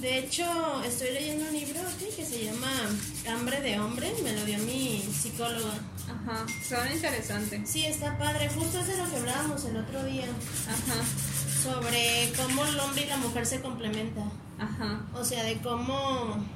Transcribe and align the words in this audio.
De 0.00 0.18
hecho, 0.18 0.44
estoy 0.84 1.10
leyendo 1.12 1.44
un 1.46 1.52
libro 1.52 1.80
aquí 1.80 2.06
que 2.14 2.24
se 2.24 2.44
llama 2.44 2.70
Hambre 3.28 3.60
de 3.60 3.80
Hombre, 3.80 4.12
me 4.22 4.32
lo 4.32 4.44
dio 4.44 4.58
mi 4.60 5.02
psicóloga. 5.02 5.74
Ajá, 6.08 6.46
suena 6.66 6.92
interesante. 6.94 7.62
Sí, 7.66 7.84
está 7.84 8.16
padre, 8.16 8.48
justo 8.48 8.78
es 8.78 8.86
de 8.86 8.96
lo 8.96 9.10
que 9.10 9.16
hablábamos 9.16 9.64
el 9.64 9.76
otro 9.76 10.04
día, 10.04 10.26
Ajá, 10.68 11.02
sobre 11.64 12.32
cómo 12.36 12.64
el 12.64 12.78
hombre 12.78 13.02
y 13.02 13.06
la 13.08 13.16
mujer 13.16 13.44
se 13.44 13.60
complementan. 13.60 14.30
ajá. 14.58 15.02
O 15.14 15.24
sea, 15.24 15.42
de 15.42 15.58
cómo... 15.58 16.46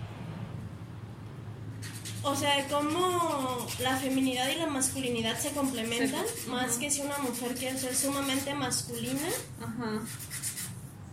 O 2.24 2.36
sea, 2.36 2.56
de 2.62 2.68
cómo 2.72 3.66
la 3.80 3.96
feminidad 3.96 4.48
y 4.48 4.54
la 4.54 4.68
masculinidad 4.68 5.36
se 5.40 5.50
complementan, 5.50 6.24
Sí. 6.24 6.48
más 6.50 6.77
que 6.77 6.88
si 6.88 7.00
una 7.00 7.18
mujer 7.18 7.56
quiere 7.56 7.77
ser 7.77 7.96
sumamente 7.96 8.54
masculina 8.54 9.27
Ajá, 9.61 10.00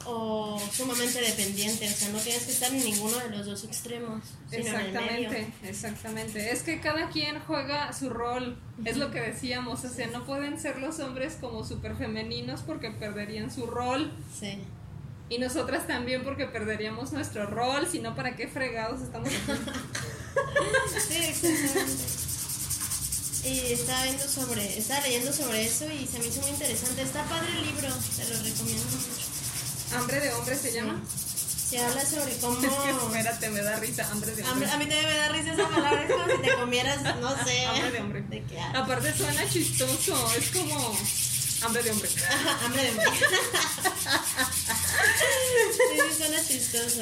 o 0.09 0.59
sumamente 0.71 1.21
dependiente. 1.21 1.87
O 1.87 1.91
sea, 1.91 2.09
no 2.09 2.19
tienes 2.19 2.43
que 2.45 2.51
estar 2.51 2.73
en 2.73 2.83
ninguno 2.83 3.17
de 3.17 3.29
los 3.29 3.45
dos 3.45 3.63
extremos, 3.63 4.23
sino 4.49 4.67
en 4.67 4.75
el 4.75 4.93
medio. 4.93 5.29
exactamente, 5.29 5.53
exactamente. 5.63 6.51
Es 6.51 6.63
que 6.63 6.79
cada 6.79 7.09
quien 7.09 7.39
juega 7.41 7.93
su 7.93 8.09
rol, 8.09 8.57
es 8.85 8.97
lo 8.97 9.11
que 9.11 9.21
decíamos, 9.21 9.83
o 9.85 9.89
sea, 9.89 10.07
no 10.07 10.25
pueden 10.25 10.59
ser 10.59 10.79
los 10.79 10.99
hombres 10.99 11.37
como 11.39 11.63
súper 11.63 11.95
femeninos 11.95 12.61
porque 12.61 12.91
perderían 12.91 13.51
su 13.51 13.67
rol. 13.67 14.11
Sí. 14.39 14.59
Y 15.29 15.37
nosotras 15.37 15.85
también 15.85 16.23
porque 16.23 16.47
perderíamos 16.47 17.13
nuestro 17.13 17.45
rol, 17.45 17.87
si 17.87 17.99
no, 17.99 18.15
¿para 18.15 18.35
qué 18.35 18.47
fregados 18.47 19.01
estamos 19.01 19.29
aquí? 19.29 19.59
Sí, 21.07 21.15
exactamente. 21.15 22.19
Y 23.43 23.73
estaba 23.73 24.03
viendo 24.03 24.27
sobre, 24.27 24.77
estaba 24.77 25.01
leyendo 25.01 25.31
sobre 25.31 25.65
eso 25.65 25.85
y 25.89 26.05
se 26.05 26.19
me 26.19 26.27
hizo 26.27 26.41
muy 26.41 26.51
interesante. 26.51 27.01
Está 27.01 27.23
padre 27.23 27.47
el 27.57 27.67
libro, 27.67 27.87
te 27.87 28.33
lo 28.33 28.43
recomiendo 28.43 28.85
mucho. 28.85 29.28
¿Hambre 29.95 30.19
de 30.19 30.33
hombre 30.33 30.55
se 30.57 30.71
llama? 30.71 31.01
Se 31.69 31.77
habla 31.79 32.03
sobre 32.05 32.35
cómo. 32.37 32.59
Es 32.63 32.69
que 32.73 32.89
espérate, 32.89 33.49
me 33.49 33.61
da 33.61 33.75
risa, 33.77 34.07
hambre 34.11 34.35
de 34.35 34.43
hombre. 34.43 34.65
Hambre- 34.67 34.71
a 34.71 34.77
mí 34.77 34.85
también 34.87 35.05
me 35.05 35.17
da 35.17 35.29
risa 35.29 35.53
esa 35.53 35.69
palabra, 35.69 36.03
es 36.03 36.11
como 36.11 36.25
si 36.25 36.41
te 36.41 36.55
comieras, 36.55 37.01
no 37.19 37.29
sé. 37.45 37.65
Hambre 37.65 37.91
de 37.91 37.99
hombre. 37.99 38.21
¿De 38.23 38.43
qué? 38.43 38.59
Aparte 38.59 39.13
suena 39.17 39.49
chistoso, 39.49 40.31
es 40.37 40.49
como 40.49 40.97
hambre 41.63 41.83
de 41.83 41.91
hombre. 41.91 42.09
Hambre 42.65 42.83
de 42.83 42.89
hombre. 42.89 43.05
Sí, 45.17 45.99
sí, 46.09 46.17
suena 46.17 46.45
chistoso. 46.47 47.01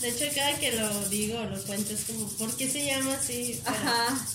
De 0.00 0.08
hecho, 0.08 0.24
cada 0.34 0.58
que 0.58 0.72
lo 0.72 1.08
digo, 1.08 1.42
lo 1.44 1.62
cuento, 1.64 1.92
es 1.92 2.04
como, 2.04 2.28
¿por 2.30 2.56
qué 2.56 2.68
se 2.70 2.84
llama 2.86 3.14
así? 3.14 3.60
Pero 3.64 3.76
Ajá, 3.76 4.26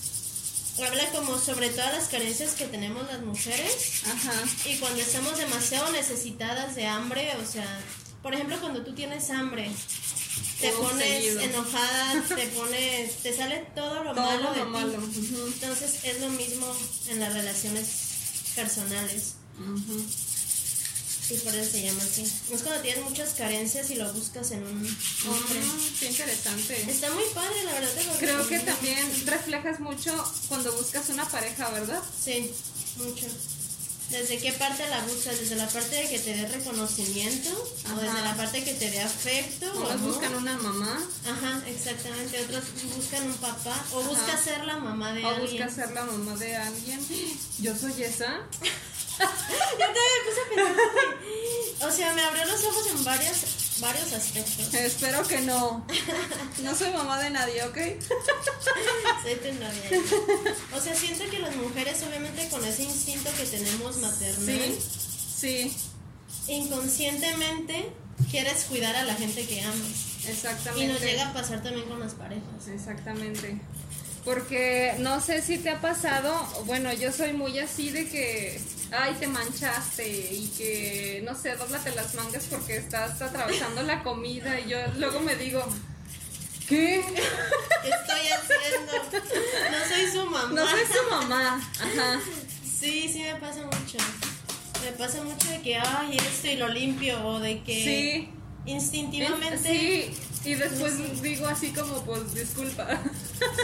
Habla 0.86 1.04
como 1.10 1.38
sobre 1.38 1.70
todas 1.70 1.92
las 1.92 2.08
carencias 2.08 2.52
que 2.52 2.66
tenemos 2.66 3.06
las 3.08 3.20
mujeres 3.22 4.02
ajá, 4.06 4.32
y 4.64 4.76
cuando 4.76 5.00
estamos 5.00 5.36
demasiado 5.36 5.90
necesitadas 5.90 6.74
de 6.76 6.86
hambre, 6.86 7.32
o 7.42 7.46
sea, 7.50 7.80
por 8.22 8.32
ejemplo, 8.34 8.58
cuando 8.60 8.82
tú 8.84 8.94
tienes 8.94 9.28
hambre, 9.30 9.70
te 10.60 10.70
pones 10.72 11.24
seguido. 11.24 11.40
enojada, 11.40 12.24
te 12.36 12.46
pones, 12.48 13.16
te 13.22 13.36
sale 13.36 13.66
todo 13.74 14.04
lo 14.04 14.14
todo 14.14 14.24
malo 14.24 14.52
de 14.52 14.58
lo 14.60 14.64
ti. 14.66 14.70
malo. 14.70 15.02
Entonces 15.46 16.04
es 16.04 16.20
lo 16.20 16.28
mismo 16.30 16.66
en 17.08 17.20
las 17.20 17.32
relaciones 17.32 17.86
personales 18.54 19.34
ujú. 19.58 20.04
Y 21.30 21.34
por 21.38 21.54
eso 21.54 21.70
se 21.70 21.82
llama 21.82 22.02
así. 22.02 22.22
Es 22.22 22.62
cuando 22.62 22.80
tienes 22.80 23.04
muchas 23.04 23.30
carencias 23.30 23.90
y 23.90 23.96
lo 23.96 24.12
buscas 24.12 24.50
en 24.52 24.62
un 24.62 24.76
hombre. 24.78 25.60
Ah, 25.62 25.78
qué 26.00 26.06
interesante. 26.06 26.90
Está 26.90 27.10
muy 27.12 27.24
padre, 27.34 27.64
la 27.64 27.72
verdad. 27.72 27.90
Creo 28.18 28.48
que 28.48 28.58
también 28.60 29.26
reflejas 29.26 29.80
mucho 29.80 30.32
cuando 30.48 30.72
buscas 30.72 31.08
una 31.10 31.28
pareja, 31.28 31.68
¿verdad? 31.70 32.02
Sí, 32.24 32.50
mucho. 32.96 33.26
¿Desde 34.10 34.38
qué 34.38 34.52
parte 34.54 34.88
la 34.88 35.02
buscas? 35.04 35.38
¿Desde 35.38 35.56
la 35.56 35.68
parte 35.68 35.96
de 35.96 36.08
que 36.08 36.18
te 36.18 36.34
dé 36.34 36.48
reconocimiento? 36.48 37.50
¿O 37.94 38.00
desde 38.00 38.22
la 38.22 38.34
parte 38.34 38.64
que 38.64 38.72
te 38.72 38.90
dé 38.90 39.00
afecto? 39.02 39.70
Unos 39.76 40.00
buscan 40.00 40.34
una 40.34 40.56
mamá 40.56 41.06
Ajá, 41.26 41.62
exactamente. 41.68 42.40
Otros 42.40 42.64
buscan 42.96 43.26
un 43.26 43.34
papá. 43.34 43.84
O 43.92 44.00
Ajá. 44.00 44.08
busca 44.08 44.38
ser 44.42 44.64
la 44.64 44.78
mamá 44.78 45.12
de 45.12 45.22
o 45.26 45.28
alguien. 45.28 45.66
busca 45.66 45.68
ser 45.68 45.92
la 45.92 46.04
mamá 46.04 46.34
de 46.36 46.56
alguien. 46.56 47.06
Yo 47.58 47.76
soy 47.76 48.02
esa. 48.02 48.40
Yo 49.18 49.84
también 49.86 50.20
puse 50.26 50.40
a 50.40 50.54
pensar. 50.54 51.88
O 51.88 51.90
sea, 51.92 52.12
me 52.14 52.22
abrió 52.22 52.44
los 52.46 52.64
ojos 52.64 52.86
en 52.90 53.04
varios, 53.04 53.78
varios 53.80 54.12
aspectos. 54.12 54.74
Espero 54.74 55.22
que 55.26 55.40
no. 55.42 55.86
No 56.62 56.74
soy 56.74 56.90
mamá 56.92 57.20
de 57.22 57.30
nadie, 57.30 57.62
¿ok? 57.64 57.76
Soy 59.22 59.34
tu 59.36 59.52
novia. 59.54 60.54
O 60.76 60.80
sea, 60.80 60.94
siento 60.94 61.24
que 61.30 61.38
las 61.38 61.54
mujeres, 61.56 62.02
obviamente, 62.08 62.48
con 62.48 62.64
ese 62.64 62.82
instinto 62.82 63.30
que 63.36 63.44
tenemos 63.44 63.96
maternal, 63.98 64.44
Sí, 65.38 65.70
sí, 66.46 66.52
inconscientemente 66.52 67.90
quieres 68.30 68.64
cuidar 68.64 68.96
a 68.96 69.04
la 69.04 69.14
gente 69.14 69.46
que 69.46 69.60
amas. 69.62 70.26
exactamente. 70.26 70.84
Y 70.84 70.88
nos 70.88 71.00
llega 71.00 71.28
a 71.28 71.32
pasar 71.32 71.62
también 71.62 71.86
con 71.88 72.00
las 72.00 72.14
parejas. 72.14 72.66
Exactamente. 72.72 73.60
Porque 74.24 74.94
no 74.98 75.20
sé 75.20 75.40
si 75.42 75.58
te 75.58 75.70
ha 75.70 75.80
pasado, 75.80 76.34
bueno, 76.66 76.92
yo 76.92 77.12
soy 77.12 77.32
muy 77.32 77.58
así 77.60 77.90
de 77.90 78.08
que, 78.08 78.60
ay, 78.92 79.14
te 79.18 79.26
manchaste 79.26 80.08
y 80.08 80.48
que, 80.56 81.22
no 81.24 81.34
sé, 81.34 81.56
dóblate 81.56 81.94
las 81.94 82.14
mangas 82.14 82.44
porque 82.50 82.76
estás 82.76 83.20
atravesando 83.22 83.82
la 83.82 84.02
comida 84.02 84.58
y 84.60 84.68
yo 84.70 84.78
luego 84.96 85.20
me 85.20 85.36
digo, 85.36 85.64
¿qué? 86.68 87.04
¿Qué 87.82 87.90
estoy 87.90 88.20
haciendo? 88.32 88.92
No 89.70 89.88
soy 89.88 90.10
su 90.10 90.30
mamá. 90.30 90.50
No 90.52 90.68
soy 90.68 90.80
su 90.86 91.10
mamá. 91.10 91.70
Ajá. 91.80 92.20
Sí, 92.64 93.08
sí 93.12 93.20
me 93.22 93.34
pasa 93.36 93.60
mucho. 93.64 93.98
Me 94.84 94.92
pasa 94.92 95.22
mucho 95.24 95.48
de 95.50 95.60
que, 95.60 95.76
ay, 95.76 96.16
esto 96.16 96.46
y 96.48 96.56
lo 96.56 96.68
limpio, 96.68 97.20
o 97.26 97.40
de 97.40 97.62
que 97.62 97.74
Sí. 97.84 98.30
instintivamente. 98.66 99.58
Sí. 99.68 100.16
Y 100.44 100.54
después 100.54 101.20
digo 101.20 101.46
así 101.48 101.72
como, 101.72 102.04
pues, 102.04 102.32
disculpa. 102.34 103.00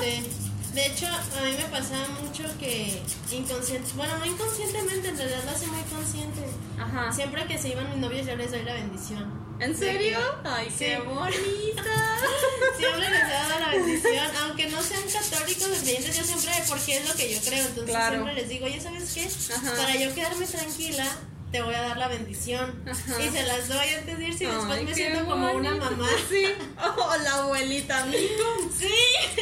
Sí. 0.03 0.27
De 0.75 0.87
hecho, 0.87 1.07
a 1.07 1.43
mí 1.45 1.53
me 1.57 1.65
pasaba 1.71 2.09
mucho 2.21 2.43
que 2.59 3.01
inconsciente, 3.31 3.89
bueno, 3.95 4.19
no 4.19 4.27
inconscientemente, 4.27 5.09
en 5.09 5.17
realidad 5.17 5.45
lo 5.45 5.51
hace 5.53 5.67
muy 5.69 5.83
consciente. 5.83 6.41
Ajá. 6.79 7.13
Siempre 7.13 7.47
que 7.47 7.57
se 7.59 7.69
iban 7.69 7.89
mis 7.91 7.99
novios 7.99 8.27
yo 8.27 8.35
les 8.35 8.51
doy 8.51 8.63
la 8.65 8.75
bendición. 8.75 9.45
¿En 9.61 9.77
serio? 9.77 10.19
Ay, 10.43 10.69
Sí. 10.69 10.79
qué 10.87 10.99
bonita. 10.99 11.85
Siempre 12.77 13.09
les 13.09 13.23
he 13.23 13.29
dado 13.31 13.61
la 13.61 13.69
bendición, 13.69 14.27
aunque 14.43 14.67
no 14.69 14.83
sean 14.83 15.03
católicos 15.13 15.69
creyentes, 15.83 16.17
yo 16.17 16.25
siempre, 16.25 16.51
porque 16.69 16.97
es 16.99 17.09
lo 17.09 17.15
que 17.15 17.33
yo 17.35 17.41
creo, 17.41 17.61
entonces 17.67 17.85
Claro. 17.95 18.15
siempre 18.17 18.35
les 18.35 18.49
digo, 18.49 18.67
oye, 18.67 18.81
¿sabes 18.81 19.13
qué? 19.15 19.29
Ajá. 19.55 19.77
Para 19.77 19.95
yo 19.97 20.13
quedarme 20.13 20.45
tranquila, 20.47 21.07
te 21.55 21.63
voy 21.63 21.75
a 21.77 21.83
dar 21.83 21.97
la 21.97 22.09
bendición. 22.09 22.83
Ajá. 22.85 23.23
Y 23.23 23.31
se 23.31 23.45
las 23.45 23.69
doy 23.69 23.89
antes 23.97 24.19
de 24.19 24.25
irse 24.25 24.43
y 24.43 24.47
después 24.49 24.73
Ay, 24.73 24.87
me 24.87 24.93
siento 24.93 25.25
como 25.25 25.53
una 25.53 25.77
mamá. 25.77 26.09
Sí. 26.29 26.47
Oh, 26.97 27.17
la 27.23 27.35
abuelita, 27.35 28.03
amigo. 28.03 28.71
Sí. 28.77 28.93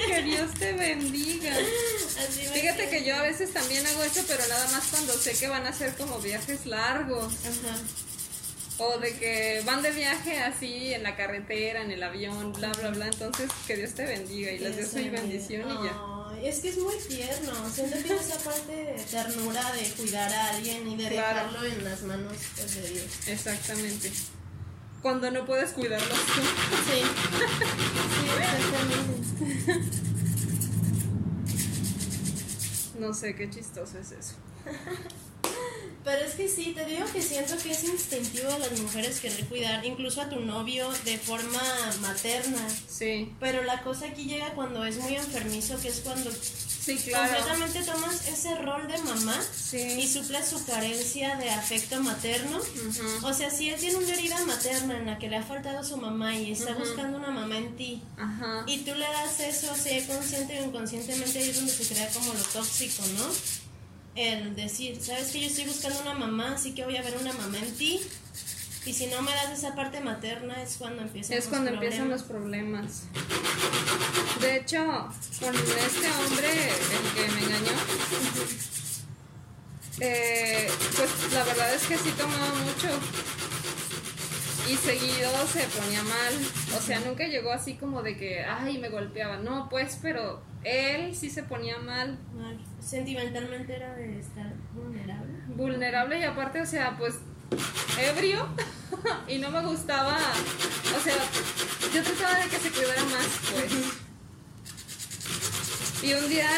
Que 0.07 0.23
Dios 0.23 0.53
te 0.59 0.75
bendiga. 0.75 1.55
Así 1.55 2.47
Fíjate 2.53 2.91
que 2.91 3.05
yo 3.05 3.17
a 3.17 3.23
veces 3.23 3.55
también 3.55 3.87
hago 3.87 4.03
eso, 4.03 4.23
pero 4.29 4.47
nada 4.47 4.69
más 4.73 4.85
cuando 4.91 5.15
sé 5.15 5.33
que 5.33 5.49
van 5.49 5.67
a 5.67 5.73
ser 5.73 5.95
como 5.97 6.19
viajes 6.19 6.67
largos. 6.67 7.33
Ajá. 7.33 7.79
O 8.79 8.99
de 8.99 9.13
que 9.15 9.63
van 9.65 9.83
de 9.83 9.91
viaje 9.93 10.41
así 10.41 10.93
en 10.95 11.03
la 11.03 11.15
carretera, 11.15 11.83
en 11.83 11.91
el 11.91 12.03
avión, 12.03 12.53
bla, 12.53 12.73
bla, 12.73 12.91
bla. 12.91 13.07
Entonces, 13.07 13.51
que 13.67 13.77
Dios 13.77 13.93
te 13.95 14.05
bendiga 14.05 14.51
y 14.51 14.59
les 14.59 14.77
dé 14.77 14.87
su 14.87 14.97
bendición 15.11 15.71
y 15.71 15.85
ya. 15.85 15.97
Ay, 16.33 16.49
es 16.49 16.61
que 16.61 16.71
es 16.71 16.79
muy 16.79 16.95
tierno. 17.09 17.53
Siento 17.73 17.97
que 18.03 18.15
esa 18.15 18.39
parte 18.39 18.73
de 18.73 19.05
ternura 19.11 19.73
de 19.73 19.83
cuidar 19.91 20.33
a 20.33 20.49
alguien 20.57 20.89
y 20.89 20.97
de 20.97 21.09
Claro. 21.11 21.47
dejarlo 21.51 21.65
en 21.67 21.85
las 21.85 22.03
manos 22.03 22.33
pues, 22.57 22.75
de 22.75 22.89
Dios. 22.89 23.07
Exactamente. 23.29 24.11
Cuando 25.03 25.31
no 25.31 25.45
puedes 25.45 25.71
cuidarlos 25.73 26.09
tú. 26.09 26.41
Sí. 26.91 27.03
Sí, 28.19 28.27
exactamente. 28.41 30.03
No 32.99 33.13
sé 33.13 33.35
qué 33.35 33.51
chistoso 33.51 33.99
es 33.99 34.13
eso. 34.13 34.35
Pero 36.05 36.25
es 36.25 36.35
que 36.35 36.49
sí, 36.49 36.73
te 36.75 36.85
digo 36.85 37.05
que 37.13 37.23
siento 37.23 37.57
que 37.59 37.71
es 37.71 37.85
instintivo 37.85 38.51
de 38.53 38.59
las 38.59 38.79
mujeres 38.81 39.21
querer 39.21 39.45
cuidar, 39.47 39.85
incluso 39.85 40.21
a 40.21 40.29
tu 40.29 40.41
novio 40.41 40.91
de 41.05 41.17
forma 41.19 41.63
materna. 42.01 42.59
Sí, 42.89 43.33
Pero 43.39 43.63
la 43.63 43.83
cosa 43.83 44.07
aquí 44.07 44.25
llega 44.25 44.53
cuando 44.55 44.85
es 44.85 44.97
muy 44.97 45.15
enfermizo, 45.15 45.81
que 45.81 45.89
es 45.89 46.01
cuando 46.01 46.31
sí, 46.33 46.97
claro. 46.99 47.33
completamente 47.33 47.83
tomas 47.85 48.27
ese 48.27 48.55
rol 48.57 48.89
de 48.89 48.99
mamá 48.99 49.41
Sí. 49.55 49.79
y 49.79 50.09
suples 50.09 50.49
su 50.49 50.65
carencia 50.67 51.37
de 51.37 51.51
afecto 51.51 52.01
materno. 52.01 52.59
Ujú. 52.59 53.27
O 53.27 53.33
sea, 53.33 53.51
si 53.51 53.71
él 53.71 53.79
tiene 53.79 53.97
una 53.99 54.13
herida 54.13 54.45
materna 54.45 54.99
en 54.99 55.07
la 55.07 55.19
que 55.19 55.29
le 55.29 55.37
ha 55.37 55.43
faltado 55.43 55.85
su 55.85 55.97
mamá 55.97 56.35
y 56.37 56.51
está 56.51 56.75
buscando 56.75 57.19
una 57.19 57.31
mamá 57.31 57.59
en 57.59 57.77
ti, 57.77 58.03
Ajá. 58.19 58.65
y 58.67 58.79
tú 58.79 58.93
le 58.95 59.07
das 59.07 59.39
eso, 59.39 59.73
sea 59.77 60.05
consciente 60.07 60.61
o 60.61 60.65
inconscientemente, 60.65 61.39
ahí 61.39 61.51
es 61.51 61.57
donde 61.57 61.73
se 61.73 61.87
crea 61.95 62.09
como 62.11 62.35
lo 62.35 62.41
tóxico, 62.43 63.05
¿no? 63.19 63.27
El 64.15 64.55
decir, 64.55 65.01
¿sabes 65.03 65.31
que 65.31 65.41
yo 65.41 65.47
estoy 65.47 65.65
buscando 65.65 66.01
una 66.03 66.15
mamá, 66.15 66.53
así 66.55 66.75
que 66.75 66.85
voy 66.85 66.97
a 66.97 67.03
ver 67.03 67.17
una 67.19 67.33
mamá 67.33 67.59
en 67.59 67.75
ti? 67.77 68.01
Y 68.85 68.93
si 68.93 69.07
no 69.07 69.23
me 69.23 69.31
das 69.33 69.51
esa 69.59 69.75
parte 69.75 70.01
materna 70.01 70.61
es 70.61 70.77
cuando 70.77 71.03
empiezan 71.03 71.39
Es 71.39 71.45
los 71.45 71.51
cuando 71.51 71.71
empiezan 71.71 72.11
los 72.11 72.23
problemas. 72.25 73.05
problemas. 73.15 74.41
De 74.41 74.57
hecho, 74.57 74.85
con 75.41 75.55
este 75.55 76.11
hombre, 76.11 76.69
el 76.69 77.15
que 77.15 77.33
me 77.33 77.41
engañó, 77.47 77.73
eh, 80.01 80.69
pues 80.97 81.33
la 81.33 81.45
verdad 81.45 81.75
es 81.75 81.83
que 81.87 81.97
sí 81.99 82.11
tomaba 82.19 82.49
mucho. 82.55 82.89
y 84.69 84.77
seguido 84.77 85.31
se 85.53 85.65
ponía 85.79 86.03
mal. 86.03 86.35
O 86.77 86.81
sea, 86.83 87.01
nunca 87.01 87.25
llegó 87.27 87.53
así 87.53 87.75
como 87.75 88.03
de 88.03 88.17
que, 88.17 88.45
ay, 88.45 88.79
me 88.79 88.89
golpeaba. 88.89 89.37
No, 89.39 89.69
pues, 89.69 89.99
pero 90.03 90.43
él 90.65 91.15
sí 91.15 91.31
se 91.31 91.43
ponía 91.43 91.79
mal. 91.79 92.19
Mal. 92.35 92.59
Sentimentalmente 92.81 93.75
era 93.75 93.95
de 93.95 94.21
estar 94.21 94.53
vulnerable. 94.75 95.33
Vulnerable 95.49 96.19
y 96.19 96.25
aparte, 96.25 96.61
o 96.61 96.67
sea, 96.67 96.97
pues 96.99 97.15
ebrio 97.99 98.49
y 99.29 99.39
no 99.39 99.51
me 99.51 99.61
gustaba, 99.63 100.17
o 100.17 101.01
sea, 101.01 101.15
yo 101.93 102.03
trataba 102.03 102.39
de 102.39 102.49
que 102.49 102.57
se 102.57 102.71
cuidara 102.71 103.05
más, 103.05 103.27
pues. 103.53 103.73
Y 106.03 106.15
un 106.15 106.29
día, 106.29 106.49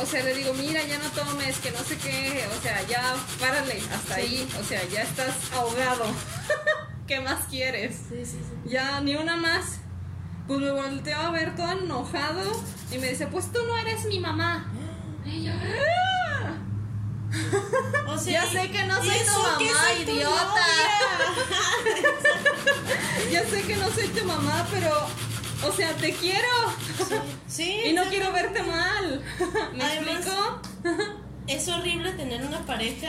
o 0.00 0.06
sea, 0.06 0.24
le 0.24 0.34
digo, 0.34 0.54
mira, 0.54 0.82
ya 0.84 0.98
no 0.98 1.10
tomes, 1.10 1.58
que 1.58 1.70
no 1.72 1.78
sé 1.80 1.98
qué, 1.98 2.46
o 2.56 2.62
sea, 2.62 2.82
ya 2.86 3.16
párale, 3.38 3.82
hasta 3.92 4.14
ahí, 4.14 4.48
o 4.58 4.64
sea, 4.64 4.82
ya 4.88 5.02
estás 5.02 5.52
ahogado. 5.52 6.06
¿Qué 7.06 7.20
más 7.20 7.46
quieres? 7.48 7.96
Sí, 8.08 8.24
sí, 8.24 8.38
sí. 8.38 8.70
Ya, 8.70 9.00
ni 9.00 9.14
una 9.16 9.36
más. 9.36 9.80
Pues 10.48 10.60
me 10.60 10.70
volteó 10.72 11.16
a 11.16 11.30
ver 11.30 11.54
todo 11.54 11.70
enojado 11.72 12.42
y 12.90 12.98
me 12.98 13.10
dice, 13.10 13.26
pues 13.28 13.52
tú 13.52 13.60
no 13.66 13.76
eres 13.78 14.04
mi 14.06 14.18
mamá. 14.18 14.66
Y 15.24 15.44
yo, 15.44 15.52
"Ah". 15.52 16.54
O 18.08 18.18
sea, 18.18 18.44
Ya 18.44 18.50
sé 18.50 18.70
que 18.70 18.84
no 18.86 19.04
¿y 19.04 19.08
soy 19.08 19.18
tu 19.26 19.32
mamá, 19.42 19.58
soy 19.58 20.04
tu 20.06 20.10
idiota. 20.12 20.44
novia? 20.44 20.90
ya 23.30 23.44
sé 23.44 23.62
que 23.62 23.76
no 23.76 23.90
soy 23.90 24.08
tu 24.08 24.24
mamá, 24.24 24.66
pero, 24.72 25.06
o 25.68 25.72
sea, 25.72 25.92
te 25.94 26.12
quiero. 26.14 26.48
Sí. 27.46 27.82
Y 27.86 27.92
no 27.92 28.04
quiero 28.04 28.32
verte 28.32 28.62
mal. 28.62 29.22
¿Me 29.74 29.84
Además- 29.84 30.26
explico? 30.26 30.60
Es 31.46 31.68
horrible 31.68 32.12
tener 32.12 32.44
una 32.44 32.64
pareja 32.66 33.08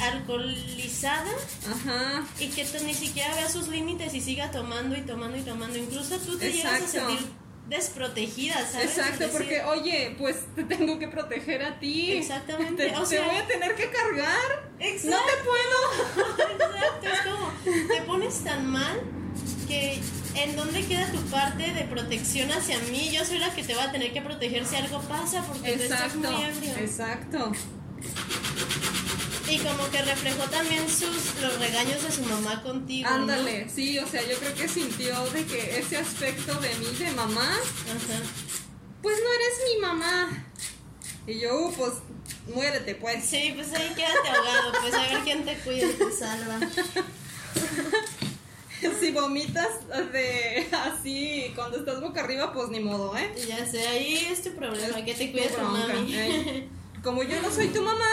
alcoholizada 0.00 1.30
Ajá. 1.70 2.24
y 2.38 2.48
que 2.48 2.64
tú 2.64 2.82
ni 2.84 2.94
siquiera 2.94 3.34
vea 3.34 3.48
sus 3.48 3.68
límites 3.68 4.14
y 4.14 4.20
siga 4.20 4.50
tomando 4.50 4.96
y 4.96 5.02
tomando 5.02 5.36
y 5.36 5.42
tomando. 5.42 5.76
Incluso 5.78 6.18
tú 6.18 6.38
te 6.38 6.52
llegas 6.52 6.72
a 6.72 6.78
Exacto. 6.78 7.08
sentir 7.10 7.26
desprotegida, 7.68 8.54
¿sabes? 8.66 8.96
Exacto, 8.96 9.18
decir, 9.18 9.32
porque, 9.32 9.62
oye, 9.62 10.14
pues 10.18 10.36
te 10.54 10.64
tengo 10.64 10.98
que 10.98 11.08
proteger 11.08 11.62
a 11.62 11.78
ti. 11.78 12.12
Exactamente, 12.12 12.86
Te, 12.88 12.96
o 12.96 13.00
te 13.00 13.06
sea- 13.06 13.26
voy 13.26 13.36
a 13.36 13.46
tener 13.46 13.74
que 13.74 13.90
cargar. 13.90 14.70
Exacto. 14.78 15.16
No 15.16 15.22
te 15.26 15.32
puedo. 15.44 16.48
Exacto, 16.50 17.08
es 17.12 17.20
como, 17.20 17.88
te 17.94 18.02
pones 18.02 18.42
tan 18.44 18.66
mal 18.66 19.00
que 19.66 20.00
en 20.34 20.56
dónde 20.56 20.86
queda 20.86 21.10
tu 21.12 21.18
parte 21.26 21.72
de 21.74 21.82
protección 21.84 22.50
hacia 22.52 22.78
mí. 22.90 23.10
Yo 23.12 23.22
soy 23.26 23.38
la 23.38 23.54
que 23.54 23.62
te 23.62 23.74
va 23.74 23.84
a 23.84 23.92
tener 23.92 24.12
que 24.14 24.22
proteger 24.22 24.64
si 24.64 24.76
algo 24.76 25.00
pasa 25.02 25.42
porque 25.42 25.76
tú 25.76 25.82
estás 25.82 26.04
Exacto. 26.14 26.30
muy 26.32 26.42
ebrio. 26.44 26.74
Exacto. 26.78 27.52
Y 29.50 29.58
como 29.58 29.90
que 29.90 30.02
reflejó 30.02 30.44
también 30.50 30.88
sus 30.88 31.40
los 31.40 31.58
regaños 31.58 32.02
de 32.02 32.12
su 32.12 32.22
mamá 32.22 32.62
contigo. 32.62 33.08
¿no? 33.08 33.16
Ándale, 33.16 33.68
sí, 33.74 33.98
o 33.98 34.06
sea, 34.06 34.20
yo 34.22 34.36
creo 34.38 34.54
que 34.54 34.68
sintió 34.68 35.24
de 35.30 35.44
que 35.46 35.78
ese 35.78 35.96
aspecto 35.96 36.54
de 36.60 36.68
mí, 36.74 36.86
de 36.98 37.10
mamá, 37.12 37.50
Ajá. 37.50 38.20
pues 39.02 39.16
no 39.22 39.32
eres 39.32 39.74
mi 39.74 39.80
mamá. 39.80 40.44
Y 41.26 41.40
yo, 41.40 41.58
uh, 41.58 41.72
pues, 41.74 41.94
muérete, 42.54 42.94
pues. 42.94 43.24
Sí, 43.24 43.52
pues 43.54 43.72
ahí 43.72 43.88
quédate 43.94 44.28
ahogado, 44.28 44.72
pues 44.82 44.94
a 44.94 45.02
ver 45.02 45.18
quién 45.24 45.44
te 45.44 45.56
cuida 45.58 45.86
y 45.86 45.92
te 45.92 46.12
salva. 46.12 46.60
Si 49.00 49.10
vomitas 49.10 49.68
de 50.12 50.68
así 50.72 51.52
cuando 51.54 51.78
estás 51.78 52.00
boca 52.00 52.20
arriba, 52.20 52.52
pues 52.52 52.68
ni 52.68 52.78
modo, 52.78 53.16
¿eh? 53.16 53.32
Ya 53.48 53.66
sé, 53.66 53.86
ahí 53.86 54.28
es 54.30 54.42
tu 54.42 54.54
problema, 54.54 55.04
que 55.04 55.14
te 55.14 55.32
cuide 55.32 55.48
Tu 55.48 55.60
mami. 55.60 56.68
Como 57.02 57.22
yo 57.24 57.42
no 57.42 57.50
soy 57.50 57.68
tu 57.68 57.82
mamá, 57.82 58.06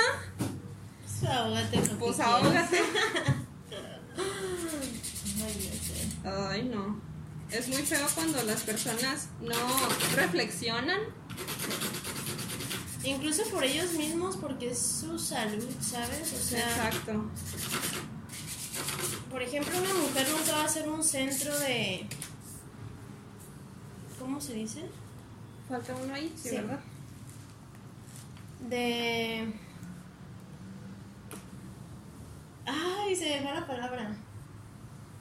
Pues 1.19 1.31
ahógate 1.31 1.77
lo 1.87 1.97
pues 1.97 2.19
ahógate. 2.19 2.79
Ay, 5.45 5.71
ya 5.71 5.73
sé. 5.83 6.27
Ay, 6.27 6.63
no. 6.63 6.99
Es 7.51 7.67
muy 7.67 7.83
feo 7.83 8.05
cuando 8.15 8.41
las 8.43 8.61
personas 8.63 9.29
no 9.41 9.55
reflexionan. 10.15 10.99
Incluso 13.03 13.43
por 13.51 13.63
ellos 13.63 13.93
mismos, 13.93 14.35
porque 14.37 14.71
es 14.71 14.79
su 14.79 15.17
salud, 15.19 15.63
¿sabes? 15.79 16.33
O 16.33 16.37
sea, 16.43 16.67
Exacto. 16.67 17.29
por 19.29 19.41
ejemplo, 19.43 19.77
una 19.77 19.93
mujer 19.93 20.27
nunca 20.29 20.51
va 20.53 20.63
a 20.65 20.69
ser 20.69 20.89
un 20.89 21.03
centro 21.03 21.57
de... 21.59 22.07
¿Cómo 24.19 24.41
se 24.41 24.53
dice? 24.55 24.85
Falta 25.69 25.95
uno 25.95 26.13
ahí, 26.15 26.33
sí, 26.35 26.49
Sí. 26.49 26.55
¿verdad? 26.55 26.79
De... 28.69 29.53
Se 33.15 33.41
fue 33.41 33.53
la 33.53 33.65
palabra. 33.65 34.09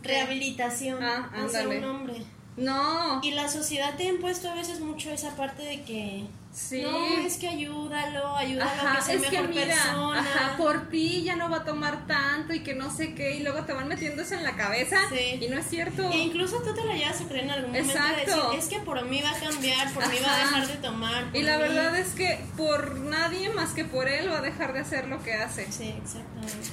Rehabilitación. 0.03 1.03
Ah, 1.03 1.31
ándale. 1.35 1.79
un 1.79 1.85
hombre. 1.85 2.23
No. 2.57 3.21
Y 3.23 3.33
la 3.33 3.49
sociedad 3.49 3.97
te 3.97 4.05
ha 4.05 4.09
impuesto 4.11 4.49
a 4.51 4.55
veces 4.55 4.81
mucho 4.81 5.11
esa 5.11 5.35
parte 5.37 5.63
de 5.65 5.83
que... 5.83 6.25
Sí. 6.53 6.83
No, 6.83 7.05
es 7.27 7.37
que 7.39 7.49
ayúdalo, 7.49 8.37
ayúdalo 8.37 8.71
a 8.71 8.75
Ajá, 8.93 8.97
que 8.99 9.03
sea 9.03 9.15
es 9.17 9.23
que 9.23 9.31
mejor 9.43 9.49
mira, 9.49 9.65
persona. 9.75 10.21
ajá, 10.21 10.57
por 10.57 10.89
ti 10.89 11.25
ya 11.25 11.35
no 11.35 11.51
va 11.51 11.57
a 11.57 11.65
tomar 11.65 12.07
tanto 12.07 12.53
y 12.55 12.61
que 12.63 12.75
no 12.77 12.95
sé 12.95 13.13
qué, 13.17 13.35
y 13.35 13.43
luego 13.43 13.65
te 13.65 13.73
van 13.73 13.89
metiendo 13.89 14.23
eso 14.23 14.35
en 14.37 14.45
la 14.45 14.55
cabeza 14.55 14.99
Sí. 15.11 15.41
y 15.45 15.49
no 15.49 15.59
es 15.59 15.67
cierto. 15.67 16.09
E 16.13 16.17
incluso 16.19 16.63
tú 16.63 16.73
te 16.73 16.85
la 16.85 16.95
llevas 16.95 17.21
a 17.21 17.25
creer 17.25 17.45
en 17.47 17.51
algún 17.51 17.73
momento 17.73 17.93
de 17.93 17.99
Exacto. 17.99 18.51
decir, 18.51 18.59
es 18.61 18.67
que 18.69 18.79
por 18.85 19.05
mí 19.05 19.21
va 19.21 19.31
a 19.31 19.41
cambiar, 19.41 19.93
por 19.93 20.07
mí 20.09 20.17
va 20.25 20.31
a 20.31 20.35
Ajá. 20.37 20.45
dejar 20.61 20.67
de 20.69 20.77
tomar. 20.77 21.25
Y 21.33 21.43
la 21.43 21.57
mí". 21.57 21.63
verdad 21.65 21.97
es 21.99 22.13
que 22.15 22.39
por 22.57 22.99
nadie 23.01 23.49
más 23.51 23.71
que 23.73 23.85
por 23.85 24.07
él 24.07 24.31
va 24.31 24.39
a 24.39 24.43
dejar 24.43 24.75
de 24.75 24.79
hacer 24.79 25.09
lo 25.09 25.21
que 25.25 25.35
hace, 25.35 25.67
Sí, 25.73 25.93
exactamente. 26.01 26.71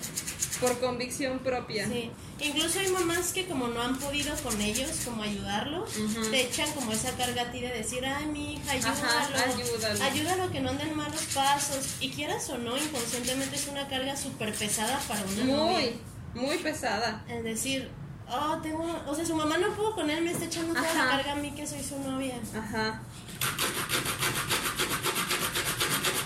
Por 0.60 0.80
convicción 0.80 1.40
propia. 1.40 1.88
Sí. 1.88 2.12
Incluso 2.40 2.80
hay 2.80 2.88
mamás 2.90 3.34
que 3.34 3.48
como 3.48 3.68
no 3.68 3.82
han 3.82 3.98
podido 3.98 4.36
con 4.38 4.60
ellos, 4.62 4.90
como 5.06 5.24
ayudarlos, 5.24 5.96
Ujú. 5.98 6.30
te 6.32 6.42
echan 6.42 6.72
como 6.74 6.92
esa 6.92 7.12
carga 7.12 7.44
a 7.44 7.52
ti 7.52 7.62
de 7.62 7.70
decir, 7.70 8.06
ay, 8.06 8.26
mi 8.28 8.54
hija, 8.56 8.72
ayúdalo. 8.72 8.94
Ajá, 8.96 9.44
ayúdalo. 9.48 10.04
Ayúdalo 10.04 10.52
que 10.52 10.60
no 10.60 10.70
anden 10.72 10.96
malos 10.96 11.22
pasos. 11.34 11.96
Y 12.00 12.10
quieras 12.10 12.50
o 12.50 12.58
no, 12.58 12.78
inconscientemente 12.78 13.56
es 13.56 13.68
una 13.68 13.88
carga 13.88 14.16
súper 14.18 14.54
pesada 14.54 15.00
para 15.08 15.22
una 15.24 15.44
novia. 15.44 15.92
Muy, 16.34 16.42
muy 16.48 16.58
pesada. 16.58 17.24
Es 17.30 17.44
decir, 17.44 17.90
oh, 18.30 18.58
tengo, 18.62 18.84
o 19.08 19.16
sea, 19.16 19.26
su 19.26 19.36
mamá 19.36 19.58
no 19.58 19.74
pudo 19.76 19.94
con 19.96 20.10
él, 20.10 20.24
me 20.24 20.32
está 20.32 20.46
echando 20.46 20.74
toda 20.74 20.94
la 20.94 21.08
carga 21.10 21.34
a 21.34 21.36
mí 21.36 21.52
que 21.52 21.68
soy 21.68 21.84
su 21.84 22.00
novia. 22.00 22.36
Ajá. 22.58 23.02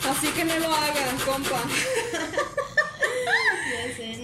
Así 0.10 0.28
que 0.28 0.46
no 0.46 0.60
lo 0.60 0.74
hagan, 0.74 1.18
compa. 1.26 1.62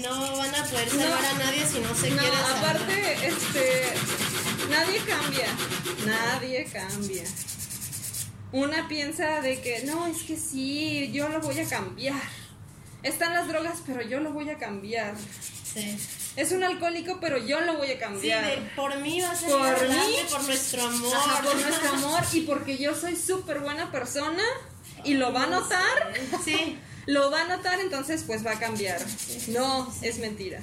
No 0.02 0.38
van 0.38 0.56
a 0.56 0.64
poder 0.64 0.90
salvar 0.90 1.10
No. 1.22 1.30
a 1.30 1.34
nadie 1.46 1.66
si 1.66 1.80
no 1.80 1.94
se 1.96 2.10
No, 2.12 2.18
quieren 2.22 2.40
salvar. 2.40 2.76
aparte, 2.78 3.28
este, 3.28 3.94
nadie 4.70 5.00
cambia, 5.00 5.48
nadie 6.06 6.66
cambia. 6.72 7.24
Una 8.52 8.88
piensa 8.88 9.40
de 9.42 9.62
que, 9.62 9.84
no, 9.84 10.08
es 10.08 10.24
que 10.24 10.36
sí, 10.38 11.10
yo 11.14 11.30
lo 11.30 11.40
voy 11.42 11.60
a 11.60 11.68
cambiar. 11.70 12.22
Están 13.04 13.34
las 13.34 13.48
drogas, 13.48 13.80
pero 13.86 14.02
yo 14.02 14.20
lo 14.20 14.32
voy 14.32 14.50
a 14.50 14.58
cambiar. 14.58 15.16
Sí. 15.74 15.98
Es 16.36 16.52
un 16.52 16.64
alcohólico, 16.64 17.20
pero 17.22 17.38
yo 17.38 17.62
lo 17.62 17.78
voy 17.78 17.90
a 17.92 17.94
Sí, 17.94 18.00
cambiar. 18.00 18.46
de 18.46 18.58
por 18.76 18.98
mí 19.00 19.22
va 19.22 19.32
a 19.32 19.36
ser 19.36 19.50
Por 19.50 19.62
adelante, 19.68 20.06
mí. 20.08 20.18
por 20.30 20.44
nuestro 20.44 20.84
amor. 20.84 21.16
Ajá, 21.16 21.42
por 21.44 21.56
nuestro 21.56 21.90
amor 21.90 22.22
y 22.34 22.42
porque 22.42 22.78
yo 22.78 22.96
soy 22.96 23.16
súper 23.16 23.60
buena 23.60 23.92
persona 23.92 24.44
y 25.04 25.14
lo 25.16 25.32
va 25.34 25.44
a 25.44 25.48
notar. 25.48 26.14
Sí. 26.44 26.78
Lo 27.08 27.32
va 27.32 27.42
a 27.42 27.48
notar, 27.48 27.80
entonces 27.80 28.24
pues 28.26 28.46
va 28.46 28.52
a 28.52 28.60
cambiar. 28.60 29.02
No, 29.48 29.92
es 30.02 30.20
mentira. 30.20 30.62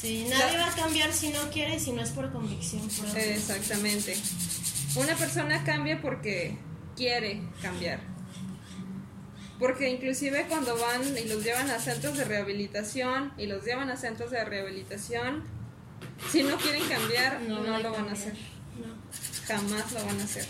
Sí, 0.00 0.26
nadie 0.30 0.56
va 0.56 0.68
a 0.68 0.74
cambiar 0.74 1.12
si 1.12 1.28
no 1.28 1.50
quiere 1.50 1.76
y 1.76 1.80
si 1.80 1.92
no 1.92 2.02
es 2.02 2.10
por 2.10 2.32
convicción 2.32 2.88
propia. 2.88 3.34
Exactamente. 3.34 4.16
Una 4.96 5.14
persona 5.14 5.62
cambia 5.64 6.00
porque 6.00 6.56
quiere 6.96 7.42
cambiar. 7.60 8.00
Porque 9.58 9.90
inclusive 9.90 10.46
cuando 10.48 10.76
van 10.78 11.02
y 11.18 11.28
los 11.28 11.44
llevan 11.44 11.68
a 11.68 11.78
centros 11.78 12.16
de 12.16 12.24
rehabilitación 12.24 13.34
y 13.36 13.46
los 13.46 13.62
llevan 13.62 13.90
a 13.90 13.96
centros 13.98 14.30
de 14.30 14.42
rehabilitación, 14.42 15.44
si 16.32 16.42
no 16.42 16.56
quieren 16.56 16.88
cambiar, 16.88 17.42
no, 17.42 17.78
lo 17.78 17.92
van 17.92 18.08
a 18.08 18.12
hacer. 18.12 18.32
No, 18.78 18.94
Jamás 19.46 19.92
lo 19.92 20.04
van 20.04 20.18
a 20.18 20.24
hacer. 20.24 20.46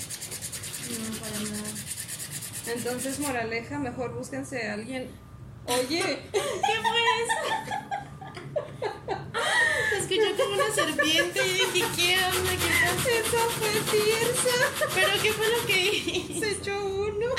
no, 0.90 1.18
para 1.18 1.40
nada. 1.50 1.89
Entonces, 2.66 3.18
moraleja, 3.18 3.78
mejor 3.78 4.12
búsquense 4.14 4.68
a 4.68 4.74
alguien. 4.74 5.10
Oye, 5.66 6.02
¿Qué 6.32 6.40
fue 6.40 7.00
eso? 7.22 7.40
Se 9.90 9.96
escuchó 9.98 10.30
como 10.42 10.54
una 10.54 10.70
serpiente 10.74 11.46
y 11.46 11.48
dije, 11.52 11.84
¿qué 11.96 12.16
onda? 12.24 12.52
¿Qué 12.52 12.70
pasa? 12.80 13.10
eso 13.10 13.40
fue 13.58 13.72
Tirsa. 13.90 14.56
¿Pero 14.94 15.12
qué 15.22 15.30
fue 15.32 15.48
lo 15.48 15.60
que 15.66 15.78
hice? 15.80 16.40
Se 16.40 16.50
echó 16.52 16.76
uno. 16.84 17.26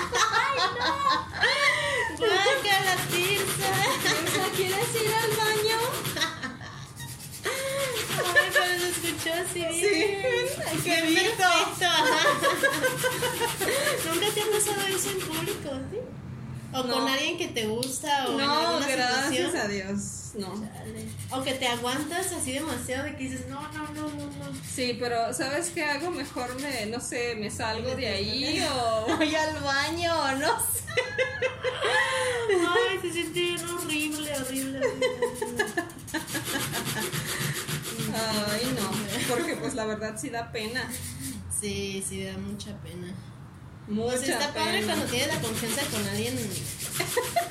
¡Guaca, 2.18 2.76
la 2.86 2.96
tirsa! 3.08 3.72
Tirsa, 4.04 4.44
¿quieres 4.56 4.90
ir 4.96 5.12
al 5.14 5.32
baño? 5.38 5.80
Ay, 7.46 7.96
pero 8.54 8.74
se 8.80 8.88
escuchó 8.90 9.32
así 9.34 9.62
Sí. 9.80 9.90
bien. 9.90 10.84
¡Qué 10.84 10.98
Ajá. 11.86 12.28
¿Nunca 14.14 14.28
te 14.34 14.42
ha 14.42 14.46
pasado 14.46 14.88
eso 14.88 15.10
en 15.12 15.20
público, 15.20 15.70
sí? 15.92 15.98
O 16.74 16.84
No. 16.84 16.94
con 16.94 17.08
alguien 17.08 17.38
que 17.38 17.48
te 17.50 17.66
gusta 17.68 18.28
o 18.28 18.32
en 18.32 18.38
No, 18.38 18.60
alguna 18.70 18.88
gracias 18.88 19.30
situación. 19.30 19.58
a 19.58 19.68
Dios. 19.68 20.02
no. 20.36 20.48
Chale. 20.54 21.06
O 21.32 21.44
que 21.44 21.54
te 21.56 21.68
aguantas 21.68 22.32
así 22.32 22.54
demasiado 22.54 23.04
de 23.04 23.16
que 23.18 23.24
dices, 23.26 23.48
no, 23.50 23.62
no, 23.74 23.88
no, 23.94 24.08
no, 24.10 24.26
no. 24.26 24.52
Sí, 24.74 24.96
pero 25.00 25.34
¿sabes 25.34 25.70
qué 25.74 25.84
hago? 25.84 26.12
Mejor 26.12 26.60
me, 26.62 26.86
no 26.86 27.02
sé, 27.02 27.36
me 27.36 27.52
salgo 27.52 27.94
de 27.96 28.08
ahí 28.08 28.66
o 28.74 29.06
voy 29.18 29.36
al 29.36 29.60
baño 29.62 30.14
o 30.18 30.32
no 30.34 30.48
sé. 30.60 30.80
Ay, 32.54 33.00
se 33.02 33.12
siente 33.12 33.40
bien 33.40 33.70
horrible, 33.70 34.34
horrible. 34.38 34.78
horrible. 34.88 35.66
Ay, 38.14 38.76
no, 38.80 38.92
porque 39.36 39.56
pues 39.56 39.74
la 39.76 39.86
verdad 39.86 40.18
sí 40.20 40.30
da 40.30 40.52
pena. 40.52 40.90
Sí, 41.62 42.04
sí, 42.08 42.24
da 42.24 42.38
mucha 42.40 42.76
pena. 42.82 43.14
Mucha 43.88 44.18
Pues 44.18 44.28
está 44.30 44.54
padre 44.54 44.84
cuando 44.84 45.06
tienes 45.06 45.28
la 45.28 45.40
confianza 45.42 45.82
con 45.92 46.08
alguien, 46.08 46.36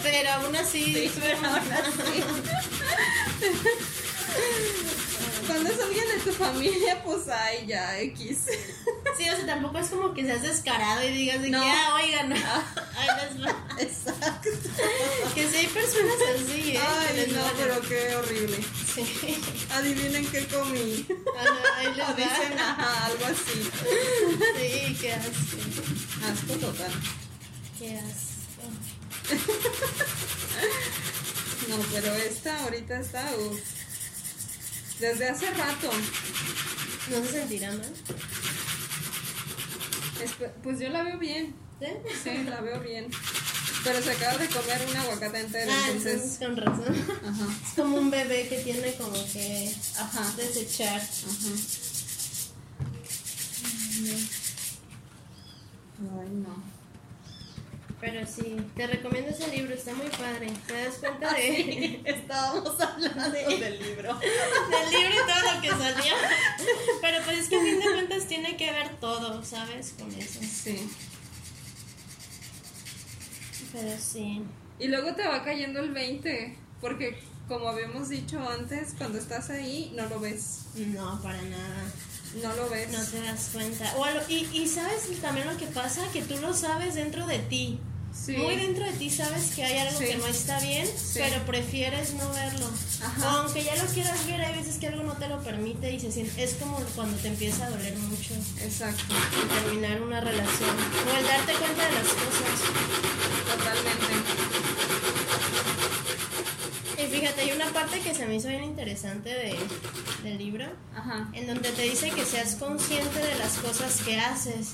pero 0.02 0.30
aún 0.30 0.56
así... 0.56 0.84
Sí, 0.84 1.12
pero 1.20 1.36
aún 1.36 1.46
así. 1.46 2.24
Cuando 5.46 5.70
es 5.70 5.80
alguien 5.80 6.08
de 6.08 6.18
tu 6.24 6.32
familia, 6.32 7.02
pues 7.04 7.28
ay, 7.28 7.66
ya, 7.66 7.98
X. 8.00 8.46
Sí, 9.16 9.28
o 9.28 9.36
sea, 9.36 9.46
tampoco 9.46 9.78
es 9.78 9.88
como 9.88 10.14
que 10.14 10.24
seas 10.24 10.42
descarado 10.42 11.02
y 11.04 11.12
digas 11.12 11.42
de 11.42 11.50
No. 11.50 11.60
que, 11.60 11.68
ah, 11.70 11.94
oigan, 11.94 12.32
ahí 12.32 13.08
les 13.36 13.44
va. 13.46 13.66
Exacto. 13.78 14.48
Que 15.34 15.48
si 15.48 15.56
hay 15.56 15.66
personas 15.66 16.14
así, 16.34 16.76
¿eh? 16.76 16.80
Ay, 16.80 17.16
les 17.16 17.32
no, 17.32 17.42
pero 17.58 17.80
qué 17.82 18.14
horrible. 18.16 18.58
Sí. 18.94 19.04
Adivinen 19.72 20.26
qué 20.30 20.46
comí. 20.46 21.06
Ajá, 21.38 21.78
ahí 21.78 21.94
les 21.94 22.08
O 22.08 22.14
dicen, 22.14 22.58
ajá, 22.58 23.06
algo 23.06 23.24
así. 23.26 23.70
Sí, 24.58 24.96
qué 25.00 25.12
asco. 25.12 25.30
Asco 26.32 26.54
total. 26.66 26.92
Qué 27.78 27.98
asco. 27.98 28.30
No, 31.68 31.76
pero 31.92 32.12
esta 32.14 32.62
ahorita 32.64 33.00
está. 33.00 33.30
Desde 34.98 35.28
hace 35.30 35.50
rato. 35.52 35.90
¿No 37.10 37.22
se 37.24 37.32
sentirá 37.32 37.70
mal? 37.70 37.92
Pues 40.62 40.78
yo 40.80 40.88
la 40.90 41.02
veo 41.02 41.18
bien. 41.18 41.54
¿Sí? 41.80 41.86
Sí, 42.24 42.44
la 42.44 42.60
veo 42.60 42.80
bien. 42.80 43.08
Pero 43.82 44.02
se 44.02 44.10
acaba 44.10 44.36
de 44.36 44.48
comer 44.48 44.86
un 44.90 44.96
aguacate 44.96 45.40
entero, 45.40 45.72
Ah, 45.74 45.84
entonces. 45.88 46.12
entonces 46.14 46.38
con 46.38 46.56
razón. 46.56 47.06
Ajá, 47.26 47.46
Es 47.66 47.72
como 47.74 47.96
un 47.96 48.10
bebé 48.10 48.46
que 48.48 48.58
tiene 48.58 48.94
como 48.96 49.12
que 49.32 49.74
ajá, 49.98 50.32
desechar. 50.36 51.00
ajá. 51.00 51.50
Ay, 56.20 56.28
no. 56.30 56.79
Pero 58.00 58.26
sí, 58.26 58.56
te 58.74 58.86
recomiendo 58.86 59.30
ese 59.30 59.48
libro, 59.54 59.74
está 59.74 59.92
muy 59.92 60.06
padre. 60.08 60.50
¿Te 60.66 60.72
das 60.84 60.94
cuenta 60.94 61.28
Ah, 61.30 61.34
de, 61.34 62.00
Estábamos 62.06 62.80
hablando 62.80 63.30
del 63.30 63.78
libro. 63.78 64.14
del 64.18 64.90
libro 64.90 65.14
y 65.14 65.30
todo 65.30 65.54
lo 65.54 65.60
que 65.60 65.68
salió? 65.68 66.14
Pero 67.02 67.24
pues 67.24 67.38
es 67.40 67.48
que 67.48 67.56
a 67.56 67.60
fin 67.62 67.78
de 67.78 67.84
cuentas 67.92 68.26
tiene 68.26 68.56
que 68.56 68.72
ver 68.72 68.98
todo, 69.00 69.44
¿sabes? 69.44 69.94
Con 69.98 70.10
eso. 70.14 70.40
Sí. 70.42 70.88
Pero 73.72 73.98
sí. 74.00 74.42
Y 74.78 74.88
luego 74.88 75.14
te 75.14 75.26
va 75.28 75.44
cayendo 75.44 75.80
el 75.80 75.90
20, 75.92 76.56
porque 76.80 77.22
como 77.48 77.68
habíamos 77.68 78.08
dicho 78.08 78.40
antes, 78.48 78.94
cuando 78.96 79.18
estás 79.18 79.50
ahí 79.50 79.92
no 79.94 80.06
lo 80.08 80.20
ves. 80.20 80.60
No, 80.74 81.20
para 81.22 81.40
nada. 81.42 81.92
No 82.42 82.54
lo 82.56 82.70
ves. 82.70 82.90
No 82.90 83.04
te 83.04 83.20
das 83.20 83.50
cuenta. 83.52 83.92
O 83.96 84.06
lo- 84.06 84.28
y, 84.28 84.48
y 84.54 84.66
sabes 84.68 85.02
también 85.20 85.46
lo 85.48 85.56
que 85.58 85.66
pasa, 85.66 86.00
que 86.12 86.22
tú 86.22 86.36
lo 86.38 86.54
sabes 86.54 86.94
dentro 86.94 87.26
de 87.26 87.40
ti. 87.40 87.78
Sí. 88.12 88.32
Muy 88.36 88.56
dentro 88.56 88.84
de 88.84 88.92
ti 88.92 89.08
sabes 89.08 89.54
que 89.54 89.64
hay 89.64 89.78
algo 89.78 89.98
Sí. 89.98 90.04
que 90.06 90.16
no 90.16 90.26
está 90.26 90.60
bien, 90.60 90.86
Sí. 90.86 91.20
pero 91.20 91.44
prefieres 91.46 92.12
no 92.14 92.28
verlo. 92.32 92.66
Ajá. 93.02 93.30
Aunque 93.40 93.64
ya 93.64 93.74
lo 93.76 93.84
quieras 93.92 94.26
ver, 94.26 94.40
hay 94.42 94.54
veces 94.58 94.76
que 94.76 94.88
algo 94.88 95.02
no 95.04 95.14
te 95.14 95.28
lo 95.28 95.40
permite 95.42 95.92
y 95.92 96.00
se 96.00 96.12
siente, 96.12 96.42
es 96.42 96.54
como 96.54 96.76
cuando 96.96 97.16
te 97.18 97.28
empieza 97.28 97.66
a 97.66 97.70
doler 97.70 97.96
mucho 97.96 98.34
Exacto. 98.62 99.02
el 99.42 99.48
terminar 99.64 100.02
una 100.02 100.20
relación 100.20 100.70
o 100.70 101.16
el 101.18 101.24
darte 101.26 101.52
cuenta 101.54 101.86
de 101.86 101.92
las 101.94 102.08
cosas. 102.08 102.60
Totalmente. 103.56 104.10
Y 106.98 107.06
fíjate, 107.06 107.40
hay 107.40 107.52
una 107.52 107.66
parte 107.72 108.00
que 108.00 108.14
se 108.14 108.26
me 108.26 108.34
hizo 108.34 108.48
bien 108.48 108.64
interesante 108.64 109.30
de, 109.30 109.56
del 110.22 110.36
libro, 110.38 110.66
Ajá. 110.94 111.28
en 111.32 111.46
donde 111.46 111.70
te 111.70 111.82
dice 111.82 112.10
que 112.10 112.26
seas 112.26 112.56
consciente 112.56 113.18
de 113.18 113.34
las 113.36 113.52
cosas 113.54 114.02
que 114.04 114.18
haces. 114.18 114.72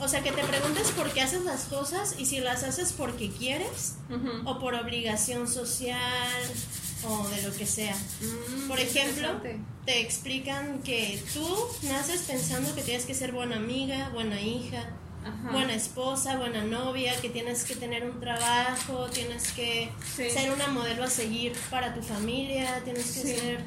O 0.00 0.06
sea, 0.08 0.22
que 0.22 0.30
te 0.32 0.44
preguntes 0.44 0.90
por 0.92 1.10
qué 1.12 1.22
haces 1.22 1.42
las 1.44 1.62
cosas 1.64 2.14
y 2.18 2.26
si 2.26 2.38
las 2.40 2.62
haces 2.62 2.92
porque 2.92 3.30
quieres 3.30 3.94
o 4.44 4.58
por 4.58 4.74
obligación 4.74 5.48
social 5.48 6.42
o 7.04 7.28
de 7.28 7.42
lo 7.42 7.52
que 7.54 7.66
sea. 7.66 7.96
Mm, 8.20 8.68
Por 8.68 8.78
ejemplo, 8.80 9.28
te 9.84 10.00
explican 10.00 10.82
que 10.82 11.22
tú 11.34 11.46
naces 11.82 12.22
pensando 12.22 12.74
que 12.74 12.82
tienes 12.82 13.06
que 13.06 13.14
ser 13.14 13.32
buena 13.32 13.56
amiga, 13.56 14.10
buena 14.10 14.40
hija, 14.40 14.84
Ajá. 15.24 15.50
buena 15.52 15.74
esposa, 15.74 16.36
buena 16.36 16.62
novia, 16.64 17.20
que 17.20 17.28
tienes 17.30 17.64
que 17.64 17.74
tener 17.74 18.04
un 18.08 18.20
trabajo, 18.20 19.06
tienes 19.10 19.50
que 19.52 19.90
Sí. 20.16 20.30
ser 20.30 20.50
una 20.52 20.68
modelo 20.68 21.04
a 21.04 21.10
seguir 21.10 21.52
para 21.70 21.92
tu 21.94 22.02
familia, 22.02 22.82
tienes 22.84 23.04
que 23.06 23.20
Sí. 23.20 23.34
ser 23.36 23.64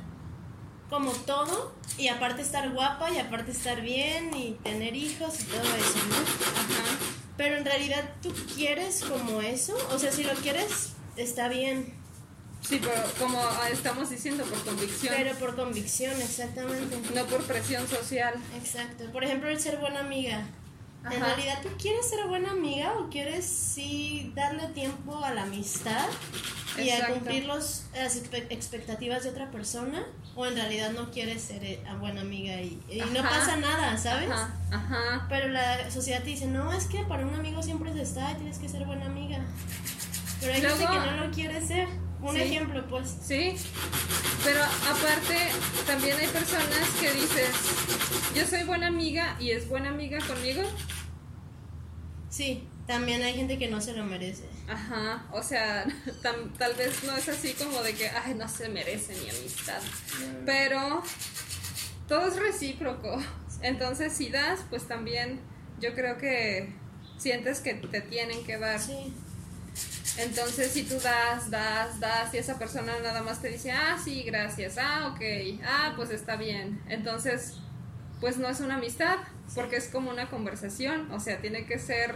como 0.91 1.12
todo 1.13 1.74
y 1.98 2.10
aparte 2.10 2.41
estar 2.41 2.69
guapa 2.71 3.10
y 3.10 3.17
aparte 3.17 3.51
estar 3.51 3.81
bien 3.81 4.36
y 4.36 4.51
tener 4.62 4.93
hijos 4.93 5.39
y 5.39 5.43
todo 5.45 5.62
eso, 5.62 5.98
¿no? 6.10 6.15
Ajá. 6.15 6.98
Pero 7.38 7.55
en 7.55 7.65
realidad 7.65 8.13
tú 8.21 8.31
quieres 8.53 9.01
como 9.01 9.41
eso, 9.41 9.75
o 9.91 9.98
sea, 9.98 10.12
si 10.12 10.24
lo 10.24 10.33
quieres 10.33 10.91
está 11.15 11.48
bien, 11.48 12.00
Sí, 12.62 12.79
pero 12.79 12.93
como 13.17 13.41
estamos 13.71 14.12
diciendo, 14.12 14.43
por 14.43 14.63
convicción, 14.63 15.15
pero 15.17 15.36
por 15.39 15.55
convicción, 15.55 16.21
exactamente. 16.21 16.95
no 17.15 17.25
por 17.25 17.41
presión 17.41 17.88
social. 17.88 18.36
Exacto. 18.55 19.05
Por 19.12 19.24
ejemplo, 19.24 19.50
el 19.50 19.60
ser 19.60 19.77
buena 19.77 20.01
amiga. 20.01 20.45
En 21.10 21.20
realidad, 21.20 21.60
¿tú 21.63 21.70
quieres 21.79 22.08
ser 22.10 22.27
buena 22.27 22.51
amiga 22.51 22.93
o 23.00 23.10
quieres 23.10 23.46
sí 23.46 24.31
darle 24.36 24.67
tiempo 24.67 25.24
a 25.24 25.34
la 25.34 25.43
amistad 25.43 26.05
y 26.77 26.89
a 26.91 27.08
cumplir 27.08 27.46
los, 27.46 27.86
las 27.96 28.15
expe- 28.22 28.46
expectativas 28.51 29.24
de 29.24 29.29
otra 29.29 29.50
persona? 29.50 30.03
¿O 30.36 30.46
en 30.46 30.55
realidad 30.55 30.91
no 30.91 31.10
quieres 31.12 31.41
ser 31.41 31.63
eh, 31.63 31.84
a 31.89 31.96
buena 31.96 32.22
amiga 32.22 32.62
y, 32.62 32.79
y 32.89 33.00
no 33.13 33.22
pasa 33.24 33.58
nada, 33.58 33.98
¿sabes? 33.98 34.29
Ajá, 34.29 34.53
ajá. 34.72 35.25
Pero 35.27 35.48
la 35.50 35.89
sociedad 35.89 36.20
te 36.22 36.29
dice, 36.29 36.46
no, 36.46 36.72
es 36.72 36.86
que 36.86 37.03
para 37.03 37.25
un 37.25 37.34
amigo 37.34 37.62
siempre 37.63 37.91
se 37.93 38.03
está 38.03 38.31
y 38.31 38.36
tienes 38.36 38.60
que 38.60 38.70
ser 38.70 38.86
buena 38.86 39.08
amiga. 39.08 39.39
Pero 40.39 40.53
hay 40.53 40.62
gente 40.62 40.86
que 40.86 41.00
no 41.12 41.25
lo 41.25 41.31
quiere 41.31 41.65
ser. 41.65 41.88
Un 42.21 42.35
Sí. 42.35 42.41
ejemplo, 42.41 42.87
pues. 42.87 43.17
Sí, 43.25 43.55
pero 44.43 44.63
aparte 44.63 45.37
también 45.87 46.17
hay 46.17 46.27
personas 46.27 46.87
que 46.99 47.11
dices, 47.13 47.49
yo 48.35 48.45
soy 48.45 48.63
buena 48.63 48.87
amiga 48.87 49.35
y 49.39 49.51
es 49.51 49.67
buena 49.67 49.89
amiga 49.89 50.19
conmigo. 50.27 50.61
Sí, 52.29 52.63
también 52.87 53.21
hay 53.23 53.33
gente 53.33 53.57
que 53.57 53.67
no 53.69 53.81
se 53.81 53.93
lo 53.93 54.03
merece. 54.05 54.45
Ajá, 54.69 55.25
o 55.31 55.43
sea, 55.43 55.85
tam- 56.23 56.53
tal 56.57 56.73
vez 56.75 57.03
no 57.03 57.15
es 57.17 57.27
así 57.27 57.53
como 57.53 57.81
de 57.83 57.93
que, 57.93 58.07
ay, 58.09 58.35
no 58.35 58.47
se 58.47 58.69
merece 58.69 59.13
mi 59.15 59.29
amistad. 59.29 59.81
Pero 60.45 61.03
todo 62.07 62.27
es 62.27 62.37
recíproco. 62.37 63.21
Entonces, 63.61 64.13
si 64.13 64.29
das, 64.29 64.61
pues 64.69 64.87
también 64.87 65.39
yo 65.79 65.93
creo 65.93 66.17
que 66.17 66.73
sientes 67.17 67.59
que 67.59 67.73
te 67.75 68.01
tienen 68.01 68.43
que 68.45 68.57
dar. 68.57 68.79
Sí. 68.79 69.13
Entonces, 70.18 70.72
si 70.72 70.84
tú 70.84 71.00
das, 71.00 71.50
das, 71.50 72.00
das, 72.00 72.34
y 72.34 72.38
esa 72.38 72.60
persona 72.60 72.94
nada 73.01 73.24
más 73.24 73.41
te 73.41 73.50
dice, 73.50 73.72
ah, 73.72 73.98
sí, 74.03 74.24
gracias, 74.24 74.77
ah, 74.77 75.13
ok, 75.13 75.22
ah, 75.65 75.94
pues 75.96 76.10
está 76.12 76.36
bien. 76.36 76.82
Entonces, 76.89 77.53
pues 78.20 78.38
no 78.38 78.50
es 78.50 78.60
una 78.60 78.75
amistad, 78.75 79.18
porque 79.56 79.77
es 79.77 79.88
como 79.88 80.12
una 80.12 80.30
conversación, 80.30 81.12
o 81.12 81.20
sea, 81.20 81.39
tiene 81.41 81.65
que 81.65 81.80
ser 81.80 82.15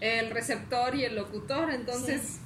el 0.00 0.30
receptor 0.30 0.94
y 0.94 1.04
el 1.04 1.16
locutor, 1.16 1.72
entonces, 1.72 2.20
Sí. 2.22 2.38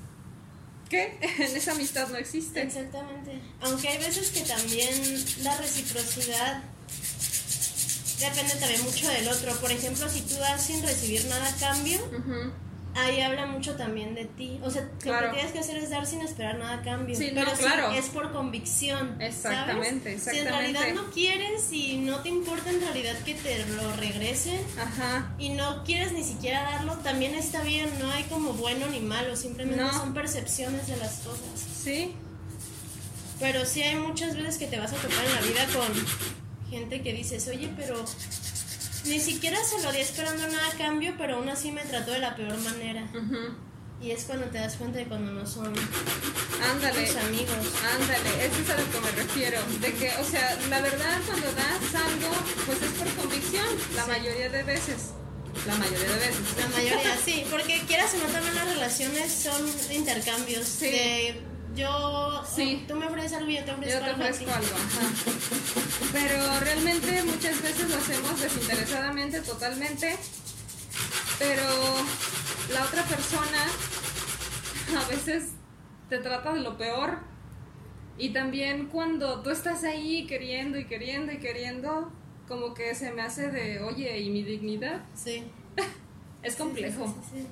¿qué? 0.89 1.19
En 1.39 1.57
esa 1.57 1.73
amistad 1.73 2.09
no 2.09 2.17
existe. 2.17 2.63
Exactamente. 2.63 3.41
Aunque 3.61 3.89
hay 3.89 3.99
veces 3.99 4.31
que 4.31 4.41
también 4.43 4.91
la 5.43 5.57
reciprocidad 5.59 6.63
depende 8.21 8.55
también 8.57 8.83
mucho 8.85 9.09
del 9.09 9.29
otro. 9.29 9.55
Por 9.57 9.71
ejemplo, 9.71 10.09
si 10.09 10.23
tú 10.23 10.35
das 10.37 10.63
sin 10.65 10.83
recibir 10.83 11.25
nada 11.27 11.49
a 11.49 11.57
cambio, 11.57 12.01
ahí 13.05 13.21
habla 13.21 13.47
mucho 13.47 13.76
también 13.76 14.14
de 14.14 14.25
ti. 14.25 14.59
O 14.62 14.71
sea, 14.71 14.83
lo 14.83 14.99
que 14.99 15.28
tienes 15.35 15.52
que 15.52 15.59
hacer 15.59 15.76
es 15.78 15.90
dar 15.90 16.07
sin 16.07 16.21
esperar 16.23 16.59
nada 16.59 16.75
a 16.78 16.83
cambio. 16.83 17.17
Sí, 17.17 17.31
no, 17.33 17.43
Pero 17.45 17.57
sí, 17.57 17.62
claro. 17.62 17.93
es 17.93 18.07
por 18.07 18.33
convicción. 18.33 19.21
Exactamente, 19.21 20.19
¿sabes? 20.19 20.35
Si 20.35 20.38
en 20.40 20.49
realidad 20.49 20.83
exactamente. 20.83 21.02
no 21.02 21.11
quieres 21.12 21.73
y 21.73 21.97
no 21.99 22.21
te 22.21 22.28
importa 22.28 22.71
en 22.71 22.81
realidad 22.81 23.17
que 23.25 23.35
te 23.35 23.64
lo 23.67 23.93
regresen 23.97 24.61
Ajá, 24.78 25.35
y 25.38 25.50
no 25.50 25.85
quieres 25.85 26.12
ni 26.12 26.25
siquiera 26.25 26.62
darlo, 26.62 26.95
también 26.99 27.35
está 27.35 27.62
bien. 27.62 27.90
No 27.99 28.11
hay 28.11 28.25
como 28.25 28.52
bueno 28.55 28.87
ni 28.88 29.00
malo, 29.00 29.37
simplemente 29.37 29.83
No. 29.83 29.93
son 29.93 30.14
percepciones 30.14 30.87
de 30.87 30.97
las 30.97 31.14
cosas. 31.19 31.43
sí, 31.83 32.14
Pero 33.40 33.64
sí 33.64 33.83
hay 33.83 33.95
muchas 33.97 34.37
veces 34.37 34.59
que 34.59 34.67
te 34.67 34.78
vas 34.78 34.93
a 34.93 34.97
topar 34.97 35.25
en 35.25 35.35
la 35.35 35.40
vida 35.43 35.67
con 35.73 36.69
gente 36.71 37.00
que 37.02 37.12
dices, 37.12 37.47
oye, 37.49 37.71
pero 37.76 38.05
ni 39.07 39.21
siquiera 39.21 39.59
se 39.64 39.83
lo 39.83 39.93
di 39.93 39.99
esperando 39.99 40.47
nada 40.47 40.69
a 40.69 40.76
cambio, 40.78 41.14
pero 41.19 41.37
aún 41.37 41.49
así 41.49 41.71
me 41.73 41.83
trató 41.83 42.11
de 42.12 42.19
la 42.21 42.35
peor 42.37 42.57
manera. 42.59 43.07
Y 44.00 44.12
es 44.12 44.25
cuando 44.25 44.47
te 44.47 44.59
das 44.59 44.76
cuenta 44.76 44.99
de 44.99 45.07
cuando 45.07 45.33
no 45.33 45.45
son 45.47 45.73
Ándale. 46.71 47.05
tus 47.07 47.17
amigos. 47.17 47.57
Ándale, 47.95 48.47
eso 48.47 48.61
es 48.62 48.71
a 48.71 48.76
lo 48.76 48.90
que 48.93 49.00
me 49.00 49.11
refiero. 49.11 49.61
De 49.81 49.93
que, 49.93 50.09
o 50.21 50.25
sea, 50.25 50.57
la 50.71 50.81
verdad, 50.81 51.19
cuando 51.26 51.47
das 51.52 51.95
algo, 51.95 52.31
pues 52.67 52.81
es 52.83 52.90
por 52.93 53.09
convicción, 53.14 53.67
la 53.97 54.05
Sí. 54.05 54.11
mayoría 54.11 54.49
de 54.50 54.62
veces. 54.62 55.11
La 55.67 55.75
mayoría 55.75 56.09
de 56.11 56.19
veces. 56.19 56.40
La 56.59 56.69
mayoría, 56.69 57.17
sí, 57.25 57.45
porque 57.50 57.83
quieras 57.88 58.14
o 58.14 58.19
no 58.19 58.26
también 58.33 58.55
las 58.55 58.69
relaciones 58.69 59.33
son 59.33 59.69
intercambios. 59.93 60.64
Sí. 60.67 60.87
De 60.87 61.40
yo, 61.79 62.43
Sí. 62.55 62.85
tú 62.89 62.95
me 62.97 63.07
ofreces 63.07 63.33
algo 63.35 63.51
y 63.51 63.57
yo 63.57 63.65
te 63.65 63.71
ofrezco 63.73 63.99
Yo 63.99 64.05
te 64.05 64.11
algo. 64.11 64.23
ofrezco 64.25 64.51
algo, 64.53 64.77
ajá. 64.77 66.11
Pero 66.13 66.61
realmente 66.61 67.23
muchas 67.25 67.63
veces 67.63 67.89
lo 67.91 67.97
hacemos 67.97 68.41
desinteresadamente, 68.41 69.41
totalmente. 69.41 70.17
Pero 71.39 71.63
la 72.73 72.85
otra 72.85 73.03
persona 73.05 73.67
a 75.05 75.09
veces 75.09 75.51
te 76.09 76.19
trata 76.19 76.53
de 76.53 76.61
lo 76.61 76.77
peor. 76.77 77.19
Y 78.17 78.31
también 78.31 78.87
cuando 78.89 79.43
tú 79.43 79.51
estás 79.51 79.85
ahí 79.85 80.27
queriendo 80.27 80.77
y 80.79 80.87
queriendo 80.87 81.31
y 81.33 81.39
queriendo, 81.39 82.11
como 82.49 82.75
que 82.75 82.95
se 82.97 83.13
me 83.13 83.23
hace 83.23 83.51
de, 83.51 83.81
oye, 83.83 84.19
¿y 84.19 84.31
mi 84.31 84.43
dignidad? 84.43 85.03
Sí. 85.15 85.45
Es 86.43 86.55
complejo. 86.57 87.07
Sí, 87.33 87.41
sí. 87.41 87.47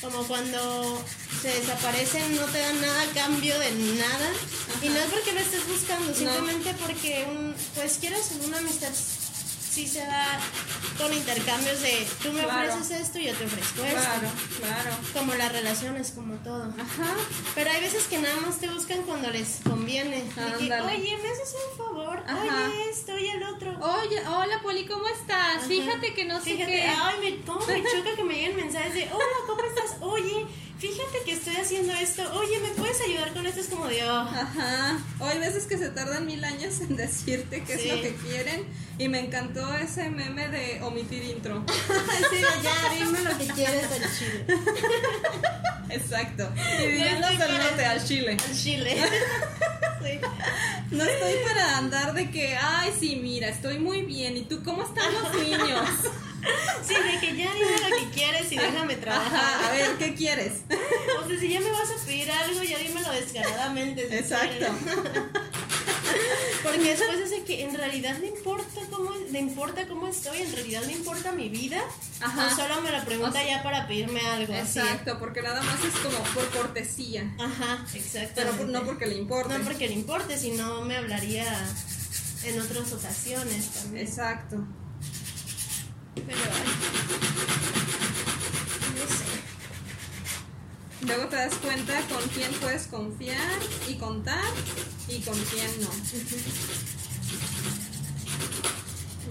Como 0.00 0.22
cuando 0.24 1.02
se 1.40 1.48
desaparecen, 1.48 2.36
no 2.36 2.44
te 2.46 2.58
dan 2.58 2.80
nada 2.80 3.02
a 3.02 3.06
cambio 3.14 3.58
de 3.58 3.70
nada. 3.72 4.32
Y 4.82 4.88
no 4.88 4.96
es 4.96 5.06
porque 5.06 5.32
lo 5.32 5.40
estés 5.40 5.66
buscando, 5.66 6.14
simplemente 6.14 6.74
porque, 6.74 7.26
un, 7.28 7.54
pues 7.74 7.98
quieras 7.98 8.30
una 8.44 8.58
amistad, 8.58 8.90
sí 9.74 9.86
se 9.88 10.00
da 10.00 10.38
con 10.98 11.12
intercambios 11.12 11.80
de 11.82 12.06
tú 12.22 12.32
me 12.32 12.42
Claro. 12.44 12.74
ofreces 12.74 13.00
esto 13.00 13.18
y 13.18 13.24
yo 13.26 13.34
te 13.34 13.44
ofrezco 13.46 13.84
esto. 13.84 14.00
Claro, 14.00 14.28
claro. 14.60 14.96
Como 15.12 15.34
las 15.34 15.50
relaciones, 15.52 16.12
como 16.12 16.34
todo. 16.36 16.64
Ajá. 16.64 17.14
Pero 17.56 17.70
hay 17.70 17.80
veces 17.80 18.04
que 18.04 18.18
nada 18.18 18.36
más 18.40 18.58
te 18.60 18.68
buscan 18.68 19.02
cuando 19.02 19.30
les 19.30 19.60
conviene. 19.68 20.22
Que, 20.34 20.40
Ándale. 20.40 20.96
oye, 20.96 21.16
me 21.16 21.28
haces 21.28 21.54
un 21.72 21.78
favor, 21.78 22.22
Ajá. 22.26 22.40
oye 22.40 22.90
esto, 22.90 23.12
oye 23.14 23.32
el 23.32 23.42
otro. 23.42 23.70
Oye, 23.80 24.22
hola 24.28 24.60
Poli, 24.62 24.86
¿cómo 24.86 25.08
estás? 25.08 25.56
Ajá. 25.58 25.66
Fíjate 25.66 26.14
que 26.14 26.24
no 26.24 26.38
sé 26.38 26.52
Fíjate, 26.52 26.72
qué. 26.72 26.82
ay, 26.86 27.14
me, 27.20 27.44
cómo 27.44 27.66
me 27.66 27.82
choca 27.92 28.14
que 28.14 28.22
me 28.24 28.34
lleguen 28.34 28.56
mensajes 28.56 28.94
de, 28.94 29.08
hola, 29.12 29.36
¿cómo 29.48 29.62
estás? 29.64 29.96
Oye, 30.00 30.46
fíjate 30.78 31.18
que 31.24 31.32
estoy 31.32 31.56
haciendo 31.56 31.92
esto. 31.94 32.22
Oye, 32.34 32.60
¿me 32.60 32.68
puedes 32.68 33.00
ayudar 33.00 33.32
con 33.32 33.44
esto? 33.46 33.60
Es 33.60 33.66
como 33.68 33.86
de, 33.88 34.04
oh. 34.08 34.20
Ajá. 34.20 34.98
O 35.18 35.24
hay 35.26 35.38
veces 35.40 35.66
que 35.66 35.76
se 35.78 35.88
tardan 35.90 36.26
mil 36.26 36.44
años 36.44 36.80
en 36.80 36.96
decirte 36.96 37.64
qué 37.64 37.76
Sí. 37.78 37.88
es 37.88 37.96
lo 37.96 38.02
que 38.02 38.14
quieren. 38.14 38.84
Y 38.96 39.08
me 39.08 39.18
encantó 39.18 39.63
ese 39.74 40.10
meme 40.10 40.48
de 40.48 40.82
omitir 40.82 41.22
intro. 41.24 41.64
Sí, 42.30 42.40
ya, 42.62 42.94
dime 42.94 43.20
lo 43.22 43.38
que 43.38 43.46
quieres 43.46 43.84
al 43.84 44.18
chile. 44.18 44.46
Exacto. 45.90 46.48
Y 46.56 47.20
No 47.20 47.28
del 47.28 47.58
norte 47.58 47.84
al 47.84 48.04
chile. 48.04 48.36
Al 48.48 48.56
chile. 48.56 48.96
Sí. 50.04 50.20
No 50.90 51.02
estoy 51.02 51.32
para 51.48 51.78
andar 51.78 52.12
de 52.12 52.30
que, 52.30 52.58
ay, 52.60 52.92
sí, 52.98 53.16
mira, 53.16 53.48
estoy 53.48 53.78
muy 53.78 54.02
bien. 54.02 54.36
¿Y 54.36 54.42
tú 54.42 54.62
cómo 54.62 54.82
están 54.82 55.10
los 55.14 55.34
niños? 55.42 55.88
Sí, 56.86 56.92
de 56.94 57.18
que 57.20 57.34
ya 57.34 57.50
dime 57.54 57.88
lo 57.88 57.96
que 57.96 58.10
quieres 58.14 58.52
y 58.52 58.56
déjame 58.58 58.96
trabajar. 58.96 59.32
Ajá, 59.32 59.68
a 59.68 59.72
ver, 59.72 59.92
¿qué 59.98 60.14
quieres? 60.14 60.60
O 61.22 61.26
sea, 61.26 61.40
si 61.40 61.48
ya 61.48 61.60
me 61.60 61.70
vas 61.70 61.88
a 61.90 62.04
pedir 62.04 62.30
algo, 62.30 62.62
ya 62.62 62.76
dímelo 62.76 63.10
descaradamente. 63.12 64.06
si 64.10 64.14
Exacto. 64.14 64.48
quieres. 64.58 64.72
Porque 66.62 66.78
después 66.96 67.18
es 67.20 67.30
de 67.30 67.44
que 67.44 67.62
en 67.64 67.74
realidad 67.76 68.16
le 68.18 68.28
importa 68.28 68.80
cómo, 68.90 69.10
le 69.30 69.38
importa 69.38 69.86
cómo 69.88 70.08
estoy, 70.08 70.38
en 70.42 70.52
realidad 70.52 70.82
le 70.84 70.92
importa 70.92 71.32
mi 71.32 71.48
vida. 71.48 71.82
Ajá. 72.20 72.46
O 72.46 72.56
solo 72.56 72.80
me 72.80 72.90
lo 72.90 73.04
pregunta 73.04 73.30
O 73.38 73.42
sea- 73.42 73.46
ya 73.58 73.62
para 73.62 73.86
pedirme 73.86 74.20
algo. 74.20 74.54
así. 74.54 74.78
Exacto, 74.78 75.18
porque 75.18 75.42
nada 75.42 75.62
más 75.62 75.76
es 75.84 75.94
como 76.00 76.18
por 76.34 76.48
cortesía. 76.50 77.34
Ajá, 77.38 77.84
exacto. 77.94 78.32
Pero 78.36 78.66
no 78.66 78.84
porque 78.84 79.06
le 79.06 79.16
importe. 79.16 79.58
No 79.58 79.64
porque 79.64 79.88
le 79.88 79.94
importe, 79.94 80.38
sino 80.38 80.82
me 80.82 80.96
hablaría 80.96 81.44
en 82.44 82.60
otras 82.60 82.92
ocasiones 82.92 83.66
también. 83.70 84.06
Exacto. 84.06 84.56
Pero, 86.14 86.38
ay, 86.38 86.68
no 88.94 89.06
sé. 89.14 89.24
Luego 91.06 91.26
te 91.28 91.36
das 91.36 91.54
cuenta 91.56 92.00
con 92.08 92.26
quién 92.30 92.50
puedes 92.60 92.86
confiar 92.86 93.58
y 93.88 93.94
contar 93.94 94.44
y 95.08 95.20
con 95.20 95.34
quién 95.34 95.70
no. 95.80 95.90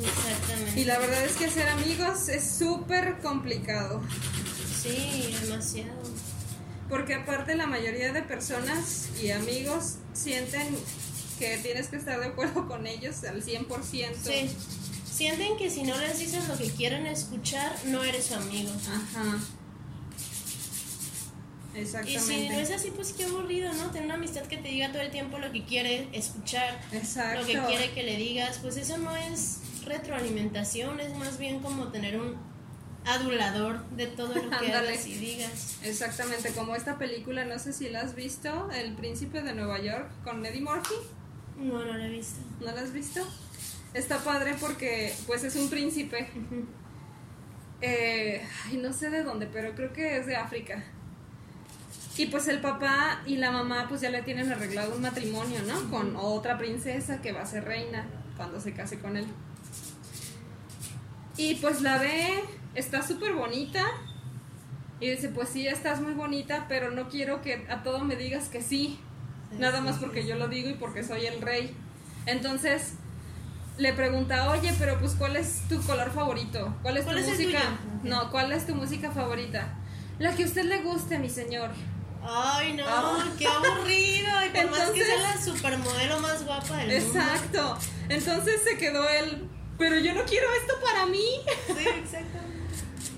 Exactamente. 0.05 0.79
Y 0.79 0.85
la 0.85 0.99
verdad 0.99 1.23
es 1.25 1.35
que 1.35 1.45
hacer 1.45 1.67
amigos 1.69 2.29
es 2.29 2.57
súper 2.57 3.19
complicado. 3.21 4.01
Sí, 4.81 5.35
demasiado. 5.41 6.01
Porque 6.89 7.15
aparte 7.15 7.55
la 7.55 7.65
mayoría 7.65 8.11
de 8.13 8.21
personas 8.21 9.09
y 9.21 9.31
amigos 9.31 9.95
sienten 10.13 10.77
que 11.39 11.57
tienes 11.57 11.87
que 11.87 11.95
estar 11.95 12.19
de 12.19 12.27
acuerdo 12.27 12.67
con 12.67 12.85
ellos 12.85 13.23
al 13.23 13.43
100%. 13.43 13.65
Sí. 14.23 14.55
Sienten 15.11 15.57
que 15.57 15.69
si 15.69 15.83
no 15.83 15.97
les 15.97 16.19
dices 16.19 16.47
lo 16.47 16.57
que 16.57 16.69
quieren 16.69 17.07
escuchar, 17.07 17.75
no 17.85 18.03
eres 18.03 18.25
su 18.25 18.35
amigo. 18.35 18.71
Ajá. 18.87 19.39
Y 21.75 21.79
Exactamente. 21.79 22.21
si 22.21 22.49
no 22.49 22.59
es 22.59 22.71
así, 22.71 22.91
pues 22.91 23.13
qué 23.13 23.25
aburrido, 23.25 23.73
¿no? 23.73 23.89
Tener 23.89 24.05
una 24.05 24.15
amistad 24.15 24.43
que 24.43 24.57
te 24.57 24.69
diga 24.69 24.91
todo 24.91 25.01
el 25.01 25.11
tiempo 25.11 25.39
lo 25.39 25.51
que 25.51 25.63
quiere 25.63 26.07
escuchar, 26.13 26.79
Exacto. 26.91 27.41
lo 27.41 27.45
que 27.47 27.59
quiere 27.67 27.91
que 27.91 28.03
le 28.03 28.17
digas, 28.17 28.59
pues 28.61 28.77
eso 28.77 28.97
no 28.97 29.15
es 29.15 29.59
retroalimentación, 29.85 30.99
es 30.99 31.15
más 31.15 31.37
bien 31.37 31.61
como 31.61 31.87
tener 31.87 32.19
un 32.19 32.35
adulador 33.05 33.83
de 33.89 34.07
todo 34.07 34.33
lo 34.35 34.49
que 34.59 34.71
hagas 34.71 35.07
y 35.07 35.15
digas. 35.15 35.77
Exactamente, 35.83 36.51
como 36.51 36.75
esta 36.75 36.97
película, 36.97 37.43
no 37.43 37.59
sé 37.59 37.73
si 37.73 37.89
la 37.89 38.01
has 38.01 38.15
visto, 38.15 38.69
El 38.71 38.93
Príncipe 38.93 39.41
de 39.41 39.53
Nueva 39.53 39.81
York 39.81 40.09
con 40.23 40.45
Eddie 40.45 40.61
Murphy. 40.61 40.93
No, 41.57 41.83
no 41.83 41.93
lo 41.93 42.03
he 42.03 42.09
visto. 42.09 42.39
¿No 42.59 42.71
la 42.71 42.81
has 42.81 42.93
visto? 42.93 43.27
Está 43.93 44.19
padre 44.23 44.55
porque 44.59 45.13
pues 45.27 45.43
es 45.43 45.55
un 45.55 45.69
príncipe. 45.69 46.27
Eh, 47.81 48.41
ay, 48.65 48.77
no 48.77 48.93
sé 48.93 49.09
de 49.09 49.23
dónde, 49.23 49.45
pero 49.47 49.75
creo 49.75 49.91
que 49.91 50.17
es 50.17 50.25
de 50.25 50.35
África. 50.35 50.83
Y 52.15 52.27
pues 52.27 52.47
el 52.47 52.59
papá 52.61 53.21
y 53.25 53.37
la 53.37 53.51
mamá 53.51 53.87
pues 53.89 54.01
ya 54.01 54.09
le 54.11 54.21
tienen 54.21 54.51
arreglado 54.51 54.95
un 54.95 55.01
matrimonio, 55.01 55.59
¿no? 55.67 55.89
Con 55.89 56.15
otra 56.15 56.57
princesa 56.57 57.21
que 57.21 57.31
va 57.31 57.41
a 57.41 57.45
ser 57.45 57.65
reina 57.65 58.05
cuando 58.37 58.59
se 58.59 58.73
case 58.73 58.99
con 58.99 59.17
él. 59.17 59.25
Y 61.37 61.55
pues 61.55 61.81
la 61.81 61.97
ve, 61.97 62.43
está 62.75 63.01
súper 63.05 63.33
bonita. 63.33 63.83
Y 64.99 65.09
dice, 65.09 65.29
pues 65.29 65.49
sí, 65.49 65.67
estás 65.67 66.01
muy 66.01 66.13
bonita, 66.13 66.65
pero 66.69 66.91
no 66.91 67.09
quiero 67.09 67.41
que 67.41 67.65
a 67.69 67.83
todo 67.83 67.99
me 68.05 68.15
digas 68.15 68.47
que 68.47 68.61
sí. 68.61 68.99
Sí, 69.51 69.57
Nada 69.57 69.79
sí, 69.79 69.83
más 69.83 69.97
porque 69.97 70.21
sí. 70.21 70.27
yo 70.29 70.35
lo 70.35 70.47
digo 70.47 70.69
y 70.69 70.75
porque 70.75 71.03
soy 71.03 71.25
el 71.25 71.41
rey. 71.41 71.75
Entonces 72.27 72.93
le 73.77 73.91
pregunta, 73.93 74.51
oye, 74.51 74.71
pero 74.77 74.99
pues 74.99 75.13
¿cuál 75.15 75.35
es 75.35 75.67
tu 75.67 75.81
color 75.81 76.11
favorito? 76.11 76.75
¿Cuál 76.83 76.97
es 76.97 77.05
¿Cuál 77.05 77.17
tu 77.17 77.23
es 77.23 77.29
música? 77.29 77.59
No, 78.03 78.29
¿cuál 78.29 78.51
es 78.51 78.67
tu 78.67 78.75
música 78.75 79.11
favorita? 79.11 79.73
La 80.19 80.35
que 80.35 80.43
a 80.43 80.45
usted 80.45 80.65
le 80.65 80.83
guste, 80.83 81.17
mi 81.17 81.29
señor. 81.29 81.71
Ay, 82.25 82.73
no, 82.73 82.83
Ah. 82.87 83.25
qué 83.37 83.47
aburrido. 83.47 84.29
Y 84.45 84.49
por 84.49 84.71
más 84.71 84.89
que 84.91 85.03
sea 85.05 85.17
la 85.19 85.41
supermodelo 85.41 86.19
más 86.19 86.45
guapa 86.45 86.77
del 86.77 87.01
mundo. 87.01 87.19
Exacto. 87.19 87.77
Entonces 88.09 88.61
se 88.63 88.77
quedó 88.77 89.07
él, 89.09 89.47
pero 89.77 89.97
yo 89.99 90.13
no 90.13 90.23
quiero 90.23 90.47
esto 90.61 90.73
para 90.83 91.05
mí. 91.05 91.25
Sí, 91.67 91.73
exactamente. 91.87 92.53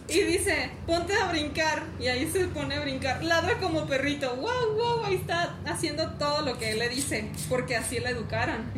Y 0.08 0.22
dice, 0.22 0.70
ponte 0.86 1.15
a 1.15 1.26
brincar. 1.32 1.82
Y 2.00 2.06
ahí 2.08 2.30
se 2.32 2.46
pone 2.50 2.76
a 2.76 2.80
brincar. 2.82 3.24
Ladra 3.24 3.58
como 3.58 3.88
perrito. 3.88 4.36
Wow, 4.36 4.76
wow, 4.76 5.04
ahí 5.06 5.15
está 5.15 5.56
haciendo 5.65 6.12
todo 6.20 6.44
lo 6.44 6.60
que 6.60 6.72
él 6.74 6.78
le 6.80 6.89
dice. 6.89 7.32
Porque 7.50 7.76
así 7.76 8.00
le 8.00 8.10
educaron. 8.10 8.72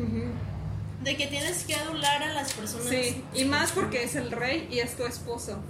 De 1.02 1.16
que 1.18 1.26
tienes 1.26 1.64
que 1.64 1.74
adular 1.74 2.22
a 2.22 2.32
las 2.32 2.54
personas. 2.54 2.88
Sí, 2.88 3.22
y 3.34 3.44
más 3.44 3.72
porque 3.72 4.04
es 4.04 4.14
el 4.16 4.30
rey 4.30 4.68
y 4.70 4.78
es 4.78 4.96
tu 4.96 5.04
esposo. 5.04 5.62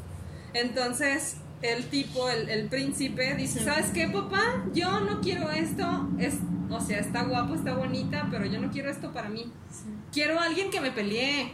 Entonces, 0.55 1.35
el 1.63 1.87
tipo, 1.87 2.29
el, 2.29 2.49
el 2.49 2.69
príncipe, 2.69 3.35
dice. 3.35 3.65
¿sabes 3.65 3.87
qué, 3.93 4.09
papá? 4.09 4.65
Yo 4.73 5.01
no 5.01 5.21
quiero 5.21 5.51
esto. 5.51 6.09
Es, 6.19 6.35
o 6.71 6.81
sea, 6.81 6.99
está 6.99 7.25
guapo, 7.25 7.55
está 7.55 7.75
bonita, 7.75 8.29
pero 8.31 8.45
yo 8.47 8.61
no 8.61 8.71
quiero 8.71 8.91
esto 8.91 9.13
para 9.13 9.29
mí. 9.29 9.53
Quiero 10.13 10.39
a 10.41 10.45
alguien 10.45 10.71
que 10.71 10.81
me 10.81 10.91
pelee, 10.91 11.53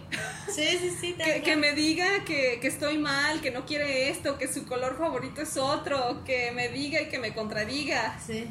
Sí, 0.49 0.79
sí, 0.81 0.97
sí. 1.01 1.17
que, 1.45 1.57
me 1.57 1.73
diga 1.73 2.25
que, 2.25 2.59
que 2.61 2.69
estoy 2.69 2.99
mal, 2.99 3.41
que 3.41 3.51
no 3.51 3.67
quiere 3.67 4.11
esto, 4.11 4.39
que 4.39 4.53
su 4.53 4.67
color 4.67 4.97
favorito 4.97 5.43
es 5.43 5.57
otro, 5.57 6.23
que 6.25 6.53
me 6.53 6.69
diga 6.69 7.03
y 7.03 7.09
que 7.09 7.19
me 7.19 7.35
contradiga. 7.35 8.19
Sí. 8.25 8.47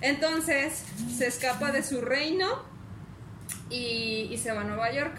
Entonces 0.00 0.84
se 1.16 1.26
escapa 1.26 1.72
de 1.72 1.82
su 1.82 2.00
reino 2.00 2.62
y, 3.70 4.28
y 4.30 4.38
se 4.38 4.52
va 4.52 4.60
a 4.60 4.64
Nueva 4.64 4.92
York. 4.92 5.16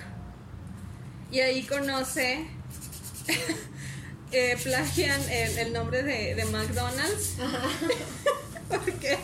Y 1.32 1.42
ahí 1.42 1.64
conoce, 1.64 2.48
eh, 4.32 4.58
plagian 4.64 5.22
el, 5.30 5.58
el 5.58 5.74
nombre 5.74 6.04
de, 6.04 6.36
de 6.36 6.46
McDonald's. 6.46 7.34
porque, 8.70 9.18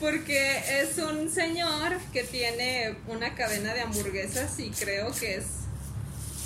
porque 0.00 0.80
es 0.80 0.98
un 0.98 1.30
señor 1.30 1.98
que 2.12 2.24
tiene 2.24 2.96
una 3.08 3.34
cadena 3.34 3.74
de 3.74 3.82
hamburguesas 3.82 4.58
y 4.58 4.70
creo 4.70 5.12
que 5.12 5.36
es 5.36 5.44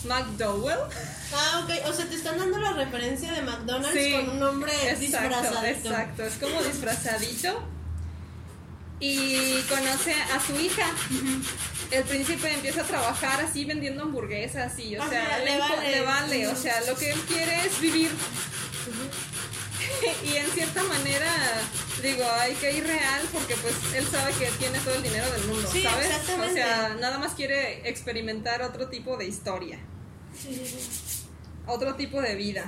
McDowell. 0.04 0.78
Ah, 1.34 1.64
ok. 1.64 1.88
O 1.88 1.92
sea, 1.92 2.06
te 2.06 2.14
están 2.16 2.38
dando 2.38 2.58
la 2.58 2.72
referencia 2.74 3.32
de 3.32 3.42
McDonald's 3.42 3.98
Sí. 4.00 4.12
con 4.12 4.30
un 4.30 4.38
nombre 4.40 4.72
Exacto, 4.72 5.00
disfrazadito. 5.00 5.88
exacto. 5.88 6.22
Es 6.24 6.34
como 6.34 6.62
disfrazadito. 6.62 7.62
Y 8.98 9.60
conoce 9.68 10.14
a 10.14 10.40
su 10.40 10.58
hija. 10.58 10.86
El 11.90 12.02
príncipe 12.04 12.52
empieza 12.52 12.80
a 12.80 12.84
trabajar 12.84 13.40
así 13.44 13.64
vendiendo 13.64 14.02
hamburguesas 14.02 14.78
y, 14.78 14.96
o 14.96 15.02
O 15.04 15.08
sea, 15.08 15.26
sea, 15.26 15.38
le, 15.38 15.58
vale. 15.58 15.90
le 15.90 16.00
vale. 16.02 16.48
O 16.48 16.56
sea, 16.56 16.80
lo 16.82 16.96
que 16.96 17.12
él 17.12 17.20
quiere 17.28 17.66
es 17.66 17.80
vivir. 17.80 18.10
y 20.24 20.36
en 20.36 20.46
cierta 20.50 20.82
manera, 20.84 21.30
digo, 22.02 22.24
hay 22.40 22.54
que 22.54 22.72
ir 22.72 22.84
real 22.86 23.22
porque 23.32 23.54
pues 23.56 23.74
él 23.94 24.06
sabe 24.06 24.32
que 24.32 24.46
tiene 24.58 24.78
todo 24.80 24.94
el 24.94 25.02
dinero 25.02 25.30
del 25.30 25.44
mundo, 25.44 25.68
Sí, 25.70 25.82
¿sabes? 25.82 26.08
O 26.38 26.52
sea, 26.52 26.96
nada 27.00 27.18
más 27.18 27.34
quiere 27.34 27.88
experimentar 27.88 28.62
otro 28.62 28.88
tipo 28.88 29.16
de 29.16 29.26
historia 29.26 29.78
Sí, 30.36 30.54
sí, 30.54 30.66
sí. 30.66 31.26
otro 31.66 31.94
tipo 31.94 32.20
de 32.20 32.34
vida. 32.34 32.64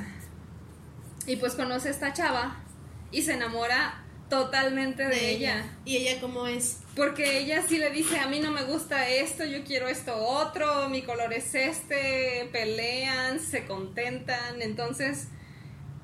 Y 1.26 1.36
pues 1.36 1.54
conoce 1.54 1.88
a 1.88 1.90
esta 1.90 2.12
chava 2.12 2.62
y 3.10 3.22
se 3.22 3.34
enamora 3.34 4.04
totalmente 4.28 5.06
de, 5.06 5.30
ella. 5.30 5.64
¿Y 5.84 5.96
ella 5.96 6.20
cómo 6.20 6.46
es? 6.46 6.78
Porque 6.94 7.38
ella 7.38 7.62
sí 7.66 7.78
le 7.78 7.90
dice, 7.90 8.18
a 8.18 8.26
mí 8.26 8.40
no 8.40 8.50
me 8.50 8.64
gusta 8.64 9.08
esto, 9.08 9.44
yo 9.44 9.64
quiero 9.64 9.88
esto 9.88 10.16
otro, 10.16 10.88
mi 10.88 11.02
color 11.02 11.32
es 11.32 11.54
este, 11.54 12.48
pelean, 12.52 13.40
se 13.40 13.66
contentan, 13.66 14.62
entonces... 14.62 15.28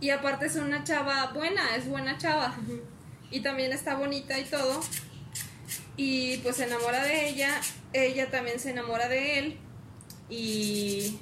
Y 0.01 0.11
aparte 0.11 0.47
es 0.47 0.57
una 0.57 0.85
chava 0.85 1.33
buena, 1.33 1.77
es 1.77 1.89
buena 1.89 2.19
chava. 2.19 2.55
Y 3.31 3.41
también 3.41 3.73
está 3.73 3.95
bonita 3.95 4.39
y 4.39 4.45
todo. 4.45 4.81
Y 5.97 6.39
pues 6.39 6.57
se 6.57 6.65
enamora 6.65 7.03
de 7.03 7.29
ella, 7.29 7.61
ella 7.93 8.31
también 8.31 8.61
se 8.61 8.71
enamora 8.71 9.09
de 9.09 9.39
él. 9.39 9.59
Y 10.29 11.19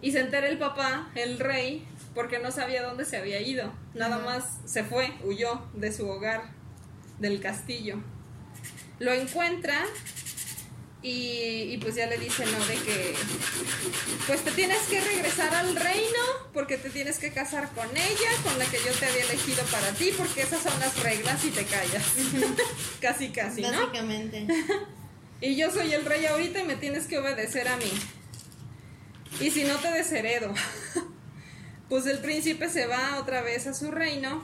y 0.00 0.12
se 0.12 0.20
entera 0.20 0.48
el 0.48 0.58
papá, 0.58 1.10
el 1.14 1.38
rey, 1.38 1.86
porque 2.18 2.40
no 2.40 2.50
sabía 2.50 2.82
dónde 2.82 3.04
se 3.04 3.16
había 3.16 3.40
ido. 3.40 3.72
Nada 3.94 4.18
más 4.18 4.58
se 4.64 4.82
fue, 4.82 5.12
huyó 5.22 5.62
de 5.72 5.92
su 5.92 6.08
hogar, 6.08 6.50
del 7.20 7.40
castillo. 7.40 8.02
Lo 8.98 9.12
encuentra 9.12 9.86
y, 11.00 11.70
y 11.70 11.78
pues 11.80 11.94
ya 11.94 12.06
le 12.06 12.18
dice, 12.18 12.44
¿no? 12.46 12.58
De 12.66 12.74
que 12.74 13.14
pues 14.26 14.42
te 14.42 14.50
tienes 14.50 14.80
que 14.88 15.00
regresar 15.00 15.54
al 15.54 15.76
reino 15.76 16.18
porque 16.52 16.76
te 16.76 16.90
tienes 16.90 17.20
que 17.20 17.30
casar 17.30 17.70
con 17.70 17.88
ella, 17.96 18.30
con 18.42 18.58
la 18.58 18.64
que 18.64 18.78
yo 18.78 18.92
te 18.98 19.06
había 19.06 19.22
elegido 19.22 19.62
para 19.66 19.92
ti, 19.92 20.10
porque 20.18 20.42
esas 20.42 20.60
son 20.60 20.76
las 20.80 21.00
reglas 21.00 21.44
y 21.44 21.50
te 21.50 21.64
callas. 21.66 22.02
casi, 23.00 23.28
casi, 23.28 23.62
¿no? 23.62 23.70
Básicamente. 23.70 24.44
Y 25.40 25.54
yo 25.54 25.70
soy 25.70 25.92
el 25.92 26.04
rey 26.04 26.26
ahorita 26.26 26.58
y 26.58 26.64
me 26.64 26.74
tienes 26.74 27.06
que 27.06 27.16
obedecer 27.16 27.68
a 27.68 27.76
mí. 27.76 27.92
Y 29.38 29.52
si 29.52 29.62
no 29.62 29.76
te 29.76 29.92
desheredo. 29.92 30.52
Pues 31.88 32.06
el 32.06 32.18
príncipe 32.18 32.68
se 32.68 32.86
va 32.86 33.18
otra 33.18 33.42
vez 33.42 33.66
a 33.66 33.74
su 33.74 33.90
reino. 33.90 34.42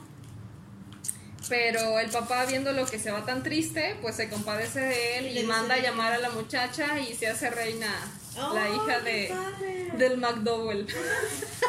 Pero 1.49 1.99
el 1.99 2.09
papá, 2.11 2.47
viendo 2.47 2.73
lo 2.73 2.87
que 2.87 2.99
se 2.99 3.11
va 3.11 3.27
tan 3.27 3.43
triste, 3.43 3.97
pues 4.01 4.17
se 4.17 4.31
compadece 4.31 4.81
de 4.81 5.19
él 5.19 5.37
Y 5.37 5.41
y, 5.41 5.43
manda 5.45 5.75
a 5.75 5.79
llamar 5.79 6.15
a 6.15 6.19
la 6.19 6.31
muchacha 6.31 6.99
y 7.01 7.15
se 7.15 7.27
hace 7.27 7.51
reina 7.51 7.89
Oh, 8.37 8.53
la 8.53 8.69
hija 8.69 8.99
de 9.01 9.29
padre. 9.29 9.91
del 9.97 10.19
McDowell. 10.19 10.87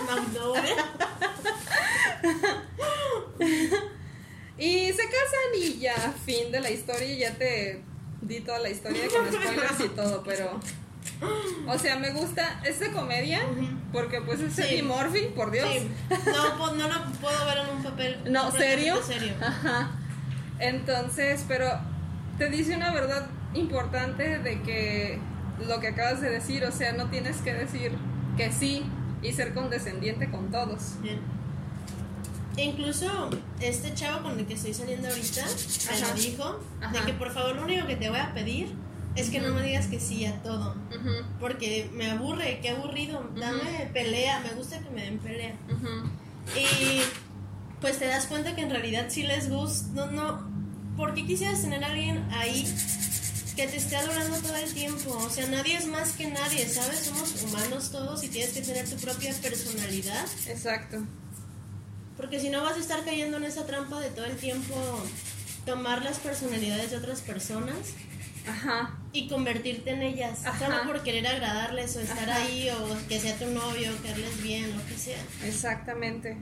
McDowell. 0.09 0.65
Y 4.57 4.87
se 4.93 5.03
casan 5.03 5.51
y 5.57 5.79
ya, 5.79 6.13
fin 6.25 6.49
de 6.51 6.61
la 6.61 6.71
historia, 6.71 7.13
ya 7.13 7.37
te 7.37 7.81
di 8.21 8.39
toda 8.39 8.59
la 8.59 8.69
historia 8.69 9.07
con 9.09 9.27
spoilers 9.31 9.79
y 9.81 9.89
todo, 9.89 10.23
pero... 10.23 10.59
O 11.67 11.79
sea, 11.79 11.97
me 11.97 12.11
gusta, 12.11 12.61
es 12.63 12.79
de 12.79 12.91
comedia, 12.91 13.41
porque 13.91 14.21
pues 14.21 14.39
es 14.39 14.53
Sí. 14.53 14.61
Eddie 14.61 14.83
Murphy, 14.83 15.27
por 15.35 15.49
Dios. 15.51 15.67
Sí. 15.71 15.89
No, 16.09 16.57
po- 16.57 16.71
no 16.75 16.87
lo 16.87 17.03
puedo 17.19 17.45
ver 17.45 17.57
en 17.59 17.75
un 17.77 17.83
papel. 17.83 18.19
No, 18.29 18.51
¿serio? 18.51 18.95
Ajá. 19.41 19.91
Entonces, 20.59 21.43
pero 21.47 21.67
te 22.37 22.49
dice 22.49 22.75
una 22.75 22.91
verdad 22.93 23.27
importante 23.53 24.39
de 24.39 24.61
que 24.61 25.19
lo 25.67 25.79
que 25.79 25.87
acabas 25.87 26.21
de 26.21 26.29
decir, 26.29 26.63
o 26.65 26.71
sea, 26.71 26.93
no 26.93 27.09
tienes 27.09 27.37
que 27.37 27.53
decir 27.53 27.93
que 28.37 28.51
sí 28.51 28.83
y 29.21 29.31
ser 29.33 29.53
condescendiente 29.53 30.29
con 30.29 30.51
todos. 30.51 31.01
Bien. 31.01 31.19
E 32.57 32.63
Incluso 32.63 33.29
este 33.59 33.93
chavo 33.93 34.23
con 34.23 34.39
el 34.39 34.45
que 34.45 34.53
estoy 34.53 34.73
saliendo 34.73 35.07
ahorita 35.09 35.43
me 35.91 35.99
lo 35.99 36.13
dijo 36.13 36.59
Ajá. 36.81 36.91
de 36.93 36.99
que 37.01 37.13
por 37.13 37.31
favor 37.33 37.55
lo 37.55 37.63
único 37.63 37.85
que 37.87 37.95
te 37.97 38.09
voy 38.09 38.19
a 38.19 38.33
pedir 38.33 38.73
es 39.15 39.29
que 39.29 39.39
no 39.39 39.53
me 39.53 39.63
digas 39.63 39.87
que 39.87 39.99
sí 39.99 40.25
a 40.25 40.41
todo. 40.41 40.75
Porque 41.39 41.89
me 41.93 42.11
aburre, 42.11 42.59
qué 42.61 42.69
aburrido. 42.69 43.29
Dame 43.35 43.89
pelea, 43.93 44.39
me 44.39 44.49
gusta 44.51 44.79
que 44.79 44.89
me 44.89 45.03
den 45.03 45.19
pelea. 45.19 45.55
Y 46.55 47.01
pues 47.81 47.99
te 47.99 48.05
das 48.05 48.25
cuenta 48.27 48.55
que 48.55 48.61
en 48.61 48.69
realidad 48.69 49.07
sí 49.09 49.23
les 49.23 49.49
gusta. 49.49 49.87
No, 49.93 50.11
no. 50.11 50.55
¿Por 50.97 51.13
qué 51.13 51.25
quisieras 51.25 51.61
tener 51.61 51.83
a 51.83 51.87
alguien 51.87 52.25
ahí 52.31 52.65
que 53.55 53.67
te 53.67 53.77
esté 53.77 53.95
adorando 53.95 54.37
todo 54.39 54.55
el 54.55 54.73
tiempo? 54.73 55.11
O 55.11 55.29
sea, 55.29 55.47
nadie 55.47 55.77
es 55.77 55.85
más 55.85 56.13
que 56.13 56.27
nadie, 56.27 56.67
¿sabes? 56.67 56.99
Somos 56.99 57.43
humanos 57.43 57.91
todos 57.91 58.23
y 58.23 58.29
tienes 58.29 58.53
que 58.53 58.61
tener 58.61 58.89
tu 58.89 58.95
propia 58.97 59.33
personalidad. 59.33 60.25
Exacto. 60.47 60.97
Porque 62.17 62.39
si 62.39 62.49
no 62.49 62.63
vas 62.63 62.77
a 62.77 62.79
estar 62.79 63.03
cayendo 63.03 63.37
en 63.37 63.43
esa 63.43 63.65
trampa 63.65 63.99
de 63.99 64.09
todo 64.09 64.25
el 64.25 64.37
tiempo 64.37 64.75
tomar 65.65 66.03
las 66.03 66.19
personalidades 66.19 66.91
de 66.91 66.97
otras 66.97 67.21
personas 67.21 67.75
Ajá. 68.47 68.97
y 69.13 69.27
convertirte 69.27 69.91
en 69.91 70.01
ellas. 70.01 70.45
Ajá. 70.45 70.65
Solo 70.65 70.83
por 70.85 71.03
querer 71.03 71.25
agradarles 71.27 71.95
o 71.95 72.01
estar 72.01 72.29
Ajá. 72.29 72.43
ahí 72.43 72.69
o 72.69 73.07
que 73.07 73.19
sea 73.19 73.35
tu 73.37 73.47
novio, 73.47 73.91
caerles 74.03 74.43
bien, 74.43 74.75
lo 74.75 74.85
que 74.85 74.97
sea. 74.97 75.21
Exactamente. 75.43 76.37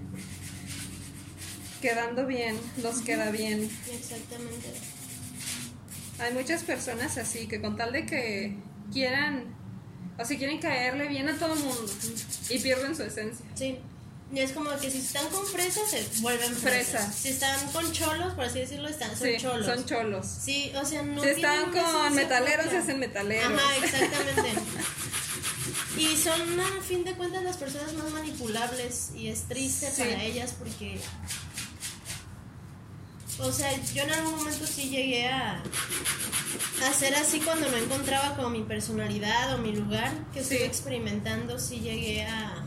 Quedando 1.81 2.25
bien, 2.25 2.57
los 2.81 3.01
queda 3.01 3.29
bien. 3.31 3.69
Exactamente. 3.91 4.73
Hay 6.19 6.33
muchas 6.33 6.63
personas 6.63 7.17
así 7.17 7.47
que 7.47 7.59
con 7.59 7.75
tal 7.75 7.91
de 7.91 8.05
que 8.05 8.55
quieran, 8.91 9.53
o 10.17 10.23
sea, 10.23 10.37
quieren 10.37 10.59
caerle 10.59 11.07
bien 11.07 11.27
a 11.27 11.37
todo 11.37 11.55
mundo 11.55 11.85
y 12.49 12.59
pierden 12.59 12.95
su 12.95 13.03
esencia. 13.03 13.45
Sí. 13.55 13.79
Y 14.33 14.39
es 14.39 14.51
como 14.51 14.71
que 14.79 14.89
si 14.89 14.97
están 14.97 15.27
con 15.29 15.45
fresas, 15.45 15.89
se 15.91 16.03
vuelven 16.21 16.55
fresas. 16.55 16.89
Fresas. 17.03 17.15
Si 17.15 17.29
están 17.29 17.71
con 17.71 17.91
cholos, 17.91 18.33
por 18.33 18.45
así 18.45 18.59
decirlo, 18.59 18.89
están, 18.89 19.09
son 19.15 19.27
Sí, 19.27 19.37
cholos. 19.39 19.65
son 19.67 19.85
cholos. 19.85 20.25
Sí, 20.43 20.71
o 20.75 20.83
sea, 20.85 21.03
no 21.03 21.21
si 21.21 21.29
están 21.29 21.71
con 21.71 22.15
metaleros, 22.15 22.65
se 22.71 22.77
hacen 22.77 22.99
metaleros. 22.99 23.51
Ajá, 23.53 23.77
exactamente. 23.85 24.53
Y 25.99 26.17
son, 26.17 26.59
a 26.59 26.81
fin 26.81 27.03
de 27.03 27.13
cuentas, 27.13 27.43
las 27.43 27.57
personas 27.57 27.93
más 27.93 28.09
manipulables 28.11 29.11
y 29.15 29.27
es 29.27 29.43
triste 29.47 29.91
Sí. 29.91 30.01
para 30.01 30.23
ellas 30.23 30.55
porque... 30.57 30.99
O 33.39 33.51
sea, 33.51 33.71
yo 33.93 34.03
en 34.03 34.11
algún 34.11 34.35
momento 34.35 34.65
sí 34.67 34.89
llegué 34.89 35.27
a, 35.27 35.61
a 36.87 36.93
ser 36.93 37.15
así 37.15 37.39
cuando 37.39 37.69
no 37.69 37.77
encontraba 37.77 38.35
como 38.35 38.49
mi 38.49 38.61
personalidad 38.63 39.55
o 39.55 39.57
mi 39.59 39.73
lugar 39.75 40.11
que 40.33 40.39
estoy 40.41 40.57
experimentando, 40.57 41.59
sí 41.59 41.79
llegué 41.79 42.23
a... 42.25 42.63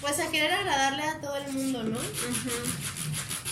Pues 0.00 0.20
a 0.20 0.30
querer 0.30 0.52
agradarle 0.52 1.02
a 1.04 1.20
todo 1.20 1.36
el 1.36 1.52
mundo, 1.52 1.82
¿no? 1.84 1.98
Ujú. 1.98 2.50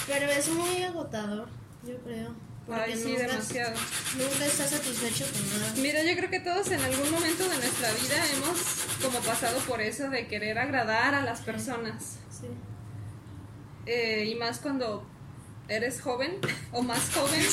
Pero 0.07 0.27
es 0.31 0.49
muy 0.51 0.83
agotador, 0.83 1.49
yo 1.85 1.97
creo. 2.05 2.35
porque 2.67 2.83
Ay, 2.83 2.97
sí, 2.97 3.09
nunca- 3.11 3.23
demasiado. 3.27 3.75
Nunca 4.17 4.47
estás 4.47 4.71
satisfecho 4.71 5.25
con 5.33 5.61
nada. 5.61 5.73
Mira, 5.79 6.03
yo 6.05 6.17
creo 6.17 6.31
que 6.31 6.41
todos 6.41 6.71
en 6.71 6.81
algún 6.81 7.11
momento 7.11 7.43
de 7.49 7.57
nuestra 7.57 7.91
vida 7.93 8.25
hemos 8.35 8.59
como 9.03 9.19
pasado 9.21 9.59
por 9.61 9.81
eso 9.81 10.09
de 10.11 10.27
querer 10.29 10.59
agradar 10.59 11.15
a 11.15 11.23
las 11.23 11.41
personas. 11.41 12.19
Sí. 12.31 12.47
Eh, 13.87 14.27
y 14.31 14.35
más 14.37 14.59
cuando 14.59 15.05
eres 15.75 16.01
joven 16.01 16.39
o 16.73 16.83
más 16.83 17.01
joven. 17.15 17.41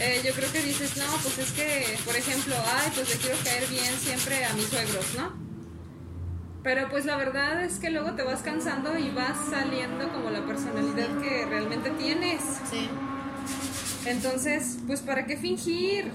Eh, 0.00 0.20
yo 0.26 0.32
creo 0.34 0.50
que 0.50 0.60
dices, 0.60 0.96
no, 0.96 1.04
pues 1.22 1.38
es 1.38 1.52
que, 1.52 1.96
por 2.04 2.16
ejemplo, 2.16 2.54
ay, 2.66 2.90
pues 2.96 3.08
le 3.08 3.14
quiero 3.16 3.36
caer 3.44 3.66
bien 3.68 3.94
siempre 3.98 4.44
a 4.44 4.52
mis 4.52 4.66
suegros, 4.66 5.06
¿no? 5.16 5.32
Pero 6.64 6.88
pues 6.90 7.04
la 7.04 7.16
verdad 7.16 7.62
es 7.62 7.78
que 7.78 7.90
luego 7.90 8.12
te 8.14 8.22
vas 8.24 8.40
cansando 8.40 8.98
y 8.98 9.10
vas 9.10 9.36
saliendo 9.50 10.10
como 10.12 10.30
la 10.30 10.44
personalidad 10.44 11.16
que 11.22 11.46
realmente 11.46 11.90
tienes. 11.90 12.40
Sí. 12.68 12.88
Entonces, 14.04 14.78
pues 14.86 15.00
¿para 15.00 15.26
qué 15.26 15.36
fingir? 15.36 16.10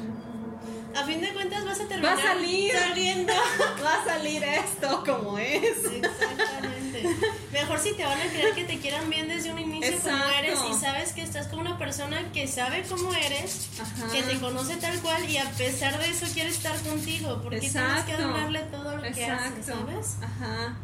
A 0.96 1.06
fin 1.06 1.22
de 1.22 1.34
cuentas 1.34 1.64
vas 1.64 1.80
a 1.80 1.88
terminar 1.88 2.18
Va 2.18 2.22
a 2.22 2.26
salir. 2.34 2.74
saliendo. 2.74 3.34
Va 3.84 4.02
a 4.02 4.06
salir 4.06 4.44
esto 4.44 5.04
como 5.06 5.40
es. 5.40 5.78
Exactamente. 5.86 6.79
Mejor 7.52 7.80
si 7.80 7.94
te 7.94 8.04
van 8.04 8.20
a 8.20 8.26
creer 8.26 8.54
que 8.54 8.64
te 8.64 8.80
quieran 8.80 9.10
bien 9.10 9.28
desde 9.28 9.52
un 9.52 9.60
inicio 9.60 9.98
como 10.00 10.24
eres 10.38 10.60
y 10.70 10.74
sabes 10.74 11.14
que 11.14 11.22
estás 11.22 11.48
con 11.48 11.60
una 11.60 11.78
persona 11.78 12.32
que 12.32 12.48
sabe 12.48 12.84
cómo 12.88 13.14
eres, 13.14 13.70
Ajá. 13.80 14.12
que 14.12 14.24
te 14.24 14.40
conoce 14.40 14.78
tal 14.78 15.00
cual 15.00 15.30
y 15.30 15.38
a 15.38 15.50
pesar 15.52 16.00
de 16.00 16.10
eso 16.10 16.26
quiere 16.34 16.50
estar 16.50 16.76
contigo. 16.82 17.42
Porque 17.44 17.60
tienes 17.60 18.04
que 18.06 18.14
adorarle 18.14 18.60
todo 18.72 18.98
lo 18.98 19.02
que 19.02 19.26
hace, 19.26 19.48
Exacto. 19.60 19.64
¿sabes? 19.66 20.18
Ajá. 20.22 20.78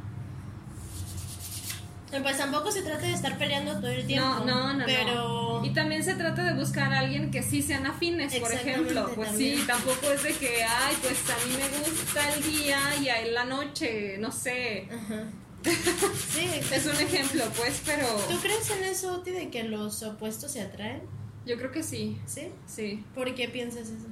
Pues 2.21 2.38
tampoco 2.38 2.71
se 2.71 2.82
trata 2.82 3.01
de 3.01 3.13
estar 3.13 3.38
peleando 3.38 3.73
todo 3.75 3.89
el 3.89 4.06
tiempo. 4.06 4.39
No, 4.39 4.45
no, 4.45 4.73
no. 4.73 4.86
Pero. 4.86 5.60
no. 5.62 5.65
Y 5.65 5.71
también 5.71 6.04
se 6.04 6.15
trata 6.15 6.43
de 6.43 6.54
buscar 6.54 6.93
a 6.93 6.99
alguien 6.99 7.32
que 7.32 7.41
sí 7.43 7.62
sean 7.62 7.86
afines, 7.86 8.34
por 8.36 8.51
ejemplo. 8.54 9.12
Pues 9.15 9.30
también. 9.30 9.60
sí, 9.60 9.65
tampoco 9.65 10.12
es 10.12 10.23
de 10.23 10.34
que, 10.34 10.63
ay, 10.63 10.95
pues 11.01 11.17
a 11.30 11.45
mí 11.45 11.56
me 11.58 11.80
gusta 11.80 12.34
el 12.34 12.43
día 12.43 12.80
y 13.01 13.10
a 13.10 13.21
él 13.21 13.34
la 13.34 13.45
noche, 13.45 14.17
no 14.19 14.32
sé. 14.32 14.88
Ajá. 14.91 15.23
Sí, 16.34 16.49
Es 16.71 16.86
un 16.86 16.95
ejemplo, 16.95 17.43
pues, 17.58 17.82
pero 17.86 18.08
¿Tú 18.30 18.38
crees 18.39 18.69
en 18.69 18.84
eso, 18.84 19.13
Oti, 19.15 19.32
de 19.32 19.49
que 19.49 19.63
los 19.63 20.04
opuestos 20.04 20.51
se 20.51 20.62
atraen? 20.62 21.01
yo 21.45 21.58
creo 21.58 21.71
que 21.71 21.84
sí, 21.84 22.17
¿Sí? 22.25 22.49
sí. 22.67 23.04
¿Por 23.13 23.34
qué 23.36 23.47
piensas 23.47 23.84
eso? 23.84 24.08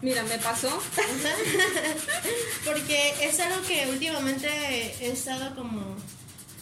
Mira, 0.00 0.24
me 0.24 0.36
pasó. 0.38 0.68
Porque 2.64 3.14
es 3.22 3.38
algo 3.38 3.62
que 3.66 3.86
últimamente 3.88 4.48
he 5.00 5.12
estado 5.12 5.54
como 5.54 5.96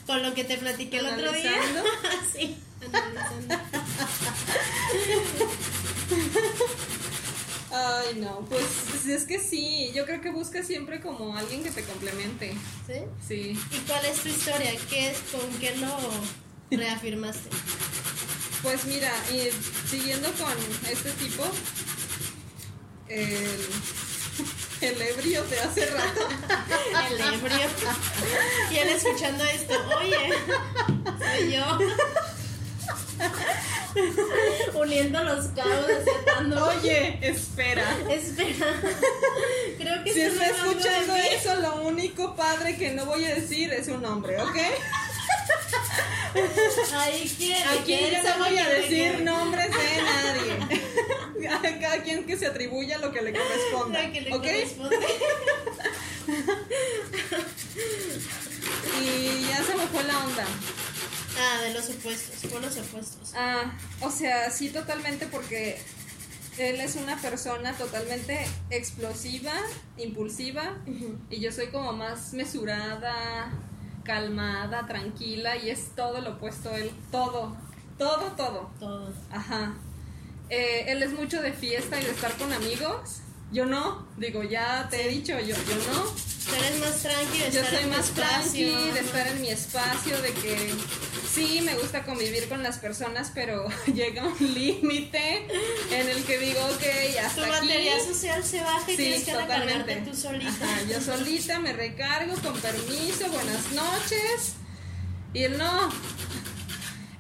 con 0.07 0.23
lo 0.23 0.35
que 0.35 0.45
te 0.45 0.59
platiqué 0.59 0.99
el 0.99 1.07
otro 1.07 1.33
día. 1.33 1.53
Sí, 2.35 2.57
analizando. 2.87 3.57
Ay, 7.73 8.17
no, 8.17 8.41
pues 8.49 9.07
es 9.07 9.25
que 9.25 9.39
sí, 9.39 9.93
yo 9.95 10.05
creo 10.05 10.21
que 10.21 10.31
buscas 10.31 10.67
siempre 10.67 11.01
como 11.01 11.37
alguien 11.37 11.63
que 11.63 11.71
te 11.71 11.83
complemente. 11.85 12.53
¿Sí? 12.87 12.95
Sí. 13.27 13.59
¿Y 13.71 13.79
cuál 13.87 14.05
es 14.07 14.19
tu 14.21 14.29
historia? 14.29 14.73
¿Qué 14.89 15.11
es, 15.11 15.19
¿Con 15.31 15.49
qué 15.61 15.77
lo 15.77 15.97
reafirmaste? 16.71 17.49
Pues 18.63 18.85
mira, 18.87 19.13
y 19.33 19.51
siguiendo 19.89 20.29
con 20.33 20.53
este 20.91 21.11
tipo, 21.13 21.45
el, 23.09 23.67
el 24.81 25.03
ebrio 25.03 25.45
de 25.45 25.61
hace 25.61 25.87
rato. 25.87 26.29
El 27.11 27.21
ebrio. 27.21 27.69
Y 28.71 28.77
él 28.77 28.89
escuchando 28.89 29.45
esto, 29.45 29.75
oye, 29.97 30.33
soy 31.19 31.53
yo. 31.53 31.79
Uniendo 34.75 35.23
los 35.25 35.47
cabos, 35.49 35.87
desatando. 35.87 36.67
Oye, 36.69 37.19
espera. 37.23 37.85
Espera. 38.09 38.67
Creo 39.79 40.05
que 40.05 40.13
Si 40.13 40.21
esto 40.21 40.43
está 40.43 40.47
no 40.47 40.53
es 40.53 40.61
algo 40.61 40.73
de 40.73 40.79
escuchando 40.79 41.17
eso, 41.17 41.55
lo 41.57 41.83
único 41.83 42.37
padre 42.37 42.77
que 42.77 42.93
no 42.93 43.07
voy 43.07 43.25
a 43.25 43.35
decir 43.35 43.73
es 43.73 43.89
un 43.89 44.03
nombre, 44.03 44.41
¿ok? 44.41 44.57
Ay, 46.95 47.35
¿qué? 47.39 47.55
Aquí 47.57 47.83
¿Qué 47.85 48.11
yo 48.13 48.23
no 48.39 48.45
voy 48.45 48.59
a 48.59 48.69
decir 48.69 49.21
nombres 49.23 49.69
de 49.71 50.03
nadie. 50.03 51.49
A 51.49 51.61
cada 51.81 52.03
quien 52.03 52.25
que 52.25 52.37
se 52.37 52.47
atribuya 52.47 52.99
lo 52.99 53.11
que 53.13 53.23
le 53.23 53.33
corresponda. 53.33 54.03
Lo 54.03 54.13
que 54.13 54.21
le 54.21 54.35
¿Ok? 54.35 54.43
corresponde. 54.43 54.97
Y 59.03 59.47
ya 59.49 59.65
se 59.65 59.75
me 59.75 59.87
fue 59.87 60.03
la 60.05 60.19
onda. 60.19 60.45
Ah, 61.39 61.63
de 61.63 61.75
los 61.75 61.89
opuestos, 61.89 62.51
por 62.51 62.61
los 62.61 62.77
opuestos. 62.77 63.33
Ah, 63.35 63.73
o 64.01 64.11
sea, 64.11 64.51
sí, 64.51 64.71
totalmente, 64.71 65.27
porque 65.27 65.81
él 66.59 66.81
es 66.81 66.97
una 66.97 67.17
persona 67.21 67.73
totalmente 67.75 68.47
explosiva, 68.71 69.53
impulsiva, 69.97 70.77
y 71.31 71.41
yo 71.41 71.53
soy 71.53 71.69
como 71.69 71.93
más 71.93 72.33
mesurada, 72.33 73.51
calmada, 74.05 74.87
tranquila, 74.87 75.57
y 75.57 75.71
es 75.71 75.95
todo 75.95 76.21
lo 76.21 76.33
opuesto 76.33 76.71
a 76.71 76.79
él. 76.79 76.91
Todo, 77.11 77.57
todo, 77.99 78.33
todo. 78.37 78.71
Todo. 78.79 79.13
Ajá. 79.31 79.75
Eh, 80.49 80.87
él 80.89 81.03
es 81.03 81.13
mucho 81.13 81.41
de 81.41 81.53
fiesta 81.53 82.01
y 82.01 82.05
de 82.05 82.11
estar 82.11 82.33
con 82.37 82.53
amigos. 82.53 83.21
Yo 83.53 83.67
no, 83.67 84.07
digo, 84.17 84.43
ya 84.43 84.89
te 84.91 85.07
he 85.07 85.09
dicho, 85.09 85.39
yo, 85.39 85.55
yo 85.55 85.77
no. 85.93 86.03
Tú 86.05 86.55
eres 86.57 86.81
más 86.81 87.03
tranqui 87.03 87.39
de 87.39 87.51
Yo 87.51 87.61
estar 87.61 87.75
soy 87.75 87.85
en 87.85 87.91
más 87.91 88.11
tranqui, 88.11 88.91
de 88.91 89.01
estar 89.01 89.27
en 89.29 89.41
mi 89.41 89.51
espacio, 89.51 90.21
de 90.23 90.33
que 90.33 90.75
sí 91.35 91.61
me 91.63 91.75
gusta 91.75 92.03
convivir 92.05 92.49
con 92.49 92.63
las 92.63 92.79
personas, 92.79 93.31
pero 93.35 93.67
llega 93.95 94.25
un 94.27 94.55
límite 94.55 95.47
en 95.93 96.09
el 96.09 96.25
que 96.25 96.39
digo, 96.39 96.61
ok, 96.67 96.81
Tu 96.81 97.19
hasta 97.19 97.43
aquí. 97.43 97.51
batería 97.51 98.05
social 98.05 98.43
se 98.45 98.61
baja 98.61 98.85
y 98.91 98.97
Sí, 98.97 99.03
tienes 99.03 99.25
que 99.25 99.33
recargarte 99.37 99.73
totalmente. 99.75 100.11
tú 100.11 100.17
solita. 100.17 100.49
Ajá, 100.51 100.83
yo 100.91 101.01
solita 101.01 101.59
me 101.61 101.73
recargo 101.73 102.35
con 102.43 102.59
permiso, 102.61 103.29
buenas 103.31 103.71
noches. 103.73 104.55
Y 105.33 105.45
él 105.45 105.59
no. 105.59 105.91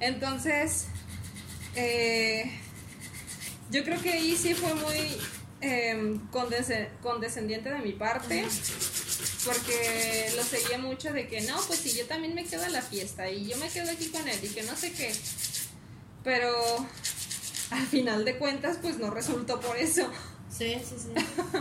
Entonces, 0.01 0.87
eh, 1.77 2.51
yo 3.70 3.85
creo 3.85 4.01
que 4.03 4.12
ahí 4.12 4.37
sí 4.37 4.55
fue 4.55 4.75
muy 4.75 5.16
eh, 5.61 6.16
condesc- 6.33 6.88
condescendiente 7.03 7.70
de 7.70 7.79
mi 7.79 7.92
parte. 7.92 8.44
Porque 9.45 10.33
lo 10.37 10.43
seguía 10.45 10.79
mucho 10.79 11.13
de 11.13 11.27
que 11.29 11.41
no, 11.43 11.57
pues 11.67 11.81
si 11.81 11.97
yo 11.97 12.07
también 12.07 12.35
me 12.35 12.45
quedo 12.45 12.65
a 12.65 12.69
la 12.69 12.83
fiesta 12.83 13.31
y 13.31 13.47
yo 13.47 13.57
me 13.57 13.69
quedo 13.69 13.91
aquí 13.91 14.09
con 14.09 14.27
él 14.29 14.39
y 14.43 14.49
que 14.49 14.63
no 14.63 14.77
sé 14.77 14.93
qué. 14.93 15.13
Pero 16.25 16.87
al 17.71 17.87
final 17.87 18.25
de 18.25 18.37
cuentas, 18.39 18.79
pues 18.83 18.99
no 18.99 19.11
resultó 19.11 19.61
por 19.61 19.77
eso. 19.77 20.11
Sí, 20.57 20.75
sí, 20.87 20.97
sí. 20.99 21.25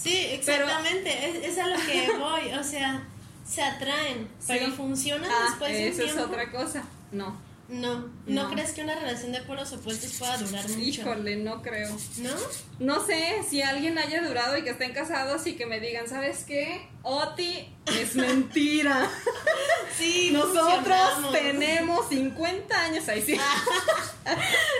Sí, 0.00 0.16
exactamente. 0.16 1.28
es, 1.28 1.44
es 1.52 1.58
a 1.58 1.66
lo 1.66 1.76
que 1.84 2.08
voy. 2.18 2.52
O 2.52 2.62
sea, 2.62 3.02
se 3.44 3.60
atraen, 3.62 4.28
pero 4.46 4.66
Sí. 4.66 4.72
funcionan 4.76 5.28
Ah, 5.28 5.46
después 5.50 5.72
de 5.72 5.78
un 5.82 5.88
eso 5.92 6.02
es 6.04 6.12
tiempo. 6.14 6.30
otra 6.32 6.52
cosa. 6.52 6.84
No. 7.10 7.36
No, 7.68 7.98
no, 8.26 8.44
No. 8.44 8.50
crees 8.50 8.70
que 8.72 8.82
una 8.82 8.94
relación 8.94 9.30
de 9.32 9.42
polos 9.42 9.70
opuestos 9.74 10.14
pueda 10.18 10.38
durar 10.38 10.66
mucho? 10.70 10.80
Híjole, 10.80 11.36
no 11.36 11.60
creo. 11.60 11.94
¿No? 12.16 12.30
No 12.78 13.06
sé 13.06 13.42
si 13.48 13.60
alguien 13.60 13.98
haya 13.98 14.22
durado 14.26 14.56
y 14.56 14.62
que 14.64 14.70
estén 14.70 14.94
casados 14.94 15.46
y 15.46 15.54
que 15.54 15.66
me 15.66 15.78
digan, 15.78 16.08
¿sabes 16.08 16.44
qué? 16.44 16.88
Oti 17.02 17.74
es 17.98 18.14
mentira. 18.16 19.10
Sí, 19.98 20.30
Nosotros 20.32 21.32
tenemos 21.32 22.08
50 22.08 22.80
años, 22.82 23.08
ahí 23.08 23.20
sí, 23.20 23.36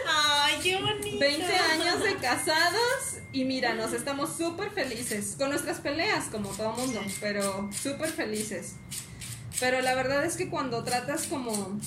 Ay, 0.07 0.55
qué 0.63 0.77
bonito. 0.81 1.19
20 1.19 1.45
años 1.57 2.03
de 2.05 2.15
casados 2.21 3.17
y 3.33 3.45
mira, 3.45 3.75
nos 3.75 3.93
estamos 3.93 4.37
súper 4.37 4.71
felices 4.71 5.35
con 5.37 5.51
nuestras 5.51 5.81
peleas, 5.81 6.27
como 6.27 6.51
todo 6.51 6.73
mundo, 6.73 7.01
Sí. 7.07 7.17
pero 7.21 7.69
súper 7.83 8.11
felices. 8.11 8.75
Pero 9.59 9.81
la 9.83 9.95
verdad 9.97 10.25
es 10.25 10.37
que 10.37 10.49
cuando 10.49 10.85
tratas 10.85 11.27
como, 11.27 11.81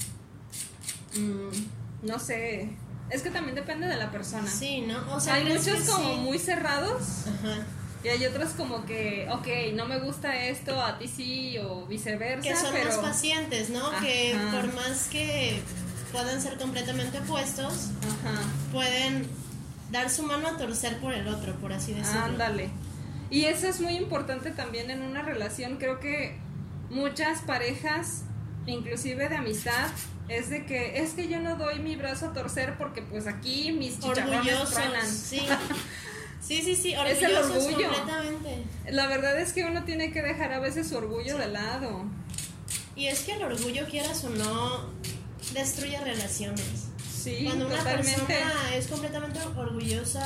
mm, 1.16 2.08
no 2.08 2.20
sé, 2.20 2.70
es 3.10 3.22
que 3.22 3.30
también 3.32 3.56
depende 3.56 3.88
de 3.88 3.98
la 3.98 4.12
persona. 4.12 4.48
Sí, 4.48 4.82
¿no? 4.82 5.00
O 5.16 5.20
sea, 5.20 5.36
Hay 5.36 5.44
¿crees 5.44 5.68
muchos 5.68 5.90
como 5.90 6.14
sí? 6.14 6.20
muy 6.22 6.40
cerrados 6.40 7.02
Ajá. 7.28 7.66
y 8.04 8.08
hay 8.08 8.26
otros 8.26 8.52
como 8.52 8.86
que, 8.86 9.28
ok, 9.32 9.74
no 9.76 9.86
me 9.86 10.00
gusta 10.00 10.46
esto, 10.46 10.82
a 10.82 10.98
ti 10.98 11.08
sí, 11.08 11.58
o 11.58 11.86
viceversa. 11.88 12.48
Que 12.48 12.56
son 12.56 12.72
pero... 12.72 12.86
más 12.88 12.98
pacientes, 12.98 13.70
¿no? 13.70 13.92
Que 14.00 14.38
por 14.52 14.74
más 14.74 15.08
que 15.08 15.62
puedan 16.12 16.42
ser 16.42 16.58
completamente 16.58 17.20
opuestos, 17.20 17.90
Ajá, 18.02 18.42
pueden 18.72 19.28
dar 19.92 20.10
su 20.10 20.24
mano 20.24 20.48
a 20.48 20.58
torcer 20.58 20.98
por 21.00 21.14
el 21.14 21.28
otro, 21.28 21.54
por 21.56 21.74
así 21.74 21.94
decirlo. 21.94 22.22
ándale. 22.24 22.70
Y 23.30 23.46
eso 23.46 23.68
es 23.68 23.80
muy 23.80 23.96
importante 23.96 24.52
también 24.52 24.90
en 24.92 25.02
una 25.02 25.22
relación. 25.22 25.78
Creo 25.78 26.00
que 26.00 26.38
muchas 26.90 27.42
parejas, 27.42 28.24
inclusive 28.68 29.30
de 29.30 29.36
amistad, 29.38 29.88
es 30.38 30.50
de 30.50 30.66
que 30.66 31.00
es 31.02 31.12
que 31.12 31.28
yo 31.28 31.40
no 31.40 31.56
doy 31.58 31.80
mi 31.80 31.96
brazo 31.96 32.28
a 32.28 32.34
torcer 32.34 32.78
porque 32.78 33.02
pues 33.02 33.28
aquí 33.28 33.72
mis 33.72 34.00
chicharrones 34.00 34.70
truenan. 34.70 35.08
sí. 35.08 35.42
Sí, 36.42 36.62
sí, 36.64 36.76
sí, 36.76 36.94
Es 36.94 37.22
el 37.22 37.36
orgullosos 37.38 37.66
orgullo. 37.68 37.88
completamente. 37.88 38.64
La 38.90 39.08
verdad 39.08 39.40
es 39.40 39.54
que 39.54 39.64
uno 39.64 39.84
tiene 39.86 40.12
que 40.12 40.22
dejar 40.24 40.52
a 40.52 40.60
veces 40.60 40.90
su 40.90 40.98
orgullo 40.98 41.38
de 41.38 41.48
lado. 41.48 42.04
Y 42.96 43.08
es 43.08 43.20
que 43.22 43.34
el 43.34 43.44
orgullo, 43.44 43.86
quieras 43.88 44.24
o 44.26 44.30
no, 44.32 44.90
destruye 45.54 45.98
relaciones. 46.04 46.88
Sí, 47.16 47.42
Cuando 47.46 47.68
una 47.68 47.78
totalmente. 47.78 48.20
persona 48.22 48.76
es 48.76 48.88
completamente 48.88 49.40
orgullosa, 49.56 50.26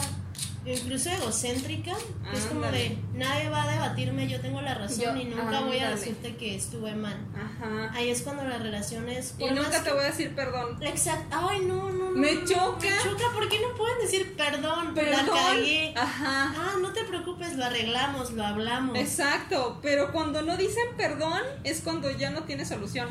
incluso 0.65 1.09
egocéntrica, 1.11 1.91
es 2.33 2.45
como 2.45 2.65
de 2.65 2.97
nadie 3.13 3.49
va 3.49 3.63
a 3.63 3.71
debatirme, 3.71 4.27
yo 4.27 4.41
tengo 4.41 4.61
la 4.61 4.73
razón 4.73 4.99
Yo- 4.99 5.15
y 5.15 5.25
nunca 5.25 5.61
voy 5.61 5.77
a 5.79 5.91
decirte 5.91 6.35
que 6.37 6.55
estuve 6.55 6.95
mal. 6.95 7.17
Ajá. 7.35 7.91
Ahí 7.93 8.09
es 8.09 8.21
cuando 8.23 8.43
las 8.45 8.61
relaciones. 8.61 9.35
Y 9.37 9.45
nunca 9.51 9.83
te 9.83 9.91
voy 9.91 10.01
a 10.03 10.07
decir 10.07 10.33
perdón. 10.35 10.81
Exacto. 10.81 11.35
Ay, 11.49 11.59
no, 11.61 11.91
no, 11.91 12.09
no. 12.09 12.17
Me 12.17 12.43
choca. 12.45 12.79
Me 12.79 12.89
choca. 13.03 13.25
¿Por 13.33 13.47
qué 13.49 13.59
no 13.59 13.75
pueden 13.77 13.99
decir 13.99 14.35
perdón? 14.35 14.87
La 14.87 14.93
Perdón. 14.93 15.35
cagué. 15.35 15.93
Ajá. 15.95 16.53
Ah, 16.57 16.73
no 16.81 16.89
te 16.93 17.03
preocupes, 17.03 17.55
lo 17.57 17.65
arreglamos, 17.65 18.31
lo 18.31 18.43
hablamos. 18.45 18.97
Exacto, 18.97 19.79
pero 19.81 20.11
cuando 20.11 20.41
no 20.41 20.57
dicen 20.57 20.85
perdón 20.97 21.41
es 21.63 21.81
cuando 21.81 22.09
ya 22.11 22.31
no 22.31 22.43
tiene 22.43 22.65
solución. 22.65 23.09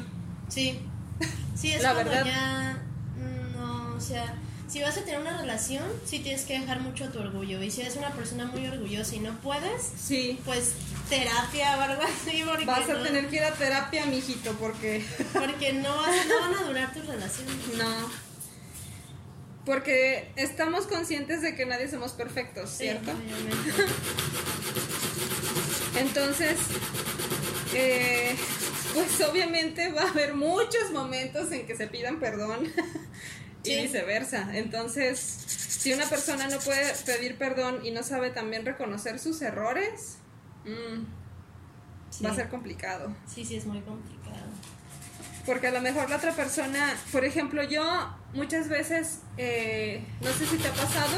Sí. 0.48 0.80
Sí, 1.54 1.70
es 1.72 1.82
La 1.82 1.92
cuando 1.94 2.10
verdad. 2.10 2.26
ya. 2.26 2.82
No, 3.56 3.94
o 3.96 4.00
sea. 4.00 4.34
Si 4.74 4.82
vas 4.82 4.98
a 4.98 5.02
tener 5.04 5.20
una 5.20 5.40
relación, 5.40 5.84
sí 6.04 6.18
tienes 6.18 6.42
que 6.42 6.58
dejar 6.58 6.80
mucho 6.80 7.08
tu 7.10 7.20
orgullo. 7.20 7.62
Y 7.62 7.70
si 7.70 7.82
eres 7.82 7.94
una 7.94 8.10
persona 8.10 8.46
muy 8.46 8.66
orgullosa 8.66 9.14
y 9.14 9.20
no 9.20 9.32
puedes, 9.40 9.92
Sí. 10.04 10.40
pues 10.44 10.72
terapia 11.08 11.78
o 11.78 11.80
algo 11.82 12.02
así. 12.02 12.42
Porque 12.44 12.64
Vas 12.64 12.88
a 12.90 12.94
no, 12.94 13.02
tener 13.04 13.28
que 13.28 13.36
ir 13.36 13.44
a 13.44 13.52
terapia, 13.54 14.04
mijito, 14.06 14.50
porque 14.54 15.04
Porque 15.32 15.74
no, 15.74 15.96
vas- 15.96 16.26
no 16.26 16.40
van 16.40 16.54
a 16.54 16.66
durar 16.66 16.92
tus 16.92 17.06
relaciones. 17.06 17.54
no. 17.78 18.10
Porque 19.64 20.32
estamos 20.34 20.88
conscientes 20.88 21.40
de 21.40 21.54
que 21.54 21.66
nadie 21.66 21.88
somos 21.88 22.10
perfectos, 22.10 22.68
Sí, 22.70 22.78
¿cierto? 22.78 23.12
obviamente. 23.12 23.72
Entonces, 26.00 26.56
eh, 27.74 28.34
pues 28.92 29.20
obviamente 29.28 29.92
va 29.92 30.02
a 30.02 30.08
haber 30.10 30.34
muchos 30.34 30.90
momentos 30.92 31.52
en 31.52 31.64
que 31.64 31.76
se 31.76 31.86
pidan 31.86 32.18
perdón 32.18 32.72
y 33.64 33.82
viceversa. 33.82 34.56
Entonces, 34.56 35.18
si 35.18 35.92
una 35.92 36.06
persona 36.06 36.48
no 36.48 36.58
puede 36.58 36.92
pedir 37.06 37.36
perdón 37.38 37.84
y 37.84 37.90
no 37.90 38.02
sabe 38.02 38.30
también 38.30 38.64
reconocer 38.64 39.18
sus 39.18 39.40
errores, 39.42 40.16
mm, 40.64 41.04
Sí. 42.10 42.24
va 42.24 42.30
a 42.30 42.34
ser 42.36 42.48
complicado. 42.48 43.14
Sí, 43.32 43.44
sí, 43.44 43.56
es 43.56 43.66
muy 43.66 43.80
complicado. 43.80 44.44
Porque 45.46 45.66
a 45.66 45.72
lo 45.72 45.80
mejor 45.80 46.08
la 46.08 46.16
otra 46.16 46.32
persona, 46.32 46.96
por 47.12 47.24
ejemplo, 47.24 47.62
yo 47.64 47.84
muchas 48.32 48.68
veces, 48.68 49.18
eh, 49.36 50.02
no 50.22 50.32
sé 50.32 50.46
si 50.46 50.56
te 50.56 50.68
ha 50.68 50.72
pasado, 50.72 51.16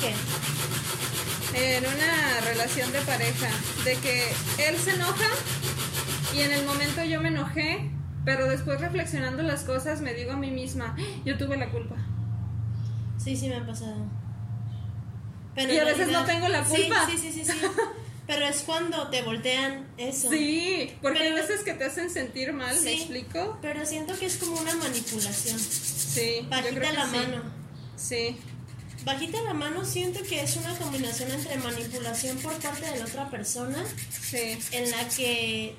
¿Qué? 0.00 0.14
en 1.76 1.84
una 1.84 2.40
relación 2.42 2.90
de 2.92 3.00
pareja, 3.00 3.48
de 3.84 3.96
que 3.96 4.28
él 4.68 4.78
se 4.78 4.92
enoja 4.92 5.28
y 6.34 6.40
en 6.40 6.52
el 6.52 6.64
momento 6.64 7.02
yo 7.04 7.20
me 7.20 7.28
enojé, 7.28 7.90
pero 8.26 8.46
después 8.48 8.78
reflexionando 8.80 9.42
las 9.42 9.62
cosas 9.64 10.02
me 10.02 10.12
digo 10.12 10.32
a 10.32 10.36
mí 10.36 10.50
misma, 10.50 10.94
"Ah, 10.98 11.02
yo 11.24 11.38
tuve 11.38 11.56
la 11.56 11.70
culpa. 11.70 11.94
Sí, 13.16 13.34
sí 13.36 13.48
me 13.48 13.56
ha 13.56 13.66
pasado. 13.66 13.96
Pero 15.54 15.72
Y 15.72 15.78
a 15.78 15.84
veces 15.84 16.08
no 16.08 16.24
tengo 16.26 16.48
la 16.48 16.62
Sí, 16.66 16.82
culpa. 16.82 17.06
Sí, 17.10 17.16
sí, 17.16 17.32
sí, 17.32 17.44
sí. 17.44 17.52
Pero 18.26 18.44
es 18.44 18.62
cuando 18.62 19.08
te 19.08 19.22
voltean 19.22 19.86
eso. 19.96 20.28
Sí, 20.28 20.92
porque 21.00 21.20
Pero- 21.20 21.36
hay 21.36 21.40
veces 21.42 21.62
que 21.62 21.72
te 21.74 21.84
hacen 21.84 22.10
sentir 22.10 22.52
mal, 22.52 22.74
¿me 22.82 22.90
Sí. 22.90 22.96
explico? 22.98 23.56
Pero 23.62 23.86
siento 23.86 24.18
que 24.18 24.26
es 24.26 24.36
como 24.36 24.60
una 24.60 24.74
manipulación. 24.74 25.58
Sí, 25.58 26.40
yo 26.42 26.48
Bajita 26.50 26.70
creo 26.74 26.90
que 26.90 26.96
la 26.96 27.06
sí. 27.06 27.16
mano. 27.16 27.42
Sí, 27.96 28.36
Bajita 29.04 29.40
la 29.42 29.54
mano 29.54 29.84
siento 29.84 30.20
que 30.28 30.42
es 30.42 30.56
una 30.56 30.74
combinación 30.74 31.30
entre 31.30 31.56
manipulación 31.58 32.36
por 32.38 32.52
parte 32.54 32.84
de 32.90 32.98
la 32.98 33.04
otra 33.04 33.30
persona, 33.30 33.78
sí, 34.10 34.58
en 34.72 34.90
la 34.90 35.08
que 35.16 35.76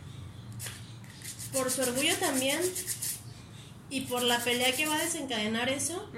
por 1.57 1.71
su 1.71 1.81
orgullo 1.81 2.15
también 2.17 2.59
y 3.89 4.01
por 4.01 4.21
la 4.21 4.43
pelea 4.43 4.73
que 4.73 4.85
va 4.85 4.95
a 4.95 5.03
desencadenar 5.03 5.69
eso, 5.69 6.09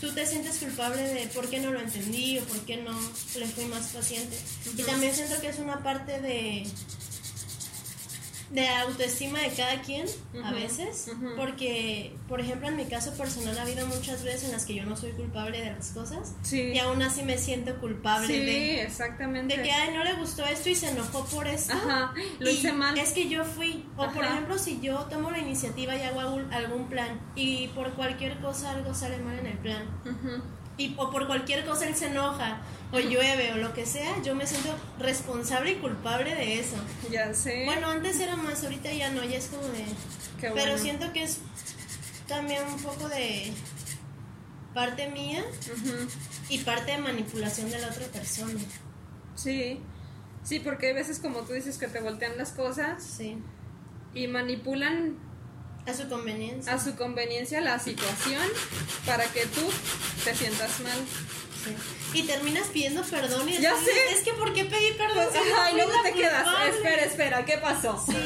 tú 0.00 0.12
te 0.12 0.26
sientes 0.26 0.58
culpable 0.58 1.02
de 1.02 1.26
por 1.28 1.48
qué 1.48 1.58
no 1.58 1.72
lo 1.72 1.80
entendí 1.80 2.38
o 2.38 2.44
por 2.44 2.58
qué 2.60 2.76
no 2.76 2.92
le 3.36 3.46
fui 3.46 3.64
más 3.66 3.86
paciente. 3.88 4.38
Y 4.76 4.82
también 4.82 5.14
siento 5.14 5.40
que 5.40 5.48
es 5.48 5.58
una 5.58 5.82
parte 5.82 6.20
de 6.20 6.66
de 8.54 8.68
autoestima 8.68 9.40
de 9.40 9.48
cada 9.50 9.82
quien 9.82 10.06
a 10.44 10.52
veces, 10.52 11.10
porque 11.36 12.14
por 12.28 12.40
ejemplo 12.40 12.68
en 12.68 12.76
mi 12.76 12.84
caso 12.84 13.12
personal 13.14 13.58
ha 13.58 13.62
habido 13.62 13.84
muchas 13.88 14.22
veces 14.22 14.44
en 14.44 14.52
las 14.52 14.64
que 14.64 14.76
yo 14.76 14.84
no 14.86 14.96
soy 14.96 15.10
culpable 15.10 15.60
de 15.60 15.72
las 15.72 15.88
cosas 15.90 16.34
sí. 16.42 16.60
y 16.72 16.78
aún 16.78 17.02
así 17.02 17.24
me 17.24 17.36
siento 17.36 17.74
culpable 17.80 18.28
Sí, 18.28 18.38
de, 18.38 18.82
exactamente. 18.82 19.56
de 19.56 19.62
que 19.64 19.72
ay 19.72 19.92
no 19.92 20.04
le 20.04 20.12
gustó 20.14 20.44
esto 20.44 20.68
y 20.68 20.76
se 20.76 20.88
enojó 20.90 21.24
por 21.26 21.48
esto. 21.48 21.72
Ajá, 21.72 22.14
lo 22.38 22.48
Y 22.48 22.52
hice 22.54 22.72
mal. 22.72 22.96
Es 22.96 23.10
que 23.12 23.28
yo 23.28 23.44
fui. 23.44 23.84
O 23.96 24.08
por 24.10 24.24
ejemplo, 24.24 24.56
si 24.56 24.80
yo 24.80 24.98
tomo 25.10 25.30
la 25.32 25.38
iniciativa 25.38 25.96
y 25.96 26.02
hago 26.02 26.20
algún- 26.20 26.86
plan 26.88 27.18
y 27.34 27.68
por 27.68 27.90
cualquier 27.94 28.38
cosa 28.38 28.70
algo 28.70 28.94
sale 28.94 29.18
mal 29.18 29.36
en 29.38 29.46
el 29.46 29.58
plan, 29.58 29.82
y, 30.76 30.94
o 30.96 31.10
por 31.10 31.26
cualquier 31.26 31.64
cosa 31.64 31.88
él 31.88 31.94
se 31.96 32.06
enoja, 32.06 32.58
o 32.94 33.00
llueve, 33.00 33.52
o 33.52 33.56
lo 33.56 33.74
que 33.74 33.84
sea, 33.86 34.22
yo 34.22 34.34
me 34.34 34.46
siento 34.46 34.74
responsable 34.98 35.72
y 35.72 35.74
culpable 35.76 36.34
de 36.34 36.60
eso. 36.60 36.76
Ya 37.10 37.34
sé. 37.34 37.64
Bueno, 37.64 37.88
antes 37.90 38.20
era 38.20 38.36
más, 38.36 38.62
ahorita 38.62 38.92
ya 38.92 39.10
no, 39.10 39.24
ya 39.24 39.36
es 39.38 39.46
como 39.46 39.66
de... 39.68 39.84
Qué 40.40 40.50
Pero 40.50 40.54
bueno. 40.54 40.78
siento 40.78 41.12
que 41.12 41.24
es 41.24 41.38
también 42.28 42.62
un 42.64 42.80
poco 42.82 43.08
de 43.08 43.52
parte 44.72 45.08
mía 45.10 45.44
Ujú, 45.72 46.08
y 46.48 46.58
parte 46.58 46.92
de 46.92 46.98
manipulación 46.98 47.70
de 47.70 47.78
la 47.78 47.88
otra 47.88 48.06
persona. 48.06 48.60
Sí. 49.36 49.80
Sí, 50.42 50.60
porque 50.60 50.88
hay 50.88 50.92
veces 50.94 51.18
como 51.20 51.40
tú 51.40 51.52
dices 51.54 51.78
que 51.78 51.86
te 51.88 52.00
voltean 52.00 52.36
las 52.36 52.50
cosas 52.52 53.02
Sí. 53.02 53.38
y 54.14 54.26
manipulan 54.26 55.16
A 55.86 55.94
su 55.94 56.08
conveniencia. 56.08 56.74
a 56.74 56.78
su 56.78 56.96
conveniencia 56.96 57.60
la 57.60 57.78
situación 57.78 58.42
para 59.06 59.24
que 59.26 59.46
tú 59.46 59.62
te 60.24 60.34
sientas 60.34 60.80
mal. 60.80 60.98
Y 62.12 62.22
terminas 62.22 62.68
pidiendo 62.68 63.02
perdón 63.02 63.48
y 63.48 63.58
Ya 63.58 63.74
sé. 63.76 63.90
es 64.14 64.22
que 64.22 64.32
¿por 64.34 64.52
qué 64.54 64.64
pedí 64.64 64.92
perdón? 64.96 65.26
si 65.32 65.48
yo 65.48 65.54
Ajá, 65.56 65.70
y 65.70 65.74
luego 65.74 65.92
te 66.02 66.12
quedas, 66.12 66.44
culpable?". 66.44 66.70
espera, 66.70 67.02
espera, 67.04 67.44
¿qué 67.44 67.58
pasó? 67.58 68.04
Sí, 68.06 68.16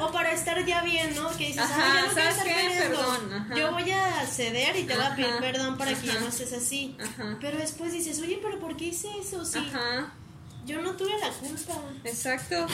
o 0.00 0.12
para 0.12 0.32
estar 0.32 0.64
ya 0.66 0.82
bien, 0.82 1.14
¿no? 1.14 1.30
Que 1.36 1.46
dices, 1.46 1.62
Ajá, 1.62 1.92
"Ay, 1.92 2.02
yo 2.02 2.08
no 2.08 2.14
¿sabes 2.14 2.30
estar 2.38 2.46
qué? 2.46 2.74
Perdón, 2.78 3.32
ajá. 3.32 3.54
Yo 3.56 3.72
voy 3.72 3.90
a 3.90 4.26
ceder 4.26 4.76
y 4.76 4.84
te 4.84 4.94
voy 4.94 5.04
a 5.04 5.16
pedir 5.16 5.34
perdón 5.40 5.78
para 5.78 5.94
que 5.94 6.06
ya 6.06 6.20
no 6.20 6.28
estés 6.28 6.52
así. 6.52 6.96
Ajá. 7.00 7.38
Pero 7.40 7.56
después 7.58 7.92
dices, 7.92 8.18
oye, 8.20 8.38
¿pero 8.42 8.58
por 8.60 8.76
qué 8.76 8.86
hice 8.86 9.08
eso? 9.20 9.44
Sí, 9.44 9.58
Ajá, 9.58 10.12
yo 10.66 10.82
no 10.82 10.94
tuve 10.96 11.16
la 11.18 11.30
culpa. 11.30 11.72
exacto. 12.04 12.66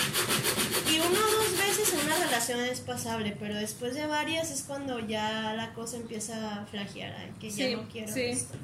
Y 0.90 0.98
una 0.98 1.18
o 1.20 1.30
dos 1.30 1.56
veces 1.56 1.92
en 1.94 2.00
una 2.06 2.16
relación 2.16 2.60
es 2.60 2.80
pasable, 2.80 3.36
pero 3.38 3.54
después 3.54 3.94
de 3.94 4.06
varias 4.06 4.50
es 4.50 4.62
cuando 4.62 4.98
ya 4.98 5.54
la 5.54 5.72
cosa 5.74 5.96
empieza 5.96 6.60
a 6.62 6.66
flagear, 6.66 7.14
ay, 7.16 7.32
que 7.40 7.50
ya 7.50 7.76
no 7.76 7.88
quiero 7.88 8.12
sí. 8.12 8.22
esto. 8.22 8.54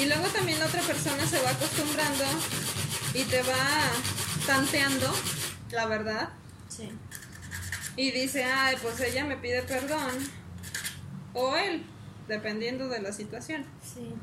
Y 0.00 0.06
luego 0.06 0.26
también 0.28 0.58
la 0.58 0.66
otra 0.66 0.80
persona 0.82 1.26
se 1.26 1.40
va 1.42 1.50
acostumbrando 1.50 2.24
y 3.14 3.22
te 3.24 3.42
va 3.42 3.90
tanteando, 4.46 5.12
la 5.72 5.86
verdad, 5.86 6.30
Sí. 6.68 6.88
y 7.96 8.10
dice, 8.12 8.44
ay, 8.44 8.76
pues 8.80 8.98
ella 9.00 9.24
me 9.24 9.36
pide 9.36 9.62
perdón, 9.62 10.10
o 11.34 11.54
él, 11.56 11.84
dependiendo 12.28 12.88
de 12.88 13.00
la 13.02 13.12
situación. 13.12 13.66
Sí. 13.82 14.14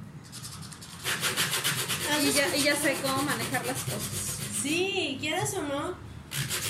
Y 2.23 2.31
ya, 2.31 2.55
y 2.55 2.63
ya 2.63 2.75
sé 2.75 2.95
cómo 3.01 3.21
manejar 3.23 3.65
las 3.65 3.83
cosas. 3.83 4.37
Sí, 4.63 5.17
quieras 5.19 5.53
o 5.53 5.61
no. 5.61 5.89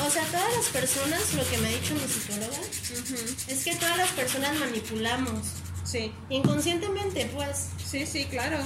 O 0.06 0.10
sea, 0.10 0.24
todas 0.26 0.56
las 0.56 0.66
personas, 0.68 1.34
lo 1.34 1.48
que 1.50 1.58
me 1.60 1.68
ha 1.70 1.72
dicho 1.72 1.94
mi 1.94 2.02
psicóloga, 2.02 2.58
es 3.48 3.64
que 3.64 3.76
todas 3.76 3.98
las 3.98 4.10
personas 4.10 4.60
manipulamos. 4.60 5.48
Sí, 5.84 6.12
Inconscientemente, 6.30 7.30
pues, 7.34 7.70
sí, 7.90 8.06
sí, 8.06 8.26
claro. 8.26 8.58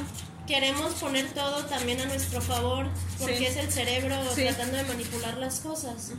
Queremos 0.52 0.94
poner 0.96 1.32
todo 1.34 1.64
también 1.66 2.02
a 2.02 2.06
nuestro 2.06 2.42
favor, 2.42 2.86
porque 3.18 3.38
Sí. 3.38 3.46
es 3.46 3.56
el 3.56 3.72
cerebro 3.72 4.16
Sí. 4.36 4.42
tratando 4.44 4.76
de 4.76 4.84
manipular 4.84 5.38
las 5.38 5.62
cosas. 5.62 6.12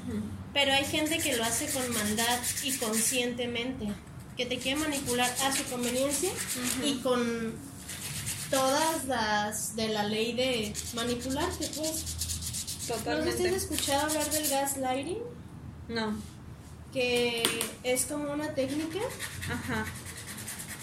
Pero 0.54 0.72
hay 0.72 0.86
gente 0.86 1.18
que 1.18 1.36
lo 1.36 1.44
hace 1.44 1.66
con 1.70 1.86
maldad 1.92 2.38
y 2.62 2.72
conscientemente, 2.78 3.88
que 4.38 4.46
te 4.46 4.56
quiere 4.58 4.80
manipular 4.80 5.30
a 5.44 5.54
su 5.54 5.64
conveniencia 5.64 6.30
y 6.82 6.94
con 7.00 7.54
todas 8.50 9.04
las 9.04 9.76
de 9.76 9.88
la 9.88 10.04
ley 10.04 10.32
de 10.32 10.72
manipularte, 10.94 11.68
pues. 11.76 12.04
¿No 13.06 13.12
has 13.30 13.40
escuchado 13.40 14.06
hablar 14.06 14.30
del 14.30 14.48
gaslighting? 14.48 15.18
No, 15.88 16.16
Que 16.92 17.42
es 17.84 18.06
como 18.06 18.32
una 18.32 18.54
técnica 18.54 18.98
ajá, 19.50 19.84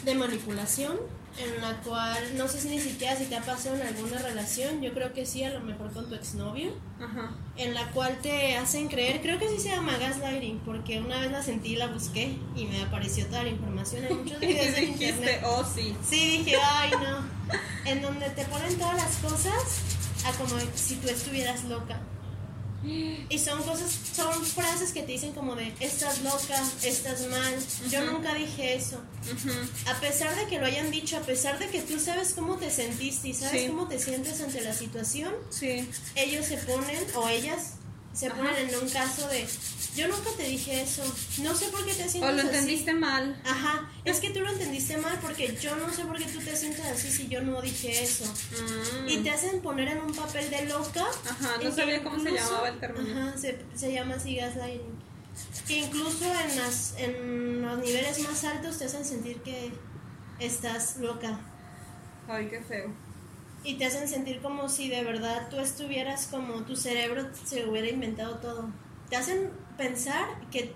de 0.06 0.14
manipulación 0.16 0.98
en 1.40 1.62
la 1.62 1.78
cual, 1.82 2.38
no 2.38 2.48
sé 2.48 2.60
si 2.60 2.70
ni 2.70 2.80
siquiera 2.80 3.16
si 3.16 3.26
te 3.26 3.36
ha 3.36 3.42
pasado 3.42 3.76
en 3.76 3.84
alguna 3.84 4.20
relación, 4.20 4.82
yo 4.82 4.94
creo 4.94 5.14
que 5.14 5.26
sí, 5.26 5.44
a 5.44 5.50
lo 5.52 5.62
mejor 5.62 5.92
con 5.94 6.08
tu 6.10 6.16
exnovio, 6.16 6.72
ajá. 7.00 7.32
en 7.56 7.74
la 7.74 7.90
cual 7.92 8.18
te 8.22 8.58
hacen 8.58 8.88
creer, 8.88 9.22
creo 9.22 9.40
que 9.40 9.48
sí 9.48 9.60
se 9.60 9.70
llama 9.70 9.98
gaslighting, 9.98 10.60
porque 10.66 11.00
una 11.00 11.20
vez 11.22 11.32
la 11.32 11.42
sentí 11.42 11.70
y 11.74 11.76
la 11.78 11.88
busqué 11.88 12.38
y 12.56 12.66
me 12.66 12.82
apareció 12.82 13.26
toda 13.28 13.44
la 13.44 13.50
información 13.50 14.06
en 14.06 14.18
muchos 14.24 14.40
videos 14.42 14.76
dijiste, 14.76 15.08
internet. 15.08 15.42
oh 15.46 15.64
sí. 15.64 15.96
Sí, 16.08 16.38
dije, 16.40 16.58
ay 16.62 16.92
no, 16.92 17.60
en 17.90 18.02
donde 18.02 18.30
te 18.32 18.44
ponen 18.46 18.78
todas 18.78 18.96
las 18.96 19.16
cosas 19.18 19.82
a 20.26 20.32
como 20.34 20.56
si 20.76 20.96
tú 20.96 21.08
estuvieras 21.10 21.64
loca. 21.66 22.02
Y 22.82 23.38
son 23.40 23.62
cosas, 23.64 23.92
son 24.16 24.46
frases 24.46 24.92
que 24.94 25.02
te 25.04 25.12
dicen 25.12 25.34
como 25.34 25.56
de, 25.56 25.74
estás 25.82 26.22
loca, 26.22 26.64
estás 26.84 27.28
mal. 27.28 27.54
Yo 27.92 28.06
nunca 28.12 28.34
dije 28.34 28.76
eso. 28.76 29.02
A 29.86 30.00
pesar 30.00 30.36
de 30.36 30.46
que 30.48 30.60
lo 30.60 30.66
hayan 30.66 30.90
dicho, 30.90 31.18
a 31.18 31.22
pesar 31.22 31.60
de 31.60 31.68
que 31.68 31.82
tú 31.82 32.00
sabes 32.00 32.34
cómo 32.34 32.56
te 32.58 32.72
sentiste 32.72 33.28
y 33.30 33.34
sabes 33.34 33.64
Sí. 33.64 33.68
cómo 33.68 33.88
te 33.88 34.00
sientes 34.00 34.40
ante 34.42 34.62
la 34.62 34.74
situación, 34.74 35.34
Sí, 35.50 35.88
ellos 36.16 36.46
se 36.46 36.58
ponen, 36.58 37.06
o 37.16 37.28
ellas, 37.28 37.74
se 38.14 38.28
Ajá. 38.28 38.38
ponen 38.38 38.70
en 38.70 38.76
un 38.76 38.90
caso 38.90 39.28
de, 39.28 39.46
yo 39.96 40.08
nunca 40.08 40.30
te 40.38 40.44
dije 40.44 40.82
eso, 40.82 41.04
no 41.42 41.56
sé 41.56 41.68
por 41.70 41.86
qué 41.86 41.94
te 41.94 42.08
sientes 42.08 42.22
o 42.22 42.32
lo 42.32 42.40
así". 42.40 42.48
entendiste 42.48 42.94
mal. 42.94 43.42
Ajá, 43.46 43.92
es 44.06 44.20
que 44.20 44.30
tú 44.30 44.40
lo 44.40 44.52
entendiste 44.52 44.98
mal 44.98 45.18
porque 45.22 45.58
yo 45.60 45.76
no 45.76 45.92
sé 45.92 46.06
por 46.06 46.18
qué 46.18 46.26
tú 46.26 46.40
te 46.40 46.56
sientes 46.56 46.86
así 46.86 47.12
si 47.12 47.28
yo 47.28 47.42
no 47.42 47.62
dije 47.62 48.04
eso. 48.04 48.26
Mm. 48.26 49.10
Y 49.10 49.18
te 49.18 49.32
hacen 49.32 49.62
poner 49.62 49.90
en 49.90 50.00
un 50.00 50.14
papel 50.14 50.50
de 50.50 50.66
loca. 50.66 51.06
Ajá, 51.30 51.58
no 51.64 51.72
sabía 51.72 52.04
cómo 52.04 52.22
se 52.22 52.32
llamaba 52.32 52.70
el 52.70 52.80
término. 52.80 53.30
Ajá, 53.30 53.38
se, 53.38 53.60
se 53.76 53.92
llama 53.92 54.16
así 54.16 54.36
gaslighting. 54.36 55.10
Que 55.68 55.78
incluso 55.78 56.26
en, 56.26 56.58
las, 56.58 56.96
en 56.98 57.62
los 57.62 57.80
niveles 57.80 58.20
más 58.20 58.44
altos 58.44 58.78
te 58.78 58.86
hacen 58.86 59.06
sentir 59.06 59.42
que 59.42 59.72
estás 60.40 60.98
loca. 60.98 61.40
Ay, 62.28 62.48
qué 62.48 62.62
feo. 62.62 62.94
Y 63.64 63.76
te 63.76 63.86
hacen 63.86 64.08
sentir 64.08 64.42
como 64.42 64.70
si 64.70 64.90
de 64.90 65.04
verdad 65.04 65.50
tú 65.50 65.60
estuvieras 65.60 66.28
como 66.28 66.64
tu 66.64 66.76
cerebro 66.76 67.30
se 67.46 67.68
hubiera 67.68 67.90
inventado 67.90 68.38
todo. 68.38 68.70
Te 69.10 69.18
hacen 69.18 69.52
pensar 69.80 70.28
que 70.52 70.74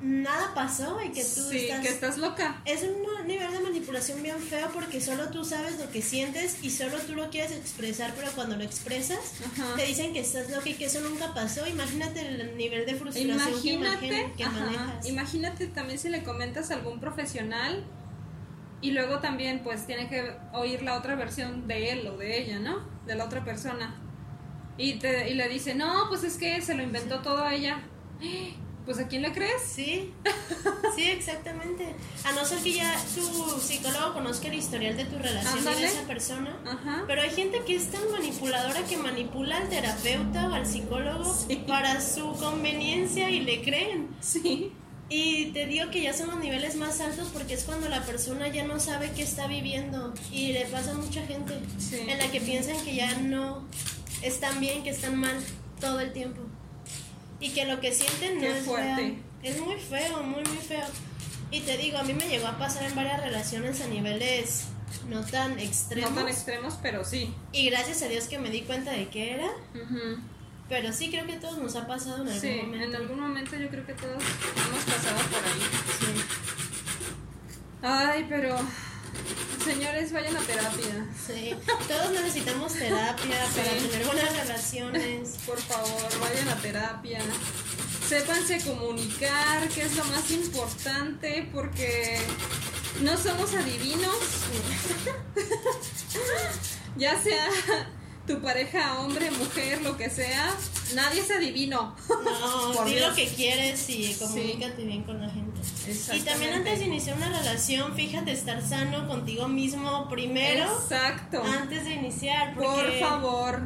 nada 0.00 0.54
pasó 0.54 0.98
y 1.04 1.10
que 1.10 1.22
tú 1.22 1.42
sí, 1.50 1.58
estás... 1.66 1.80
que 1.82 1.88
estás 1.88 2.16
loca. 2.16 2.62
Es 2.64 2.82
una 2.82 3.22
nivel 3.24 3.52
de 3.52 3.60
manipulación 3.60 4.22
bien 4.22 4.38
feo 4.38 4.70
porque 4.72 4.98
solo 4.98 5.28
tú 5.28 5.44
sabes 5.44 5.78
lo 5.78 5.90
que 5.90 6.00
sientes 6.00 6.64
y 6.64 6.70
solo 6.70 6.96
tú 7.00 7.14
lo 7.14 7.28
quieres 7.28 7.52
expresar, 7.52 8.14
pero 8.16 8.30
cuando 8.32 8.56
lo 8.56 8.64
expresas 8.64 9.18
Ajá. 9.44 9.76
te 9.76 9.84
dicen 9.84 10.14
que 10.14 10.20
estás 10.20 10.48
loca 10.50 10.68
y 10.70 10.74
que 10.74 10.86
eso 10.86 11.00
nunca 11.02 11.34
pasó. 11.34 11.66
Imagínate 11.66 12.20
el 12.26 12.56
nivel 12.56 12.86
de 12.86 12.94
frustración 12.94 13.38
que, 13.62 13.72
imagine- 13.74 14.32
que 14.36 14.46
manejas. 14.46 15.06
imagínate 15.06 15.66
también 15.66 15.98
si 15.98 16.08
le 16.08 16.22
comentas 16.22 16.70
a 16.70 16.74
algún 16.76 16.98
profesional 16.98 17.84
y 18.80 18.92
luego 18.92 19.18
también 19.18 19.62
pues 19.62 19.86
tiene 19.86 20.08
que 20.08 20.34
oír 20.54 20.82
la 20.82 20.96
otra 20.96 21.14
versión 21.14 21.68
de 21.68 21.90
él 21.92 22.06
o 22.06 22.16
de 22.16 22.40
ella, 22.42 22.58
¿no? 22.58 22.78
De 23.06 23.14
la 23.16 23.26
otra 23.26 23.44
persona. 23.44 23.94
Y, 24.80 24.94
te, 24.94 25.28
y 25.30 25.34
le 25.34 25.48
dice, 25.48 25.74
no, 25.74 26.06
pues 26.08 26.24
es 26.24 26.36
que 26.38 26.60
se 26.62 26.74
lo 26.74 26.82
inventó 26.82 27.20
todo 27.20 27.42
a 27.44 27.54
ella. 27.54 27.82
Pues 28.86 28.98
¿a 28.98 29.06
quién 29.08 29.22
le 29.22 29.32
crees? 29.32 29.62
Sí, 29.62 30.12
sí, 30.96 31.02
exactamente. 31.04 31.94
A 32.24 32.32
no 32.32 32.44
ser 32.44 32.58
que 32.60 32.72
ya 32.72 32.96
tu 33.14 33.60
psicólogo 33.60 34.14
conozca 34.14 34.48
el 34.48 34.54
historial 34.54 34.96
de 34.96 35.04
tu 35.04 35.18
relación 35.18 35.58
Ándale. 35.58 35.80
de 35.80 35.86
esa 35.86 36.02
persona. 36.06 36.56
Ajá. 36.66 37.04
Pero 37.06 37.20
hay 37.22 37.30
gente 37.30 37.60
que 37.66 37.76
es 37.76 37.90
tan 37.90 38.10
manipuladora 38.10 38.82
que 38.84 38.96
manipula 38.96 39.58
al 39.58 39.68
terapeuta 39.68 40.48
o 40.48 40.54
al 40.54 40.66
psicólogo 40.66 41.44
Sí. 41.46 41.56
para 41.68 42.00
su 42.00 42.32
conveniencia 42.36 43.28
y 43.30 43.40
le 43.40 43.62
creen. 43.62 44.08
Sí. 44.20 44.72
Y 45.10 45.46
te 45.52 45.66
digo 45.66 45.90
que 45.90 46.02
ya 46.02 46.14
son 46.14 46.28
los 46.28 46.38
niveles 46.38 46.76
más 46.76 47.00
altos 47.00 47.28
porque 47.32 47.54
es 47.54 47.64
cuando 47.64 47.88
la 47.88 48.02
persona 48.04 48.48
ya 48.48 48.64
no 48.64 48.80
sabe 48.80 49.10
qué 49.14 49.22
está 49.24 49.46
viviendo 49.46 50.14
y 50.32 50.52
le 50.52 50.64
pasa 50.66 50.92
a 50.92 50.94
mucha 50.94 51.22
gente 51.26 51.54
Sí. 51.78 51.98
en 52.08 52.16
la 52.18 52.30
que 52.30 52.40
piensan 52.40 52.82
que 52.84 52.94
ya 52.94 53.18
no 53.18 53.64
están 54.22 54.60
bien, 54.60 54.82
que 54.82 54.90
están 54.90 55.16
mal 55.16 55.36
todo 55.80 56.00
el 56.00 56.12
tiempo. 56.12 56.40
Y 57.40 57.50
que 57.50 57.64
lo 57.64 57.80
que 57.80 57.92
sienten 57.94 58.34
no 58.36 58.40
Qué 58.42 58.58
es 58.58 58.64
fuerte. 58.64 58.94
real. 58.96 59.16
Es 59.42 59.60
muy 59.60 59.76
feo, 59.76 60.22
muy, 60.22 60.42
muy 60.44 60.58
feo. 60.58 60.86
Y 61.50 61.60
te 61.60 61.76
digo, 61.78 61.98
a 61.98 62.02
mí 62.02 62.12
me 62.12 62.28
llegó 62.28 62.46
a 62.46 62.58
pasar 62.58 62.84
en 62.84 62.94
varias 62.94 63.20
relaciones 63.22 63.80
a 63.80 63.86
niveles 63.88 64.64
no 65.08 65.24
tan 65.24 65.58
extremos. 65.58 66.10
No 66.10 66.16
tan 66.16 66.28
extremos, 66.28 66.78
pero 66.82 67.04
sí. 67.04 67.34
y 67.52 67.70
gracias 67.70 68.02
a 68.02 68.08
Dios 68.08 68.24
que 68.26 68.38
me 68.38 68.50
di 68.50 68.62
cuenta 68.62 68.92
de 68.92 69.08
qué 69.08 69.32
era. 69.34 69.48
Pero 70.68 70.92
sí 70.92 71.10
creo 71.10 71.26
que 71.26 71.32
a 71.32 71.40
todos 71.40 71.58
nos 71.58 71.74
ha 71.76 71.86
pasado 71.86 72.16
en 72.22 72.28
algún 72.28 72.40
Sí, 72.40 72.60
momento. 72.62 72.86
en 72.86 72.94
algún 72.94 73.20
momento 73.20 73.56
yo 73.56 73.68
creo 73.70 73.84
que 73.86 73.94
todos 73.94 74.22
hemos 74.22 74.84
pasado 74.84 75.16
por 75.30 75.44
ahí. 75.44 75.60
Sí. 75.98 76.22
Ay, 77.82 78.26
pero 78.28 78.56
señores, 79.64 80.12
vayan 80.12 80.36
a 80.36 80.40
terapia. 80.40 81.06
Sí, 81.26 81.54
todos 81.88 82.10
necesitamos 82.12 82.72
terapia 82.72 83.36
para 83.54 83.70
Sí. 83.70 83.86
tener 83.88 84.06
buenas 84.06 84.36
relaciones. 84.36 85.28
Por 85.46 85.58
favor, 85.60 86.20
vayan 86.20 86.48
a 86.48 86.56
terapia. 86.56 87.20
Sépanse 88.08 88.60
comunicar, 88.64 89.68
que 89.68 89.82
es 89.82 89.96
lo 89.96 90.04
más 90.06 90.30
importante, 90.30 91.48
porque 91.52 92.18
no 93.02 93.16
somos 93.16 93.54
adivinos. 93.54 94.16
ya 96.96 97.20
sea 97.22 97.46
tu 98.30 98.40
pareja, 98.40 99.00
hombre, 99.00 99.28
mujer, 99.32 99.82
lo 99.82 99.96
que 99.96 100.08
sea, 100.08 100.54
nadie 100.94 101.20
es 101.20 101.30
adivino. 101.32 101.96
No, 102.08 102.84
di 102.84 103.00
lo 103.00 103.12
que 103.12 103.26
quieres 103.26 103.90
y 103.90 104.14
comunícate 104.14 104.84
bien 104.84 105.02
con 105.02 105.20
la 105.20 105.28
gente. 105.28 105.60
Y 106.14 106.20
también 106.20 106.52
antes 106.54 106.78
de 106.78 106.86
iniciar 106.86 107.16
una 107.16 107.28
relación, 107.28 107.92
fíjate 107.96 108.30
estar 108.30 108.62
sano 108.62 109.08
contigo 109.08 109.48
mismo 109.48 110.08
primero, 110.08 110.64
Exacto. 110.64 111.42
antes 111.42 111.84
de 111.84 111.94
iniciar, 111.94 112.54
Por 112.54 112.92
favor, 113.00 113.62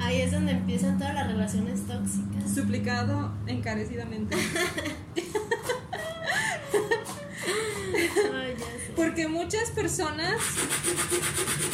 ahí 0.00 0.20
es 0.20 0.30
donde 0.30 0.52
empiezan 0.52 0.96
todas 0.98 1.14
las 1.14 1.26
relaciones 1.26 1.84
tóxicas. 1.84 2.54
suplicado 2.54 3.32
encarecidamente. 3.48 4.36
Porque 8.96 9.28
muchas 9.28 9.70
personas, 9.70 10.36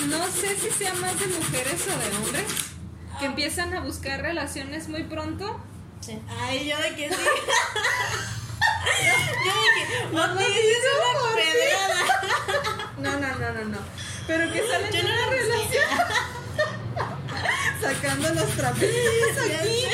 no 0.09 0.27
sé 0.29 0.57
si 0.57 0.71
sea 0.71 0.95
más 0.95 1.19
de 1.19 1.27
mujeres 1.27 1.85
o 1.87 1.99
de 1.99 2.17
hombres, 2.17 2.45
que 3.19 3.27
empiezan 3.27 3.75
a 3.75 3.81
buscar 3.81 4.23
relaciones 4.23 4.89
muy 4.89 5.03
pronto. 5.05 5.61
Sí. 6.01 6.19
Ay, 6.41 6.69
yo 6.69 6.77
de 6.79 6.95
que 6.95 7.09
sí. 7.09 7.17
yo 9.45 9.53
de 9.53 9.69
que, 9.75 9.85
no 10.13 10.35
me 10.35 10.47
dices 10.47 10.79
una 11.11 11.35
pedrada. 11.35 12.03
No, 12.99 13.13
no, 13.19 13.39
no, 13.39 13.53
no, 13.53 13.65
no. 13.65 13.79
Pero 14.27 14.53
que 14.53 14.67
salen 14.67 14.93
Yo 14.93 14.99
de 14.99 15.03
no 15.03 15.15
una 15.15 15.27
relación 15.27 15.85
sacando 17.81 18.35
los 18.35 18.51
trapitos 18.51 19.39
aquí. 19.61 19.85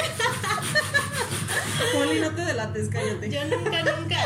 Poli, 1.92 2.20
no 2.20 2.30
te 2.34 2.44
delates, 2.44 2.88
cállate. 2.90 3.30
Yo 3.30 3.44
nunca, 3.44 3.82
nunca 3.82 4.16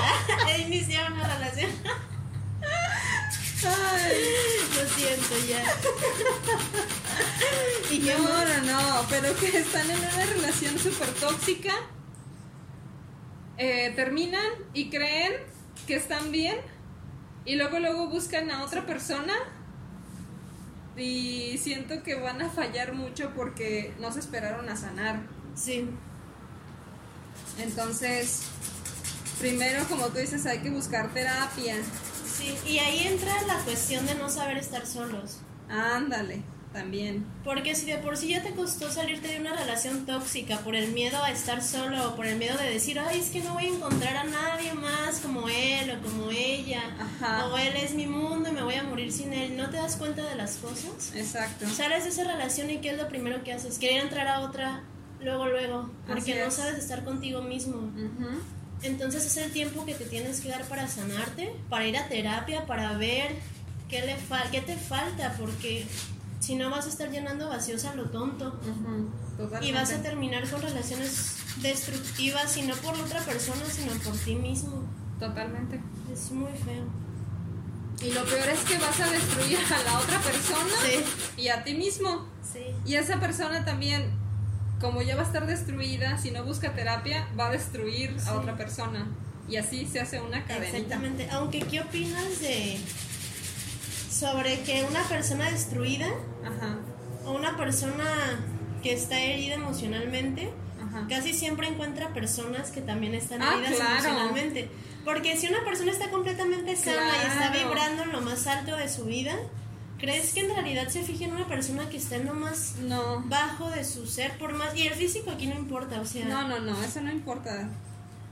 he 0.49 0.63
iniciado 0.63 1.15
una 1.15 1.35
relación. 1.35 1.71
Ay, 3.65 4.23
Lo 4.77 4.89
siento 4.89 5.35
ya. 5.49 5.65
¿Y 7.91 7.99
qué 8.01 8.15
no, 8.15 8.23
más? 8.23 8.63
no, 8.65 9.01
no, 9.01 9.07
pero 9.09 9.35
que 9.37 9.59
están 9.59 9.91
en 9.91 9.99
una 9.99 10.27
relación 10.27 10.79
súper 10.79 11.09
tóxica, 11.15 11.73
eh, 13.57 13.93
terminan 13.97 14.47
y 14.73 14.91
creen 14.91 15.33
que 15.87 15.97
están 15.97 16.31
bien 16.31 16.59
y 17.45 17.57
luego 17.57 17.79
luego 17.79 18.09
buscan 18.09 18.51
a 18.51 18.65
otra 18.65 18.87
persona 18.87 19.35
y 20.97 21.59
siento 21.59 22.03
que 22.03 22.15
van 22.15 22.43
a 22.43 22.51
fallar 22.51 22.93
mucho 22.93 23.33
porque 23.35 23.95
no 24.01 24.13
se 24.13 24.21
esperaron 24.21 24.69
a 24.69 24.77
sanar. 24.77 25.21
Sí, 25.55 25.89
Entonces, 27.59 28.43
primero, 29.41 29.85
como 29.89 30.07
tú 30.09 30.19
dices, 30.19 30.47
hay 30.47 30.59
que 30.61 30.71
buscar 30.71 31.13
terapia. 31.13 31.77
Sí. 32.39 32.55
Y 32.71 32.79
ahí 32.79 33.07
entra 33.07 33.43
la 33.47 33.57
cuestión 33.65 34.07
de 34.07 34.15
no 34.15 34.29
saber 34.31 34.57
estar 34.59 34.87
solos. 34.87 35.39
Ándale, 35.69 36.43
también. 36.73 37.27
Porque 37.45 37.75
si 37.75 37.87
de 37.87 37.99
por 37.99 38.17
sí 38.17 38.29
ya 38.29 38.43
te 38.43 38.53
costó 38.55 38.91
salirte 38.91 39.29
de 39.29 39.41
una 39.41 39.55
relación 39.55 40.07
tóxica 40.07 40.59
por 40.61 40.75
el 40.77 40.93
miedo 40.93 41.23
a 41.23 41.31
estar 41.31 41.63
solo 41.63 42.09
o 42.11 42.17
por 42.17 42.27
el 42.27 42.39
miedo 42.39 42.57
de 42.59 42.71
decir, 42.71 42.99
ay, 42.99 43.21
es 43.21 43.29
que 43.31 43.41
no 43.43 43.55
voy 43.55 43.65
a 43.67 43.69
encontrar 43.75 44.17
a 44.17 44.25
nadie 44.25 44.73
más 44.75 45.19
como 45.21 45.49
él 45.49 45.91
o 45.91 46.03
como 46.07 46.31
ella, 46.31 46.83
Ajá. 46.99 47.47
o 47.47 47.59
él 47.59 47.75
es 47.77 47.95
mi 47.95 48.07
mundo 48.07 48.49
y 48.51 48.53
me 48.53 48.63
voy 48.63 48.75
a 48.75 48.83
morir 48.83 49.13
sin 49.13 49.33
él, 49.33 49.57
¿no 49.57 49.69
te 49.71 49.77
das 49.77 49.97
cuenta 49.97 50.23
de 50.29 50.35
las 50.37 50.57
cosas? 50.57 51.13
Exacto. 51.15 51.67
Sales 51.69 52.05
de 52.05 52.11
esa 52.11 52.25
relación 52.25 52.71
y 52.71 52.79
¿qué 52.79 52.91
es 52.91 52.97
lo 52.99 53.09
primero 53.09 53.43
que 53.45 53.53
haces? 53.53 53.79
Querer 53.79 54.03
entrar 54.05 54.29
a 54.29 54.41
otra 54.41 54.83
luego, 55.21 55.47
luego, 55.49 55.91
porque 56.07 56.39
no 56.39 56.47
es. 56.47 56.55
sabes 56.55 56.79
estar 56.79 57.05
contigo 57.05 57.43
mismo. 57.43 57.91
Entonces 58.83 59.25
es 59.27 59.37
el 59.39 59.53
tiempo 59.53 59.85
que 59.85 59.95
te 59.95 60.05
tienes 60.05 60.41
que 60.41 60.49
dar 60.51 60.65
para 60.65 60.87
sanarte, 60.89 61.53
para 61.69 61.87
ir 61.87 61.97
a 61.97 62.09
terapia, 62.09 62.67
para 62.67 62.97
ver 62.97 63.35
qué, 63.89 64.03
le 64.03 64.17
fal 64.17 64.51
qué 64.51 64.61
te 64.61 64.77
falta, 64.77 65.35
porque 65.39 65.87
si 66.41 66.55
no 66.55 66.71
vas 66.71 66.87
a 66.87 66.89
estar 66.89 67.11
llenando 67.11 67.49
vacíos 67.49 67.85
a 67.85 67.95
lo 67.95 68.05
tonto. 68.11 68.59
Y 69.63 69.73
vas 69.73 69.93
a 69.93 70.03
terminar 70.03 70.49
con 70.49 70.63
relaciones 70.63 71.37
destructivas, 71.61 72.57
y 72.57 72.63
no 72.63 72.75
por 72.77 72.95
otra 72.97 73.21
persona, 73.21 73.65
sino 73.67 73.93
por 74.05 74.17
ti 74.17 74.35
mismo. 74.37 74.83
Totalmente. 75.19 75.81
Es 76.13 76.31
muy 76.31 76.53
feo. 76.53 76.85
Y 78.01 78.13
lo 78.13 78.25
peor 78.25 78.49
es 78.49 78.61
que 78.61 78.79
vas 78.79 79.01
a 79.01 79.11
destruir 79.11 79.59
a 79.59 79.83
la 79.83 79.99
otra 79.99 80.21
persona 80.21 80.71
Sí. 80.87 81.43
y 81.43 81.49
a 81.49 81.65
ti 81.65 81.75
mismo. 81.75 82.29
Sí. 82.53 82.61
Y 82.87 82.95
esa 82.95 83.19
persona 83.19 83.65
también, 83.65 84.13
como 84.81 85.03
ya 85.03 85.17
va 85.17 85.23
a 85.23 85.27
estar 85.27 85.47
destruida, 85.47 86.19
si 86.19 86.31
no 86.31 86.45
busca 86.45 86.73
terapia, 86.75 87.27
va 87.39 87.49
a 87.49 87.51
destruir 87.51 88.15
Sí. 88.21 88.29
a 88.29 88.35
otra 88.35 88.57
persona. 88.57 89.07
Y 89.49 89.57
así 89.57 89.87
se 89.87 89.99
hace 90.01 90.21
una 90.21 90.45
cadenita. 90.45 90.77
Exactamente. 90.77 91.29
Aunque, 91.31 91.61
¿qué 91.61 91.81
opinas 91.81 92.41
de 92.41 92.79
sobre 94.11 94.61
que 94.61 94.85
una 94.85 95.03
persona 95.05 95.51
destruida 95.51 96.07
Ajá, 96.45 96.77
o 97.25 97.33
una 97.33 97.57
persona 97.57 98.05
que 98.83 98.93
está 98.93 99.19
herida 99.21 99.55
emocionalmente 99.55 100.51
ajá. 100.87 101.07
casi 101.09 101.33
siempre 101.35 101.69
encuentra 101.69 102.13
personas 102.13 102.71
que 102.71 102.81
también 102.81 103.15
están 103.15 103.43
Ah, 103.43 103.55
heridas 103.55 103.75
claro. 103.77 103.91
emocionalmente. 103.93 104.71
Porque 105.05 105.37
si 105.37 105.47
una 105.49 105.65
persona 105.65 105.93
está 105.93 106.11
completamente 106.11 106.77
sana 106.77 107.11
y 107.23 107.27
está 107.29 107.51
vibrando 107.51 108.03
en 108.03 108.13
lo 108.13 108.21
más 108.21 108.47
alto 108.47 108.77
de 108.77 108.89
su 108.89 109.05
vida, 109.05 109.35
¿crees 109.99 110.33
que 110.33 110.41
en 110.41 110.49
realidad 110.51 110.89
se 110.89 111.03
fija 111.03 111.25
en 111.25 111.33
una 111.33 111.47
persona 111.49 111.89
que 111.89 111.97
está 111.97 112.17
en 112.17 112.27
lo 112.27 112.35
más 112.35 112.77
No, 112.83 113.23
bajo 113.27 113.71
de 113.71 113.85
su 113.85 114.07
ser? 114.07 114.37
Por 114.39 114.55
más 114.55 114.75
y 114.77 114.87
el 114.87 114.95
físico 114.95 115.31
aquí 115.31 115.47
no 115.47 115.57
importa, 115.57 116.01
o 116.01 116.05
sea, 116.07 116.27
no, 116.27 116.49
no, 116.49 116.61
no, 116.61 116.83
eso 116.83 117.01
no 117.01 117.11
importa. 117.13 117.69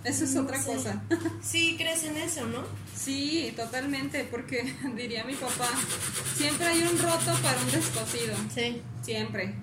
Eso 0.04 0.24
es 0.24 0.34
no 0.34 0.42
otra 0.42 0.60
sé. 0.62 0.72
cosa. 0.74 1.02
Sí 1.42 1.74
crees 1.76 2.04
en 2.04 2.16
eso, 2.16 2.46
¿no? 2.46 2.62
Sí, 2.94 3.52
totalmente, 3.56 4.24
porque 4.30 4.72
diría 4.96 5.24
mi 5.24 5.34
papá, 5.34 5.68
siempre 6.36 6.66
hay 6.66 6.82
un 6.82 6.98
roto 6.98 7.34
para 7.42 7.58
un 7.60 7.70
descosido. 7.72 8.34
Sí. 8.54 8.80
Siempre. 9.02 9.54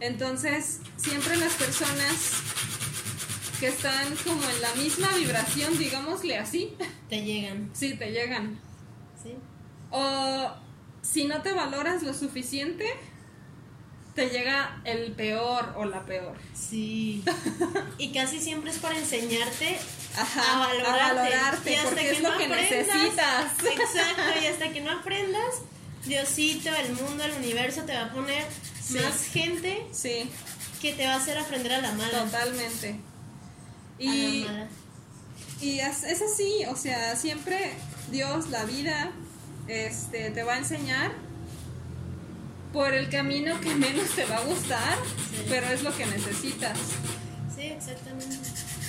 Entonces, 0.00 0.80
siempre 0.96 1.36
las 1.36 1.52
personas 1.54 2.14
que 3.58 3.68
están 3.68 4.14
como 4.24 4.42
en 4.42 4.62
la 4.62 4.74
misma 4.74 5.08
vibración, 5.14 5.76
digámosle 5.78 6.38
así, 6.38 6.74
Te 7.08 7.22
llegan. 7.22 7.70
sí 7.74 7.94
te 7.94 8.10
llegan. 8.10 8.58
Sí. 9.22 9.34
O 9.90 10.50
si 11.10 11.24
no 11.24 11.42
te 11.42 11.52
valoras 11.52 12.02
lo 12.02 12.14
suficiente, 12.14 12.86
te 14.14 14.28
llega 14.28 14.80
el 14.84 15.12
peor 15.12 15.72
o 15.76 15.84
la 15.84 16.04
peor. 16.04 16.36
Sí. 16.54 17.22
y 17.98 18.12
casi 18.12 18.40
siempre 18.40 18.70
es 18.70 18.78
para 18.78 18.98
enseñarte 18.98 19.78
Ajá, 20.16 20.42
a 20.54 20.58
valorarte. 20.66 21.00
a 21.00 21.14
valorarte, 21.14 21.70
Y 21.72 21.74
hasta 21.74 21.88
porque 21.90 22.02
que 22.04 22.10
es 22.12 22.20
lo 22.22 22.30
no 22.30 22.38
que 22.38 22.44
aprendas- 22.46 22.70
necesitas. 22.70 23.44
Exacto, 23.64 24.40
y 24.42 24.46
hasta 24.46 24.72
que 24.72 24.80
no 24.80 24.90
aprendas, 24.90 25.54
Diosito, 26.04 26.70
el 26.74 26.92
mundo, 26.94 27.24
el 27.24 27.32
universo 27.32 27.82
te 27.82 27.92
va 27.94 28.04
a 28.06 28.12
poner 28.12 28.44
Sí. 28.82 28.94
más 28.94 29.24
gente 29.26 29.86
Sí, 29.92 30.28
que 30.80 30.92
te 30.94 31.06
va 31.06 31.14
a 31.14 31.16
hacer 31.16 31.38
aprender 31.38 31.72
a 31.74 31.80
la 31.80 31.92
mala. 31.92 32.24
totalmente. 32.24 32.88
A 32.90 34.02
Y, 34.02 34.40
la 34.44 34.52
mala. 34.52 34.68
y 35.60 35.78
es, 35.80 36.02
es 36.04 36.22
así, 36.22 36.64
o 36.68 36.74
sea, 36.76 37.14
siempre 37.16 37.74
Dios, 38.10 38.48
la 38.48 38.64
vida, 38.64 39.12
este, 39.70 40.30
te 40.30 40.42
va 40.42 40.54
a 40.54 40.58
enseñar 40.58 41.12
por 42.72 42.92
el 42.94 43.08
camino 43.08 43.60
que 43.60 43.74
menos 43.74 44.08
te 44.10 44.24
va 44.26 44.36
a 44.36 44.44
gustar, 44.44 44.96
Sí. 45.30 45.44
pero 45.48 45.66
es 45.68 45.82
lo 45.82 45.96
que 45.96 46.06
necesitas. 46.06 46.78
Sí, 47.54 47.62
exactamente. 47.62 48.36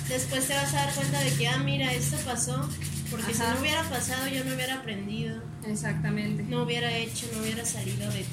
Después 0.08 0.46
te 0.46 0.54
vas 0.54 0.72
a 0.74 0.76
dar 0.84 0.94
cuenta 0.94 1.20
de 1.20 1.32
que, 1.34 1.48
ah, 1.48 1.58
mira, 1.58 1.92
esto 1.92 2.16
pasó, 2.24 2.68
porque 3.10 3.32
si 3.34 3.40
no 3.40 3.60
hubiera 3.60 3.82
pasado 3.88 4.26
yo 4.28 4.44
no 4.44 4.54
hubiera 4.54 4.76
aprendido, 4.76 5.40
Exactamente. 5.66 6.42
no 6.44 6.62
hubiera 6.62 6.90
hecho, 6.96 7.26
no 7.34 7.42
hubiera 7.42 7.64
salido 7.64 8.10
de 8.10 8.24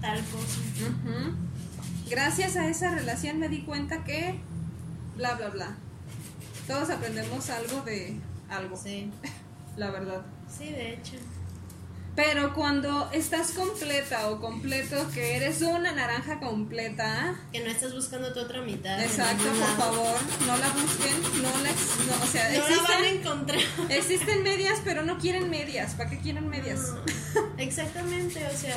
tal 0.00 0.20
cosa. 0.26 0.58
Gracias 2.10 2.56
a 2.56 2.68
esa 2.68 2.94
relación 2.94 3.38
me 3.38 3.48
di 3.48 3.62
cuenta 3.62 4.04
que 4.04 4.34
bla 5.16 5.34
bla 5.34 5.48
bla. 5.50 5.76
Todos 6.66 6.90
aprendemos 6.90 7.48
algo 7.50 7.80
de 7.82 8.16
algo, 8.50 8.76
Sí, 8.76 9.10
la 9.76 9.90
verdad. 9.90 10.22
sí, 10.48 10.66
de 10.70 10.94
hecho. 10.94 11.12
Pero 12.14 12.52
cuando 12.52 13.08
estás 13.12 13.52
completa 13.52 14.28
o 14.28 14.38
completo, 14.38 15.08
que 15.14 15.34
eres 15.36 15.62
una 15.62 15.92
naranja 15.92 16.38
completa, 16.40 17.34
Que 17.52 17.60
no 17.64 17.70
estás 17.70 17.94
buscando 17.94 18.34
tu 18.34 18.40
otra 18.40 18.60
mitad. 18.60 19.02
exacto, 19.02 19.44
por 19.44 19.56
lado. 19.56 19.76
favor, 19.78 20.20
no 20.46 20.56
la 20.58 20.68
busquen, 20.68 21.42
no 21.42 21.62
la, 21.62 21.70
ex- 21.70 21.96
no, 22.06 22.22
o 22.22 22.26
sea, 22.26 22.50
No 22.50 22.58
la 22.58 22.60
van 22.64 22.72
a 22.72 22.74
existen, 22.74 23.16
encontrar. 23.18 23.60
existen 23.88 24.42
medias, 24.42 24.80
pero 24.84 25.04
no 25.04 25.16
quieren 25.18 25.48
medias. 25.48 25.94
¿Para 25.94 26.10
qué 26.10 26.18
quieren 26.18 26.50
medias? 26.50 26.80
No, 27.34 27.40
Exactamente, 27.56 28.46
o 28.46 28.56
sea, 28.58 28.76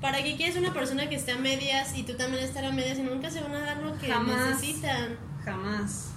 ¿para 0.00 0.22
qué 0.22 0.36
quieres 0.36 0.54
una 0.56 0.72
persona 0.72 1.08
que 1.08 1.16
esté 1.16 1.32
a 1.32 1.38
medias 1.38 1.96
y 1.96 2.04
tú 2.04 2.14
también 2.16 2.44
estar 2.44 2.64
a 2.64 2.70
medias 2.70 2.98
y 2.98 3.02
nunca 3.02 3.30
se 3.32 3.40
van 3.40 3.56
a 3.56 3.60
dar 3.62 3.78
lo 3.78 3.98
que 3.98 4.06
Jamás. 4.06 4.60
necesitan? 4.60 5.18
Jamás. 5.44 6.11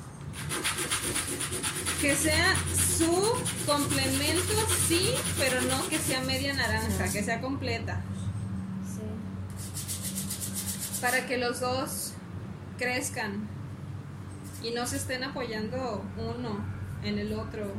Que 2.02 2.16
sea 2.16 2.56
su 2.98 3.34
complemento, 3.66 4.54
sí, 4.88 5.12
pero 5.38 5.62
no 5.62 5.88
que 5.90 5.98
sea 5.98 6.22
media 6.22 6.54
naranja, 6.54 7.12
que 7.12 7.24
sea 7.24 7.42
completa. 7.42 8.02
Sí. 8.86 9.02
Para 11.02 11.26
que 11.26 11.38
los 11.38 11.60
dos 11.60 12.14
crezcan 12.78 13.48
y 14.62 14.72
no 14.72 14.86
se 14.88 14.98
estén 14.98 15.24
apoyando 15.24 16.04
uno 16.18 16.58
en 17.04 17.20
el 17.20 17.34
otro, 17.34 17.74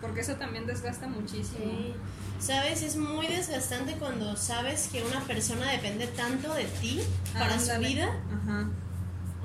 porque 0.00 0.20
eso 0.20 0.34
también 0.36 0.66
desgasta 0.66 1.06
muchísimo. 1.06 1.64
Sí. 1.64 1.94
Sabes, 2.38 2.82
es 2.82 2.96
muy 2.96 3.26
desgastante 3.26 3.94
cuando 3.94 4.36
sabes 4.36 4.88
que 4.92 5.02
una 5.02 5.20
persona 5.20 5.70
depende 5.70 6.06
tanto 6.08 6.52
de 6.54 6.64
ti 6.64 7.00
para 7.32 7.58
su 7.58 7.78
vida. 7.80 8.08
Ajá. 8.42 8.68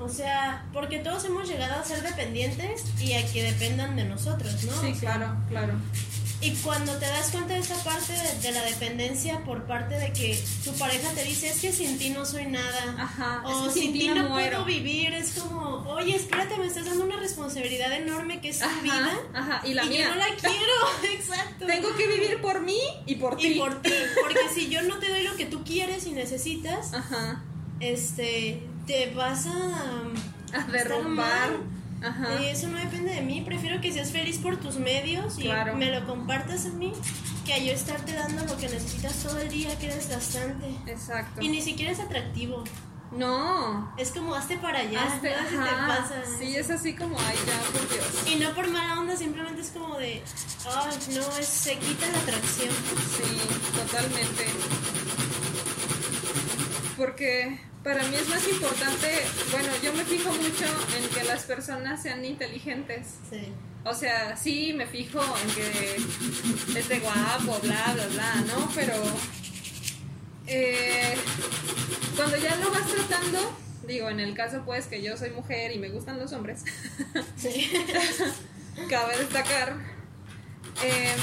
O 0.00 0.08
sea, 0.08 0.64
porque 0.72 0.98
todos 0.98 1.24
hemos 1.26 1.48
llegado 1.48 1.80
a 1.80 1.84
ser 1.84 2.02
dependientes 2.02 2.84
y 3.00 3.12
a 3.12 3.26
que 3.32 3.42
dependan 3.42 3.96
de 3.96 4.04
nosotros, 4.04 4.64
¿no? 4.64 4.72
Sí, 4.80 4.92
O 4.92 4.94
sea, 4.94 5.14
claro, 5.16 5.36
claro. 5.48 5.74
Y 6.42 6.52
cuando 6.52 6.94
te 6.96 7.04
das 7.04 7.28
cuenta 7.32 7.52
de 7.52 7.60
esa 7.60 7.74
parte 7.84 8.14
de, 8.14 8.40
de 8.40 8.52
la 8.52 8.62
dependencia 8.62 9.40
por 9.44 9.64
parte 9.66 9.96
de 9.98 10.10
que 10.14 10.42
tu 10.64 10.72
pareja 10.72 11.10
te 11.10 11.22
dice, 11.24 11.50
es 11.50 11.60
que 11.60 11.70
sin 11.70 11.98
ti 11.98 12.08
no 12.08 12.24
soy 12.24 12.46
nada. 12.46 12.94
Ajá, 12.98 13.42
O 13.44 13.66
es 13.68 13.74
que 13.74 13.80
sin 13.82 13.92
ti 13.92 14.08
no 14.08 14.26
muero. 14.30 14.64
puedo 14.64 14.64
vivir. 14.64 15.12
Es 15.12 15.32
como, 15.38 15.84
oye, 15.86 16.16
espérate, 16.16 16.56
me 16.56 16.64
estás 16.66 16.86
dando 16.86 17.04
una 17.04 17.16
responsabilidad 17.16 17.92
enorme 17.92 18.40
que 18.40 18.48
es 18.48 18.58
tu 18.58 18.64
Ajá, 18.64 18.80
vida. 18.82 19.18
ajá, 19.34 19.60
y 19.66 19.74
la 19.74 19.84
y 19.84 19.88
mía. 19.90 20.04
yo 20.04 20.10
no 20.12 20.16
la 20.16 20.26
quiero. 20.40 21.12
Exacto. 21.12 21.66
Tengo 21.66 21.94
que 21.94 22.06
vivir 22.06 22.40
por 22.40 22.62
mí 22.62 22.80
y 23.04 23.16
por 23.16 23.36
ti. 23.36 23.48
Y 23.48 23.58
por 23.58 23.82
ti. 23.82 23.92
Porque 24.22 24.48
si 24.54 24.70
yo 24.70 24.80
no 24.84 24.98
te 24.98 25.10
doy 25.10 25.24
lo 25.24 25.36
que 25.36 25.44
tú 25.44 25.62
quieres 25.62 26.06
y 26.06 26.12
necesitas, 26.12 26.94
Ajá. 26.94 27.42
este, 27.80 28.62
te 28.86 29.12
vas 29.14 29.46
a... 29.46 30.58
A 30.58 30.64
derrumbar. 30.64 31.50
Ajá. 32.02 32.40
Y 32.42 32.46
eso 32.46 32.66
no 32.68 32.78
depende 32.78 33.12
de 33.14 33.20
mí, 33.20 33.42
prefiero 33.42 33.80
que 33.80 33.92
seas 33.92 34.10
feliz 34.10 34.38
por 34.38 34.56
tus 34.56 34.76
medios 34.76 35.38
y 35.38 35.42
Claro. 35.42 35.76
me 35.76 35.90
lo 35.92 36.06
compartas 36.06 36.64
a 36.66 36.70
mí, 36.70 36.92
que 37.44 37.52
a 37.52 37.58
yo 37.58 37.72
estarte 37.72 38.14
dando 38.14 38.42
lo 38.46 38.56
que 38.56 38.68
necesitas 38.70 39.14
todo 39.22 39.38
el 39.38 39.48
día, 39.50 39.78
que 39.78 39.86
eres 39.86 40.08
desgastante. 40.08 40.66
Exacto. 40.90 41.42
Y 41.42 41.48
ni 41.50 41.60
siquiera 41.60 41.92
es 41.92 42.00
atractivo, 42.00 42.64
No. 43.12 43.92
es 43.98 44.12
como 44.12 44.34
hazte 44.34 44.56
para 44.56 44.78
allá, 44.78 45.02
Hazte- 45.02 45.30
no 45.30 45.42
sé 45.42 45.50
si 45.50 45.56
te 45.56 45.68
ajá. 45.68 45.86
pasa. 45.88 46.22
Sí, 46.38 46.56
es 46.56 46.70
así 46.70 46.94
como, 46.94 47.18
ay, 47.20 47.36
ya, 47.46 47.70
por 47.70 47.88
Dios. 47.92 48.06
Y 48.32 48.36
no 48.36 48.54
por 48.54 48.68
mala 48.70 48.98
onda, 48.98 49.14
simplemente 49.16 49.60
es 49.60 49.68
como 49.68 49.98
de, 49.98 50.22
ay, 50.74 50.98
no, 51.14 51.36
es, 51.38 51.46
se 51.46 51.76
quita 51.76 52.06
la 52.12 52.18
atracción. 52.18 52.70
Sí, 53.14 53.78
totalmente. 53.78 54.46
Porque 56.96 57.60
para 57.82 58.02
mí 58.04 58.14
es 58.16 58.28
más 58.28 58.46
importante, 58.48 59.08
bueno, 59.50 59.68
yo 59.82 59.92
me 59.94 60.04
fijo 60.04 60.30
mucho 60.32 60.66
en 60.98 61.08
que 61.14 61.24
las 61.24 61.42
personas 61.44 62.02
sean 62.02 62.24
inteligentes. 62.24 63.06
Sí. 63.30 63.52
O 63.84 63.94
sea, 63.94 64.36
sí 64.36 64.74
me 64.74 64.86
fijo 64.86 65.20
en 65.42 65.54
que 65.54 66.78
esté 66.78 66.98
guapo, 67.00 67.58
bla, 67.62 67.92
bla, 67.94 68.06
bla, 68.08 68.34
¿no? 68.48 68.68
Pero 68.74 68.92
eh, 70.46 71.14
cuando 72.16 72.36
ya 72.36 72.56
lo 72.56 72.70
vas 72.70 72.86
tratando, 72.86 73.56
digo, 73.86 74.10
en 74.10 74.20
el 74.20 74.34
caso 74.34 74.62
pues 74.66 74.86
que 74.86 75.02
yo 75.02 75.16
soy 75.16 75.30
mujer 75.30 75.72
y 75.72 75.78
me 75.78 75.88
gustan 75.88 76.18
los 76.18 76.32
hombres, 76.32 76.62
Sí. 77.36 77.72
cabe 78.90 79.16
destacar, 79.16 79.74
em, 80.82 81.20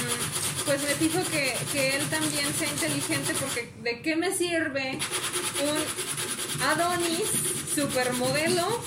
pues 0.65 0.81
me 0.81 0.89
fijo 0.95 1.19
que, 1.29 1.53
que 1.71 1.97
él 1.97 2.07
también 2.09 2.51
sea 2.57 2.69
inteligente 2.69 3.33
porque 3.39 3.71
¿de 3.83 4.01
qué 4.01 4.15
me 4.15 4.33
sirve 4.33 4.97
un 5.61 6.36
Adonis 6.61 7.23
supermodelo, 7.75 8.81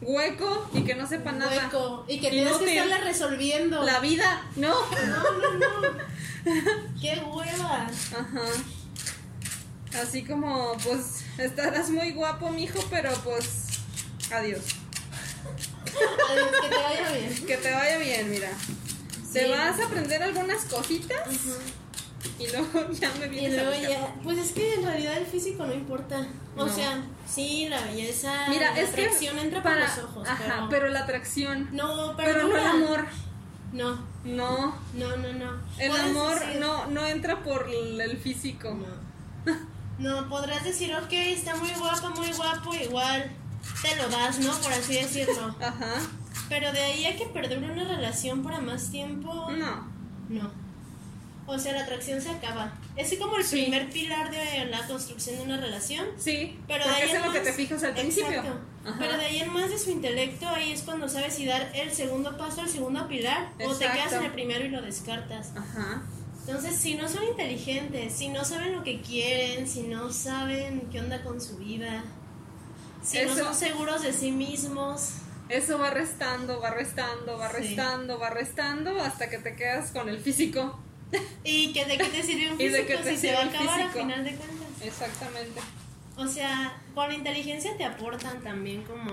hueco 0.00 0.70
y 0.74 0.82
que 0.82 0.94
no 0.94 1.06
sepa 1.06 1.32
nada? 1.32 1.64
Hueco. 1.64 2.04
Y 2.08 2.20
que 2.20 2.30
tienes 2.30 2.52
que 2.54 2.64
Inútil. 2.64 2.78
estarla 2.78 3.04
resolviendo. 3.04 3.82
La 3.82 4.00
vida, 4.00 4.42
no. 4.56 4.74
No, 4.90 5.38
no, 5.38 5.58
no. 5.58 5.98
Qué 7.00 7.22
hueva. 7.32 7.86
Ajá. 7.86 10.00
Así 10.02 10.24
como, 10.24 10.72
pues, 10.84 11.24
estarás 11.38 11.90
muy 11.90 12.12
guapo, 12.12 12.50
mijo, 12.50 12.78
pero 12.90 13.12
pues, 13.24 13.66
adiós. 14.32 14.60
Adiós, 16.30 16.48
que 16.62 16.68
te 16.68 16.76
vaya 16.76 17.12
bien. 17.12 17.46
Que 17.46 17.56
te 17.56 17.70
vaya 17.72 17.98
bien, 17.98 18.30
mira. 18.30 18.50
Te 19.32 19.44
Sí. 19.44 19.50
vas 19.50 19.78
a 19.78 19.84
aprender 19.84 20.22
algunas 20.22 20.64
cositas 20.64 21.20
y 22.38 22.46
luego 22.50 22.90
ya 22.92 23.10
me 23.18 23.26
Y 23.26 23.28
vienes 23.28 23.58
a 23.58 23.62
luego 23.64 23.78
buscar. 23.78 23.90
ya, 23.90 24.14
pues 24.22 24.38
es 24.38 24.52
que 24.52 24.74
en 24.74 24.82
realidad 24.84 25.16
el 25.18 25.26
físico 25.26 25.66
no 25.66 25.72
importa. 25.74 26.26
O 26.56 26.66
No. 26.66 26.72
sea, 26.72 27.02
sí, 27.26 27.68
la 27.68 27.80
belleza, 27.82 28.46
Mira, 28.48 28.72
la 28.72 28.80
es 28.80 28.90
que 28.90 29.02
atracción 29.04 29.38
entra 29.38 29.62
para, 29.62 29.86
por 29.86 29.96
los 29.96 30.04
ojos. 30.10 30.28
ajá, 30.28 30.44
pero, 30.46 30.68
pero 30.68 30.88
la 30.88 31.00
atracción, 31.00 31.68
no, 31.72 32.14
pero, 32.16 32.32
pero 32.34 32.48
no 32.48 32.56
el 32.56 32.66
amor, 32.66 33.06
No, 33.72 33.98
no, 34.24 34.74
no, 34.94 35.16
no, 35.16 35.32
no. 35.32 35.52
el 35.78 35.92
amor 35.92 36.38
decir- 36.40 36.58
no, 36.60 36.86
no 36.86 37.06
entra 37.06 37.42
por 37.42 37.68
el 37.68 38.16
físico. 38.18 38.74
No. 38.74 39.54
No, 40.00 40.30
podrás 40.30 40.64
decir, 40.64 40.94
ok, 40.94 41.12
está 41.12 41.54
muy 41.56 41.68
guapa, 41.72 42.08
muy 42.08 42.32
guapo, 42.32 42.72
igual 42.74 43.30
te 43.82 43.94
lo 43.96 44.08
das, 44.08 44.38
¿no? 44.38 44.50
Por 44.50 44.72
así 44.72 44.94
decirlo. 44.94 45.54
Ajá, 45.60 45.92
Pero 46.48 46.72
de 46.72 46.80
ahí 46.80 47.04
a 47.04 47.16
que 47.18 47.26
perdure 47.26 47.70
una 47.70 47.84
relación 47.84 48.42
para 48.42 48.60
más 48.60 48.90
tiempo, 48.90 49.50
no, 49.50 49.86
no. 50.30 50.50
O 51.52 51.58
sea, 51.58 51.72
la 51.72 51.82
atracción 51.82 52.20
se 52.22 52.30
acaba. 52.30 52.72
Es 52.96 53.12
como 53.18 53.36
el 53.36 53.42
Sí. 53.44 53.62
primer 53.62 53.90
pilar 53.90 54.30
de 54.30 54.66
la 54.66 54.86
construcción 54.86 55.36
de 55.36 55.42
una 55.42 55.56
relación. 55.60 56.06
sí, 56.16 56.56
Pero 56.68 56.84
de 56.84 56.90
ahí 56.90 57.08
es 57.08 57.14
en 57.14 57.22
lo 57.22 57.32
que 57.32 57.40
te 57.40 57.52
fijas 57.52 57.82
al 57.82 57.94
principio. 57.94 58.42
Pero 58.98 59.16
de 59.16 59.24
ahí 59.26 59.38
en 59.40 59.52
más 59.52 59.68
de 59.68 59.76
su 59.78 59.90
intelecto, 59.90 60.48
ahí 60.48 60.72
es 60.72 60.82
cuando 60.82 61.08
sabes 61.08 61.34
si 61.34 61.46
dar 61.46 61.70
el 61.74 61.90
segundo 61.92 62.36
paso 62.38 62.60
al 62.60 62.68
segundo 62.68 63.08
pilar 63.08 63.50
o 63.64 63.74
te 63.74 63.84
quedas 63.90 64.12
en 64.12 64.24
el 64.24 64.32
primero 64.32 64.64
y 64.64 64.68
lo 64.68 64.80
descartas. 64.80 65.50
Ajá, 65.56 66.02
Entonces, 66.46 66.76
si 66.76 66.94
no 66.94 67.06
son 67.08 67.24
inteligentes, 67.24 68.12
si 68.14 68.28
no 68.28 68.44
saben 68.44 68.74
lo 68.76 68.82
que 68.82 69.00
quieren, 69.02 69.68
si 69.68 69.82
no 69.82 70.12
saben 70.12 70.88
qué 70.90 71.00
onda 71.00 71.22
con 71.22 71.40
su 71.40 71.58
vida, 71.58 72.02
si 73.02 73.22
no 73.24 73.36
son 73.36 73.54
seguros 73.54 74.02
de 74.02 74.12
sí 74.12 74.30
mismos, 74.32 75.10
eso 75.48 75.78
va 75.78 75.90
restando, 75.90 76.60
va 76.60 76.70
restando, 76.70 77.36
va 77.38 77.48
Sí. 77.50 77.56
restando, 77.56 78.18
va 78.18 78.30
restando 78.30 79.00
hasta 79.00 79.28
que 79.28 79.38
te 79.38 79.54
quedas 79.56 79.90
con 79.90 80.08
el 80.08 80.18
físico. 80.20 80.78
y 81.44 81.72
que 81.72 81.84
de 81.84 81.98
qué 81.98 82.04
te 82.04 82.22
sirve 82.22 82.52
un 82.52 82.58
de 82.58 82.68
físico 82.68 82.86
qué 82.86 82.96
te 82.98 83.10
si 83.10 83.16
se 83.18 83.32
va 83.34 83.40
a 83.40 83.44
acabar 83.46 83.80
al 83.80 83.90
final 83.90 84.24
de 84.24 84.34
cuentas. 84.36 84.66
Exactamente. 84.82 85.60
O 86.16 86.26
sea, 86.26 86.76
con 86.94 87.12
inteligencia 87.12 87.76
te 87.76 87.84
aportan 87.84 88.42
también 88.42 88.82
como 88.84 89.10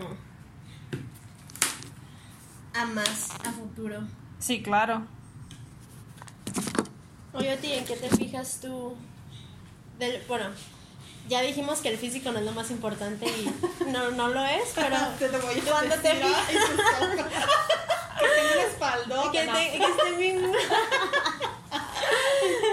a 2.74 2.86
más, 2.86 3.30
a 3.46 3.52
futuro. 3.52 4.02
Sí, 4.40 4.62
claro. 4.62 5.04
Oye, 7.34 7.52
a 7.52 7.58
ti, 7.58 7.72
¿en 7.74 7.86
qué 7.86 7.96
te 7.96 8.10
fijas 8.16 8.60
tú? 8.62 8.96
Del, 10.00 10.22
bueno, 10.28 10.46
ya 11.28 11.42
dijimos 11.42 11.80
que 11.80 11.90
el 11.90 11.98
físico 11.98 12.32
no 12.32 12.40
es 12.40 12.46
lo 12.46 12.52
más 12.52 12.70
importante 12.72 13.26
y 13.28 13.52
no, 13.92 14.12
no 14.12 14.28
lo 14.30 14.44
es, 14.46 14.72
pero 14.76 14.96
te 15.20 15.30
lo 15.30 15.40
voy 15.42 15.60
a 15.60 15.64
cuando 15.64 15.96
te 15.96 16.12
Susana. 16.14 17.16
que 18.20 18.26
tengo 18.36 18.54
una 18.54 18.64
espaldota. 18.64 19.32
que, 19.32 19.46
no. 19.46 19.54
te- 19.54 19.72
que 19.72 19.86
esté 19.86 20.18
bien. 20.18 20.52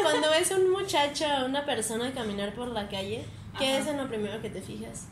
Cuando 0.02 0.30
ves 0.30 0.50
a 0.52 0.56
un 0.56 0.70
muchacho 0.70 1.24
o 1.42 1.46
una 1.46 1.64
persona 1.64 2.12
caminar 2.12 2.54
por 2.54 2.68
la 2.68 2.88
calle, 2.88 3.24
¿qué 3.58 3.68
Ajá. 3.72 3.78
es 3.78 3.86
en 3.88 3.96
lo 3.98 4.08
primero 4.08 4.40
que 4.42 4.50
te 4.50 4.60
fijas? 4.60 5.06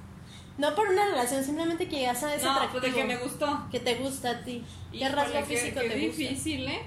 No 0.58 0.74
por 0.74 0.88
una 0.88 1.06
relación, 1.06 1.42
simplemente 1.42 1.88
que 1.88 2.02
ya 2.02 2.14
sabes 2.14 2.42
No, 2.42 2.52
atractivo. 2.52 2.80
pues 2.82 2.92
de 2.94 3.00
que 3.00 3.06
me 3.06 3.16
gustó. 3.16 3.66
que 3.70 3.80
te 3.80 3.94
gusta 3.96 4.30
a 4.30 4.40
ti. 4.44 4.64
¿Qué 4.92 5.08
rasgo 5.08 5.42
físico 5.44 5.80
qué 5.80 5.88
te 5.88 6.06
gusta? 6.06 6.22
difícil, 6.22 6.68
¿eh? 6.68 6.82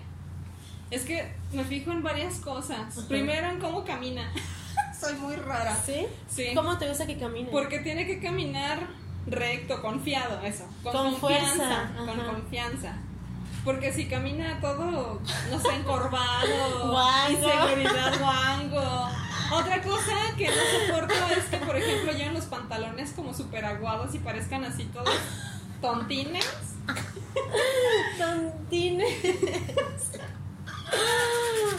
Es 0.91 1.03
que 1.03 1.33
me 1.51 1.63
fijo 1.63 1.91
en 1.91 2.03
varias 2.03 2.35
cosas. 2.35 2.95
Ajá. 2.97 3.07
Primero 3.07 3.47
en 3.49 3.59
cómo 3.59 3.83
camina. 3.83 4.31
Soy 4.99 5.13
muy 5.15 5.35
rara. 5.35 5.75
¿Sí? 5.83 6.05
Sí. 6.29 6.47
¿Cómo 6.53 6.77
te 6.77 6.87
gusta 6.87 7.07
que 7.07 7.17
camine? 7.17 7.49
Porque 7.49 7.79
tiene 7.79 8.05
que 8.05 8.19
caminar 8.19 8.79
recto, 9.27 9.81
confiado, 9.81 10.39
eso. 10.45 10.65
Con, 10.83 10.91
Con 10.91 11.15
confianza. 11.15 11.55
fuerza, 11.55 11.93
Con 11.97 12.25
confianza. 12.35 12.97
Porque 13.65 13.91
si 13.91 14.05
camina 14.07 14.59
todo, 14.61 15.19
no 15.51 15.59
sé, 15.59 15.75
encorvado, 15.75 16.87
Guango. 16.91 17.31
inseguridad, 17.31 18.19
guango. 18.19 19.09
Otra 19.51 19.81
cosa 19.81 20.13
que 20.37 20.47
no 20.47 20.87
soporto 20.87 21.13
es 21.35 21.45
que, 21.45 21.57
por 21.57 21.75
ejemplo, 21.75 22.11
llevan 22.13 22.35
los 22.35 22.45
pantalones 22.45 23.11
como 23.11 23.33
súper 23.33 23.65
aguados 23.65 24.13
y 24.15 24.19
parezcan 24.19 24.63
así 24.65 24.85
todos 24.85 25.09
tontines. 25.81 26.45
Tontines. 28.17 29.13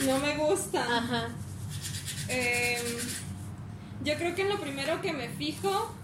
No 0.07 0.19
me 0.19 0.37
gustan. 0.37 0.93
Ajá. 0.93 1.29
Em, 2.29 2.83
yo 4.03 4.15
creo 4.15 4.35
que 4.35 4.43
en 4.43 4.49
lo 4.49 4.59
primero 4.61 5.01
que 5.01 5.13
me 5.13 5.29
fijo, 5.29 5.95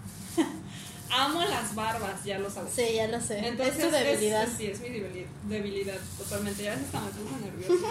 amo 1.15 1.41
las 1.41 1.75
barbas, 1.75 2.23
ya 2.23 2.39
lo 2.39 2.49
sabes. 2.49 2.73
Sí, 2.73 2.83
ya 2.95 3.07
lo 3.07 3.19
sé. 3.21 3.39
Entonces, 3.47 3.77
es 3.77 3.85
tu 3.85 3.91
debilidad. 3.91 4.47
sí, 4.57 4.65
es 4.67 4.79
mi 4.81 4.87
debili- 4.89 5.25
debilidad, 5.47 5.97
totalmente. 6.17 6.63
Ya 6.63 6.73
hasta 6.73 6.99
me 7.01 7.09
puse 7.11 7.45
nerviosa. 7.45 7.87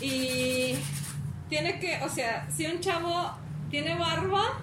y 0.00 0.74
tiene 1.48 1.78
que, 1.80 2.00
o 2.02 2.08
sea, 2.08 2.48
si 2.54 2.66
un 2.66 2.80
chavo 2.80 3.30
tiene 3.70 3.94
barba, 3.96 4.58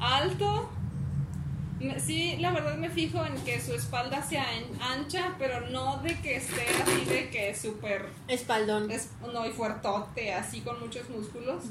alto, 0.00 0.68
sí, 2.04 2.36
la 2.38 2.50
verdad 2.52 2.76
me 2.76 2.90
fijo 2.90 3.24
en 3.24 3.34
que 3.44 3.60
su 3.60 3.74
espalda 3.74 4.22
sea 4.22 4.46
ancha, 4.80 5.34
pero 5.38 5.68
no 5.70 5.98
de 6.02 6.18
que 6.20 6.36
esté 6.36 6.66
así 6.82 7.04
de 7.06 7.30
que 7.30 7.54
súper 7.54 8.06
Espaldón. 8.28 8.90
es 8.90 9.08
no 9.32 9.46
y 9.46 9.50
fuertote, 9.52 10.32
así 10.34 10.60
con 10.60 10.78
muchos 10.80 11.08
músculos. 11.08 11.64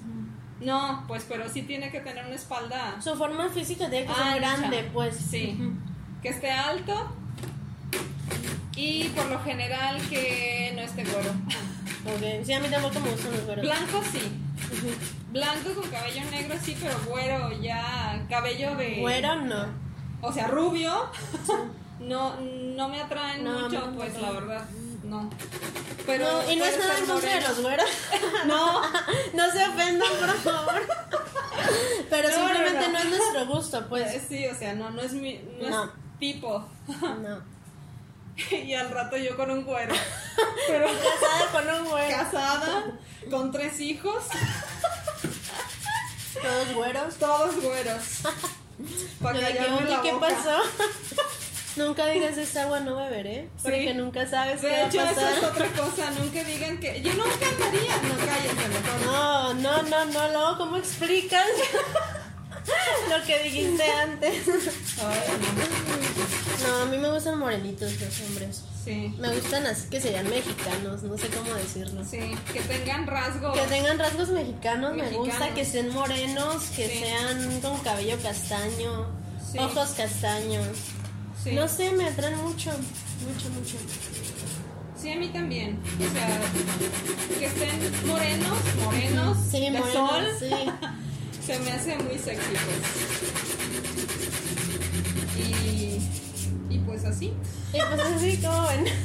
No, 0.60 1.06
pues, 1.08 1.26
pero 1.28 1.48
sí 1.50 1.62
tiene 1.62 1.90
que 1.90 2.02
tener 2.02 2.26
una 2.26 2.36
espalda 2.36 2.98
Su 3.02 3.16
forma 3.16 3.48
física 3.50 3.90
tiene 3.90 4.08
que 4.08 4.14
ser 4.14 4.36
grande, 4.40 4.90
pues. 4.94 5.16
Sí. 5.16 5.58
Que 6.22 6.30
esté 6.30 6.52
alto 6.52 7.16
y 8.76 9.10
por 9.10 9.26
lo 9.26 9.40
general 9.44 9.98
que 10.10 10.72
no 10.76 10.82
esté 10.82 11.04
güero. 11.04 11.30
Ok. 12.06 12.46
Sí, 12.46 12.54
a 12.54 12.60
mí 12.62 12.68
tampoco 12.70 13.00
me 13.02 13.12
gustan 13.12 13.32
los 13.34 13.46
güeros. 13.46 13.66
Blanco 13.66 14.02
sí. 14.10 14.22
Blanco 15.32 15.74
con 15.74 15.90
cabello 15.90 16.22
negro 16.32 16.56
sí, 16.62 16.78
pero 16.80 16.98
güero 17.08 17.52
ya 17.62 18.26
cabello 18.30 18.76
de 18.76 19.00
Güero 19.02 19.36
no. 19.42 19.66
o 20.22 20.32
sea, 20.32 20.48
rubio. 20.48 20.94
No 22.00 22.38
no 22.40 22.88
me 22.88 23.02
atraen 23.02 23.44
No, 23.44 23.60
mucho, 23.60 23.92
pues 23.98 24.22
la 24.22 24.32
verdad. 24.32 24.66
No. 25.10 25.30
Pero 26.06 26.32
No, 26.44 26.52
y 26.52 26.56
no 26.56 26.66
es 26.66 26.78
nada 26.78 26.98
en 26.98 27.06
contra 27.06 27.34
de 27.36 27.42
los 27.42 27.62
güeros. 27.62 27.90
No. 28.46 28.82
No 29.34 29.52
se 29.52 29.68
ofendan, 29.68 30.10
por 30.20 30.34
favor. 30.40 30.82
Pero 32.10 32.30
No, 32.30 32.36
simplemente 32.36 32.88
no, 32.88 32.88
no, 32.88 32.92
no. 32.94 33.00
es 33.00 33.06
nuestro 33.18 33.46
gusto, 33.48 33.78
Eh, 33.80 33.86
pues. 33.90 34.22
Sí, 34.28 34.46
o 34.48 34.56
sea, 34.58 34.74
no, 34.74 34.90
no 34.92 35.02
es 35.02 35.14
mi 35.14 35.40
no, 35.62 35.84
es 35.86 35.90
tipo. 36.20 36.68
No. 36.88 37.42
y 38.52 38.74
al 38.74 38.90
rato 38.90 39.18
yo 39.18 39.36
con 39.36 39.52
un 39.52 39.66
güero. 39.66 39.94
Pero 40.68 40.86
Casada 40.88 41.52
con 41.52 41.82
un 41.82 41.90
güero. 41.90 42.18
casada, 42.18 42.86
con 43.30 43.52
tres 43.52 43.80
hijos, 43.82 44.24
Todos 46.42 46.74
güeros. 46.74 47.16
todos 47.16 47.62
güeros. 47.62 48.04
Para 49.22 49.40
¿qué 49.40 50.14
boca. 50.14 50.28
pasó? 50.28 50.62
Nunca 51.80 52.06
digas 52.08 52.38
esta 52.38 52.64
agua 52.64 52.80
no 52.82 52.96
beberé. 52.98 53.50
Porque 53.64 53.88
Sí. 53.92 53.94
nunca 53.96 54.28
sabes 54.28 54.62
qué 54.62 54.68
De 54.68 54.74
va 54.74 54.80
a 54.80 54.88
hecho, 54.88 55.02
esa 55.02 55.12
es 55.12 55.40
pasar. 55.40 55.52
otra 55.52 55.68
cosa. 55.70 56.12
Nunca 56.12 56.44
digan 56.44 56.80
que. 56.80 57.02
Yo 57.02 57.14
nunca 57.14 57.48
andaría. 57.48 57.96
No, 57.98 58.18
cállate, 58.18 58.68
mejor. 58.70 59.02
No, 59.06 59.54
no, 59.56 59.82
no, 59.84 60.06
no, 60.06 60.28
luego, 60.32 60.58
¿cómo 60.58 60.78
explicas 60.78 61.46
lo 63.10 63.26
que 63.26 63.44
dijiste 63.44 63.84
antes? 64.04 64.48
Ay, 65.00 66.68
No, 66.68 66.76
a 66.84 66.86
mí 66.86 66.98
me 66.98 67.10
gustan 67.12 67.40
morenitos 67.40 67.94
los 68.00 68.22
hombres. 68.22 68.64
Sí, 68.86 69.14
Me 69.20 69.30
gustan 69.36 69.66
así 69.68 69.90
que 69.90 70.00
serían 70.00 70.30
mexicanos, 70.30 71.04
no 71.04 71.18
sé 71.18 71.28
cómo 71.30 71.54
decirlo. 71.54 72.04
sí. 72.06 72.20
Que 72.54 72.62
tengan 72.62 73.06
rasgos. 73.08 73.54
Que 73.60 73.66
tengan 73.68 74.00
rasgos 74.00 74.30
mexicanos, 74.30 74.96
me 74.96 75.10
gusta 75.12 75.54
que 75.54 75.62
estén 75.62 75.94
morenos, 75.94 76.64
que 76.76 76.88
Sí. 76.88 77.00
sean 77.00 77.60
con 77.62 77.78
cabello 77.80 78.18
castaño, 78.24 79.08
Sí. 79.52 79.58
ojos 79.60 79.90
castaños. 79.98 80.68
Sí. 81.44 81.52
No 81.52 81.68
sé, 81.68 81.92
me 81.92 82.06
atraen 82.06 82.38
mucho, 82.38 82.70
mucho, 82.72 83.50
mucho. 83.52 83.78
Sí, 85.02 85.12
a 85.12 85.16
mí 85.16 85.30
también. 85.30 85.80
O 85.98 86.12
sea, 86.14 86.42
que 87.40 87.46
estén 87.46 88.08
morenos, 88.08 88.58
morenos, 88.84 89.38
Sí, 89.50 89.60
de 89.62 89.72
morenos, 89.72 89.94
sol. 89.94 90.26
sí. 90.40 90.50
Se 91.46 91.58
me 91.60 91.72
hace 91.72 91.96
muy 91.98 92.18
sexy, 92.20 92.52
pues. 95.38 95.48
Y, 95.48 96.00
y 96.70 96.80
pues 96.80 97.06
así. 97.06 97.34
Y 97.74 97.78
pues 97.80 98.02
así 98.02 98.38
como 98.38 98.68
ven. 98.68 98.86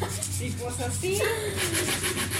Y 0.40 0.50
pues 0.50 0.80
así. 0.80 1.18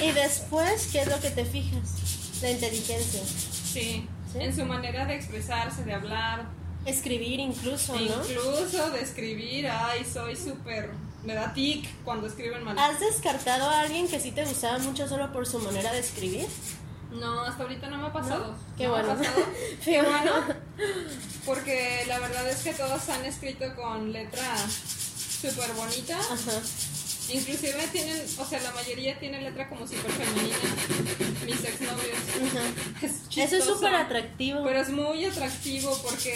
Y 0.03 0.11
después, 0.11 0.89
¿qué 0.93 1.03
es 1.03 1.07
lo 1.09 1.19
que 1.21 1.31
te 1.31 1.45
fijas? 1.45 2.41
La 2.43 2.51
inteligencia. 2.51 3.21
Sí. 3.25 4.07
¿Sí? 4.33 4.39
En 4.41 4.55
su 4.55 4.65
manera 4.67 5.07
de 5.07 5.15
expresarse, 5.15 5.85
de 5.85 5.95
hablar. 5.95 6.47
Escribir 6.87 7.41
incluso, 7.41 7.95
¿no? 7.95 8.01
Incluso 8.01 8.91
de 8.91 9.01
escribir. 9.03 9.69
Ay, 9.69 10.05
soy 10.05 10.37
súper. 10.37 10.91
Me 11.25 11.35
da 11.35 11.53
tic 11.55 11.89
cuando 12.05 12.27
escriben 12.27 12.63
mal. 12.65 12.79
¿Has 12.79 13.01
descartado 13.01 13.69
a 13.71 13.81
alguien 13.81 14.07
que 14.09 14.21
sí 14.21 14.31
te 14.33 14.45
gustaba 14.45 14.79
mucho 14.79 15.09
solo 15.09 15.33
por 15.33 15.47
su 15.47 15.59
manera 15.59 15.93
de 15.93 16.01
escribir? 16.01 16.47
No, 17.13 17.43
hasta 17.43 17.63
ahorita 17.63 17.89
no 17.89 17.99
me 17.99 18.07
ha 18.09 18.13
pasado. 18.13 18.49
¿No? 18.53 18.77
Qué 18.77 18.85
No 18.87 18.93
me 18.95 18.99
ha 18.99 19.03
bueno. 19.05 19.19
pasado. 19.23 19.47
Qué 19.85 19.91
Qué 19.93 20.03
bueno. 20.03 20.33
Porque 21.47 22.05
la 22.09 22.19
verdad 22.19 22.49
es 22.49 22.63
que 22.63 22.75
todos 22.75 23.09
han 23.09 23.25
escrito 23.25 23.75
con 23.77 24.13
letra 24.13 24.57
súper 25.41 25.73
bonita. 25.73 26.19
Ajá. 26.19 26.61
Inclusive 27.33 27.89
tienen, 27.93 28.23
o 28.39 28.45
sea, 28.45 28.61
la 28.61 28.71
mayoría 28.73 29.19
tiene 29.19 29.41
letra 29.41 29.69
como 29.69 29.87
súper 29.87 30.11
femenina. 30.13 30.57
Mis 31.45 31.65
exnovios. 31.65 32.19
Es 33.03 33.37
Eso 33.37 33.57
es 33.57 33.65
súper 33.65 33.95
atractivo. 33.95 34.63
Pero 34.65 34.81
es 34.81 34.91
muy 34.91 35.25
atractivo 35.25 35.99
porque 36.03 36.35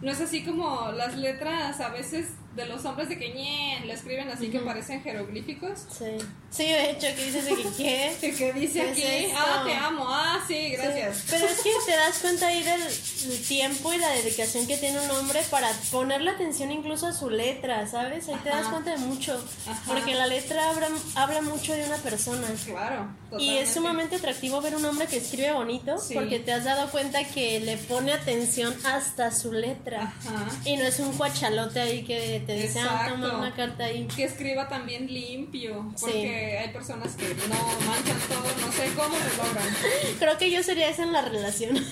no 0.00 0.10
es 0.10 0.20
así 0.20 0.44
como 0.44 0.90
las 0.92 1.16
letras 1.16 1.80
a 1.80 1.88
veces 1.90 2.26
de 2.54 2.66
los 2.66 2.84
hombres 2.84 3.08
de 3.08 3.18
que 3.18 3.32
ñe, 3.32 3.80
le 3.86 3.94
escriben 3.94 4.28
así 4.28 4.48
que 4.50 4.58
parecen 4.60 5.02
jeroglíficos. 5.02 5.86
Sí. 5.90 6.04
Sí, 6.50 6.64
de 6.64 6.90
hecho, 6.90 7.06
que 7.16 7.24
dices 7.24 7.44
de 7.46 7.54
que 7.56 7.68
qué. 7.76 8.34
¿Qué 8.38 8.52
dice 8.52 8.80
¿Qué 8.84 8.90
aquí? 8.90 9.02
es 9.02 9.32
ah, 9.34 9.62
te 9.66 9.74
amo. 9.74 10.04
Ah, 10.06 10.44
sí, 10.46 10.70
gracias. 10.70 11.16
Sí, 11.16 11.22
Pero 11.30 11.46
es 11.46 11.60
que 11.60 11.70
te 11.86 11.92
das 11.96 12.18
cuenta 12.18 12.48
ahí 12.48 12.62
del 12.62 13.42
tiempo 13.48 13.92
y 13.94 13.98
la 13.98 14.08
dedicación 14.10 14.66
que 14.66 14.76
tiene 14.76 15.00
un 15.00 15.10
hombre 15.12 15.40
para 15.50 15.70
ponerle 15.90 16.30
atención 16.30 16.70
incluso 16.70 17.06
a 17.06 17.12
su 17.14 17.30
letra, 17.30 17.86
¿sabes? 17.86 18.28
Ahí 18.28 18.36
te 18.42 18.50
das 18.50 18.66
cuenta 18.66 18.90
de 18.90 18.98
mucho. 18.98 19.42
Ajá. 19.66 19.80
Porque 19.86 20.14
la 20.14 20.26
letra 20.26 20.68
habla, 20.70 20.88
habla 21.14 21.40
mucho 21.40 21.72
de 21.72 21.84
una 21.84 21.96
persona. 21.96 22.46
Claro. 22.66 23.08
Y 23.38 23.56
es 23.56 23.72
sumamente 23.72 24.16
atractivo 24.16 24.60
ver 24.60 24.76
un 24.76 24.84
hombre 24.84 25.06
que 25.06 25.16
escribe 25.16 25.52
bonito 25.52 25.96
Sí. 25.98 26.12
porque 26.14 26.38
te 26.38 26.52
has 26.52 26.64
dado 26.64 26.90
cuenta 26.90 27.24
que 27.24 27.60
le 27.60 27.78
pone 27.78 28.12
atención 28.12 28.76
hasta 28.84 29.30
su 29.32 29.52
letra. 29.52 30.02
Ajá. 30.02 30.48
Y 30.66 30.76
no 30.76 30.84
es 30.84 30.98
un 30.98 31.12
cuachalote 31.16 31.80
ahí 31.80 32.04
que 32.04 32.41
te 32.42 32.54
dice, 32.54 32.80
ah, 32.80 33.06
toma 33.08 33.36
una 33.38 33.54
carta 33.54 33.84
ahí. 33.84 34.06
Que 34.08 34.24
escriba 34.24 34.68
también 34.68 35.12
limpio, 35.12 35.92
porque 36.00 36.12
Sí. 36.12 36.28
hay 36.58 36.68
personas 36.72 37.14
que 37.14 37.28
no 37.34 37.54
manchan 37.86 38.18
todo, 38.28 38.66
no 38.66 38.72
sé 38.72 38.92
cómo 38.94 39.16
lo 39.16 39.44
logran. 39.44 39.76
Creo 40.18 40.38
que 40.38 40.50
yo 40.50 40.62
sería 40.62 40.88
esa 40.88 41.02
en 41.02 41.12
la 41.12 41.22
relación. 41.22 41.74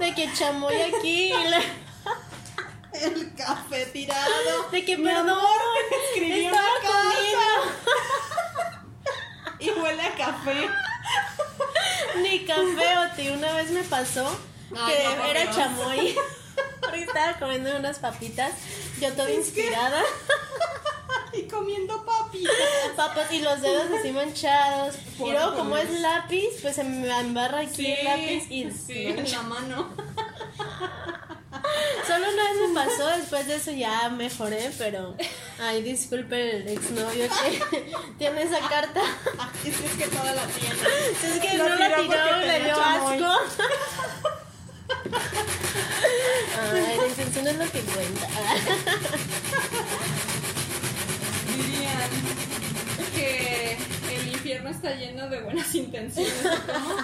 de 0.00 0.14
que 0.14 0.32
chamoy 0.34 0.76
aquí 0.82 1.32
y 1.32 1.44
la- 1.48 1.62
El 2.92 3.34
café 3.34 3.86
tirado. 3.86 4.68
De 4.70 4.84
que 4.84 4.96
Mi 4.96 5.04
perdón, 5.04 5.30
amor, 5.30 5.60
escribí 6.14 6.46
una 6.46 6.60
carta. 6.82 7.02
Y 9.58 9.70
huele 9.70 10.02
a 10.02 10.14
café. 10.14 10.68
Ni 12.22 12.44
café, 12.46 12.98
Oti. 13.12 13.28
Una 13.28 13.52
vez 13.52 13.70
me 13.70 13.82
pasó 13.82 14.26
Ay, 14.76 14.94
que 14.94 15.16
no, 15.16 15.24
era 15.24 15.50
chamoy. 15.50 16.16
Porque 16.80 17.02
estaba 17.02 17.38
comiendo 17.38 17.76
unas 17.76 17.98
papitas. 17.98 18.52
Yo 19.00 19.12
toda 19.12 19.30
inspirada. 19.32 20.02
Y 21.32 21.42
comiendo 21.48 22.06
papitas. 22.06 22.54
Papas 22.96 23.30
y 23.30 23.40
los 23.40 23.60
dedos 23.60 23.90
así 23.98 24.10
manchados. 24.10 24.94
Y 25.18 25.30
luego, 25.30 25.54
como 25.54 25.76
es 25.76 25.90
lápiz, 26.00 26.48
pues 26.62 26.76
se 26.76 26.84
me 26.84 27.06
embarra 27.20 27.60
aquí 27.60 27.92
el 27.92 28.04
lápiz 28.04 28.46
y. 28.48 28.70
sí, 28.70 29.06
en 29.06 29.30
la 29.30 29.42
mano. 29.42 29.90
Solo 32.06 32.26
una 32.32 32.44
vez 32.44 32.56
me 32.68 32.74
pasó, 32.74 33.06
después 33.18 33.46
de 33.48 33.56
eso 33.56 33.72
ya 33.72 34.08
mejoré, 34.08 34.70
pero. 34.78 35.14
Ay, 35.60 35.82
disculpe 35.82 36.56
el 36.56 36.68
exnovio 36.68 37.28
que 37.28 37.92
tiene 38.18 38.42
esa 38.42 38.60
carta. 38.60 39.02
Es 39.64 39.76
que, 39.76 39.86
es 39.86 39.92
que 39.92 40.06
toda 40.06 40.32
la 40.32 40.46
tiene. 40.46 40.74
Es 40.74 41.40
que 41.40 41.58
no 41.58 41.68
la 41.68 41.96
tiró 41.96 42.36
le 42.38 42.60
dio 42.60 42.80
asco. 42.80 43.40
Ay, 46.72 46.96
la 46.98 47.06
intención 47.06 47.46
es 47.46 47.56
lo 47.56 47.70
que 47.70 47.80
cuenta. 47.80 48.28
Dirían 51.56 52.10
que 53.14 53.76
el 54.14 54.28
infierno 54.28 54.70
está 54.70 54.94
lleno 54.94 55.28
de 55.28 55.40
buenas 55.42 55.74
intenciones. 55.74 56.34
¿o 56.44 56.72
¿Cómo? 56.72 56.96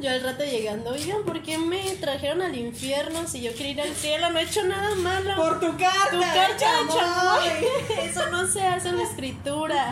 Yo 0.00 0.10
al 0.10 0.22
rato 0.22 0.44
llegando, 0.44 0.90
oigan, 0.90 1.24
¿por 1.24 1.42
qué 1.42 1.58
me 1.58 1.94
trajeron 1.96 2.40
al 2.40 2.56
infierno 2.56 3.26
si 3.26 3.42
yo 3.42 3.52
quería 3.54 3.72
ir 3.72 3.80
al 3.82 3.94
cielo? 3.94 4.30
No 4.30 4.38
he 4.38 4.44
hecho 4.44 4.64
nada 4.64 4.94
malo. 4.94 5.36
Por 5.36 5.60
tu 5.60 5.76
carta. 5.76 6.10
tu 6.10 6.20
carta 6.20 6.56
chamoy. 6.88 7.66
Eso 8.08 8.30
no 8.30 8.46
se 8.46 8.62
hace 8.62 8.88
en 8.88 8.96
la 8.96 9.02
escritura. 9.02 9.90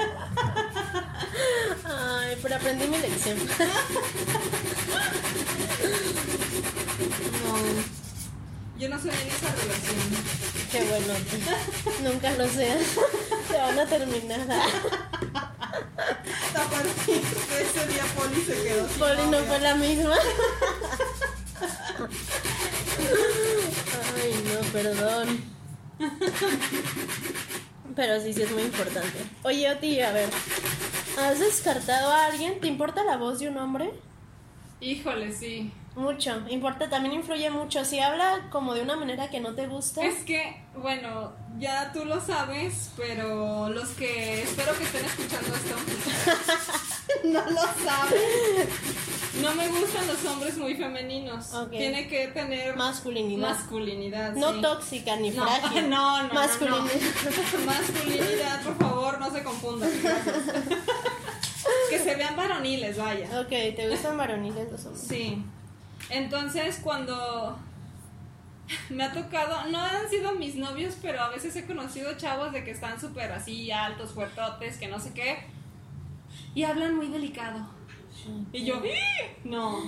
Ay, 1.85 2.39
pero 2.43 2.57
aprendí 2.57 2.87
mi 2.87 2.99
lección. 2.99 3.37
Yo 8.79 8.89
no 8.89 9.01
soy 9.01 9.11
en 9.11 9.29
esa 9.29 9.49
relación. 9.55 9.97
qué 10.71 10.85
bueno. 10.85 11.15
Nunca 12.05 12.31
lo 12.33 12.49
seas. 12.49 12.81
Se 13.51 13.57
van 13.57 13.79
a 13.79 13.87
terminar. 13.87 14.41
A 16.55 16.71
partir 16.71 17.23
de 17.23 17.63
ese 17.63 17.87
día 17.89 18.05
Poli 18.17 18.41
se 18.43 18.55
quedó 18.63 18.87
Poli 18.87 19.31
no 19.31 19.39
fue 19.39 19.59
la 19.61 19.75
misma. 19.75 20.17
Ay, 24.15 24.45
no, 24.45 24.61
perdón. 24.73 25.45
Pero 27.97 28.21
sí, 28.21 28.33
sí 28.33 28.43
es 28.43 28.53
muy 28.53 28.63
importante. 28.63 29.19
Oye, 29.43 29.71
Oti, 29.71 30.01
a 30.01 30.13
ver. 30.13 30.29
¿Has 31.19 31.41
descartado 31.41 32.13
a 32.13 32.27
alguien? 32.27 32.61
¿Te 32.61 32.69
importa 32.69 33.03
la 33.03 33.17
voz 33.17 33.41
de 33.41 33.49
un 33.49 33.59
hombre? 33.59 33.91
Híjole, 34.81 35.33
sí. 35.33 35.73
Mucho. 35.99 36.43
Importa, 36.49 36.89
también 36.89 37.13
influye 37.17 37.51
mucho. 37.51 37.85
Si 37.85 37.99
habla 37.99 38.47
como 38.51 38.73
de 38.75 38.83
una 38.83 38.95
manera 38.97 39.29
que 39.31 39.41
no 39.41 39.55
te 39.57 39.67
gusta. 39.67 40.05
Es 40.05 40.23
que, 40.23 40.63
bueno, 40.77 41.33
ya 41.59 41.93
tú 41.93 42.05
lo 42.05 42.21
sabes, 42.21 42.91
pero 42.97 43.69
los 43.69 43.89
que 43.91 44.43
espero 44.45 44.79
que 44.79 44.85
estén 44.85 45.05
escuchando 45.05 45.55
esto, 45.57 45.75
No 47.25 47.41
lo 47.51 47.61
sabe. 47.63 48.69
no 49.43 49.55
me 49.57 49.67
gustan 49.69 50.07
los 50.07 50.25
hombres 50.27 50.57
muy 50.57 50.77
femeninos. 50.77 51.53
Ok. 51.53 51.71
Tiene 51.71 52.07
que 52.07 52.29
tener 52.29 52.77
Masculinidad. 52.77 53.49
masculinidad. 53.51 54.33
no 54.37 54.53
sí. 54.55 54.61
tóxica 54.63 55.17
ni 55.17 55.31
No, 55.31 55.43
frágil. 55.61 55.91
no, 55.91 56.23
no, 56.23 56.29
no, 56.29 56.35
Masculinidad. 56.35 56.85
no. 57.59 57.67
Masculinidad, 57.67 58.63
por 58.63 58.79
favor, 58.79 59.19
no 59.19 59.31
se 59.33 59.43
confundan. 59.43 59.91
que 61.91 61.99
se 61.99 62.15
vean 62.15 62.37
varoniles, 62.37 62.97
vaya. 62.99 63.41
Ok, 63.41 63.49
¿te 63.49 63.89
gustan 63.91 64.17
varoniles 64.17 64.71
los 64.71 64.85
hombres? 64.85 65.07
Sí. 65.09 65.45
Entonces, 66.11 66.81
cuando 66.83 67.59
me 68.91 69.05
ha 69.05 69.13
tocado, 69.13 69.65
no 69.71 69.79
han 69.81 70.09
sido 70.11 70.33
mis 70.35 70.55
novios, 70.57 70.95
pero 71.01 71.21
a 71.23 71.29
veces 71.29 71.55
he 71.57 71.65
conocido 71.67 72.15
chavos 72.17 72.53
de 72.53 72.65
que 72.65 72.71
están 72.71 73.01
súper 73.01 73.33
así 73.33 73.71
altos, 73.71 74.13
fuertotes, 74.13 74.77
que 74.79 74.89
no 74.89 75.01
sé 75.01 75.13
qué, 75.15 75.39
y 76.55 76.65
hablan 76.65 76.97
muy 76.97 77.09
delicado. 77.09 77.77
Y 78.53 78.65
yo, 78.65 78.83
no. 79.45 79.81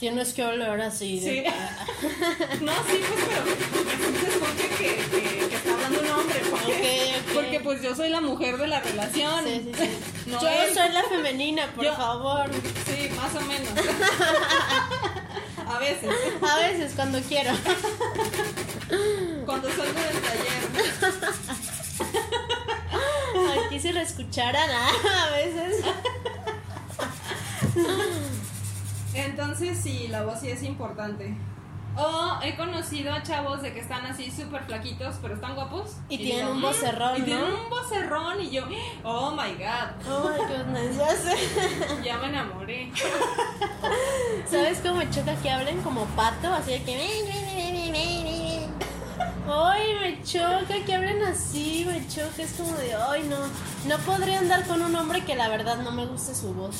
Tienes 0.00 0.34
que 0.34 0.42
hablar 0.42 0.80
así. 0.80 1.20
Sí. 1.20 1.26
De... 1.26 1.44
No, 2.60 2.72
sí, 2.72 3.00
pues, 3.08 3.24
pero 3.28 4.20
se 4.20 4.28
escucha 4.28 4.76
que, 4.76 4.96
que, 4.96 5.48
que 5.48 5.54
está 5.54 5.72
hablando 5.74 6.00
un 6.00 6.10
hombre. 6.10 6.40
Porque, 6.50 6.66
Ok, 6.66 7.26
ok. 7.28 7.34
porque 7.34 7.60
pues 7.60 7.82
yo 7.82 7.94
soy 7.94 8.08
la 8.10 8.20
mujer 8.20 8.56
de 8.58 8.66
la 8.66 8.80
relación. 8.80 9.44
Sí, 9.44 9.70
sí, 9.72 9.84
sí. 9.84 9.90
No 10.30 10.40
Yo 10.42 10.48
él. 10.48 10.74
soy 10.74 10.88
la 10.90 11.04
femenina, 11.04 11.68
por 11.76 11.84
Yo- 11.84 11.94
favor. 11.96 12.50
Sí, 12.86 13.08
más 13.14 13.34
o 13.36 13.40
menos. 13.42 13.70
A 15.74 15.78
veces, 15.78 16.10
A 16.42 16.56
veces, 16.58 16.92
cuando 16.94 17.20
quiero. 17.22 17.50
cuando 19.44 19.68
salgo 19.68 20.00
del 20.00 20.20
taller. 20.22 20.62
Aquí 23.66 23.80
si 23.80 23.92
lo 23.92 24.00
escucharan, 24.00 24.70
ah, 24.70 24.90
a 25.26 25.30
veces. 25.36 25.84
Entonces 29.14 29.78
sí, 29.82 30.08
la 30.08 30.22
voz 30.24 30.40
sí 30.40 30.50
es 30.50 30.62
importante. 30.62 31.34
O 31.98 32.38
he 32.42 32.54
conocido 32.56 33.12
a 33.12 33.22
chavos 33.22 33.62
de 33.62 33.72
que 33.72 33.80
están 33.80 34.04
así 34.04 34.30
súper 34.30 34.64
flaquitos, 34.64 35.16
pero 35.22 35.34
están 35.34 35.54
guapos. 35.54 35.92
Y 36.10 36.18
tienen 36.18 36.38
digo, 36.40 36.50
un 36.52 36.58
"Mm", 36.58 36.62
vocerrón, 36.62 37.16
Y 37.16 37.22
tienen 37.22 37.44
un 37.44 37.70
vocerrón 37.70 38.40
y 38.40 38.50
yo, 38.50 38.64
oh 39.02 39.30
my 39.30 39.54
god, 39.54 40.06
Oh 40.10 40.28
my 40.28 40.38
goodness, 40.54 40.96
ya 40.98 41.08
sé. 41.16 41.36
ya 42.04 42.18
me 42.18 42.28
enamoré. 42.28 42.92
¿Sabes 44.50 44.80
cómo 44.80 44.96
me 44.96 45.10
choca 45.10 45.34
que 45.36 45.50
hablen 45.50 45.80
como 45.82 46.04
pato? 46.16 46.52
Así 46.52 46.72
de 46.72 46.82
que. 46.82 46.96
Ay, 49.48 49.94
me 50.00 50.22
choca 50.24 50.84
que 50.84 50.94
hablen 50.94 51.22
así, 51.22 51.84
me 51.86 52.06
choca. 52.08 52.42
Es 52.42 52.52
como 52.54 52.72
de, 52.76 52.94
ay, 52.94 53.22
no. 53.28 53.36
No 53.88 53.98
podría 54.04 54.38
andar 54.40 54.66
con 54.66 54.82
un 54.82 54.94
hombre 54.96 55.24
que 55.24 55.34
la 55.36 55.48
verdad 55.48 55.78
no 55.78 55.92
me 55.92 56.04
guste 56.04 56.34
su 56.34 56.52
voz. 56.52 56.76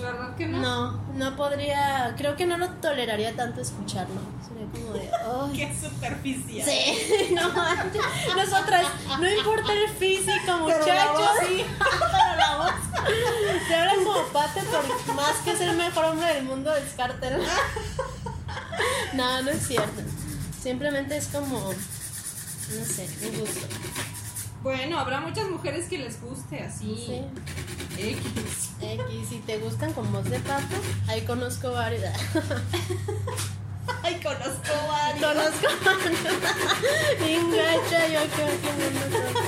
¿Verdad 0.00 0.36
que 0.36 0.46
no? 0.46 0.58
No, 0.60 1.00
no 1.14 1.36
podría. 1.36 2.14
Creo 2.16 2.36
que 2.36 2.46
no 2.46 2.58
lo 2.58 2.68
toleraría 2.74 3.34
tanto 3.34 3.60
escucharlo. 3.60 4.20
Sería 4.46 4.66
como 4.70 4.92
de, 4.92 5.10
ay. 5.52 5.56
Qué 5.56 5.88
superficial. 5.88 6.68
Sí, 6.68 7.28
no 7.34 7.48
manches. 7.50 8.02
Nosotras, 8.36 8.86
no 9.20 9.30
importa 9.30 9.72
el 9.72 9.88
físico, 9.90 10.58
muchachos. 10.60 11.30
sí. 11.46 11.64
Pero 11.78 12.36
la 12.36 12.56
voz. 12.58 12.72
Se 13.68 13.74
hablan 13.74 14.04
como 14.04 14.22
pate 14.28 14.60
por 14.62 15.14
más 15.14 15.36
que 15.44 15.56
ser 15.56 15.68
el 15.70 15.76
mejor 15.76 16.04
hombre 16.06 16.34
del 16.34 16.44
mundo, 16.44 16.72
descártelo. 16.74 17.38
No, 19.14 19.42
no 19.42 19.50
es 19.50 19.66
cierto. 19.66 20.02
Simplemente 20.62 21.16
es 21.16 21.28
como. 21.28 21.58
No 21.58 22.84
sé, 22.84 23.08
un 23.22 23.40
gusto. 23.40 23.66
Bueno, 24.66 24.98
habrá 24.98 25.20
muchas 25.20 25.48
mujeres 25.48 25.86
que 25.86 25.96
les 25.96 26.20
guste 26.20 26.58
así. 26.58 26.96
Sí. 27.06 27.22
X. 28.02 28.70
X, 28.80 29.28
si 29.28 29.38
te 29.38 29.58
gustan 29.58 29.92
con 29.92 30.12
voz 30.12 30.28
de 30.28 30.40
pato, 30.40 30.74
ahí 31.06 31.20
conozco 31.20 31.70
varias. 31.70 32.18
Ay, 34.02 34.16
conozco 34.20 34.72
varios. 34.88 35.24
Conozco 35.24 35.68
Engacha, 37.20 38.08
yo 38.08 38.20
creo 38.34 38.48
que 38.60 38.72
no, 38.74 39.08
no, 39.08 39.40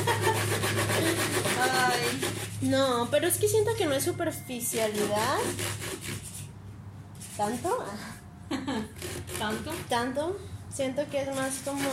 Ay. 1.73 2.21
No, 2.61 3.09
pero 3.11 3.27
es 3.27 3.39
que 3.39 3.49
siento 3.49 3.75
que 3.75 3.87
no 3.87 3.95
es 3.95 4.05
superficialidad. 4.05 5.39
¿Tanto? 7.37 7.85
¿Tanto? 9.41 9.73
¿Tanto? 9.89 10.39
Siento 10.73 11.05
que 11.11 11.23
es 11.23 11.35
más 11.35 11.55
como. 11.64 11.91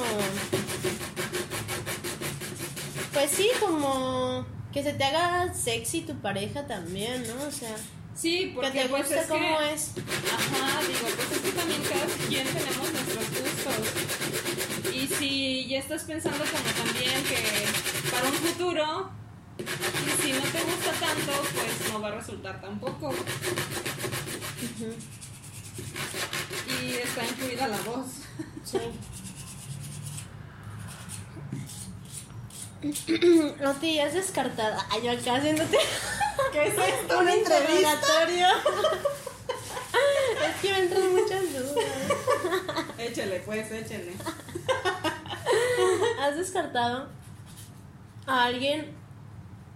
Pues 3.15 3.31
sí, 3.31 3.49
como 3.61 4.45
que 4.73 4.83
se 4.83 4.91
te 4.93 5.03
haga 5.05 5.53
sexy 5.53 6.01
tu 6.01 6.15
pareja 6.21 6.67
también, 6.67 7.25
¿no? 7.25 7.47
O 7.47 7.51
sea, 7.51 7.73
Sí, 8.13 8.51
porque 8.55 8.71
que 8.71 8.83
te 8.83 8.89
pues 8.89 9.03
guste 9.03 9.19
es 9.19 9.27
cómo 9.27 9.57
que, 9.57 9.73
es. 9.73 9.91
Ajá, 10.31 10.81
digo, 10.81 11.07
pues 11.15 11.31
es 11.31 11.39
que 11.39 11.51
también 11.51 11.81
cada 11.83 12.05
quien 12.27 12.47
tenemos 12.47 12.91
nuestros 12.91 13.25
gustos. 13.29 14.93
Y 14.93 15.07
si 15.07 15.67
ya 15.67 15.79
estás 15.79 16.03
pensando 16.03 16.37
como 16.37 16.85
también 16.85 17.23
que 17.23 18.11
para 18.11 18.27
un 18.27 18.33
futuro, 18.35 19.09
y 19.59 20.21
si 20.21 20.33
no 20.33 20.41
te 20.41 20.63
gusta 20.63 20.91
tanto, 20.99 21.31
pues 21.55 21.91
no 21.91 22.01
va 22.01 22.07
a 22.09 22.11
resultar 22.11 22.61
tampoco. 22.61 23.13
Y 26.67 26.93
está 26.95 27.25
incluida 27.25 27.67
la 27.67 27.77
voz. 27.77 28.07
Sí. 28.63 28.79
No 33.61 33.73
te 33.73 34.01
has 34.01 34.13
descartada. 34.13 34.85
Ay, 34.91 35.01
yo 35.03 35.11
acá 35.11 35.35
haciéndote 35.35 35.77
¿Qué 36.51 36.67
es 36.67 36.75
esto? 36.77 37.19
un 37.25 37.29
interrogatorio. 37.29 38.47
es 40.47 40.55
que 40.61 40.71
me 40.71 40.79
entran 40.79 41.15
muchas 41.15 41.53
dudas. 41.53 41.85
Échele, 42.97 43.39
pues, 43.39 43.71
échele. 43.71 44.13
¿Has 46.21 46.35
descartado 46.35 47.07
a 48.27 48.43
alguien 48.45 48.93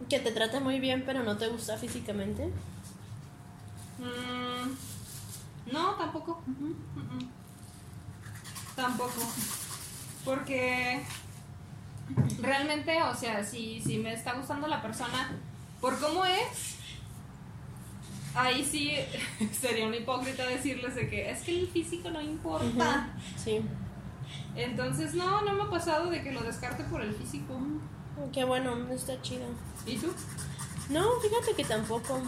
que 0.10 0.20
te 0.20 0.32
trata 0.32 0.60
muy 0.60 0.80
bien 0.80 1.04
pero 1.06 1.24
no 1.24 1.38
te 1.38 1.48
gusta 1.48 1.78
físicamente? 1.78 2.52
Mm, 3.98 4.76
no, 5.72 5.96
tampoco. 5.96 6.42
Tampoco. 8.76 9.22
Porque 10.24 11.02
realmente, 12.42 13.02
o 13.02 13.16
sea, 13.16 13.44
si, 13.44 13.82
si 13.82 13.98
me 13.98 14.14
está 14.14 14.34
gustando 14.34 14.68
la 14.68 14.82
persona 14.82 15.32
por 15.82 16.00
cómo 16.00 16.26
es, 16.26 16.78
ahí 18.36 18.64
sí 18.64 18.92
sería 19.60 19.88
una 19.88 19.98
hipócrita 19.98 20.46
decirles 20.46 20.96
de 20.96 21.10
que 21.10 21.30
es 21.30 21.42
que 21.42 21.60
el 21.60 21.68
físico 21.68 22.10
no 22.10 22.22
importa. 22.22 23.10
Sí. 23.38 23.62
Entonces, 24.56 25.14
no, 25.14 25.42
no 25.42 25.54
me 25.54 25.64
ha 25.64 25.70
pasado 25.70 26.10
de 26.10 26.22
que 26.22 26.32
lo 26.32 26.42
descarte 26.42 26.84
por 26.84 27.02
el 27.02 27.14
físico. 27.14 27.58
Qué 28.34 28.44
bueno, 28.44 28.76
está 28.92 29.22
chido. 29.22 29.46
¿Y 29.86 29.98
tú? 29.98 30.12
No, 30.90 31.20
fíjate 31.22 31.54
que 31.56 31.64
tampoco. 31.64 32.22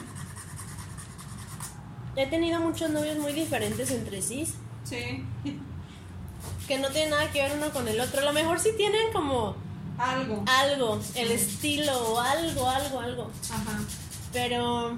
He 2.16 2.28
tenido 2.28 2.60
muchos 2.60 2.90
novios 2.90 3.18
muy 3.18 3.34
diferentes 3.34 3.92
entre 3.92 4.22
sí. 4.22 4.46
Sí. 4.84 5.26
Que 6.68 6.80
no 6.80 6.90
tienen 6.90 7.12
nada 7.12 7.32
que 7.32 7.42
ver 7.42 7.54
uno 7.58 7.72
con 7.72 7.88
el 7.88 8.00
otro. 8.00 8.22
A 8.22 8.26
lo 8.26 8.34
mejor 8.34 8.60
sí 8.60 8.70
tienen 8.78 9.12
como 9.14 9.56
Algo. 10.02 10.44
algo, 10.48 11.00
el 11.16 11.32
estilo 11.32 11.94
o 12.14 12.20
algo, 12.20 12.68
algo, 12.68 13.00
algo. 13.00 13.32
Ajá. 13.52 13.80
Pero 14.34 14.98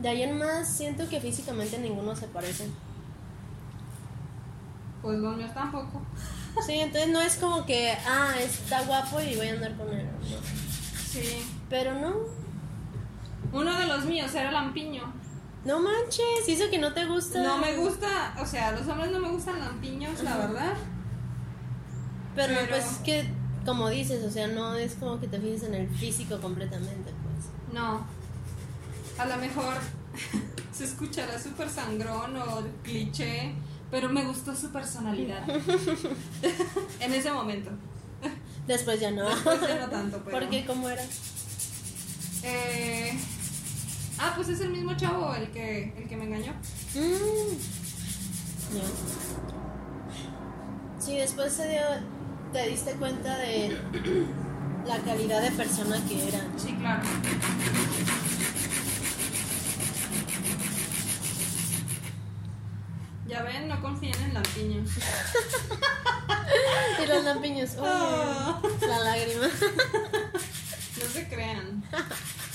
de 0.00 0.08
ahí 0.08 0.22
en 0.22 0.38
más 0.38 0.68
siento 0.68 1.08
que 1.08 1.20
físicamente 1.20 1.78
ninguno 1.78 2.16
se 2.16 2.26
parece. 2.28 2.68
Pues 5.02 5.18
los 5.18 5.36
míos 5.36 5.50
tampoco. 5.54 6.02
Sí, 6.66 6.72
entonces 6.80 7.10
no 7.10 7.20
es 7.20 7.36
como 7.36 7.64
que, 7.66 7.92
ah, 8.06 8.32
está 8.40 8.82
guapo 8.82 9.20
y 9.20 9.36
voy 9.36 9.48
a 9.48 9.52
andar 9.52 9.76
con 9.76 9.88
él. 9.92 10.06
no. 10.06 10.36
Sí. 11.08 11.46
Pero 11.70 11.94
no, 11.94 12.14
Uno 13.52 13.78
de 13.78 13.86
los 13.86 14.04
míos 14.04 14.34
era 14.34 14.50
lampiño. 14.52 15.02
no 15.64 15.80
manches, 15.80 16.48
hizo 16.48 16.68
que 16.70 16.78
no 16.78 16.92
te 16.92 17.04
gusta. 17.06 17.42
No 17.42 17.58
me 17.58 17.76
gusta, 17.76 18.34
o 18.40 18.46
sea, 18.46 18.72
los 18.72 18.86
hombres 18.88 19.10
no 19.12 19.20
me 19.20 19.28
gustan 19.28 19.60
lampiños, 19.60 20.22
la 20.22 20.36
verdad. 20.36 20.74
Pero, 22.46 22.54
pero- 22.54 22.68
pues 22.70 22.84
es 22.92 22.98
que, 22.98 23.24
como 23.66 23.88
dices, 23.90 24.24
o 24.24 24.30
sea, 24.30 24.46
no 24.46 24.74
es 24.76 24.94
como 24.94 25.18
que 25.20 25.26
te 25.28 25.38
fijes 25.40 25.64
en 25.64 25.74
el 25.74 25.88
físico 25.88 26.40
completamente, 26.40 27.12
pues. 27.22 27.74
No. 27.74 28.06
A 29.18 29.26
lo 29.26 29.36
mejor 29.36 29.74
se 30.72 30.84
escuchará 30.84 31.38
súper 31.38 31.68
sangrón 31.68 32.36
o 32.36 32.62
cliché, 32.82 33.54
pero 33.90 34.08
me 34.08 34.24
gustó 34.24 34.54
su 34.54 34.70
personalidad. 34.70 35.42
en 37.00 37.14
ese 37.14 37.32
momento. 37.32 37.70
Después 38.66 39.00
ya 39.00 39.10
no. 39.10 39.28
Después 39.28 39.60
ya 39.62 39.80
no 39.80 39.88
tanto, 39.90 40.22
pero. 40.24 40.38
¿Por 40.38 40.48
qué? 40.50 40.64
¿Cómo 40.66 40.88
era? 40.88 41.02
Eh, 42.44 43.18
Ah, 44.20 44.32
pues 44.34 44.48
es 44.48 44.60
el 44.60 44.70
mismo 44.70 44.96
chavo 44.96 45.32
el 45.34 45.48
que, 45.52 45.94
el 45.96 46.08
que 46.08 46.16
me 46.16 46.24
engañó. 46.24 46.52
Mm. 46.94 47.54
Ya. 48.76 48.82
Sí, 50.98 51.16
después 51.16 51.52
se 51.52 51.68
dio, 51.68 51.80
te 52.52 52.68
diste 52.68 52.92
cuenta 52.92 53.36
de 53.38 53.76
la 54.86 54.98
calidad 54.98 55.42
de 55.42 55.50
persona 55.52 55.96
que 56.08 56.28
era. 56.28 56.40
Sí, 56.56 56.72
claro. 56.74 57.02
Ya 63.26 63.42
ven, 63.42 63.68
no 63.68 63.80
confíen 63.82 64.14
en 64.22 64.34
lampiños. 64.34 64.90
Y 67.02 67.06
los 67.06 67.24
lampiños, 67.24 67.70
Ah. 67.80 68.60
la 68.80 68.98
lágrima. 69.00 69.46
No 69.46 71.08
se 71.12 71.28
crean. 71.28 71.84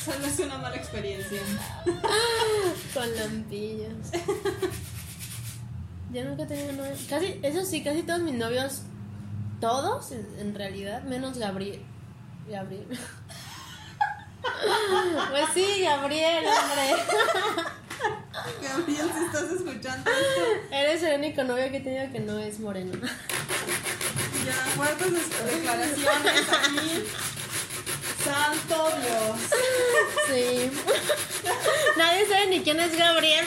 Solo 0.04 0.26
es 0.26 0.40
una 0.40 0.58
mala 0.58 0.76
experiencia. 0.76 1.40
Con 2.94 3.16
lampillos. 3.16 4.12
Yo 6.14 6.26
nunca 6.26 6.44
he 6.44 6.46
tenido 6.48 6.74
novio. 6.74 6.92
Casi, 7.10 7.40
eso 7.42 7.64
sí, 7.64 7.84
casi 7.84 8.04
todos 8.04 8.22
mis 8.22 8.34
novios, 8.36 8.82
todos 9.64 10.12
en, 10.12 10.54
realidad, 10.56 11.04
menos 11.04 11.38
Gabriel. 11.38 11.82
Gabriel. 12.50 12.86
Pues 15.32 15.46
sí, 15.54 15.82
Gabriel, 15.82 16.44
hombre. 16.46 17.04
Gabriel, 18.62 19.10
si 19.18 19.24
estás 19.26 19.44
escuchando 19.54 20.12
esto, 20.12 20.42
Eres 20.70 21.02
el 21.04 21.18
único 21.20 21.44
novio 21.46 21.72
que 21.72 21.78
he 21.78 21.80
tenido 21.80 22.12
que 22.12 22.20
no 22.20 22.38
es 22.40 22.60
moreno. 22.60 22.92
ya 24.46 24.54
fuertes 24.76 25.14
des- 25.14 25.46
declaraciones 25.56 26.50
aquí. 26.52 27.06
Santo 28.26 28.90
Dios. 29.02 29.40
Sí. 30.28 30.72
Nadie 31.98 32.26
sabe 32.28 32.48
ni 32.48 32.62
quién 32.64 32.80
es 32.82 32.98
Gabriel. 32.98 33.46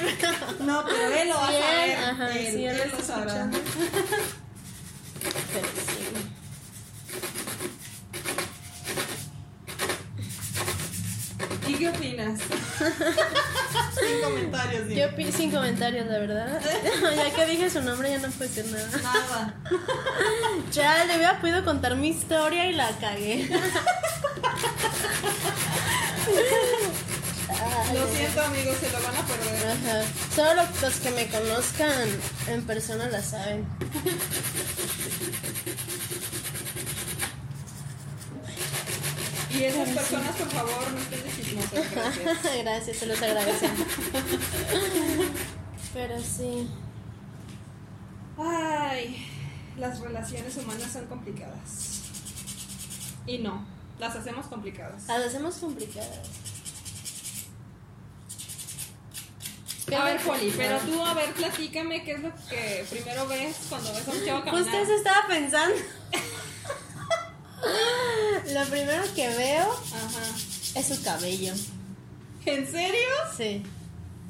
No, 0.60 0.82
pero 0.86 1.14
él 1.14 1.28
lo 1.28 1.34
va 1.34 1.48
a 1.48 1.52
saber. 1.52 1.98
ajá, 2.04 2.30
él, 2.38 2.52
sí, 2.54 2.64
él 2.64 2.80
él 2.80 2.90
lo 2.96 3.04
sabrá. 3.04 3.50
Escuchando. 5.60 6.20
Pero 11.36 11.60
sí. 11.66 11.72
¿Y 11.72 11.74
qué 11.74 11.88
opinas? 11.88 12.40
Sin 13.98 14.20
comentarios, 14.22 14.88
Yo 14.88 15.32
sin 15.32 15.50
comentarios, 15.50 16.06
la 16.06 16.18
verdad. 16.18 16.60
ya 17.16 17.34
que 17.34 17.46
dije 17.46 17.70
su 17.70 17.82
nombre, 17.82 18.10
ya 18.10 18.18
no 18.18 18.28
puedo 18.28 18.50
decir 18.50 18.66
nada. 18.66 19.02
Nada. 19.02 19.54
Ya 20.72 21.04
le 21.04 21.16
hubiera 21.16 21.40
podido 21.40 21.64
contar 21.64 21.96
mi 21.96 22.08
historia 22.08 22.66
y 22.68 22.72
la 22.72 22.88
cagué. 22.98 23.48
Lo 27.94 28.14
siento, 28.14 28.40
amigos, 28.42 28.76
se 28.78 28.90
lo 28.90 29.02
van 29.02 29.16
a 29.16 29.26
perder. 29.26 29.70
Ajá. 29.70 30.02
Solo 30.34 30.62
los, 30.82 30.94
que 30.96 31.10
me 31.10 31.26
conozcan 31.28 32.08
en 32.48 32.62
persona 32.66 33.08
la 33.08 33.22
saben. 33.22 33.66
Y 39.50 39.64
esas 39.64 39.88
personas, 39.88 40.36
por 40.36 40.50
favor, 40.50 40.92
no 40.92 40.98
estén 40.98 41.22
de 41.22 41.30
chismosas, 41.34 41.90
gracias. 41.90 42.56
Gracias, 42.62 42.96
se 42.98 43.06
los 43.06 43.22
agradecemos. 43.22 43.86
Pero 45.94 46.20
sí. 46.20 46.68
Ay, 48.36 49.26
las 49.78 50.00
relaciones 50.00 50.56
humanas 50.58 50.92
son 50.92 51.06
complicadas. 51.06 52.02
Y 53.26 53.38
no, 53.38 53.66
las 53.98 54.14
hacemos 54.14 54.46
complicadas. 54.46 55.08
Las 55.08 55.22
hacemos 55.22 55.54
complicadas. 55.54 56.45
A 59.94 60.04
ver, 60.04 60.20
Poli, 60.20 60.52
pero 60.56 60.78
tú, 60.80 61.04
a 61.04 61.14
ver, 61.14 61.32
platícame 61.32 62.02
qué 62.02 62.12
es 62.12 62.20
lo 62.20 62.32
que 62.48 62.84
primero 62.90 63.26
ves 63.28 63.56
cuando 63.68 63.92
ves 63.92 64.08
a 64.08 64.10
un 64.10 64.24
chavo 64.24 64.44
caminar. 64.44 64.64
Justo 64.64 64.78
eso 64.78 64.94
estaba 64.94 65.28
pensando. 65.28 65.76
Lo 68.52 68.64
primero 68.66 69.02
que 69.14 69.28
veo 69.28 69.70
Ajá. 69.72 70.24
es 70.74 70.86
su 70.86 71.02
cabello. 71.02 71.54
¿En 72.44 72.70
serio? 72.70 73.08
Sí. 73.36 73.62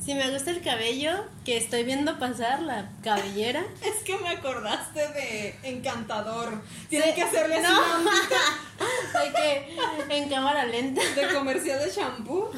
Si 0.07 0.15
me 0.15 0.31
gusta 0.31 0.53
el 0.53 0.63
cabello, 0.63 1.25
que 1.45 1.57
estoy 1.57 1.83
viendo 1.83 2.17
pasar 2.21 2.63
la 2.63 2.89
cabellera. 3.03 3.65
Es 3.85 4.05
que 4.05 4.17
me 4.19 4.29
acordaste 4.29 5.01
de 5.01 5.59
Encantador. 5.65 6.63
Tienen 6.89 7.09
Sí. 7.09 7.15
que 7.17 7.23
hacerle 7.23 7.57
así 7.57 7.65
No. 7.65 7.81
una 7.81 7.97
ondita 7.97 8.37
Hay 9.19 9.33
que 9.33 10.17
en 10.17 10.29
cámara 10.29 10.65
lenta. 10.65 11.03
de 11.03 11.35
comercial 11.35 11.81
de 11.81 11.91
shampoo. 11.91 12.53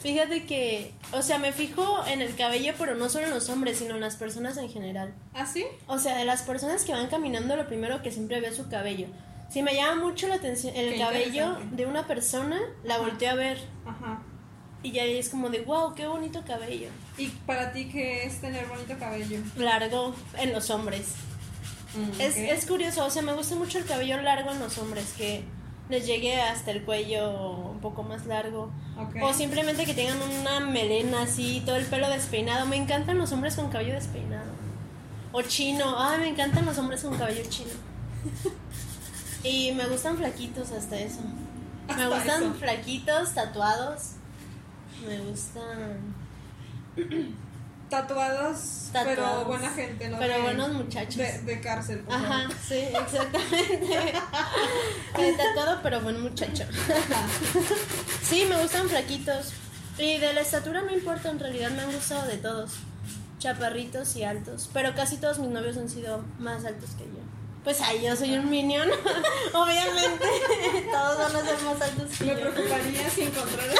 Fíjate 0.00 0.46
que, 0.46 0.92
o 1.12 1.22
sea, 1.22 1.38
me 1.38 1.52
fijo 1.52 2.04
en 2.06 2.22
el 2.22 2.36
cabello, 2.36 2.72
pero 2.78 2.94
no 2.94 3.08
solo 3.08 3.24
en 3.26 3.30
los 3.34 3.48
hombres, 3.48 3.78
sino 3.78 3.96
en 3.96 4.00
las 4.00 4.14
personas 4.14 4.56
en 4.56 4.70
general. 4.70 5.12
¿Así? 5.34 5.66
O 5.88 5.98
sea, 5.98 6.16
de 6.16 6.24
las 6.24 6.42
personas 6.42 6.84
que 6.84 6.92
van 6.92 7.08
caminando, 7.08 7.56
lo 7.56 7.66
primero 7.66 8.00
que 8.00 8.12
siempre 8.12 8.40
veo 8.40 8.50
es 8.50 8.56
su 8.56 8.68
cabello. 8.68 9.08
Si 9.50 9.62
me 9.64 9.74
llama 9.74 10.04
mucho 10.04 10.28
la 10.28 10.36
atención 10.36 10.74
el 10.76 10.92
Qué 10.94 10.98
cabello 11.00 11.56
de 11.72 11.86
una 11.86 12.06
persona, 12.06 12.60
la 12.84 12.98
volteo 12.98 13.32
a 13.32 13.34
ver. 13.34 13.58
Ajá. 13.86 14.22
Y 14.84 14.92
ya 14.92 15.02
es 15.04 15.28
como 15.30 15.48
de, 15.50 15.62
wow, 15.62 15.94
qué 15.94 16.06
bonito 16.06 16.42
cabello. 16.46 16.88
¿Y 17.18 17.26
para 17.46 17.72
ti 17.72 17.86
qué 17.86 18.24
es 18.26 18.40
tener 18.40 18.66
bonito 18.66 18.96
cabello? 18.98 19.38
Largo 19.56 20.14
en 20.38 20.52
los 20.52 20.70
hombres. 20.70 21.06
Mm, 21.94 22.20
Es, 22.20 22.36
es 22.36 22.66
curioso, 22.66 23.04
o 23.04 23.10
sea, 23.10 23.22
me 23.22 23.32
gusta 23.32 23.56
mucho 23.56 23.78
el 23.78 23.84
cabello 23.86 24.20
largo 24.20 24.52
en 24.52 24.58
los 24.60 24.76
hombres, 24.78 25.14
que 25.16 25.42
les 25.88 26.06
llegue 26.06 26.40
hasta 26.40 26.70
el 26.70 26.82
cuello 26.84 27.30
un 27.72 27.80
poco 27.80 28.02
más 28.02 28.26
largo. 28.26 28.70
Ok. 28.98 29.16
O 29.22 29.32
simplemente 29.32 29.84
que 29.86 29.94
tengan 29.94 30.18
una 30.40 30.60
melena 30.60 31.22
así, 31.22 31.62
todo 31.64 31.76
el 31.76 31.86
pelo 31.86 32.08
despeinado. 32.10 32.66
Me 32.66 32.76
encantan 32.76 33.18
los 33.18 33.32
hombres 33.32 33.56
con 33.56 33.70
cabello 33.70 33.94
despeinado. 33.94 34.50
O 35.32 35.42
chino. 35.42 35.94
Ay, 35.98 36.20
me 36.20 36.28
encantan 36.28 36.64
los 36.66 36.78
hombres 36.78 37.02
con 37.02 37.16
cabello 37.16 37.42
chino. 37.48 37.70
Y 39.42 39.72
me 39.72 39.86
gustan 39.86 40.16
flaquitos 40.16 40.70
hasta 40.72 40.96
eso. 40.98 41.20
me 41.94 42.08
gustan 42.08 42.44
eso. 42.44 42.54
flaquitos, 42.54 43.34
tatuados. 43.34 44.12
Me 45.06 45.18
gustan 45.20 46.14
Tatuados, 47.90 48.88
pero 48.92 49.44
buena 49.44 49.68
gente, 49.70 50.08
¿no? 50.08 50.18
Pero 50.18 50.34
De- 50.34 50.42
buenos 50.42 50.72
muchachos. 50.72 51.16
De, 51.16 51.38
de 51.42 51.60
cárcel, 51.60 52.00
por 52.00 52.14
Ajá, 52.14 52.26
favor. 52.48 52.56
sí, 52.66 52.74
exactamente. 52.76 54.14
Tatuado, 55.36 55.80
pero 55.82 56.00
buen 56.00 56.20
muchacho. 56.20 56.64
Sí, 58.22 58.46
me 58.48 58.60
gustan 58.60 58.88
flaquitos. 58.88 59.52
Y 59.98 60.16
de 60.18 60.32
la 60.32 60.40
estatura 60.40 60.80
no 60.82 60.92
importa, 60.92 61.30
en 61.30 61.38
realidad 61.38 61.70
me 61.70 61.82
han 61.82 61.92
gustado 61.92 62.26
de 62.26 62.38
todos. 62.38 62.72
Chaparritos 63.38 64.16
y 64.16 64.24
altos. 64.24 64.70
Pero 64.72 64.94
casi 64.94 65.18
todos 65.18 65.38
mis 65.38 65.50
novios 65.50 65.76
han 65.76 65.88
sido 65.90 66.24
más 66.38 66.64
altos 66.64 66.90
que 66.96 67.04
yo. 67.04 67.20
Pues 67.64 67.80
ay, 67.80 68.02
yo 68.04 68.14
soy 68.14 68.34
un 68.34 68.50
minion. 68.50 68.88
Obviamente, 69.54 70.26
todos 70.92 71.18
van 71.18 71.36
a 71.36 71.44
ser 71.48 71.62
más 71.62 71.80
altos 71.80 72.18
que 72.18 72.24
Me 72.24 72.34
yo. 72.34 72.40
preocuparía 72.40 73.10
si 73.10 73.22
encontrar. 73.22 73.66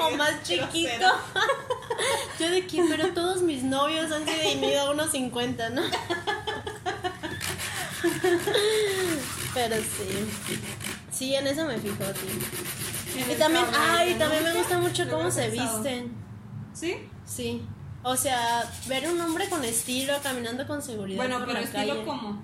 O 0.00 0.10
más 0.16 0.42
chiquito. 0.42 1.06
Yo 2.38 2.50
de 2.50 2.66
que, 2.66 2.82
pero 2.88 3.08
todos 3.08 3.42
mis 3.42 3.62
novios 3.62 4.10
han 4.10 4.24
sido 4.26 4.38
de 4.38 4.56
mido 4.56 4.94
1.50, 4.94 5.70
¿no? 5.70 5.82
Pero 9.54 9.76
sí. 9.76 10.56
Sí, 11.12 11.34
en 11.34 11.46
eso 11.46 11.64
me 11.66 11.78
fijo, 11.78 11.96
sí. 12.14 13.20
En 13.20 13.30
Y 13.30 13.34
también, 13.34 13.64
ay, 13.76 14.14
también 14.14 14.44
me 14.44 14.54
gusta 14.54 14.78
mucho 14.78 15.08
cómo 15.10 15.30
se 15.30 15.50
visten. 15.50 16.12
¿Sí? 16.72 17.08
Sí. 17.26 17.62
O 18.02 18.16
sea, 18.16 18.64
ver 18.86 19.08
un 19.08 19.20
hombre 19.20 19.48
con 19.48 19.64
estilo, 19.64 20.14
caminando 20.22 20.66
con 20.66 20.82
seguridad. 20.82 21.18
Bueno, 21.18 21.38
por 21.38 21.48
pero 21.48 21.60
la 21.60 21.64
estilo 21.66 21.94
calle. 21.94 22.04
como. 22.06 22.42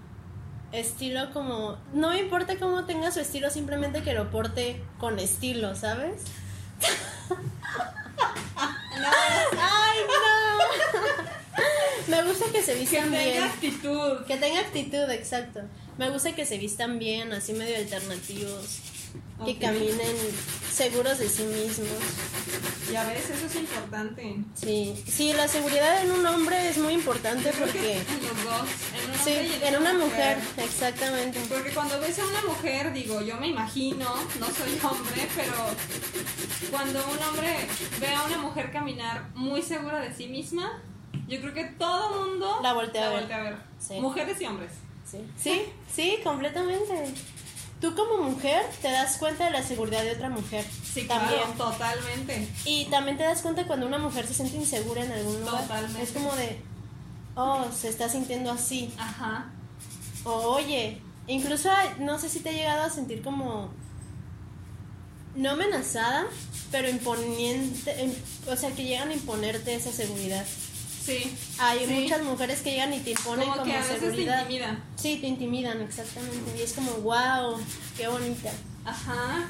Estilo 0.73 1.33
como. 1.33 1.79
No 1.95 2.11
me 2.11 2.19
importa 2.19 2.57
cómo 2.59 2.85
tenga 2.85 3.11
su 3.11 3.21
estilo, 3.21 3.51
simplemente 3.51 4.03
que 4.03 4.13
lo 4.13 4.31
porte 4.31 4.83
con 4.99 5.19
estilo, 5.19 5.75
¿sabes? 5.75 6.23
¡Ay, 9.59 9.99
no! 10.09 12.17
me 12.17 12.23
gusta 12.25 12.47
que 12.53 12.63
se 12.63 12.75
Que 12.75 12.81
vistan 12.81 13.11
bien. 13.11 13.33
tenga 13.33 13.47
actitud. 13.47 14.25
Que 14.27 14.37
tenga 14.37 14.61
actitud, 14.61 15.11
exacto. 15.11 15.61
Me 15.99 16.11
gusta 16.11 16.35
que 16.35 16.47
se 16.47 16.59
vistan 16.59 16.99
bien, 16.99 17.33
así 17.33 17.53
medio 17.53 17.77
alternativos. 17.77 18.81
Que 19.45 19.59
caminen 19.59 20.17
seguros 20.73 21.19
de 21.19 21.29
sí 21.29 21.43
mismos. 21.45 21.89
Ya 22.93 23.05
ves, 23.05 23.29
eso 23.31 23.47
es 23.47 23.55
importante. 23.57 24.37
Sí, 24.55 25.03
sí, 25.09 25.33
la 25.33 25.49
seguridad 25.49 26.03
en 26.05 26.13
un 26.13 26.25
hombre 26.25 26.69
es 26.69 26.79
muy 26.79 26.93
importante 26.95 27.51
creo 27.51 27.67
porque... 27.67 27.95
en 27.99 28.23
los 28.23 28.45
dos. 28.45 28.69
En 28.95 29.11
un 29.11 29.17
Sí, 29.19 29.31
hombre 29.31 29.59
y 29.61 29.65
en 29.69 29.77
una 29.81 29.93
mujer, 29.95 30.39
exactamente. 30.59 31.41
Porque 31.49 31.71
cuando 31.73 31.99
ves 32.01 32.19
a 32.21 32.27
una 32.27 32.43
mujer, 32.43 32.93
digo, 32.93 33.21
yo 33.23 33.37
me 33.39 33.49
imagino, 33.49 34.15
no 34.39 34.47
soy 34.47 34.79
hombre, 34.83 35.29
pero 35.35 35.53
cuando 36.71 36.99
un 37.09 37.19
hombre 37.25 37.57
ve 38.01 38.09
a 38.15 38.23
una 38.25 38.39
mujer 38.39 38.71
caminar 38.71 39.29
muy 39.35 39.63
segura 39.63 40.01
de 40.01 40.15
sí 40.15 40.29
misma, 40.29 40.81
yo 41.27 41.41
creo 41.41 41.55
que 41.55 41.65
todo 41.65 42.25
mundo 42.27 42.61
La 42.63 42.73
voltea 42.73 43.07
a 43.07 43.11
ver. 43.11 43.19
voltea 43.21 43.37
a 43.37 43.43
ver. 43.43 43.57
Sí. 43.81 43.95
Mujeres 44.01 44.41
y 44.41 44.45
hombres. 44.47 44.71
Sí, 45.11 45.19
sí, 45.41 45.63
sí, 45.93 46.19
completamente. 46.25 47.13
Tú 47.81 47.95
como 47.95 48.23
mujer 48.31 48.65
te 48.81 48.91
das 48.91 49.19
cuenta 49.19 49.45
de 49.45 49.51
la 49.51 49.63
seguridad 49.63 50.03
de 50.03 50.13
otra 50.13 50.31
mujer. 50.31 50.65
Sí, 50.95 51.03
también. 51.07 51.41
claro, 51.43 51.73
totalmente. 51.73 52.49
Y 52.65 52.87
también 52.87 53.19
te 53.19 53.25
das 53.25 53.43
cuenta 53.43 53.67
cuando 53.67 53.87
una 53.87 53.99
mujer 53.99 54.27
se 54.27 54.33
siente 54.35 54.57
insegura 54.57 55.05
en 55.05 55.13
algún 55.13 55.41
lugar. 55.41 55.63
Totalmente. 55.63 56.03
Es 56.03 56.11
como 56.13 56.35
de, 56.37 56.59
oh, 57.35 57.67
se 57.79 57.89
está 57.89 58.09
sintiendo 58.09 58.51
así. 58.51 58.93
Ajá. 58.99 59.51
O 60.25 60.31
oye, 60.55 61.03
incluso 61.27 61.69
no 61.99 62.19
sé 62.19 62.31
si 62.31 62.41
te 62.41 62.51
he 62.51 62.55
llegado 62.55 62.83
a 62.85 62.91
sentir 62.91 63.23
como 63.23 63.71
no 65.35 65.51
amenazada, 65.51 66.25
pero 66.71 66.89
imponiente, 66.89 67.95
im- 68.05 68.51
o 68.53 68.57
sea, 68.57 68.71
que 68.71 68.85
llegan 68.85 69.11
a 69.11 69.15
imponerte 69.15 69.75
esa 69.75 69.93
seguridad. 69.93 70.47
Sí. 71.07 71.33
Hay 71.61 71.87
Sí. 71.87 71.95
muchas 71.95 72.23
mujeres 72.23 72.61
que 72.63 72.73
llegan 72.73 72.93
y 72.93 72.99
te 73.01 73.11
imponen 73.13 73.45
Como 73.45 73.53
como, 73.61 73.65
que 73.65 73.73
a 73.77 73.81
veces 73.81 73.95
te 73.95 74.01
seguridad. 74.07 74.41
intimidan. 74.43 74.85
Sí, 74.97 75.19
te 75.21 75.27
intimidan, 75.29 75.81
exactamente. 75.81 76.59
Y 76.59 76.63
es 76.63 76.73
como, 76.73 76.91
wow, 76.97 77.59
qué 77.97 78.09
bonita. 78.09 78.51
Ajá. 78.85 79.47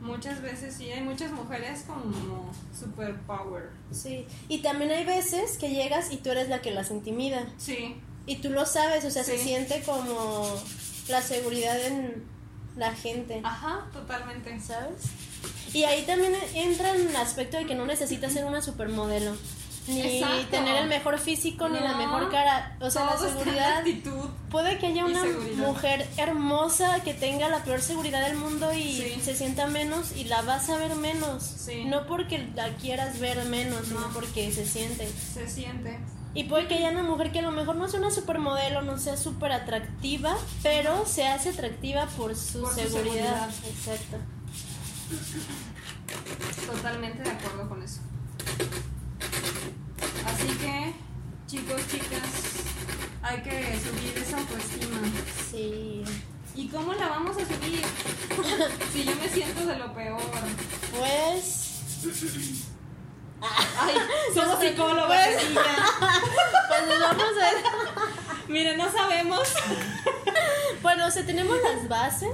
Muchas 0.00 0.40
veces 0.40 0.74
sí, 0.76 0.90
hay 0.92 1.02
muchas 1.02 1.32
mujeres 1.32 1.82
como 1.86 2.52
super 2.78 3.16
power. 3.22 3.70
Sí. 3.90 4.24
Y 4.48 4.58
también 4.58 4.92
hay 4.92 5.04
veces 5.04 5.56
que 5.58 5.70
llegas 5.70 6.12
y 6.12 6.18
tú 6.18 6.30
eres 6.30 6.48
la 6.48 6.60
que 6.62 6.70
las 6.70 6.90
intimida. 6.92 7.44
Sí. 7.58 7.96
Y 8.26 8.36
tú 8.36 8.50
lo 8.50 8.66
sabes, 8.66 9.04
o 9.04 9.10
sea, 9.10 9.24
se 9.24 9.36
siente 9.38 9.82
como 9.84 10.48
la 11.08 11.22
seguridad 11.22 11.80
en 11.86 12.24
la 12.76 12.94
gente. 12.94 13.40
Ajá, 13.42 13.86
totalmente. 13.92 14.60
¿sabes? 14.60 14.96
Y 15.72 15.84
ahí 15.84 16.02
también 16.04 16.34
entra 16.54 16.94
en 16.94 17.08
el 17.08 17.16
aspecto 17.16 17.56
de 17.56 17.66
que 17.66 17.74
no 17.74 17.86
necesitas 17.86 18.32
ser 18.32 18.44
una 18.44 18.62
supermodelo, 18.62 19.36
ni 19.88 20.00
Exacto. 20.00 20.46
tener 20.50 20.76
el 20.82 20.88
mejor 20.88 21.18
físico, 21.18 21.68
ni 21.68 21.78
la 21.78 21.96
mejor 21.96 22.30
cara. 22.30 22.76
O 22.80 22.90
sea, 22.90 23.04
la 23.06 23.16
Todo 23.16 23.28
seguridad. 23.28 23.78
actitud. 23.78 24.28
Puede 24.50 24.78
que 24.78 24.86
haya 24.88 25.04
una 25.04 25.20
seguridad. 25.22 25.66
mujer 25.68 26.08
hermosa 26.16 27.00
que 27.04 27.14
tenga 27.14 27.48
la 27.48 27.62
peor 27.62 27.80
seguridad 27.80 28.26
del 28.26 28.36
mundo 28.36 28.72
y 28.72 28.82
Sí. 28.96 29.20
se 29.22 29.36
sienta 29.36 29.66
menos 29.66 30.12
y 30.16 30.24
la 30.24 30.42
vas 30.42 30.68
a 30.70 30.76
ver 30.78 30.94
menos. 30.96 31.42
Sí. 31.42 31.84
No 31.84 32.06
porque 32.06 32.48
la 32.54 32.70
quieras 32.76 33.18
ver 33.20 33.44
menos, 33.44 33.86
sino 33.86 34.00
No. 34.00 34.08
porque 34.12 34.50
se 34.52 34.66
siente. 34.66 35.08
Se 35.34 35.48
siente. 35.48 35.98
Y 36.34 36.44
puede 36.44 36.66
que 36.68 36.74
haya 36.74 36.90
una 36.90 37.02
mujer 37.02 37.32
que 37.32 37.38
a 37.38 37.42
lo 37.42 37.50
mejor 37.50 37.76
no 37.76 37.88
sea 37.88 37.98
una 38.00 38.10
supermodelo, 38.10 38.82
no 38.82 38.98
sea 38.98 39.16
súper 39.16 39.52
atractiva, 39.52 40.36
pero 40.62 41.06
se 41.06 41.26
hace 41.26 41.48
atractiva 41.50 42.06
por 42.16 42.36
su, 42.36 42.60
Por 42.60 42.74
su 42.74 42.80
seguridad. 42.80 43.48
Exacto. 43.66 44.18
Totalmente 46.66 47.22
de 47.22 47.30
acuerdo 47.30 47.68
con 47.68 47.82
eso. 47.82 48.00
Así 50.26 50.48
que, 50.58 50.94
chicos, 51.46 51.80
chicas, 51.90 52.22
hay 53.22 53.42
que 53.42 53.78
subir 53.78 54.18
esa 54.18 54.38
autoestima. 54.38 54.98
Sí. 55.50 56.02
¿Y 56.54 56.68
cómo 56.68 56.94
la 56.94 57.08
vamos 57.08 57.36
a 57.36 57.40
subir? 57.40 57.82
si 58.92 59.04
yo 59.04 59.14
me 59.16 59.28
siento 59.28 59.66
de 59.66 59.78
lo 59.78 59.94
peor. 59.94 60.20
Pues. 60.98 61.82
Ay, 63.40 63.94
somos 64.34 64.58
psicólogas. 64.60 65.28
Pues-. 65.28 65.46
Pues 66.68 66.88
nos 66.88 67.00
vamos 67.00 67.32
a. 67.40 68.48
Miren, 68.48 68.76
no 68.76 68.90
sabemos. 68.90 69.48
Bueno, 70.82 71.06
o 71.06 71.10
sea, 71.10 71.24
tenemos 71.24 71.56
las 71.62 71.88
bases, 71.88 72.30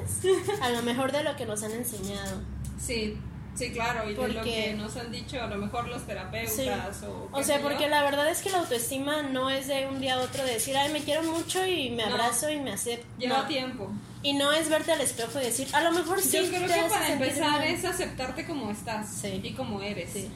a 0.61 0.70
lo 0.70 0.83
mejor 0.83 1.12
de 1.12 1.23
lo 1.23 1.37
que 1.37 1.47
nos 1.47 1.62
han 1.62 1.73
enseñado. 1.73 2.41
Sí, 2.85 3.16
sí, 3.55 3.70
claro, 3.70 4.05
y 4.11 4.14
de 4.14 4.28
lo 4.28 4.35
Porque- 4.35 4.41
que 4.51 4.74
nos 4.74 4.97
han 4.97 5.12
dicho 5.12 5.41
a 5.41 5.47
lo 5.47 5.57
mejor 5.57 5.87
los 5.89 6.03
terapeutas 6.07 6.53
Sí. 6.55 7.07
o... 7.07 7.28
O 7.33 7.43
sea, 7.43 7.61
porque 7.61 7.85
yo. 7.85 7.89
la 7.91 8.03
verdad 8.03 8.28
es 8.28 8.41
que 8.43 8.51
la 8.51 8.59
autoestima 8.59 9.22
no 9.22 9.51
es 9.51 9.68
de 9.68 9.87
un 9.87 10.01
día 10.01 10.14
a 10.14 10.20
otro 10.20 10.45
de 10.45 10.55
decir, 10.55 10.76
ay, 10.76 10.93
me 10.93 11.01
quiero 11.01 11.22
mucho 11.22 11.64
y 11.66 11.91
me 11.91 12.05
No. 12.05 12.12
abrazo 12.14 12.51
y 12.51 12.59
me 12.61 12.72
acepto. 12.72 13.07
Lleva 13.18 13.39
No. 13.43 13.47
tiempo. 13.47 13.91
Y 14.24 14.35
no 14.35 14.53
es 14.53 14.68
verte 14.68 14.93
al 14.93 15.01
espejo 15.01 15.41
y 15.41 15.45
decir, 15.45 15.68
a 15.72 15.80
lo 15.83 15.93
mejor 15.93 16.20
sí. 16.20 16.37
Yo 16.39 16.49
creo 16.49 16.66
que 16.66 16.89
para 16.91 17.12
empezar 17.12 17.61
bien". 17.61 17.74
es 17.74 17.85
aceptarte 17.85 18.47
como 18.47 18.70
estás 18.70 19.09
Sí. 19.09 19.41
y 19.43 19.53
como 19.55 19.80
eres. 19.83 20.12
Sí. 20.12 20.30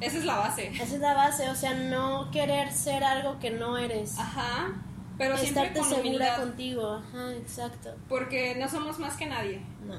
Esa 0.00 0.18
es 0.18 0.24
la 0.24 0.36
base. 0.36 0.68
Esa 0.68 0.82
es 0.94 1.00
la 1.00 1.14
base, 1.14 1.48
o 1.48 1.54
sea, 1.54 1.72
no 1.74 2.30
querer 2.30 2.70
ser 2.72 3.02
algo 3.02 3.38
que 3.40 3.50
no 3.50 3.78
eres. 3.78 4.18
Ajá. 4.18 4.72
Pero 5.18 5.38
siempre 5.38 5.72
con 5.72 5.84
segura 5.88 6.00
humildad. 6.00 6.36
contigo, 6.40 7.02
ajá, 7.08 7.32
exacto. 7.32 7.94
Porque 8.08 8.54
no 8.56 8.68
somos 8.68 8.98
más 8.98 9.16
que 9.16 9.24
nadie. 9.26 9.62
No, 9.86 9.94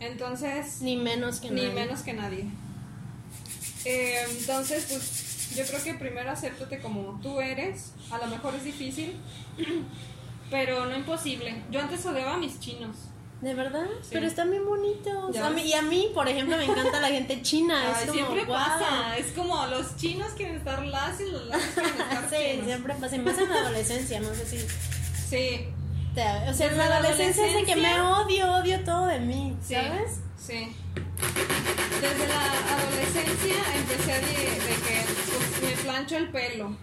Entonces, 0.00 0.80
ni 0.82 0.96
menos 0.96 1.40
que 1.40 1.50
ni 1.50 1.62
nadie. 1.62 1.74
menos 1.74 2.00
que 2.02 2.12
nadie. 2.12 2.44
Eh, 3.84 4.24
entonces, 4.38 4.86
pues 4.90 5.54
yo 5.56 5.64
creo 5.66 5.82
que 5.82 5.94
primero 5.94 6.30
acéptate 6.30 6.78
como 6.80 7.20
tú 7.22 7.40
eres. 7.40 7.92
A 8.10 8.18
lo 8.18 8.26
mejor 8.26 8.54
es 8.54 8.64
difícil, 8.64 9.16
pero 10.50 10.86
no 10.86 10.96
imposible. 10.96 11.62
Yo 11.70 11.80
antes 11.80 12.04
odiaba 12.06 12.34
a 12.34 12.38
mis 12.38 12.58
chinos. 12.60 12.96
¿De 13.40 13.52
verdad? 13.52 13.84
Sí. 14.00 14.08
Pero 14.12 14.26
están 14.26 14.50
bien 14.50 14.64
bonitos. 14.64 15.36
A 15.36 15.50
mí- 15.50 15.62
y 15.64 15.74
a 15.74 15.82
mí, 15.82 16.10
por 16.14 16.26
ejemplo, 16.28 16.56
me 16.56 16.64
encanta 16.64 16.98
la 17.00 17.08
gente 17.08 17.42
china. 17.42 17.78
Ay, 17.88 17.92
es 17.92 18.00
como, 18.10 18.12
siempre 18.14 18.44
"Wow". 18.46 18.54
pasa. 18.54 19.18
Es 19.18 19.32
como 19.32 19.66
los 19.66 19.96
chinos 19.96 20.32
quieren 20.34 20.56
estar 20.56 20.82
lacios, 20.86 21.30
los 21.30 21.46
lacios 21.46 21.74
quieren 21.74 21.92
estar 22.00 22.30
Sí, 22.30 22.36
chinos. 22.52 22.66
siempre 22.66 22.94
pasa. 22.94 23.16
Y 23.16 23.18
más 23.18 23.38
en 23.38 23.50
la 23.50 23.56
adolescencia, 23.56 24.20
no 24.20 24.34
sé 24.34 24.46
si. 24.46 24.58
Sí, 25.28 25.66
te- 26.14 26.50
o 26.50 26.54
sea, 26.54 26.66
en 26.66 26.72
Desde 26.72 26.76
la 26.76 26.96
adolescencia 26.96 27.46
es 27.46 27.54
de 27.54 27.64
que 27.64 27.76
me 27.76 28.00
odio, 28.00 28.52
odio 28.60 28.84
todo 28.84 29.06
de 29.06 29.20
mí, 29.20 29.56
sí. 29.62 29.74
¿sabes? 29.74 30.20
Sí. 30.38 30.76
Desde 32.00 32.28
la 32.28 32.76
adolescencia 32.76 33.54
empecé 33.76 34.12
de, 34.12 34.50
de 34.50 34.74
que 34.82 35.04
pues, 35.60 35.76
me 35.76 35.82
plancho 35.82 36.16
el 36.16 36.28
pelo. 36.30 36.76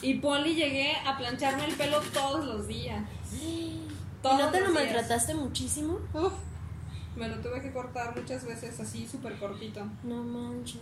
Y 0.00 0.14
Poli 0.14 0.54
llegué 0.54 0.96
a 1.06 1.16
plancharme 1.16 1.64
el 1.66 1.74
pelo 1.74 2.00
todos 2.12 2.44
los 2.44 2.66
días. 2.66 3.02
¿Y 3.42 3.80
no 4.22 4.50
te 4.50 4.60
lo 4.60 4.70
días. 4.70 4.72
maltrataste 4.72 5.34
muchísimo? 5.34 5.98
Uf, 6.14 6.32
me 7.16 7.28
lo 7.28 7.36
tuve 7.40 7.60
que 7.60 7.72
cortar 7.72 8.16
muchas 8.16 8.44
veces 8.44 8.78
así 8.80 9.06
súper 9.06 9.38
cortito. 9.38 9.84
No 10.04 10.22
manches. 10.22 10.80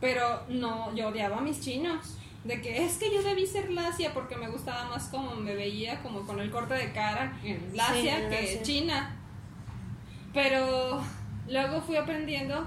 Pero 0.00 0.42
no, 0.48 0.94
yo 0.94 1.08
odiaba 1.08 1.38
a 1.38 1.40
mis 1.40 1.60
chinos. 1.60 2.16
De 2.46 2.60
que 2.60 2.84
es 2.84 2.98
que 2.98 3.12
yo 3.12 3.22
debí 3.22 3.46
ser 3.46 3.70
lacia 3.70 4.14
porque 4.14 4.36
me 4.36 4.48
gustaba 4.48 4.88
más 4.88 5.08
como 5.08 5.34
me 5.34 5.54
veía, 5.54 6.00
como 6.02 6.20
con 6.26 6.38
el 6.38 6.50
corte 6.50 6.74
de 6.74 6.92
cara 6.92 7.38
en 7.42 7.76
lacia 7.76 8.28
que 8.28 8.42
lacia. 8.42 8.62
china. 8.62 9.16
Pero 10.32 11.02
luego 11.48 11.80
fui 11.80 11.96
aprendiendo, 11.96 12.66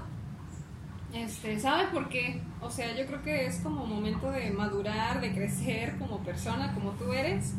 este, 1.14 1.58
¿sabes 1.58 1.88
por 1.88 2.08
qué? 2.08 2.42
O 2.60 2.70
sea, 2.70 2.94
yo 2.94 3.06
creo 3.06 3.22
que 3.22 3.46
es 3.46 3.56
como 3.60 3.86
momento 3.86 4.30
de 4.30 4.50
madurar, 4.50 5.20
de 5.20 5.32
crecer 5.32 5.96
como 5.98 6.18
persona, 6.18 6.74
como 6.74 6.90
tú 6.92 7.12
eres. 7.12 7.54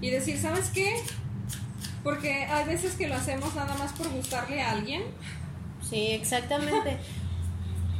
Y 0.00 0.10
decir, 0.10 0.38
¿sabes 0.38 0.70
qué? 0.70 0.96
Porque 2.02 2.44
hay 2.44 2.64
veces 2.66 2.96
que 2.96 3.06
lo 3.06 3.14
hacemos 3.14 3.54
nada 3.54 3.74
más 3.76 3.92
por 3.92 4.08
gustarle 4.10 4.60
a 4.60 4.72
alguien. 4.72 5.02
Sí, 5.88 6.10
exactamente. 6.10 6.98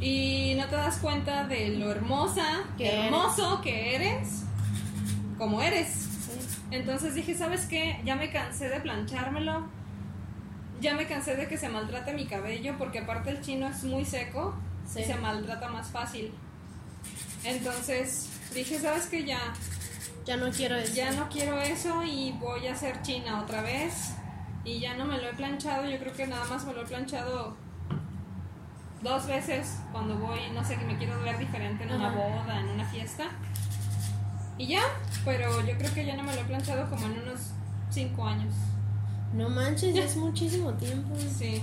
Y 0.01 0.55
no 0.57 0.65
te 0.67 0.75
das 0.75 0.97
cuenta 0.97 1.45
de 1.47 1.69
lo 1.69 1.89
hermosa, 1.91 2.45
Que 2.77 2.87
eres. 2.91 3.05
hermoso 3.05 3.61
que 3.61 3.95
eres, 3.95 4.43
como 5.37 5.61
eres. 5.61 5.87
Sí. 5.89 6.57
Entonces 6.71 7.15
dije, 7.15 7.35
¿sabes 7.35 7.65
qué? 7.65 8.01
Ya 8.03 8.15
me 8.15 8.29
cansé 8.31 8.67
de 8.69 8.79
planchármelo. 8.81 9.67
Ya 10.81 10.93
me 10.95 11.07
cansé 11.07 11.35
de 11.35 11.47
que 11.47 11.57
se 11.57 11.69
maltrate 11.69 12.13
mi 12.13 12.25
cabello, 12.25 12.75
porque 12.77 12.99
aparte 12.99 13.29
el 13.29 13.41
chino 13.41 13.67
es 13.67 13.83
muy 13.83 14.03
seco 14.05 14.53
Sí. 14.85 14.99
y 15.01 15.03
se 15.05 15.15
maltrata 15.15 15.69
más 15.69 15.87
fácil. 15.89 16.31
Entonces 17.43 18.29
dije, 18.53 18.79
¿sabes 18.79 19.07
qué? 19.07 19.23
Ya, 19.25 19.39
Ya 20.25 20.37
no 20.37 20.49
quiero 20.51 20.75
eso. 20.75 20.93
ya 20.93 21.11
no 21.11 21.29
quiero 21.29 21.59
eso 21.61 22.03
y 22.03 22.33
voy 22.33 22.67
a 22.67 22.73
hacer 22.73 23.01
china 23.01 23.41
otra 23.41 23.61
vez. 23.61 24.11
Y 24.63 24.79
ya 24.79 24.95
no 24.95 25.05
me 25.05 25.17
lo 25.19 25.29
he 25.29 25.33
planchado, 25.33 25.87
yo 25.87 25.97
creo 25.99 26.13
que 26.13 26.25
nada 26.27 26.43
más 26.45 26.65
me 26.65 26.73
lo 26.73 26.81
he 26.81 26.85
planchado 26.85 27.55
dos 29.05 29.25
veces 29.27 29.77
cuando 29.93 30.17
voy, 30.17 30.39
no 30.53 30.65
sé, 30.65 30.75
que 30.77 30.83
me 30.83 30.97
quiero 30.97 31.17
ver 31.21 31.37
diferente 31.37 31.83
en 31.85 31.91
una 31.93 32.07
Ajá. 32.09 32.17
boda, 32.17 32.59
en 32.59 32.69
una 32.69 32.85
fiesta. 32.85 33.25
Y 34.57 34.67
ya, 34.67 34.81
pero 35.23 35.65
yo 35.65 35.77
creo 35.77 35.93
que 35.93 36.05
ya 36.05 36.15
no 36.17 36.23
me 36.23 36.33
lo 36.35 36.41
he 36.41 36.45
planchado 36.45 36.89
como 36.89 37.05
en 37.05 37.21
unos 37.21 37.39
cinco 37.89 38.25
años. 38.25 38.53
No 39.33 39.49
manches, 39.49 39.93
ya 39.93 40.03
es 40.03 40.15
muchísimo 40.17 40.73
tiempo. 40.73 41.15
Sí. 41.37 41.61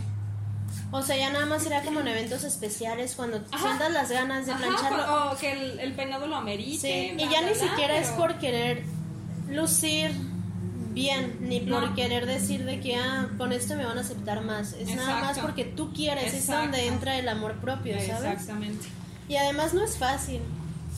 O 0.91 1.03
sea, 1.03 1.17
ya 1.17 1.31
nada 1.31 1.47
más 1.47 1.63
será 1.63 1.83
como 1.83 2.01
en 2.01 2.09
eventos 2.09 2.45
especiales 2.45 3.15
cuando 3.15 3.39
Ajá. 3.51 3.59
sientas 3.67 3.93
las 3.93 4.11
ganas 4.11 4.47
de 4.47 4.53
Ajá, 4.53 4.61
plancharlo. 4.63 5.33
o 5.33 5.37
que 5.37 5.53
el, 5.53 5.81
el 5.81 5.93
peinado 5.95 6.27
lo 6.27 6.37
amerite. 6.37 6.79
Sí, 6.79 7.15
bla, 7.15 7.23
y 7.25 7.29
ya 7.29 7.41
bla, 7.41 7.51
ni 7.51 7.59
bla, 7.59 7.69
siquiera 7.69 7.99
es 7.99 8.09
por 8.09 8.39
querer 8.39 8.85
lucir 9.49 10.13
bien, 10.93 11.37
ni 11.41 11.61
por 11.61 11.83
No. 11.89 11.95
querer 11.95 12.27
decir 12.27 12.65
de 12.65 12.81
que 12.81 12.97
ah, 12.97 13.29
con 13.39 13.53
esto 13.53 13.77
me 13.77 13.85
van 13.85 13.99
a 13.99 14.03
aceptar 14.03 14.43
más. 14.43 14.73
Es 14.75 14.95
nada 14.95 15.21
más 15.21 15.39
porque 15.39 15.65
tú 15.65 15.93
quieres, 15.93 16.33
es 16.35 16.47
donde 16.47 16.87
entra 16.87 17.19
el 17.19 17.29
amor 17.29 17.55
propio, 17.57 17.95
¿sabes? 17.95 18.33
Exactamente. 18.33 18.87
Y 19.29 19.37
además 19.37 19.73
no 19.75 19.83
es 19.85 19.97
fácil. 19.99 20.41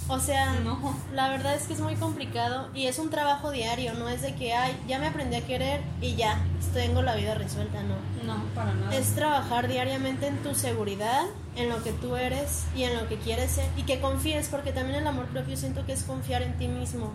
O 0.06 0.18
sea, 0.20 0.60
No. 0.60 0.94
la 1.14 1.30
verdad 1.30 1.54
es 1.54 1.62
que 1.66 1.72
es 1.72 1.80
muy 1.80 1.94
complicado 1.94 2.68
y 2.74 2.86
es 2.88 2.98
un 2.98 3.08
trabajo 3.08 3.50
diario, 3.50 3.94
no 3.94 4.10
es 4.10 4.20
de 4.20 4.34
que, 4.34 4.52
ay, 4.52 4.76
ya 4.86 4.98
me 4.98 5.06
aprendí 5.06 5.36
a 5.36 5.46
querer 5.46 5.80
y 6.02 6.14
ya, 6.14 6.42
tengo 6.74 7.00
la 7.00 7.14
vida 7.14 7.34
resuelta, 7.34 7.78
no. 7.82 7.94
No, 8.26 8.44
para 8.54 8.74
nada. 8.74 8.94
Es 8.94 9.14
trabajar 9.14 9.66
diariamente 9.66 10.26
en 10.26 10.36
tu 10.42 10.54
seguridad, 10.54 11.22
en 11.56 11.70
lo 11.70 11.82
que 11.82 11.92
tú 11.92 12.16
eres 12.16 12.64
y 12.76 12.82
en 12.82 12.94
lo 12.96 13.08
que 13.08 13.16
quieres 13.16 13.52
ser 13.52 13.66
y 13.78 13.84
que 13.84 13.98
confíes, 14.00 14.48
porque 14.48 14.72
también 14.72 14.96
el 14.98 15.06
amor 15.06 15.26
propio 15.26 15.56
siento 15.56 15.86
que 15.86 15.92
es 15.94 16.02
confiar 16.02 16.42
en 16.42 16.58
ti 16.58 16.68
mismo. 16.68 17.12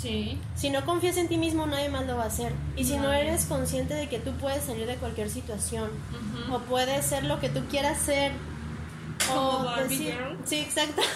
Sí. 0.00 0.38
Si 0.54 0.70
no 0.70 0.84
confías 0.84 1.16
en 1.16 1.28
ti 1.28 1.36
mismo, 1.38 1.66
nadie 1.66 1.88
más 1.88 2.06
lo 2.06 2.16
va 2.16 2.24
a 2.24 2.26
hacer. 2.28 2.52
Y 2.76 2.84
si 2.84 2.96
no 2.96 3.12
eres 3.12 3.46
consciente 3.46 3.94
de 3.94 4.08
que 4.08 4.18
tú 4.20 4.32
puedes 4.34 4.62
salir 4.64 4.86
de 4.86 4.94
cualquier 4.96 5.28
situación 5.28 5.90
o 6.52 6.58
puedes 6.60 7.04
ser 7.04 7.24
lo 7.24 7.40
que 7.40 7.48
tú 7.48 7.64
quieras 7.68 7.98
ser. 7.98 8.32
Como 9.26 9.40
o 9.40 9.64
Barbie 9.64 9.96
decir- 9.98 10.12
Girl. 10.14 10.38
Sí, 10.44 10.56
exacto. 10.60 11.02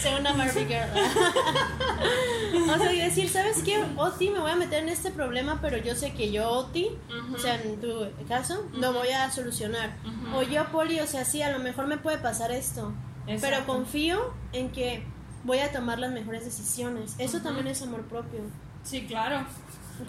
Ser 0.00 0.20
una 0.20 0.32
Barbie 0.32 0.64
Girl. 0.66 0.88
o 2.70 2.78
sea, 2.78 2.92
y 2.92 2.98
decir, 3.00 3.28
¿sabes 3.28 3.62
qué? 3.64 3.82
Oti, 3.96 4.30
me 4.30 4.38
voy 4.38 4.52
a 4.52 4.56
meter 4.56 4.82
en 4.84 4.88
este 4.88 5.10
problema, 5.10 5.58
pero 5.60 5.76
yo 5.78 5.94
sé 5.96 6.12
que 6.12 6.30
yo, 6.30 6.48
Oti, 6.48 6.86
Ujú. 7.08 7.34
o 7.34 7.38
sea, 7.38 7.56
en 7.60 7.80
tu 7.80 8.06
caso, 8.28 8.64
lo 8.72 8.92
voy 8.92 9.08
a 9.08 9.30
solucionar. 9.30 9.96
O 10.34 10.42
yo, 10.42 10.64
Poli, 10.70 11.00
o 11.00 11.06
sea, 11.06 11.24
sí, 11.24 11.42
a 11.42 11.50
lo 11.50 11.58
mejor 11.58 11.86
me 11.88 11.98
puede 11.98 12.18
pasar 12.18 12.52
esto. 12.52 12.92
Pero 13.26 13.64
confío 13.66 14.32
en 14.52 14.70
que 14.70 15.04
voy 15.44 15.58
a 15.58 15.72
tomar 15.72 15.98
las 15.98 16.12
mejores 16.12 16.44
decisiones. 16.44 17.14
Eso 17.18 17.40
también 17.40 17.66
es 17.66 17.82
amor 17.82 18.02
propio. 18.02 18.40
Sí, 18.82 19.06
claro. 19.06 19.44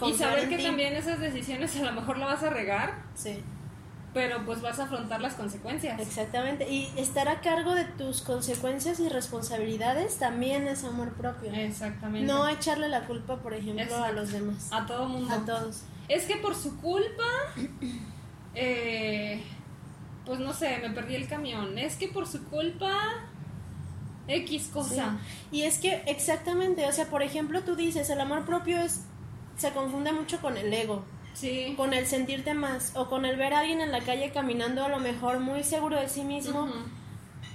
Y 0.07 0.13
saber 0.13 0.47
que 0.47 0.57
ti. 0.57 0.63
también 0.63 0.93
esas 0.95 1.19
decisiones 1.19 1.75
a 1.77 1.83
lo 1.83 1.91
mejor 1.93 2.17
la 2.17 2.25
vas 2.27 2.43
a 2.43 2.49
regar, 2.49 3.03
Sí, 3.13 3.43
pero 4.13 4.45
pues 4.45 4.61
vas 4.61 4.79
a 4.79 4.85
afrontar 4.85 5.21
las 5.21 5.33
consecuencias. 5.33 5.99
exactamente. 5.99 6.69
Y 6.69 6.91
estar 6.97 7.27
a 7.27 7.41
cargo 7.41 7.75
de 7.75 7.83
tus 7.85 8.21
consecuencias 8.21 8.99
y 9.01 9.09
responsabilidades 9.09 10.17
también 10.17 10.67
es 10.67 10.83
amor 10.85 11.13
propio. 11.13 11.51
Exactamente. 11.53 12.25
No 12.31 12.47
echarle 12.47 12.87
la 12.87 13.05
culpa, 13.05 13.37
por 13.37 13.53
ejemplo, 13.53 13.95
a 14.03 14.11
los 14.11 14.31
demás. 14.31 14.69
a 14.71 14.85
todo 14.85 15.07
mundo. 15.09 15.33
A 15.33 15.39
todos. 15.45 15.81
Es 16.07 16.25
que 16.25 16.37
por 16.37 16.55
su 16.55 16.77
culpa, 16.79 17.23
eh, 18.55 19.43
pues 20.25 20.39
no 20.39 20.53
sé, 20.53 20.77
me 20.79 20.89
perdí 20.91 21.15
el 21.15 21.27
camión. 21.27 21.77
Es 21.77 21.95
que 21.95 22.07
por 22.07 22.27
su 22.27 22.43
culpa, 22.45 22.93
X 24.27 24.69
cosa. 24.73 25.17
Sí. 25.51 25.57
Y 25.57 25.61
es 25.63 25.77
que 25.79 26.03
exactamente, 26.07 26.85
o 26.87 26.91
sea, 26.91 27.05
por 27.05 27.23
ejemplo, 27.23 27.61
tú 27.63 27.75
dices, 27.75 28.09
el 28.09 28.21
amor 28.21 28.45
propio 28.45 28.79
es 28.81 29.01
se 29.57 29.71
confunde 29.71 30.11
mucho 30.11 30.39
con 30.41 30.57
el 30.57 30.73
ego, 30.73 31.03
Sí. 31.33 31.73
con 31.77 31.93
el 31.93 32.07
sentirte 32.07 32.53
más 32.53 32.91
o 32.95 33.07
con 33.09 33.25
el 33.25 33.35
ver 33.37 33.53
a 33.53 33.59
alguien 33.59 33.79
en 33.81 33.91
la 33.91 33.99
calle 34.01 34.31
caminando 34.31 34.83
a 34.83 34.89
lo 34.89 34.99
mejor 34.99 35.39
muy 35.39 35.63
seguro 35.63 35.99
de 35.99 36.09
sí 36.09 36.23
mismo, 36.23 36.67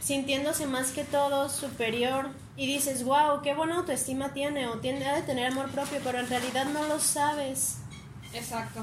sintiéndose 0.00 0.66
más 0.66 0.92
que 0.92 1.04
todos, 1.04 1.52
superior 1.52 2.28
y 2.56 2.66
dices, 2.66 3.04
"Wow, 3.04 3.42
qué 3.42 3.54
buena 3.54 3.76
autoestima 3.76 4.32
tiene 4.32 4.66
o 4.68 4.78
tiene 4.78 5.06
ha 5.06 5.14
de 5.16 5.22
tener 5.22 5.46
amor 5.50 5.70
propio", 5.70 5.98
pero 6.04 6.18
en 6.20 6.28
realidad 6.28 6.66
no 6.66 6.84
lo 6.86 6.98
sabes. 7.00 7.78
Exacto. 8.32 8.80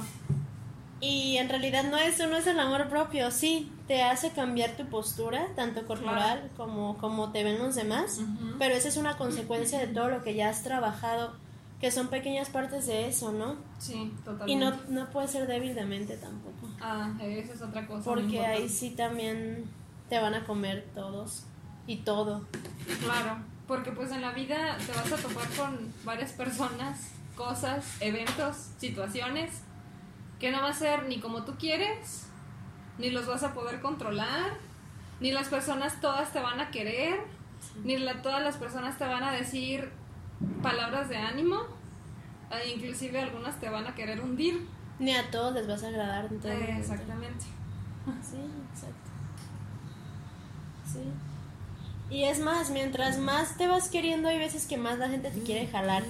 Y 1.06 1.38
en 1.38 1.50
realidad 1.50 1.84
no 1.84 1.98
eso 1.98 2.28
no 2.28 2.38
es 2.38 2.48
el 2.48 2.58
amor 2.58 2.88
propio, 2.88 3.30
sí, 3.30 3.70
te 3.88 4.04
hace 4.04 4.32
cambiar 4.32 4.78
tu 4.78 4.86
postura, 4.86 5.48
tanto 5.54 5.86
corporal 5.86 6.50
como 6.56 6.98
como 6.98 7.34
te 7.34 7.44
ven 7.44 7.60
los 7.60 7.76
demás, 7.76 8.22
pero 8.58 8.74
esa 8.74 8.88
es 8.88 8.96
una 8.96 9.18
consecuencia 9.18 9.80
de 9.80 9.88
todo 9.88 10.08
lo 10.08 10.24
que 10.24 10.34
ya 10.34 10.48
has 10.48 10.64
trabajado, 10.64 11.34
que 11.82 11.92
son 11.92 12.08
pequeñas 12.08 12.50
partes 12.50 12.88
de 12.88 13.10
eso, 13.10 13.34
¿no? 13.34 13.58
Sí, 13.80 14.14
totalmente. 14.24 14.52
Y 14.54 14.56
no, 14.56 14.72
no 14.88 15.10
puedes 15.10 15.32
ser 15.32 15.46
débil 15.46 15.76
de 15.76 15.84
mente 15.86 16.16
tampoco, 16.16 16.70
Ah, 16.80 17.12
esa 17.22 17.54
es 17.54 17.62
otra 17.62 17.86
cosa. 17.86 18.06
porque 18.06 18.40
ahí 18.46 18.70
sí 18.70 18.92
también 18.92 19.66
te 20.08 20.20
van 20.20 20.36
a 20.36 20.46
comer 20.46 20.88
todos 20.96 21.44
y 21.86 21.98
todo. 21.98 22.48
Claro, 23.04 23.40
porque 23.68 23.92
pues 23.92 24.10
en 24.14 24.22
la 24.22 24.32
vida 24.32 24.78
te 24.78 24.94
vas 24.94 25.12
a 25.12 25.18
topar 25.18 25.50
con 25.50 25.94
varias 26.06 26.32
personas, 26.32 27.10
cosas, 27.36 27.84
eventos, 28.00 28.56
situaciones 28.78 29.52
que 30.44 30.52
no 30.52 30.62
va 30.62 30.72
a 30.72 30.74
ser 30.74 31.06
ni 31.06 31.22
como 31.22 31.46
tú 31.46 31.54
quieres, 31.58 32.28
ni 32.98 33.10
los 33.12 33.26
vas 33.28 33.44
a 33.44 33.54
poder 33.54 33.80
controlar, 33.80 34.52
ni 35.22 35.32
las 35.32 35.48
personas 35.48 36.02
todas 36.02 36.34
te 36.34 36.42
van 36.42 36.60
a 36.60 36.70
querer, 36.70 37.22
ni 37.86 37.96
la- 37.98 38.22
todas 38.22 38.44
las 38.44 38.58
personas 38.58 38.98
te 38.98 39.06
van 39.06 39.24
a 39.24 39.32
decir 39.32 39.90
palabras 40.62 41.08
de 41.08 41.16
ánimo, 41.16 41.60
e 42.52 42.72
inclusive 42.72 43.22
algunas 43.22 43.58
te 43.62 43.70
van 43.70 43.88
a 43.88 43.96
querer 43.96 44.20
hundir. 44.20 44.68
Ni 45.00 45.16
a 45.16 45.32
todos 45.32 45.54
les 45.54 45.66
vas 45.66 45.82
a 45.82 45.88
agradar 45.88 46.26
en 46.26 46.38
todo 46.42 46.52
Eh, 46.52 46.56
momento. 46.60 46.80
exactamente. 46.82 47.46
Sí, 48.22 48.42
exacto. 48.74 49.10
Sí. 50.92 52.14
Y 52.14 52.26
es 52.26 52.40
más, 52.42 52.70
mientras 52.70 53.18
más 53.18 53.56
te 53.56 53.68
vas 53.70 53.88
queriendo, 53.88 54.28
hay 54.28 54.40
veces 54.40 54.68
que 54.68 54.76
más 54.76 55.00
la 55.00 55.08
gente 55.08 55.32
te 55.32 55.42
quiere 55.42 55.68
jalar 55.68 56.04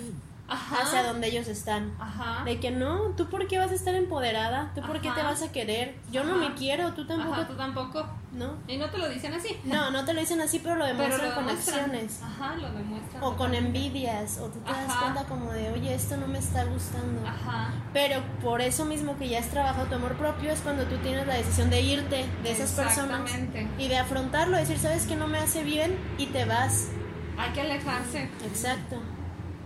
Ajá. 0.48 0.82
hacia 0.82 1.04
donde 1.04 1.28
ellos 1.28 1.48
están. 1.48 1.94
Ajá. 2.00 2.44
De 2.44 2.60
que 2.60 2.70
no, 2.72 3.14
¿tú 3.16 3.28
por 3.30 3.48
qué 3.48 3.58
vas 3.58 3.72
a 3.72 3.76
estar 3.76 3.96
empoderada? 3.96 4.72
¿Tú 4.76 4.82
por 4.82 5.00
qué 5.02 5.10
te 5.12 5.24
vas 5.24 5.42
a 5.42 5.52
querer? 5.52 5.96
Yo 6.12 6.24
no 6.24 6.36
Ajá. 6.36 6.50
me 6.50 6.54
quiero, 6.56 6.94
tú 6.94 7.06
tampoco. 7.08 7.34
Ajá, 7.34 7.48
tú 7.48 7.56
tampoco. 7.56 8.06
¿No? 8.34 8.56
Y 8.68 8.78
no 8.78 8.90
te 8.90 8.98
lo 8.98 9.08
dicen 9.10 9.34
así. 9.34 9.60
No, 9.64 9.92
no 9.92 10.04
te 10.06 10.14
lo 10.14 10.20
dicen 10.20 10.42
así, 10.42 10.60
pero 10.60 10.76
lo 10.76 10.86
demuestran 10.86 11.20
Pero 11.20 11.30
lo 11.30 11.36
con 11.36 11.46
demuestran. 11.48 11.80
acciones. 11.82 12.20
Ajá, 12.24 12.56
lo 12.56 12.72
demuestran. 12.72 13.24
O 13.24 13.38
con 13.38 13.54
envidias, 13.54 14.38
o 14.40 14.48
tú 14.48 14.60
te 14.60 14.72
das 14.72 14.94
cuenta 14.96 15.24
como 15.26 15.52
de, 15.52 15.70
oye, 15.72 15.94
esto 15.94 16.18
no 16.18 16.28
me 16.28 16.40
está 16.40 16.64
gustando. 16.66 17.28
Ajá. 17.28 17.72
Pero 17.94 18.22
por 18.42 18.62
eso 18.62 18.86
mismo 18.86 19.18
que 19.18 19.30
ya 19.30 19.40
has 19.40 19.50
trabajado 19.50 19.86
tu 19.86 19.96
amor 19.96 20.18
propio 20.18 20.52
es 20.52 20.62
cuando 20.62 20.84
tú 20.86 20.98
tienes 20.98 21.28
la 21.28 21.36
decisión 21.36 21.70
de 21.70 21.82
irte 21.82 22.26
de 22.42 22.52
esas 22.52 22.72
personas 22.72 23.32
y 23.78 23.88
de 23.88 23.98
afrontarlo, 23.98 24.58
decir, 24.58 24.78
sabes 24.80 25.06
que 25.06 25.16
no 25.16 25.28
me 25.28 25.38
hace 25.38 25.64
bien 25.64 25.96
y 26.18 26.26
te 26.28 26.46
vas. 26.46 26.90
Hay 27.38 27.52
que 27.54 27.62
alejarse. 27.62 28.30
Exacto. 28.46 28.98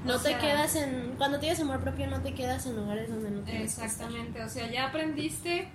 No 0.07 0.15
O 0.15 0.19
te 0.19 0.29
sea- 0.29 0.39
quedas 0.39 0.75
en 0.75 1.13
cuando 1.17 1.39
tienes 1.39 1.59
amor 1.59 1.79
propio 1.81 2.07
no 2.07 2.21
te 2.21 2.33
quedas 2.33 2.65
en 2.65 2.75
lugares 2.75 3.09
donde 3.09 3.29
no 3.31 3.39
estar. 3.39 3.55
Exactamente. 3.55 4.43
O 4.43 4.49
sea, 4.49 4.69
ya 4.71 4.87
aprendiste 4.87 5.67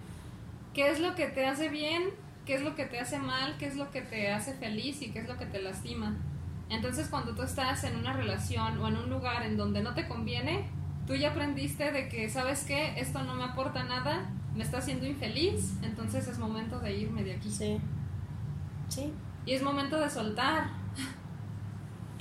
qué 0.75 0.91
es 0.91 1.01
lo 1.01 1.15
que 1.15 1.27
te 1.27 1.47
hace 1.47 1.69
bien, 1.69 2.03
qué 2.47 2.55
es 2.55 2.63
lo 2.63 2.75
que 2.75 2.85
te 2.87 2.99
hace 2.99 3.19
mal, 3.19 3.57
qué 3.59 3.67
es 3.67 3.77
lo 3.77 3.91
que 3.91 4.01
te 4.03 4.33
hace 4.33 4.55
feliz 4.55 5.01
y 5.03 5.11
qué 5.13 5.21
es 5.21 5.29
lo 5.29 5.37
que 5.39 5.47
te 5.47 5.61
lastima. 5.63 6.17
Entonces, 6.71 7.09
cuando 7.09 7.35
tú 7.35 7.43
estás 7.43 7.85
en 7.85 7.97
una 7.97 8.13
relación 8.15 8.79
o 8.79 8.89
en 8.89 8.97
un 8.97 9.11
lugar 9.11 9.43
en 9.45 9.57
donde 9.57 9.83
no 9.83 9.95
te 9.95 10.09
conviene, 10.09 10.65
tú 11.07 11.15
ya 11.15 11.31
aprendiste 11.31 11.93
de 11.93 12.09
que, 12.09 12.31
¿sabes 12.31 12.65
qué? 12.65 12.99
Esto 12.99 13.23
no 13.23 13.35
me 13.35 13.45
aporta 13.45 13.85
nada, 13.85 14.31
me 14.55 14.63
está 14.65 14.79
haciendo 14.79 15.07
infeliz, 15.07 15.75
entonces 15.83 16.27
es 16.27 16.39
momento 16.39 16.79
de 16.81 16.95
irme 16.97 17.23
de 17.25 17.35
aquí. 17.35 17.51
Sí. 17.51 17.79
Sí. 18.89 19.13
Y 19.45 19.53
es 19.55 19.63
momento 19.63 19.99
de 20.01 20.09
soltar. 20.09 20.71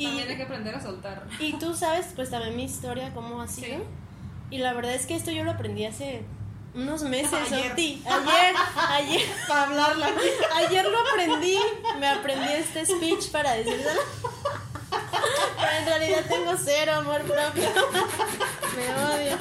Y, 0.03 0.19
hay 0.19 0.35
que 0.37 0.43
aprender 0.43 0.75
a 0.75 0.81
soltar. 0.81 1.23
y 1.39 1.53
tú 1.53 1.73
sabes, 1.75 2.07
pues 2.15 2.29
también 2.29 2.55
mi 2.55 2.63
historia, 2.63 3.13
cómo 3.13 3.41
ha 3.41 3.47
Sí. 3.47 3.61
sido. 3.61 3.83
Y 4.49 4.57
la 4.57 4.73
verdad 4.73 4.93
es 4.93 5.05
que 5.05 5.15
esto 5.15 5.31
yo 5.31 5.43
lo 5.43 5.51
aprendí 5.51 5.85
hace 5.85 6.23
unos 6.73 7.03
meses, 7.03 7.33
Ayer. 7.51 7.71
Oti. 7.73 8.03
Ayer, 8.05 8.55
ayer, 8.89 9.21
Para 9.47 9.63
hablarla. 9.63 10.09
ayer 10.57 10.85
lo 10.85 10.97
aprendí. 10.99 11.57
Me 11.99 12.07
aprendí 12.07 12.51
este 12.53 12.85
speech 12.85 13.29
para 13.31 13.53
decírselo. 13.53 14.01
Pero 14.91 15.71
en 15.79 15.85
realidad 15.85 16.25
tengo 16.27 16.53
cero 16.57 16.93
amor 16.95 17.21
propio. 17.21 17.69
Me 18.75 18.93
odio. 18.93 19.37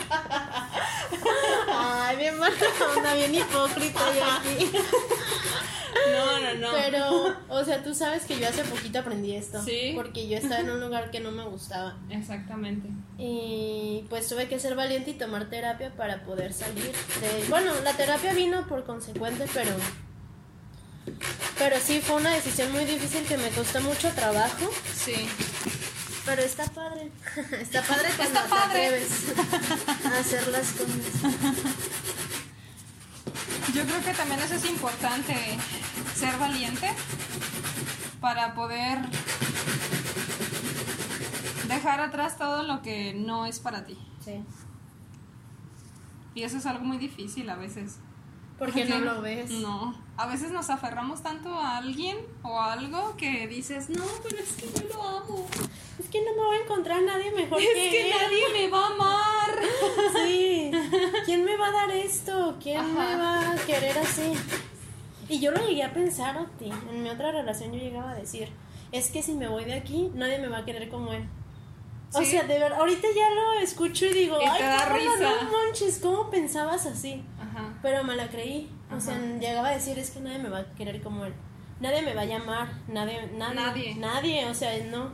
Ay, 1.72 2.16
bien 2.16 2.38
mala 2.38 2.54
onda, 2.96 3.14
bien 3.14 3.34
hipócrita 3.34 4.00
yo 4.14 4.24
aquí. 4.24 4.72
No, 6.12 6.40
no, 6.40 6.54
no. 6.54 6.68
Pero, 6.72 7.36
o 7.48 7.64
sea, 7.64 7.82
tú 7.82 7.94
sabes 7.94 8.24
que 8.24 8.38
yo 8.38 8.48
hace 8.48 8.64
poquito 8.64 9.00
aprendí 9.00 9.34
esto. 9.34 9.62
Sí. 9.62 9.92
Porque 9.94 10.28
yo 10.28 10.38
estaba 10.38 10.60
en 10.60 10.70
un 10.70 10.80
lugar 10.80 11.10
que 11.10 11.20
no 11.20 11.30
me 11.30 11.44
gustaba. 11.44 11.98
Exactamente. 12.08 12.88
Y 13.18 14.04
pues 14.08 14.28
tuve 14.28 14.48
que 14.48 14.58
ser 14.58 14.74
valiente 14.76 15.10
y 15.10 15.14
tomar 15.14 15.50
terapia 15.50 15.90
para 15.96 16.24
poder 16.24 16.52
salir. 16.52 16.92
De... 17.20 17.44
Bueno, 17.48 17.72
la 17.84 17.92
terapia 17.92 18.32
vino 18.32 18.66
por 18.66 18.84
consecuente, 18.84 19.46
pero... 19.52 19.72
Pero 21.58 21.76
sí, 21.80 22.00
fue 22.00 22.16
una 22.16 22.30
decisión 22.30 22.72
muy 22.72 22.84
difícil 22.84 23.24
que 23.24 23.36
me 23.36 23.50
costó 23.50 23.80
mucho 23.80 24.10
trabajo. 24.12 24.70
Sí. 24.94 25.14
Pero 26.24 26.42
está 26.42 26.64
padre. 26.64 27.10
Está 27.60 27.82
padre 27.82 28.08
cuando 28.16 28.40
Está 28.40 28.48
padre. 28.48 29.06
te 30.02 30.08
a 30.08 30.18
hacer 30.18 30.48
las 30.48 30.72
cosas. 30.72 30.96
Yo 33.74 33.84
creo 33.84 34.00
que 34.04 34.12
también 34.14 34.40
eso 34.40 34.54
es 34.54 34.64
importante, 34.64 35.34
ser 36.14 36.36
valiente 36.38 36.90
para 38.20 38.54
poder 38.54 38.98
dejar 41.68 42.00
atrás 42.00 42.36
todo 42.36 42.62
lo 42.64 42.82
que 42.82 43.14
no 43.14 43.46
es 43.46 43.60
para 43.60 43.84
ti. 43.84 43.98
Sí. 44.24 44.44
Y 46.34 46.42
eso 46.42 46.58
es 46.58 46.66
algo 46.66 46.84
muy 46.84 46.98
difícil 46.98 47.48
a 47.48 47.56
veces. 47.56 47.96
Porque 48.60 48.84
no 48.84 48.98
lo 48.98 49.20
ves. 49.22 49.50
No. 49.50 49.94
A 50.16 50.26
veces 50.26 50.52
nos 50.52 50.68
aferramos 50.70 51.22
tanto 51.22 51.48
a 51.52 51.78
alguien 51.78 52.18
o 52.42 52.60
a 52.60 52.74
algo 52.74 53.16
que 53.16 53.48
dices, 53.48 53.88
no, 53.90 54.04
pero 54.22 54.36
es 54.38 54.52
que 54.52 54.66
yo 54.70 54.94
lo 54.94 55.02
amo. 55.02 55.46
Es 55.98 56.08
que 56.10 56.20
no 56.22 56.30
me 56.36 56.42
voy 56.46 56.56
a 56.58 56.62
encontrar 56.62 57.02
nadie 57.02 57.32
mejor 57.32 57.58
Es 57.62 57.68
que, 57.68 57.90
que 57.90 58.10
él. 58.10 58.14
nadie 58.20 58.44
me 58.52 58.68
va 58.68 58.86
a 58.86 58.90
amar. 58.92 59.60
Sí. 60.26 60.70
¿Quién 61.24 61.44
me 61.44 61.56
va 61.56 61.68
a 61.68 61.72
dar 61.72 61.90
esto? 61.90 62.56
¿Quién 62.62 62.94
me 62.94 63.16
va 63.16 63.52
a 63.52 63.56
querer 63.56 63.96
así? 63.98 64.32
Y 65.28 65.40
yo 65.40 65.50
lo 65.52 65.66
llegué 65.66 65.82
a 65.84 65.92
pensar, 65.94 66.36
Oti. 66.36 66.70
En 66.90 67.02
mi 67.02 67.08
otra 67.08 67.32
relación 67.32 67.72
yo 67.72 67.78
llegaba 67.78 68.10
a 68.12 68.14
decir, 68.14 68.48
es 68.92 69.10
que 69.10 69.22
si 69.22 69.32
me 69.34 69.48
voy 69.48 69.64
de 69.64 69.74
aquí, 69.74 70.10
nadie 70.14 70.38
me 70.38 70.48
va 70.48 70.58
a 70.58 70.64
querer 70.64 70.88
como 70.90 71.12
él. 71.12 71.24
O 72.12 72.22
sea, 72.24 72.42
de 72.42 72.58
verdad, 72.58 72.80
ahorita 72.80 73.06
ya 73.14 73.30
lo 73.30 73.52
escucho 73.60 74.04
y 74.06 74.12
digo, 74.12 74.36
Y 74.40 74.44
te 74.44 74.50
ay, 74.50 74.62
da 74.62 74.84
risa". 74.86 75.16
no 75.44 75.50
manches, 75.50 76.00
¿cómo 76.02 76.28
pensabas 76.28 76.84
así? 76.86 77.22
Pero 77.82 78.04
me 78.04 78.16
la 78.16 78.28
creí. 78.28 78.70
O 78.94 79.00
sea, 79.00 79.18
llegaba 79.38 79.68
a 79.68 79.72
decir, 79.72 79.98
es 79.98 80.10
que 80.10 80.20
nadie 80.20 80.38
me 80.38 80.48
va 80.48 80.58
a 80.58 80.64
querer 80.74 81.00
como 81.00 81.24
él. 81.24 81.32
Nadie 81.80 82.02
me 82.02 82.14
va 82.14 82.22
a 82.22 82.26
llamar, 82.26 82.68
nadie, 82.88 83.28
nadie, 83.36 83.54
Nadie. 83.54 83.94
nadie, 83.94 84.46
o 84.46 84.54
sea, 84.54 84.70
no. 84.90 85.10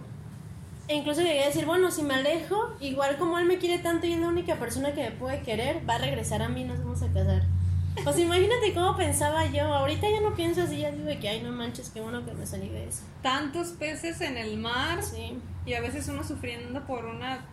E 0.89 0.95
incluso 0.97 1.21
llegué 1.21 1.43
a 1.43 1.47
decir, 1.47 1.67
bueno, 1.67 1.91
si 1.91 2.03
me 2.03 2.15
alejo, 2.15 2.75
igual 2.81 3.17
como 3.19 3.39
él 3.39 3.45
me 3.45 3.59
quiere 3.59 3.79
tanto 3.81 4.07
y 4.07 4.13
es 4.13 4.21
la 4.21 4.29
única 4.29 4.57
persona 4.57 4.93
que 4.93 5.03
me 5.03 5.11
puede 5.13 5.43
querer, 5.43 5.89
va 5.89 5.95
a 5.95 5.99
regresar 5.99 6.43
a 6.43 6.49
mí, 6.49 6.65
nos 6.65 6.79
vamos 6.79 7.03
a 7.03 7.13
casar. 7.13 7.43
O 8.05 8.13
sea, 8.13 8.23
imagínate 8.25 8.75
cómo 8.75 8.97
pensaba 8.97 9.47
yo. 9.47 9.63
Ahorita 9.65 10.09
ya 10.09 10.21
no 10.21 10.35
pienso 10.35 10.63
así, 10.63 10.79
ya 10.79 10.91
digo 10.91 11.09
que, 11.21 11.29
ay, 11.29 11.43
no 11.43 11.51
manches, 11.53 11.91
qué 11.91 12.01
bueno 12.01 12.25
que 12.25 12.33
me 12.35 12.47
salí 12.47 12.69
de 12.69 12.89
eso. 12.89 13.03
Tantos 13.23 13.69
peces 13.69 14.21
en 14.21 14.37
el 14.37 14.59
mar 14.59 15.03
Sí, 15.03 15.39
y 15.65 15.75
a 15.75 15.81
veces 15.81 16.07
uno 16.09 16.23
sufriendo 16.23 16.85
por 16.87 17.05
una 17.05 17.45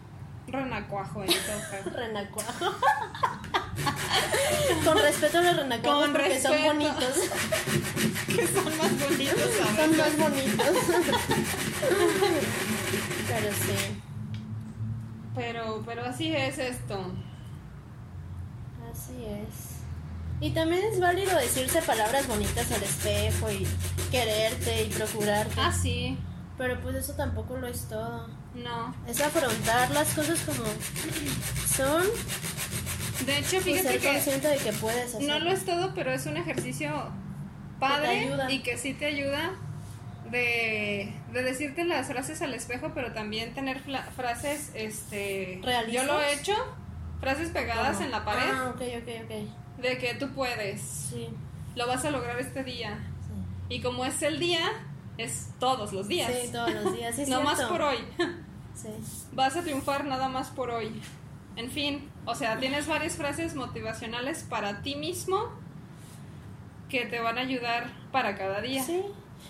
renacuajo 0.48 1.24
en 1.24 1.30
todo 1.30 1.92
renacuajo. 1.98 2.66
Con 4.86 4.98
respeto 5.00 5.38
a 5.40 5.42
los 5.42 5.56
renacuajos 5.58 6.04
Con 6.04 6.12
porque 6.14 6.40
son 6.42 6.64
bonitos. 6.64 6.96
que 8.36 8.48
son 8.48 8.78
más 8.78 9.00
bonitos 9.00 9.50
a 9.62 9.76
Son 9.76 9.98
más 9.98 10.18
bonitos. 10.18 10.78
Pero 13.28 13.52
sí, 13.54 14.02
Pero, 15.36 15.84
pero 15.86 16.06
así 16.06 16.34
es 16.36 16.58
esto. 16.60 17.14
así 18.92 19.26
es. 19.26 19.74
Y 20.40 20.52
también 20.52 20.84
es 20.92 21.00
válido 21.00 21.36
decirse 21.38 21.82
palabras 21.82 22.28
bonitas 22.28 22.72
al 22.72 22.84
espejo 22.84 23.50
y 23.52 23.68
quererte 24.12 24.84
y 24.84 24.90
procurarte. 24.90 25.54
Ah, 25.58 25.72
sí. 25.72 26.18
Pero 26.58 26.80
pues 26.82 26.96
eso 26.98 27.14
tampoco 27.14 27.58
lo 27.58 27.68
es 27.68 27.88
todo. 27.88 28.28
No. 28.56 28.94
Es 29.08 29.20
afrontar 29.22 29.90
las 29.92 30.14
cosas 30.14 30.40
como 30.42 30.64
son 31.68 32.04
De 33.26 33.40
hecho, 33.40 33.56
y 33.58 33.60
fíjate 33.62 33.84
ser 33.94 34.00
que 34.00 34.08
consciente 34.08 34.48
de 34.48 34.58
que 34.58 34.74
puedes 34.74 35.06
hacerlo. 35.16 35.28
no 35.28 35.40
lo 35.40 35.52
es 35.52 35.66
todo, 35.66 35.94
pero 35.96 36.12
es 36.12 36.26
un 36.26 36.38
ejercicio 36.38 37.12
padre 37.80 38.30
y 38.50 38.60
que 38.62 38.78
sí 38.78 38.94
te 38.94 39.08
ayuda 39.08 39.52
de, 40.30 41.14
de 41.32 41.44
decirte 41.44 41.84
las 41.86 42.08
frases 42.08 42.42
al 42.42 42.54
espejo, 42.54 42.92
pero 42.94 43.12
también 43.14 43.54
tener 43.54 43.82
frases, 44.16 44.72
este, 44.74 45.60
¿Realistas? 45.64 46.06
yo 46.08 46.12
lo 46.14 46.22
he 46.22 46.34
hecho, 46.34 46.54
frases 47.20 47.50
pegadas 47.50 47.94
¿Cómo? 47.98 48.06
en 48.06 48.12
la 48.12 48.24
pared 48.26 48.50
Ah, 48.52 48.70
ok, 48.76 48.82
ok, 49.02 49.10
ok. 49.26 49.82
de 49.82 49.98
que 49.98 50.14
tú 50.16 50.30
puedes, 50.34 50.82
Sí, 50.82 51.28
lo 51.76 51.88
vas 51.88 52.06
a 52.06 52.12
lograr 52.12 52.40
este 52.40 52.64
día. 52.64 52.98
sí. 53.28 53.76
Y 53.76 53.82
como 53.82 54.06
es 54.06 54.22
el 54.22 54.40
día, 54.40 54.72
es 55.18 55.50
todos 55.60 55.94
los 55.94 56.08
días. 56.08 56.32
Sí, 56.32 56.52
todos 56.52 56.74
los 56.74 56.94
días. 56.94 57.16
Sí, 57.16 57.26
no 57.28 57.42
más 57.42 57.62
por 57.64 57.82
hoy. 57.82 57.98
Sí. 58.76 58.90
Vas 59.34 59.56
a 59.56 59.62
triunfar 59.62 60.04
nada 60.04 60.30
más 60.30 60.50
por 60.50 60.72
hoy. 60.72 61.00
En 61.56 61.70
fin, 61.70 62.10
o 62.26 62.34
sea, 62.34 62.58
tienes 62.58 62.88
varias 62.88 63.16
frases 63.16 63.54
motivacionales 63.54 64.42
para 64.50 64.82
ti 64.82 64.96
mismo 64.96 65.50
que 66.90 67.06
te 67.06 67.20
van 67.20 67.38
a 67.38 67.42
ayudar 67.42 67.92
para 68.12 68.36
cada 68.36 68.62
día. 68.62 68.84
Sí. 68.84 69.04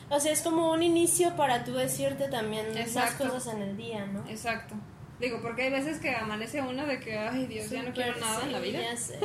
O 0.10 0.20
sea, 0.20 0.34
es 0.34 0.42
como 0.42 0.72
un 0.72 0.84
inicio 0.84 1.38
para 1.38 1.64
tú 1.64 1.74
decirte 1.74 2.28
también 2.28 2.78
Exacto. 2.78 3.30
cosas 3.30 3.54
en 3.54 3.62
el 3.62 3.78
día, 3.78 4.06
¿no? 4.06 4.28
Exacto. 4.28 4.76
Digo, 5.20 5.40
porque 5.42 5.64
hay 5.64 5.72
veces 5.72 6.00
que 6.00 6.14
amanece 6.14 6.62
uno 6.62 6.86
de 6.86 7.00
que, 7.00 7.18
ay 7.18 7.46
Dios, 7.46 7.70
ya 7.70 7.84
no 7.84 7.94
quiero 7.94 8.20
nada 8.20 8.44
en 8.44 8.52
la 8.52 8.60
vida. 8.60 8.82
Ya 8.82 8.98
sé. 8.98 9.20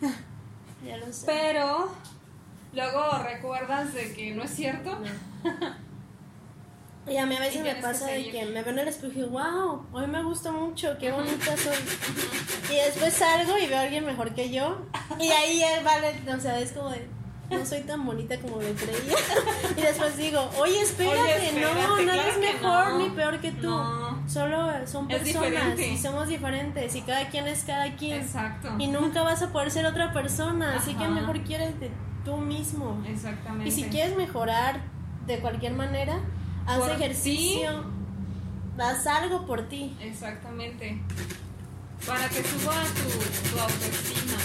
ya 0.86 0.98
lo 0.98 1.10
sé. 1.10 1.24
Pero 1.24 1.90
luego 2.76 3.18
recuerdas 3.24 3.92
de 3.94 4.12
que 4.12 4.32
no 4.32 4.44
es 4.44 4.50
cierto. 4.50 4.98
Y 7.08 7.18
a 7.18 7.24
mí 7.24 7.36
a 7.36 7.38
veces 7.38 7.58
me 7.58 7.62
tienes 7.62 7.76
que 7.76 7.82
pasa 7.82 8.06
de 8.06 8.30
que 8.30 8.44
me 8.46 8.62
veo 8.64 8.72
en 8.72 8.78
el 8.80 8.88
espejo 8.88 9.12
y 9.12 9.16
digo, 9.22 9.28
wow, 9.28 9.86
hoy 9.92 10.08
me 10.08 10.24
gusta 10.24 10.50
mucho, 10.50 10.96
qué 10.98 11.12
bonita 11.12 11.56
soy. 11.56 11.76
Y 12.68 12.74
después 12.84 13.14
salgo 13.14 13.56
y 13.58 13.68
veo 13.68 13.78
a 13.78 13.82
alguien 13.82 14.04
mejor 14.04 14.34
que 14.34 14.50
yo. 14.50 14.82
Y 15.20 15.28
ahí 15.28 15.60
ya 15.60 15.82
vale, 15.84 16.20
o 16.28 16.40
sea, 16.40 16.58
es 16.58 16.72
como 16.72 16.90
de, 16.90 17.06
no 17.48 17.64
soy 17.64 17.82
tan 17.82 18.04
bonita 18.04 18.36
como 18.40 18.56
me 18.56 18.72
creía. 18.72 19.16
Y 19.76 19.82
después 19.82 20.16
digo, 20.16 20.50
oye, 20.58 20.80
espérate, 20.80 21.50
Oye, 21.50 21.60
no, 21.60 21.68
espérate, 21.68 22.04
claro 22.04 22.28
es 22.28 22.34
que 22.34 22.40
mejor 22.40 22.88
no. 22.88 22.98
ni 22.98 23.10
peor 23.10 23.40
que 23.40 23.52
tú. 23.52 23.68
No. 23.68 24.28
Solo 24.28 24.86
son 24.88 25.06
personas 25.06 25.78
y 25.78 25.96
somos 25.98 26.26
diferentes 26.26 26.96
y 26.96 27.02
cada 27.02 27.28
quien 27.28 27.46
es 27.46 27.62
cada 27.62 27.94
quien. 27.94 28.20
Exacto. 28.20 28.74
Y 28.78 28.88
nunca 28.88 29.22
vas 29.22 29.42
a 29.42 29.52
poder 29.52 29.70
ser 29.70 29.86
otra 29.86 30.12
persona, 30.12 30.74
así 30.74 30.94
que 30.94 31.06
mejor 31.06 31.40
quieres 31.44 31.78
de 31.78 31.92
tú 32.26 32.36
mismo. 32.36 33.02
Exactamente. 33.08 33.68
Y 33.68 33.72
si 33.72 33.84
quieres 33.84 34.16
mejorar 34.16 34.82
de 35.26 35.38
cualquier 35.38 35.72
manera, 35.72 36.20
haz 36.66 36.80
Por 36.80 36.90
ejercicio, 36.90 37.84
haz 38.78 39.06
algo 39.06 39.46
por 39.46 39.68
ti. 39.68 39.96
Exactamente. 40.00 41.00
Para 42.04 42.28
que 42.28 42.42
suba 42.42 42.74
tu, 42.82 43.50
tu 43.50 43.58
autoestima. 43.58 44.38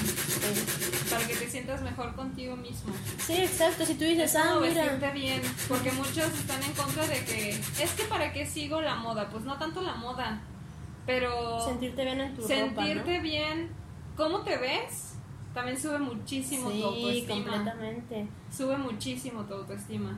Para 1.10 1.28
que 1.28 1.36
te 1.36 1.50
sientas 1.50 1.82
mejor 1.82 2.16
contigo 2.16 2.56
mismo. 2.56 2.94
Sí, 3.26 3.34
exacto. 3.34 3.86
Si 3.86 3.96
tú 3.96 4.06
dices, 4.06 4.34
Es 4.34 4.42
ah, 4.42 4.60
mira, 4.62 5.12
bien, 5.12 5.42
porque 5.68 5.92
muchos 5.92 6.18
están 6.18 6.64
en 6.64 6.72
contra 6.74 7.06
de 7.08 7.26
que 7.26 7.50
es 7.50 7.92
que 7.98 8.04
para 8.04 8.32
qué 8.32 8.46
sigo 8.46 8.80
la 8.80 8.96
moda, 8.96 9.28
pues 9.30 9.44
no 9.44 9.58
tanto 9.58 9.82
la 9.82 9.96
moda, 9.96 10.42
pero 11.06 11.66
sentirte 11.68 12.06
bien 12.06 12.22
en 12.22 12.36
tu 12.36 12.48
sentirte 12.48 12.94
ropa, 12.94 13.18
¿no? 13.18 13.22
bien, 13.22 13.72
cómo 14.16 14.42
te 14.42 14.58
ves, 14.58 15.11
también 15.54 15.80
sube 15.80 16.00
muchísimo 16.00 16.70
tu 16.70 16.76
Sí, 16.76 16.84
autoestima, 16.84 17.52
completamente. 17.52 18.28
sube 18.52 18.78
muchísimo 18.78 19.44
tu 19.44 19.54
autoestima. 19.56 20.18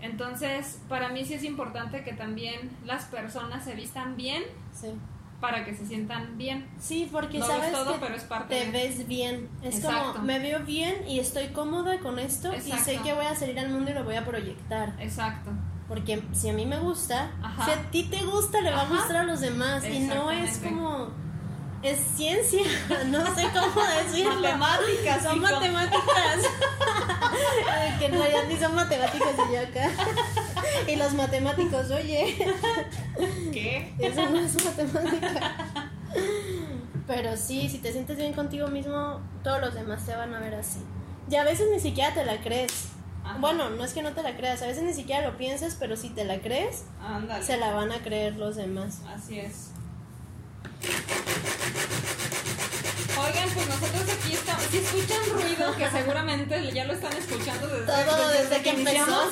Entonces, 0.00 0.80
para 0.88 1.08
mí 1.08 1.24
sí 1.24 1.34
es 1.34 1.44
importante 1.44 2.04
que 2.04 2.12
también 2.12 2.70
las 2.84 3.04
personas 3.06 3.64
se 3.64 3.74
vistan 3.74 4.16
bien 4.16 4.42
Sí. 4.72 4.88
para 5.40 5.64
que 5.64 5.74
se 5.74 5.86
sientan 5.86 6.36
bien. 6.36 6.68
Sí, 6.78 7.08
porque 7.10 7.38
No 7.38 7.46
sabes 7.46 7.72
todo, 7.72 7.94
que 7.94 8.00
pero 8.00 8.14
es 8.14 8.24
parte 8.24 8.54
te 8.58 8.66
de- 8.66 8.70
ves 8.72 9.08
bien. 9.08 9.48
Es 9.62 9.76
Exacto. 9.76 10.12
como, 10.14 10.24
me 10.24 10.38
veo 10.38 10.60
bien 10.64 10.96
y 11.08 11.18
estoy 11.18 11.48
cómoda 11.48 11.98
con 12.00 12.18
esto 12.18 12.52
y 12.54 12.60
sé 12.60 12.98
que 13.02 13.14
voy 13.14 13.24
a 13.26 13.34
salir 13.34 13.58
al 13.58 13.70
mundo 13.70 13.90
y 13.90 13.94
lo 13.94 14.04
voy 14.04 14.16
a 14.16 14.24
proyectar. 14.24 14.94
Exacto. 15.00 15.50
Porque 15.88 16.22
si 16.32 16.48
a 16.48 16.52
mí 16.52 16.66
me 16.66 16.78
gusta, 16.78 17.30
Ajá. 17.42 17.64
si 17.64 17.70
a 17.70 17.90
ti 17.90 18.02
te 18.04 18.22
gusta, 18.24 18.60
le 18.60 18.72
va 18.72 18.82
a 18.82 18.88
gustar 18.88 19.18
a 19.18 19.22
los 19.22 19.40
demás. 19.40 19.84
Y 19.88 20.00
no 20.00 20.30
es 20.30 20.58
como. 20.58 21.08
Es 21.82 21.98
ciencia, 22.16 22.62
no 23.06 23.24
sé 23.34 23.46
cómo 23.52 23.86
decirlo. 24.04 24.34
Matemáticas, 24.40 25.22
Son 25.22 25.36
hijo. 25.36 25.42
matemáticas. 25.52 26.40
que 27.98 28.06
en 28.06 28.12
realidad 28.12 28.42
ni 28.48 28.56
son 28.56 28.74
matemáticas 28.74 29.30
y 29.48 29.52
yo 29.54 29.60
acá. 29.60 29.90
Y 30.86 30.96
los 30.96 31.14
matemáticos, 31.14 31.90
oye, 31.90 32.36
¿Qué? 33.52 33.94
eso 33.98 34.28
no 34.30 34.40
es 34.40 34.64
matemática. 34.64 35.90
Pero 37.06 37.36
sí, 37.36 37.68
si 37.68 37.78
te 37.78 37.92
sientes 37.92 38.16
bien 38.16 38.32
contigo 38.32 38.66
mismo, 38.68 39.20
todos 39.44 39.60
los 39.60 39.74
demás 39.74 40.04
te 40.04 40.16
van 40.16 40.34
a 40.34 40.40
ver 40.40 40.54
así. 40.54 40.80
Y 41.30 41.36
a 41.36 41.44
veces 41.44 41.68
ni 41.72 41.78
siquiera 41.80 42.12
te 42.14 42.24
la 42.24 42.38
crees. 42.40 42.88
Ajá. 43.24 43.38
Bueno, 43.38 43.70
no 43.70 43.84
es 43.84 43.92
que 43.92 44.02
no 44.02 44.12
te 44.12 44.22
la 44.22 44.36
creas, 44.36 44.62
a 44.62 44.66
veces 44.66 44.82
ni 44.84 44.92
siquiera 44.94 45.28
lo 45.28 45.36
piensas, 45.36 45.76
pero 45.78 45.96
si 45.96 46.10
te 46.10 46.24
la 46.24 46.38
crees, 46.40 46.84
Ándale. 47.00 47.44
se 47.44 47.56
la 47.58 47.72
van 47.74 47.92
a 47.92 47.98
creer 47.98 48.36
los 48.36 48.56
demás. 48.56 49.00
Así 49.08 49.38
es. 49.40 49.70
Oigan, 53.18 53.48
pues 53.50 53.66
nosotros 53.68 54.02
aquí 54.18 54.32
estamos. 54.34 54.64
Si 54.70 54.78
escuchan 54.78 55.30
ruido, 55.30 55.76
que 55.76 55.90
seguramente 55.98 56.72
ya 56.72 56.84
lo 56.84 56.92
están 56.94 57.12
escuchando 57.16 57.66
desde, 57.68 58.04
Todo 58.04 58.28
desde 58.28 58.62
que 58.62 58.70
iniciamos, 58.70 59.28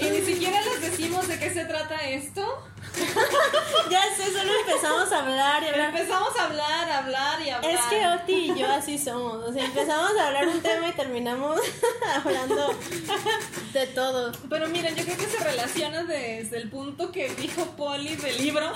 Y 0.00 0.04
ni 0.10 0.20
siquiera 0.22 0.60
les 0.62 0.80
decimos 0.80 1.28
de 1.28 1.38
qué 1.38 1.52
se 1.52 1.64
trata 1.64 1.96
esto. 2.08 2.64
Ya 3.90 4.02
sé, 4.16 4.32
solo 4.32 4.50
empezamos 4.66 5.12
a 5.12 5.18
hablar 5.20 5.62
y 5.62 5.66
Pero 5.66 5.84
hablar. 5.84 6.00
empezamos 6.00 6.36
a 6.36 6.44
hablar, 6.44 6.90
a 6.90 6.98
hablar 6.98 7.42
y 7.42 7.50
a 7.50 7.56
hablar. 7.56 7.70
Es 7.74 7.80
que 7.82 8.06
Oti 8.06 8.50
y 8.52 8.58
yo 8.58 8.66
así 8.72 8.98
somos. 8.98 9.44
O 9.44 9.52
sea, 9.52 9.64
empezamos 9.64 10.10
a 10.18 10.26
hablar 10.26 10.48
un 10.48 10.60
tema 10.60 10.88
y 10.88 10.92
terminamos 10.92 11.60
hablando 12.24 12.74
de 13.72 13.86
todo. 13.88 14.32
Pero 14.48 14.68
miren, 14.68 14.96
yo 14.96 15.04
creo 15.04 15.16
que 15.18 15.26
se 15.26 15.38
relaciona 15.44 16.02
desde 16.04 16.56
el 16.56 16.68
punto 16.70 17.12
que 17.12 17.28
dijo 17.28 17.64
Polly 17.76 18.16
del 18.16 18.38
libro. 18.38 18.72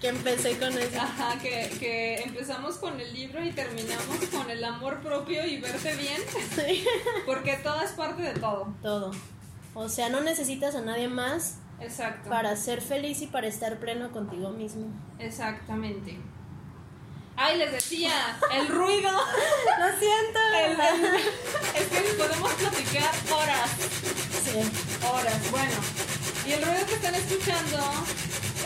Que 0.00 0.08
empecé 0.08 0.56
con 0.58 0.76
eso. 0.78 1.00
Ajá, 1.00 1.36
que, 1.40 1.74
que 1.80 2.22
empezamos 2.22 2.76
con 2.76 3.00
el 3.00 3.12
libro 3.12 3.42
y 3.44 3.50
terminamos 3.50 4.18
con 4.32 4.48
el 4.48 4.62
amor 4.64 5.00
propio 5.00 5.44
y 5.44 5.58
verte 5.60 5.94
bien. 5.96 6.22
Sí. 6.54 6.84
Porque 7.26 7.56
todo 7.56 7.82
es 7.82 7.90
parte 7.92 8.22
de 8.22 8.34
todo. 8.34 8.72
Todo. 8.80 9.10
O 9.74 9.88
sea, 9.88 10.08
no 10.08 10.20
necesitas 10.20 10.76
a 10.76 10.82
nadie 10.82 11.08
más 11.08 11.56
Exacto. 11.80 12.30
para 12.30 12.54
ser 12.56 12.80
feliz 12.80 13.22
y 13.22 13.26
para 13.26 13.48
estar 13.48 13.78
pleno 13.80 14.12
contigo 14.12 14.50
mismo. 14.50 14.86
Exactamente. 15.18 16.16
Ay, 17.36 17.58
les 17.58 17.72
decía, 17.72 18.38
el 18.52 18.68
ruido. 18.68 19.10
Lo 19.10 19.98
siento. 19.98 20.38
el- 20.64 20.72
el- 20.72 21.16
es 21.74 21.88
que 21.88 22.14
podemos 22.16 22.52
platicar 22.52 23.10
horas. 23.32 23.70
Sí. 24.44 24.60
Horas, 25.06 25.50
bueno. 25.50 25.74
Y 26.46 26.52
el 26.52 26.62
ruido 26.62 26.86
que 26.86 26.94
están 26.94 27.14
escuchando 27.16 27.78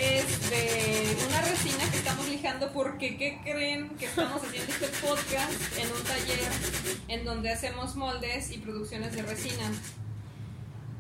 es 0.02 0.50
de 0.50 1.16
una 1.28 1.40
resina 1.42 1.90
que 1.90 1.96
estamos 1.98 2.28
lijando 2.28 2.72
porque 2.72 3.16
¿qué 3.16 3.40
creen 3.44 3.88
que 3.90 4.06
estamos 4.06 4.42
haciendo 4.42 4.72
este 4.72 4.88
podcast 5.06 5.52
en 5.78 5.92
un 5.92 6.02
taller 6.02 6.40
en 7.08 7.24
donde 7.24 7.50
hacemos 7.52 7.94
moldes 7.96 8.50
y 8.50 8.58
producciones 8.58 9.14
de 9.14 9.22
resina? 9.22 9.70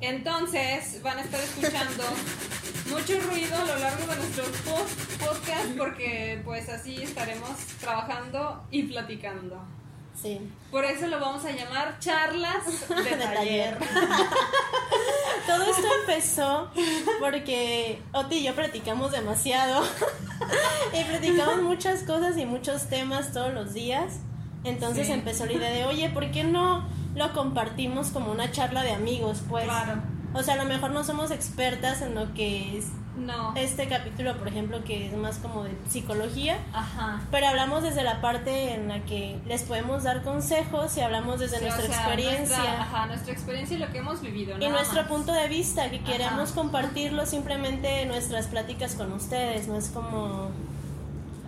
Entonces 0.00 1.00
van 1.02 1.18
a 1.18 1.22
estar 1.22 1.40
escuchando 1.40 2.02
mucho 2.90 3.20
ruido 3.20 3.56
a 3.56 3.64
lo 3.64 3.78
largo 3.78 4.06
de 4.06 4.16
nuestro 4.16 4.44
post- 4.44 5.00
podcast 5.20 5.68
porque 5.78 6.40
pues 6.44 6.68
así 6.68 7.00
estaremos 7.02 7.50
trabajando 7.80 8.66
y 8.72 8.82
platicando. 8.84 9.64
Sí. 10.20 10.40
Por 10.70 10.84
eso 10.84 11.06
lo 11.08 11.18
vamos 11.18 11.44
a 11.44 11.50
llamar 11.52 11.98
charlas 11.98 12.64
de, 12.88 12.94
De 12.94 13.10
taller. 13.16 13.78
taller. 13.78 13.78
Todo 15.46 15.62
esto 15.64 15.86
empezó 16.00 16.70
porque 17.20 18.00
Oti 18.12 18.36
y 18.36 18.42
yo 18.44 18.54
platicamos 18.54 19.10
demasiado 19.12 19.82
y 20.92 21.04
platicamos 21.04 21.62
muchas 21.62 22.02
cosas 22.04 22.36
y 22.38 22.46
muchos 22.46 22.88
temas 22.88 23.32
todos 23.32 23.52
los 23.52 23.74
días. 23.74 24.14
Entonces 24.64 25.06
Sí. 25.08 25.12
empezó 25.12 25.46
la 25.46 25.52
idea 25.54 25.70
de, 25.70 25.84
oye, 25.84 26.08
¿por 26.10 26.30
qué 26.30 26.44
no 26.44 26.86
lo 27.16 27.32
compartimos 27.32 28.08
como 28.10 28.30
una 28.30 28.52
charla 28.52 28.82
de 28.84 28.92
amigos? 28.92 29.42
Pues, 29.48 29.64
Claro. 29.64 29.94
o 30.34 30.42
sea, 30.44 30.54
a 30.54 30.56
lo 30.58 30.64
mejor 30.64 30.92
no 30.92 31.02
somos 31.02 31.32
expertas 31.32 32.00
en 32.02 32.14
lo 32.14 32.32
que 32.34 32.78
es 32.78 32.86
No. 33.16 33.54
este 33.56 33.88
capítulo, 33.88 34.36
por 34.38 34.48
ejemplo, 34.48 34.82
que 34.84 35.08
es 35.08 35.12
más 35.14 35.36
como 35.38 35.64
de 35.64 35.72
psicología. 35.88 36.58
Ajá. 36.72 37.20
Pero 37.30 37.46
hablamos 37.48 37.82
desde 37.82 38.02
la 38.02 38.20
parte 38.20 38.74
en 38.74 38.88
la 38.88 39.00
que 39.04 39.38
les 39.46 39.62
podemos 39.64 40.02
dar 40.04 40.22
consejos 40.22 40.96
y 40.96 41.00
hablamos 41.02 41.38
desde 41.40 41.58
Sí, 41.58 41.64
nuestra 41.64 41.84
o 41.84 41.86
sea, 41.88 41.96
experiencia. 41.96 42.56
Nuestra, 42.56 42.82
ajá, 42.82 43.06
nuestra 43.06 43.32
experiencia 43.32 43.76
y 43.76 43.80
lo 43.80 43.90
que 43.92 43.98
hemos 43.98 44.20
vivido. 44.22 44.56
Y 44.58 44.68
nuestro 44.68 45.02
más. 45.02 45.08
punto 45.10 45.32
de 45.32 45.48
vista, 45.48 45.90
que 45.90 46.00
queremos 46.00 46.50
Ajá. 46.50 46.54
compartirlo 46.54 47.26
simplemente 47.26 48.02
en 48.02 48.08
nuestras 48.08 48.46
pláticas 48.46 48.94
con 48.94 49.12
ustedes, 49.12 49.68
no 49.68 49.76
es 49.76 49.88
como... 49.90 50.50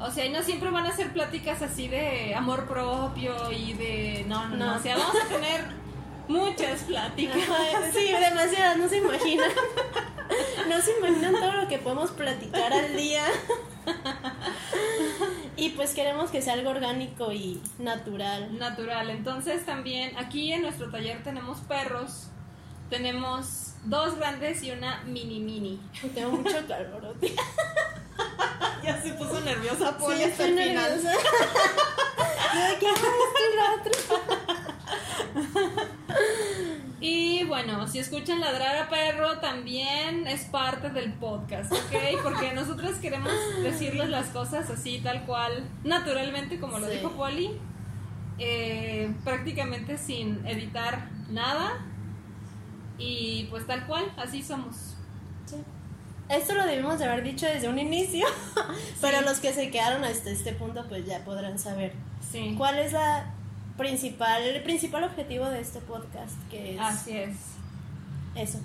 O 0.01 0.11
sea, 0.11 0.27
y 0.27 0.31
no 0.31 0.43
siempre 0.43 0.71
van 0.71 0.85
a 0.85 0.93
ser 0.95 1.13
pláticas 1.15 1.63
así 1.63 1.89
de 1.89 2.35
amor 2.35 2.67
propio 2.67 3.51
y 3.53 3.73
de. 3.73 4.27
No, 4.29 4.49
no, 4.49 4.57
no. 4.57 4.67
No. 4.67 4.77
O 4.77 4.79
sea, 4.81 4.99
vamos 4.99 5.17
a 5.25 5.29
tener 5.29 5.65
muchas 6.29 6.83
pláticas. 6.83 7.37
Sí, 7.93 8.13
demasiadas, 8.13 8.77
no 8.79 8.89
se 8.89 8.99
imaginan. 8.99 9.51
No 10.69 10.81
se 10.81 10.97
imaginan 10.99 11.35
todo 11.35 11.53
lo 11.53 11.69
que 11.69 11.79
podemos 11.79 12.11
platicar 12.11 12.73
al 12.73 12.97
día. 12.97 13.25
Y 15.57 15.71
pues 15.71 15.95
queremos 15.95 16.31
que 16.31 16.43
sea 16.43 16.55
algo 16.55 16.71
orgánico 16.71 17.31
y 17.33 17.61
natural. 17.79 18.59
Natural. 18.59 19.11
Entonces, 19.11 19.65
también 19.65 20.17
aquí 20.19 20.53
en 20.53 20.63
nuestro 20.63 20.91
taller 20.91 21.23
tenemos 21.23 21.59
perros. 21.61 22.29
Tenemos 22.91 23.75
dos 23.85 24.17
grandes 24.17 24.63
y 24.63 24.71
una 24.73 25.03
mini 25.05 25.41
mini. 25.41 25.81
Tengo 26.15 26.31
mucho 26.33 26.67
calor. 26.67 27.15
Ya 28.83 29.01
se 29.01 29.13
puso 29.15 29.41
nerviosa 29.41 29.97
Sí, 29.99 30.23
estoy 30.23 30.53
nerviosa. 30.53 31.13
Yo 32.55 32.61
de 32.61 32.67
aquí, 32.77 32.87
"Ah, 32.87 32.95
esto 32.95 33.43
y 33.53 33.57
lo 33.57 33.75
otro". 33.75 34.64
Y 37.01 37.45
bueno, 37.45 37.87
si 37.87 37.99
escuchan 37.99 38.41
ladrar 38.41 38.77
a 38.79 38.89
perro, 38.89 39.39
también 39.39 40.27
es 40.27 40.45
parte 40.45 40.89
del 40.89 41.13
podcast, 41.13 41.71
¿ok? 41.71 42.23
Porque 42.23 42.53
nosotros 42.55 42.97
queremos 42.97 43.31
decirles 43.63 44.09
las 44.09 44.29
cosas 44.29 44.71
así, 44.71 45.01
tal 45.01 45.27
cual, 45.27 45.69
naturalmente, 45.83 46.59
como 46.59 46.79
lo 46.79 46.87
Sí. 46.89 46.95
dijo 46.97 47.11
Polly, 47.11 47.51
eh, 48.39 49.13
prácticamente 49.23 49.99
sin 49.99 50.47
editar 50.47 51.11
nada. 51.29 51.85
Y 52.97 53.49
pues 53.51 53.67
tal 53.67 53.87
cual, 53.87 54.11
así 54.17 54.43
somos. 54.43 54.95
Sí. 55.45 55.57
Esto 56.31 56.55
lo 56.55 56.65
debimos 56.65 56.99
de 56.99 57.05
haber 57.05 57.23
dicho 57.23 57.45
desde 57.45 57.69
un 57.69 57.79
inicio, 57.79 58.27
pero 59.03 59.21
los 59.21 59.41
que 59.41 59.53
se 59.53 59.71
quedaron 59.71 60.05
hasta 60.05 60.31
este 60.31 60.53
punto 60.55 60.87
pues 60.89 61.05
ya 61.05 61.23
podrán 61.25 61.59
saber 61.59 61.93
Sí. 62.33 62.55
cuál 62.57 62.79
es 62.79 62.93
la 62.95 63.34
principal, 63.77 64.43
el 64.43 64.63
principal 64.63 65.05
objetivo 65.05 65.49
de 65.49 65.61
este 65.61 65.81
podcast, 65.81 66.35
que 66.51 66.75
es... 66.75 66.81
Así 66.81 67.17
es. 67.17 67.37
Eso. 68.37 68.59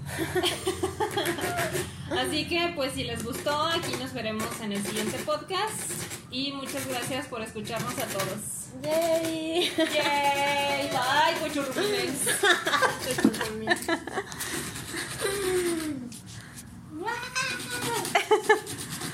Así 2.17 2.47
que 2.47 2.73
pues 2.75 2.93
si 2.93 3.03
les 3.03 3.23
gustó, 3.23 3.67
aquí 3.67 3.93
nos 3.99 4.13
veremos 4.13 4.59
en 4.61 4.71
el 4.71 4.83
siguiente 4.83 5.19
podcast 5.19 5.91
y 6.31 6.51
muchas 6.53 6.87
gracias 6.87 7.27
por 7.27 7.41
escucharnos 7.43 7.93
a 7.99 8.05
todos. 8.05 8.69
Yay. 8.83 9.71
Yay. 9.77 10.89